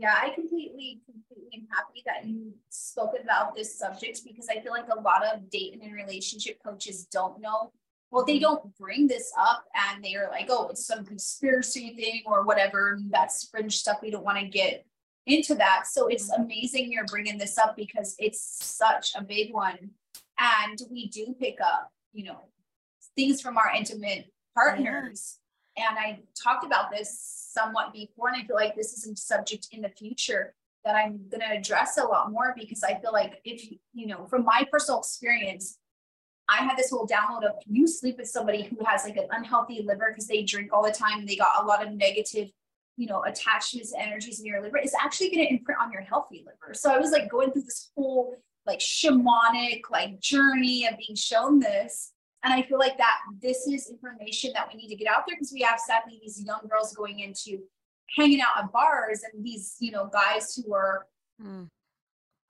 Yeah, 0.00 0.14
I 0.14 0.30
completely, 0.30 1.00
completely 1.06 1.58
am 1.58 1.66
happy 1.72 2.04
that 2.06 2.24
you 2.24 2.52
spoke 2.68 3.14
about 3.20 3.56
this 3.56 3.76
subject 3.76 4.20
because 4.24 4.48
I 4.48 4.60
feel 4.60 4.70
like 4.70 4.86
a 4.96 5.00
lot 5.00 5.24
of 5.26 5.50
dating 5.50 5.82
and 5.82 5.92
relationship 5.92 6.58
coaches 6.64 7.06
don't 7.10 7.40
know. 7.40 7.72
Well, 8.12 8.24
they 8.24 8.34
mm-hmm. 8.34 8.42
don't 8.42 8.78
bring 8.78 9.08
this 9.08 9.32
up 9.36 9.64
and 9.74 10.02
they 10.02 10.14
are 10.14 10.30
like, 10.30 10.46
oh, 10.50 10.68
it's 10.68 10.86
some 10.86 11.04
conspiracy 11.04 11.96
thing 11.96 12.22
or 12.26 12.44
whatever. 12.44 13.00
That's 13.10 13.48
fringe 13.48 13.76
stuff 13.76 13.98
we 14.00 14.12
don't 14.12 14.24
want 14.24 14.38
to 14.38 14.46
get 14.46 14.86
into 15.28 15.54
that. 15.56 15.86
So 15.86 16.08
it's 16.08 16.30
mm-hmm. 16.30 16.42
amazing 16.42 16.90
you're 16.90 17.04
bringing 17.04 17.38
this 17.38 17.58
up 17.58 17.76
because 17.76 18.16
it's 18.18 18.40
such 18.64 19.12
a 19.14 19.22
big 19.22 19.52
one. 19.52 19.90
And 20.38 20.78
we 20.90 21.08
do 21.08 21.34
pick 21.38 21.58
up, 21.60 21.92
you 22.12 22.24
know, 22.24 22.48
things 23.16 23.40
from 23.40 23.58
our 23.58 23.70
intimate 23.76 24.32
partners. 24.54 25.38
Yeah. 25.76 25.88
And 25.88 25.98
I 25.98 26.20
talked 26.40 26.64
about 26.64 26.90
this 26.90 27.18
somewhat 27.52 27.92
before, 27.92 28.28
and 28.28 28.36
I 28.36 28.46
feel 28.46 28.56
like 28.56 28.74
this 28.74 28.92
is 28.92 29.06
a 29.06 29.16
subject 29.16 29.68
in 29.72 29.82
the 29.82 29.88
future 29.88 30.54
that 30.84 30.94
I'm 30.94 31.20
going 31.28 31.40
to 31.40 31.56
address 31.56 31.98
a 31.98 32.04
lot 32.04 32.30
more 32.30 32.54
because 32.58 32.82
I 32.82 32.98
feel 33.00 33.12
like 33.12 33.40
if 33.44 33.68
you 33.92 34.06
know, 34.06 34.26
from 34.26 34.44
my 34.44 34.66
personal 34.70 35.00
experience, 35.00 35.78
I 36.48 36.64
had 36.64 36.78
this 36.78 36.90
whole 36.90 37.06
download 37.06 37.44
of 37.44 37.52
you 37.66 37.86
sleep 37.86 38.16
with 38.16 38.28
somebody 38.28 38.62
who 38.62 38.82
has 38.84 39.04
like 39.04 39.16
an 39.16 39.28
unhealthy 39.30 39.82
liver 39.84 40.06
because 40.08 40.26
they 40.26 40.42
drink 40.44 40.72
all 40.72 40.82
the 40.82 40.92
time 40.92 41.20
and 41.20 41.28
they 41.28 41.36
got 41.36 41.62
a 41.62 41.66
lot 41.66 41.86
of 41.86 41.92
negative 41.92 42.50
you 42.98 43.06
know, 43.06 43.22
attachments, 43.22 43.94
energies 43.96 44.40
in 44.40 44.46
your 44.46 44.60
liver 44.60 44.76
is 44.78 44.92
actually 45.00 45.30
going 45.30 45.46
to 45.46 45.54
imprint 45.54 45.80
on 45.80 45.92
your 45.92 46.02
healthy 46.02 46.44
liver. 46.44 46.74
So 46.74 46.90
I 46.90 46.98
was 46.98 47.12
like 47.12 47.30
going 47.30 47.52
through 47.52 47.62
this 47.62 47.90
whole 47.96 48.34
like 48.66 48.80
shamanic 48.80 49.82
like 49.90 50.18
journey 50.18 50.84
of 50.84 50.98
being 50.98 51.16
shown 51.16 51.60
this. 51.60 52.12
And 52.42 52.52
I 52.52 52.62
feel 52.62 52.78
like 52.78 52.98
that 52.98 53.18
this 53.40 53.68
is 53.68 53.88
information 53.88 54.50
that 54.54 54.68
we 54.68 54.80
need 54.80 54.88
to 54.88 54.96
get 54.96 55.08
out 55.08 55.24
there 55.26 55.36
because 55.36 55.52
we 55.52 55.62
have 55.62 55.78
sadly 55.78 56.18
these 56.20 56.42
young 56.44 56.60
girls 56.68 56.92
going 56.92 57.20
into 57.20 57.60
hanging 58.16 58.40
out 58.40 58.64
at 58.64 58.72
bars 58.72 59.22
and 59.32 59.44
these, 59.44 59.76
you 59.78 59.92
know, 59.92 60.10
guys 60.12 60.56
who 60.56 60.74
are 60.74 61.06
mm. 61.40 61.68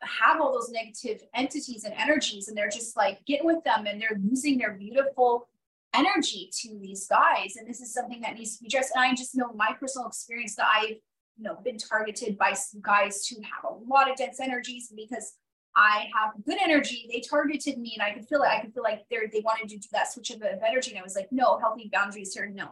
have 0.00 0.40
all 0.40 0.52
those 0.52 0.70
negative 0.70 1.26
entities 1.34 1.84
and 1.84 1.94
energies 1.94 2.48
and 2.48 2.56
they're 2.56 2.70
just 2.70 2.96
like 2.96 3.24
getting 3.26 3.46
with 3.46 3.62
them 3.64 3.86
and 3.86 4.00
they're 4.00 4.18
losing 4.22 4.56
their 4.56 4.72
beautiful 4.72 5.46
energy 5.94 6.50
to 6.62 6.78
these 6.80 7.06
guys. 7.06 7.56
And 7.56 7.68
this 7.68 7.80
is 7.80 7.92
something 7.92 8.20
that 8.20 8.34
needs 8.34 8.56
to 8.56 8.62
be 8.62 8.68
addressed. 8.68 8.92
And 8.94 9.04
I 9.04 9.14
just 9.14 9.36
know 9.36 9.52
my 9.54 9.74
personal 9.78 10.08
experience 10.08 10.56
that 10.56 10.66
I've 10.66 10.96
you 11.36 11.44
know 11.44 11.56
been 11.64 11.78
targeted 11.78 12.36
by 12.36 12.52
some 12.52 12.80
guys 12.82 13.26
who 13.26 13.36
have 13.42 13.70
a 13.70 13.74
lot 13.88 14.10
of 14.10 14.16
dense 14.16 14.40
energies 14.40 14.92
because 14.94 15.34
I 15.76 16.08
have 16.14 16.32
good 16.44 16.58
energy. 16.60 17.08
They 17.10 17.20
targeted 17.20 17.78
me 17.78 17.94
and 17.94 18.02
I 18.02 18.12
could 18.12 18.28
feel 18.28 18.42
it. 18.42 18.48
I 18.48 18.60
could 18.60 18.74
feel 18.74 18.82
like 18.82 19.04
they're 19.10 19.28
they 19.32 19.40
wanted 19.40 19.68
to 19.68 19.78
do 19.78 19.88
that 19.92 20.12
switch 20.12 20.30
of, 20.30 20.42
energy. 20.42 20.90
And 20.90 20.98
I 20.98 21.02
was 21.02 21.14
like, 21.14 21.28
no, 21.30 21.58
healthy 21.58 21.88
boundaries 21.92 22.34
here. 22.34 22.50
No. 22.52 22.70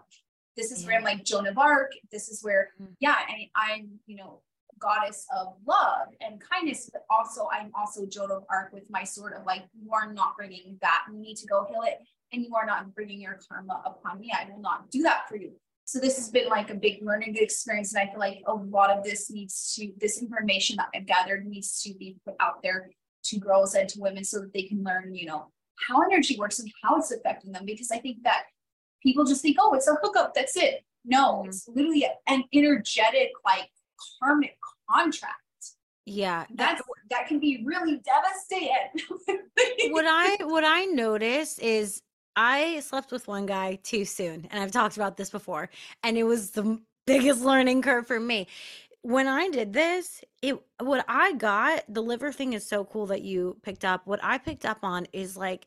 This 0.57 0.73
is 0.73 0.87
where 0.87 0.97
I'm 0.97 1.05
like 1.05 1.23
Joan 1.23 1.47
of 1.47 1.59
Arc. 1.59 1.93
This 2.11 2.29
is 2.29 2.43
where, 2.43 2.71
mm-hmm. 2.81 2.93
yeah, 2.99 3.17
I 3.29 3.33
mean, 3.37 3.51
I'm, 3.55 3.91
you 4.07 4.17
know, 4.17 4.41
goddess 4.79 5.27
of 5.37 5.55
love 5.67 6.09
and 6.21 6.41
kindness, 6.41 6.89
but 6.91 7.05
also 7.11 7.47
I'm 7.53 7.71
also 7.79 8.07
Joan 8.07 8.31
of 8.31 8.45
Arc 8.51 8.73
with 8.73 8.85
my 8.89 9.05
sort 9.05 9.35
of 9.35 9.45
like, 9.45 9.65
you 9.79 9.93
are 9.93 10.13
not 10.13 10.37
bringing 10.37 10.79
that. 10.81 11.05
You 11.13 11.19
need 11.19 11.37
to 11.37 11.47
go 11.47 11.67
heal 11.69 11.83
it 11.83 11.99
and 12.33 12.43
you 12.43 12.55
are 12.55 12.67
not 12.67 12.95
bringing 12.95 13.21
your 13.21 13.39
karma 13.49 13.83
upon 13.85 14.21
me. 14.21 14.33
I 14.33 14.51
will 14.51 14.61
not 14.61 14.91
do 14.91 15.03
that 15.03 15.29
for 15.29 15.37
you. 15.37 15.53
So 15.85 16.01
this 16.01 16.17
has 16.17 16.31
been 16.31 16.49
like 16.49 16.71
a 16.71 16.75
big 16.75 16.99
learning 17.03 17.37
experience. 17.37 17.95
And 17.95 18.03
I 18.03 18.11
feel 18.11 18.19
like 18.19 18.43
a 18.47 18.55
lot 18.55 18.91
of 18.91 19.05
this 19.05 19.31
needs 19.31 19.75
to, 19.77 19.93
this 19.99 20.21
information 20.21 20.77
that 20.77 20.89
I've 20.95 21.07
gathered 21.07 21.47
needs 21.47 21.81
to 21.83 21.95
be 21.95 22.17
put 22.25 22.35
out 22.41 22.63
there 22.63 22.91
to 23.27 23.39
girls 23.39 23.75
and 23.75 23.89
to 23.91 24.01
women 24.01 24.25
so 24.25 24.41
that 24.41 24.53
they 24.53 24.65
can 24.65 24.83
learn, 24.83 25.15
you 25.15 25.27
know, 25.27 25.47
how 25.89 26.03
energy 26.03 26.37
works 26.39 26.59
and 26.59 26.71
how 26.83 26.99
it's 26.99 27.13
affecting 27.13 27.53
them. 27.53 27.65
Because 27.65 27.91
I 27.93 27.99
think 27.99 28.23
that 28.25 28.45
people 29.01 29.25
just 29.25 29.43
think, 29.43 29.59
oh, 29.61 29.75
it's 29.75 29.89
a 29.89 29.97
hookup, 30.03 30.35
that's 30.35 30.57
it. 30.57 30.85
No, 31.05 31.35
mm-hmm. 31.35 31.49
it's 31.51 31.69
literally 31.69 32.09
an 32.27 32.45
energetic, 32.53 33.31
like 33.45 33.71
karmic 34.21 34.57
contract. 34.91 35.37
Yeah. 36.05 36.47
That's 36.55 36.83
that 37.11 37.27
can 37.27 37.41
be 37.41 37.63
really 37.65 38.01
devastating. 38.01 39.43
what 39.93 40.05
I 40.07 40.45
what 40.45 40.65
I 40.65 40.85
notice 40.87 41.59
is 41.59 42.03
I 42.37 42.81
slept 42.81 43.13
with 43.13 43.27
one 43.27 43.47
guy 43.47 43.79
too 43.83 44.05
soon, 44.05 44.47
and 44.51 44.63
I've 44.63 44.71
talked 44.71 44.97
about 44.97 45.17
this 45.17 45.31
before, 45.31 45.71
and 46.03 46.19
it 46.19 46.25
was 46.25 46.51
the 46.51 46.81
biggest 47.07 47.41
learning 47.45 47.83
curve 47.83 48.07
for 48.07 48.21
me. 48.21 48.47
When 49.03 49.27
I 49.27 49.49
did 49.49 49.73
this, 49.73 50.23
it 50.43 50.59
what 50.81 51.05
I 51.09 51.33
got, 51.33 51.85
the 51.89 52.03
liver 52.03 52.33
thing 52.33 52.53
is 52.53 52.67
so 52.67 52.85
cool 52.85 53.07
that 53.07 53.23
you 53.23 53.57
picked 53.63 53.85
up. 53.85 54.07
What 54.07 54.21
I 54.23 54.39
picked 54.39 54.67
up 54.67 54.79
on 54.83 55.07
is 55.13 55.37
like 55.37 55.67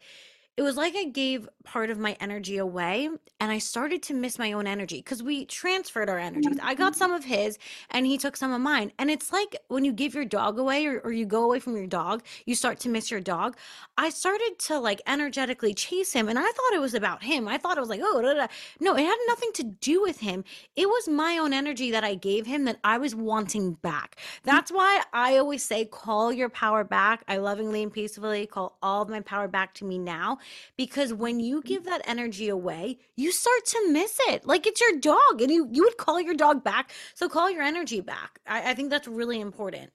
it 0.60 0.64
was 0.64 0.76
like 0.76 0.94
I 0.94 1.06
gave 1.06 1.48
part 1.64 1.90
of 1.90 1.98
my 1.98 2.18
energy 2.20 2.58
away 2.58 3.08
and 3.40 3.50
I 3.50 3.60
started 3.60 4.04
to 4.04 4.14
miss 4.14 4.38
my 4.38 4.52
own 4.52 4.68
energy 4.68 4.98
because 4.98 5.24
we 5.24 5.46
transferred 5.46 6.10
our 6.10 6.20
energies. 6.20 6.58
I 6.62 6.76
got 6.76 6.92
mm-hmm. 6.92 6.98
some 6.98 7.14
of 7.14 7.24
his 7.24 7.58
and 7.92 8.06
he 8.06 8.18
took 8.18 8.36
some 8.36 8.52
of 8.52 8.60
mine. 8.60 8.92
And 9.00 9.10
it's 9.10 9.32
like 9.32 9.56
when 9.70 9.86
you 9.86 9.94
give 9.94 10.14
your 10.14 10.26
dog 10.26 10.60
away 10.60 10.86
or, 10.86 11.00
or 11.00 11.14
you 11.14 11.26
go 11.26 11.46
away 11.46 11.62
from 11.62 11.78
your 11.78 11.88
dog, 11.88 12.24
you 12.46 12.56
start 12.56 12.78
to 12.82 12.90
miss 12.90 13.10
your 13.10 13.22
dog. 13.22 13.56
I 13.98 14.10
started 14.10 14.60
to 14.68 14.80
like 14.80 15.02
energetically 15.08 15.74
chase 15.74 16.12
him 16.12 16.28
and 16.28 16.38
I 16.38 16.44
thought 16.44 16.74
it 16.74 16.82
was 16.82 16.94
about 16.94 17.24
him. 17.24 17.48
I 17.48 17.58
thought 17.58 17.78
it 17.78 17.80
was 17.80 17.90
like, 17.90 18.02
oh, 18.04 18.22
da, 18.22 18.34
da. 18.34 18.48
no, 18.82 18.98
it 18.98 19.06
had 19.06 19.18
nothing 19.30 19.52
to 19.54 19.64
do 19.64 20.02
with 20.02 20.20
him. 20.20 20.44
It 20.76 20.90
was 20.90 21.08
my 21.08 21.38
own 21.38 21.54
energy 21.54 21.90
that 21.92 22.04
I 22.04 22.16
gave 22.16 22.46
him 22.46 22.66
that 22.66 22.80
I 22.84 22.98
was 22.98 23.16
wanting 23.16 23.76
back. 23.76 24.18
Mm. 24.18 24.44
That's 24.44 24.74
why 24.74 25.04
I 25.14 25.38
always 25.38 25.64
say, 25.64 25.86
call 25.86 26.34
your 26.34 26.50
power 26.50 26.84
back. 26.84 27.24
I 27.30 27.38
lovingly 27.38 27.82
and 27.82 27.94
peacefully 27.94 28.46
call 28.46 28.78
all 28.84 29.04
of 29.04 29.08
my 29.08 29.22
power 29.22 29.48
back 29.48 29.74
to 29.76 29.86
me 29.86 29.98
now 29.98 30.38
because 30.78 31.14
when 31.14 31.40
you 31.40 31.62
give 31.62 31.86
that 31.86 32.02
energy 32.06 32.50
away, 32.50 33.00
you 33.16 33.32
start 33.32 33.66
to 33.66 33.92
miss 33.92 34.18
it. 34.28 34.46
Like 34.46 34.68
it's 34.68 34.82
your 34.82 35.00
dog, 35.00 35.42
and 35.42 35.52
you 35.52 35.68
you 35.72 35.84
would 35.84 35.98
call 35.98 36.20
your 36.22 36.36
dog 36.36 36.64
back. 36.64 36.92
So 37.16 37.30
call 37.30 37.50
your 37.50 37.64
energy 37.64 38.02
back. 38.02 38.40
I, 38.48 38.72
I 38.72 38.74
think 38.74 38.90
that's 38.90 39.08
really 39.08 39.40
important. 39.40 39.92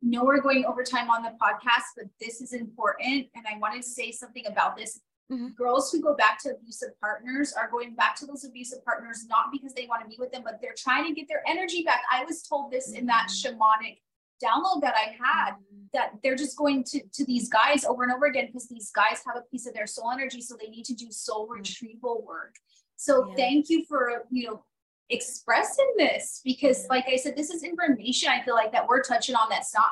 No, 0.00 0.24
we're 0.24 0.40
going 0.40 0.64
over 0.64 0.84
time 0.84 1.10
on 1.10 1.22
the 1.22 1.30
podcast, 1.30 1.96
but 1.96 2.06
this 2.20 2.40
is 2.40 2.52
important, 2.52 3.26
and 3.34 3.44
I 3.52 3.58
wanted 3.58 3.82
to 3.82 3.88
say 3.88 4.12
something 4.12 4.46
about 4.46 4.76
this. 4.76 5.00
Mm-hmm. 5.30 5.48
Girls 5.58 5.90
who 5.92 6.00
go 6.00 6.14
back 6.14 6.42
to 6.42 6.54
abusive 6.54 6.98
partners 7.02 7.52
are 7.52 7.68
going 7.70 7.94
back 7.94 8.16
to 8.16 8.26
those 8.26 8.44
abusive 8.44 8.82
partners 8.84 9.26
not 9.28 9.52
because 9.52 9.74
they 9.74 9.86
want 9.86 10.02
to 10.02 10.08
be 10.08 10.16
with 10.18 10.32
them, 10.32 10.42
but 10.42 10.58
they're 10.62 10.74
trying 10.76 11.04
to 11.04 11.12
get 11.12 11.28
their 11.28 11.42
energy 11.46 11.82
back. 11.82 12.00
I 12.10 12.24
was 12.24 12.42
told 12.42 12.72
this 12.72 12.90
mm-hmm. 12.90 13.00
in 13.00 13.06
that 13.06 13.28
mm-hmm. 13.28 13.56
shamanic 13.56 13.98
download 14.42 14.80
that 14.82 14.94
I 14.94 15.16
had 15.18 15.52
mm-hmm. 15.52 15.84
that 15.92 16.12
they're 16.22 16.36
just 16.36 16.56
going 16.56 16.84
to 16.84 17.00
to 17.12 17.24
these 17.24 17.48
guys 17.48 17.84
over 17.84 18.02
and 18.02 18.12
over 18.12 18.26
again 18.26 18.46
because 18.46 18.68
these 18.68 18.90
guys 18.90 19.22
have 19.26 19.36
a 19.36 19.42
piece 19.50 19.66
of 19.66 19.74
their 19.74 19.86
soul 19.86 20.10
energy, 20.10 20.40
so 20.40 20.56
they 20.60 20.68
need 20.68 20.84
to 20.84 20.94
do 20.94 21.10
soul 21.10 21.44
mm-hmm. 21.44 21.60
retrieval 21.60 22.24
work. 22.26 22.54
So 22.96 23.28
yeah. 23.28 23.34
thank 23.36 23.68
you 23.68 23.84
for 23.88 24.24
you 24.30 24.48
know 24.48 24.64
expressing 25.10 25.90
this 25.96 26.40
because, 26.44 26.86
like 26.90 27.06
I 27.08 27.16
said, 27.16 27.36
this 27.36 27.50
is 27.50 27.62
information 27.62 28.28
I 28.28 28.44
feel 28.44 28.54
like 28.54 28.72
that 28.72 28.86
we're 28.86 29.02
touching 29.02 29.34
on 29.34 29.48
that's 29.48 29.74
not 29.74 29.90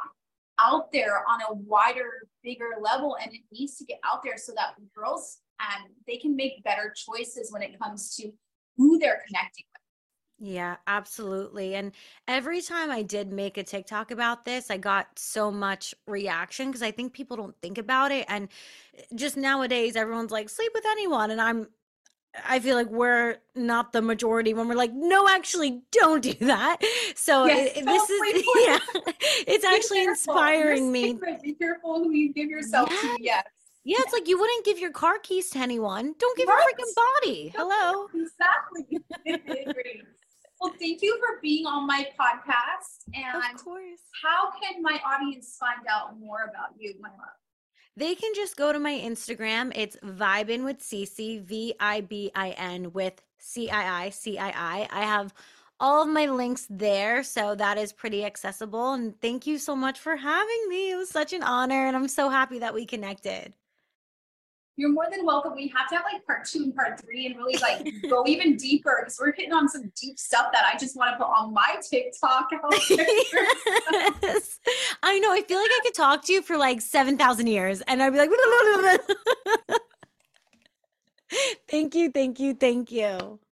out 0.58 0.90
there 0.92 1.22
on 1.28 1.40
a 1.48 1.54
wider, 1.54 2.28
bigger 2.42 2.70
level, 2.80 3.16
and 3.22 3.32
it 3.32 3.40
needs 3.52 3.76
to 3.76 3.84
get 3.84 3.98
out 4.04 4.22
there 4.22 4.38
so 4.38 4.52
that 4.56 4.74
girls 4.94 5.38
and 5.60 5.90
they 6.06 6.16
can 6.16 6.36
make 6.36 6.62
better 6.64 6.94
choices 6.94 7.52
when 7.52 7.62
it 7.62 7.78
comes 7.78 8.14
to 8.16 8.30
who 8.76 8.98
they're 8.98 9.22
connecting 9.26 9.64
with. 9.72 9.75
Yeah, 10.38 10.76
absolutely. 10.86 11.74
And 11.74 11.92
every 12.28 12.60
time 12.60 12.90
I 12.90 13.02
did 13.02 13.32
make 13.32 13.56
a 13.56 13.62
TikTok 13.62 14.10
about 14.10 14.44
this, 14.44 14.70
I 14.70 14.76
got 14.76 15.18
so 15.18 15.50
much 15.50 15.94
reaction 16.06 16.68
because 16.68 16.82
I 16.82 16.90
think 16.90 17.14
people 17.14 17.38
don't 17.38 17.56
think 17.62 17.78
about 17.78 18.12
it. 18.12 18.26
And 18.28 18.48
eh, 18.96 19.02
just 19.14 19.38
nowadays, 19.38 19.96
everyone's 19.96 20.30
like, 20.30 20.50
sleep 20.50 20.72
with 20.74 20.84
anyone. 20.86 21.30
And 21.30 21.40
I'm, 21.40 21.68
I 22.46 22.58
feel 22.58 22.76
like 22.76 22.90
we're 22.90 23.38
not 23.54 23.94
the 23.94 24.02
majority 24.02 24.52
when 24.52 24.68
we're 24.68 24.74
like, 24.74 24.92
no, 24.92 25.26
actually, 25.26 25.80
don't 25.90 26.22
do 26.22 26.34
that. 26.40 26.78
So 27.14 27.46
yes, 27.46 27.74
it, 27.74 27.86
this 27.86 28.10
is, 28.10 28.20
yeah, 28.66 28.78
it's 29.46 29.66
be 29.66 29.74
actually 29.74 30.04
careful. 30.04 30.34
inspiring 30.34 30.92
me. 30.92 31.18
Be 31.42 31.54
careful 31.54 32.04
who 32.04 32.10
you 32.10 32.34
give 32.34 32.50
yourself 32.50 32.90
yes. 32.90 33.00
to. 33.00 33.22
Yes. 33.22 33.44
Yeah, 33.84 33.98
it's 34.00 34.12
like 34.12 34.26
you 34.26 34.36
wouldn't 34.36 34.64
give 34.64 34.80
your 34.80 34.90
car 34.90 35.20
keys 35.20 35.48
to 35.50 35.60
anyone. 35.60 36.12
Don't 36.18 36.36
give 36.36 36.48
right. 36.48 36.60
your 36.76 36.86
freaking 36.86 36.94
body. 37.22 37.52
Hello. 37.56 38.08
Exactly. 39.24 40.02
Well, 40.60 40.72
thank 40.80 41.02
you 41.02 41.18
for 41.18 41.38
being 41.42 41.66
on 41.66 41.86
my 41.86 42.08
podcast. 42.18 43.04
And 43.14 43.54
of 43.54 43.62
course. 43.62 44.00
how 44.22 44.50
can 44.60 44.82
my 44.82 45.00
audience 45.06 45.56
find 45.60 45.86
out 45.88 46.18
more 46.18 46.44
about 46.44 46.70
you, 46.78 46.94
my 47.00 47.10
love? 47.10 47.36
They 47.96 48.14
can 48.14 48.32
just 48.34 48.56
go 48.56 48.72
to 48.72 48.78
my 48.78 48.92
Instagram. 48.92 49.72
It's 49.74 49.96
vibin 49.96 50.64
with 50.64 50.78
CiiCii, 50.78 51.42
V 51.42 51.74
I 51.80 52.02
B 52.02 52.30
I 52.34 52.50
N 52.50 52.92
with 52.92 53.22
C 53.38 53.70
I 53.70 54.04
I 54.04 54.10
C 54.10 54.38
I 54.38 54.48
I. 54.48 54.88
I 54.90 55.02
have 55.02 55.32
all 55.80 56.02
of 56.02 56.08
my 56.08 56.26
links 56.26 56.66
there. 56.68 57.22
So 57.22 57.54
that 57.54 57.78
is 57.78 57.92
pretty 57.92 58.24
accessible. 58.24 58.92
And 58.92 59.18
thank 59.20 59.46
you 59.46 59.58
so 59.58 59.74
much 59.76 59.98
for 59.98 60.16
having 60.16 60.68
me. 60.68 60.92
It 60.92 60.96
was 60.96 61.10
such 61.10 61.32
an 61.32 61.42
honor. 61.42 61.86
And 61.86 61.96
I'm 61.96 62.08
so 62.08 62.28
happy 62.28 62.58
that 62.58 62.74
we 62.74 62.86
connected 62.86 63.54
you're 64.76 64.92
more 64.92 65.06
than 65.10 65.24
welcome. 65.24 65.54
We 65.54 65.68
have 65.68 65.88
to 65.88 65.96
have 65.96 66.04
like 66.10 66.24
part 66.26 66.44
two 66.44 66.64
and 66.64 66.74
part 66.74 67.00
three 67.00 67.26
and 67.26 67.36
really 67.36 67.56
like 67.58 67.88
go 68.10 68.24
even 68.26 68.56
deeper 68.56 68.98
because 69.00 69.18
we're 69.18 69.32
hitting 69.32 69.52
on 69.52 69.68
some 69.68 69.90
deep 70.00 70.18
stuff 70.18 70.52
that 70.52 70.64
I 70.72 70.76
just 70.76 70.96
want 70.96 71.12
to 71.12 71.16
put 71.16 71.30
on 71.30 71.54
my 71.54 71.76
TikTok. 71.88 72.50
yes. 72.90 74.60
I 75.02 75.18
know. 75.18 75.32
I 75.32 75.42
feel 75.42 75.58
like 75.58 75.70
I 75.70 75.80
could 75.82 75.94
talk 75.94 76.24
to 76.26 76.32
you 76.32 76.42
for 76.42 76.58
like 76.58 76.82
7,000 76.82 77.46
years 77.46 77.80
and 77.82 78.02
I'd 78.02 78.10
be 78.10 78.18
like, 78.18 78.30
thank 81.68 81.94
you, 81.94 82.10
thank 82.10 82.38
you, 82.38 82.54
thank 82.54 82.90
you. 82.90 83.16
Thank 83.16 83.22
you. 83.22 83.45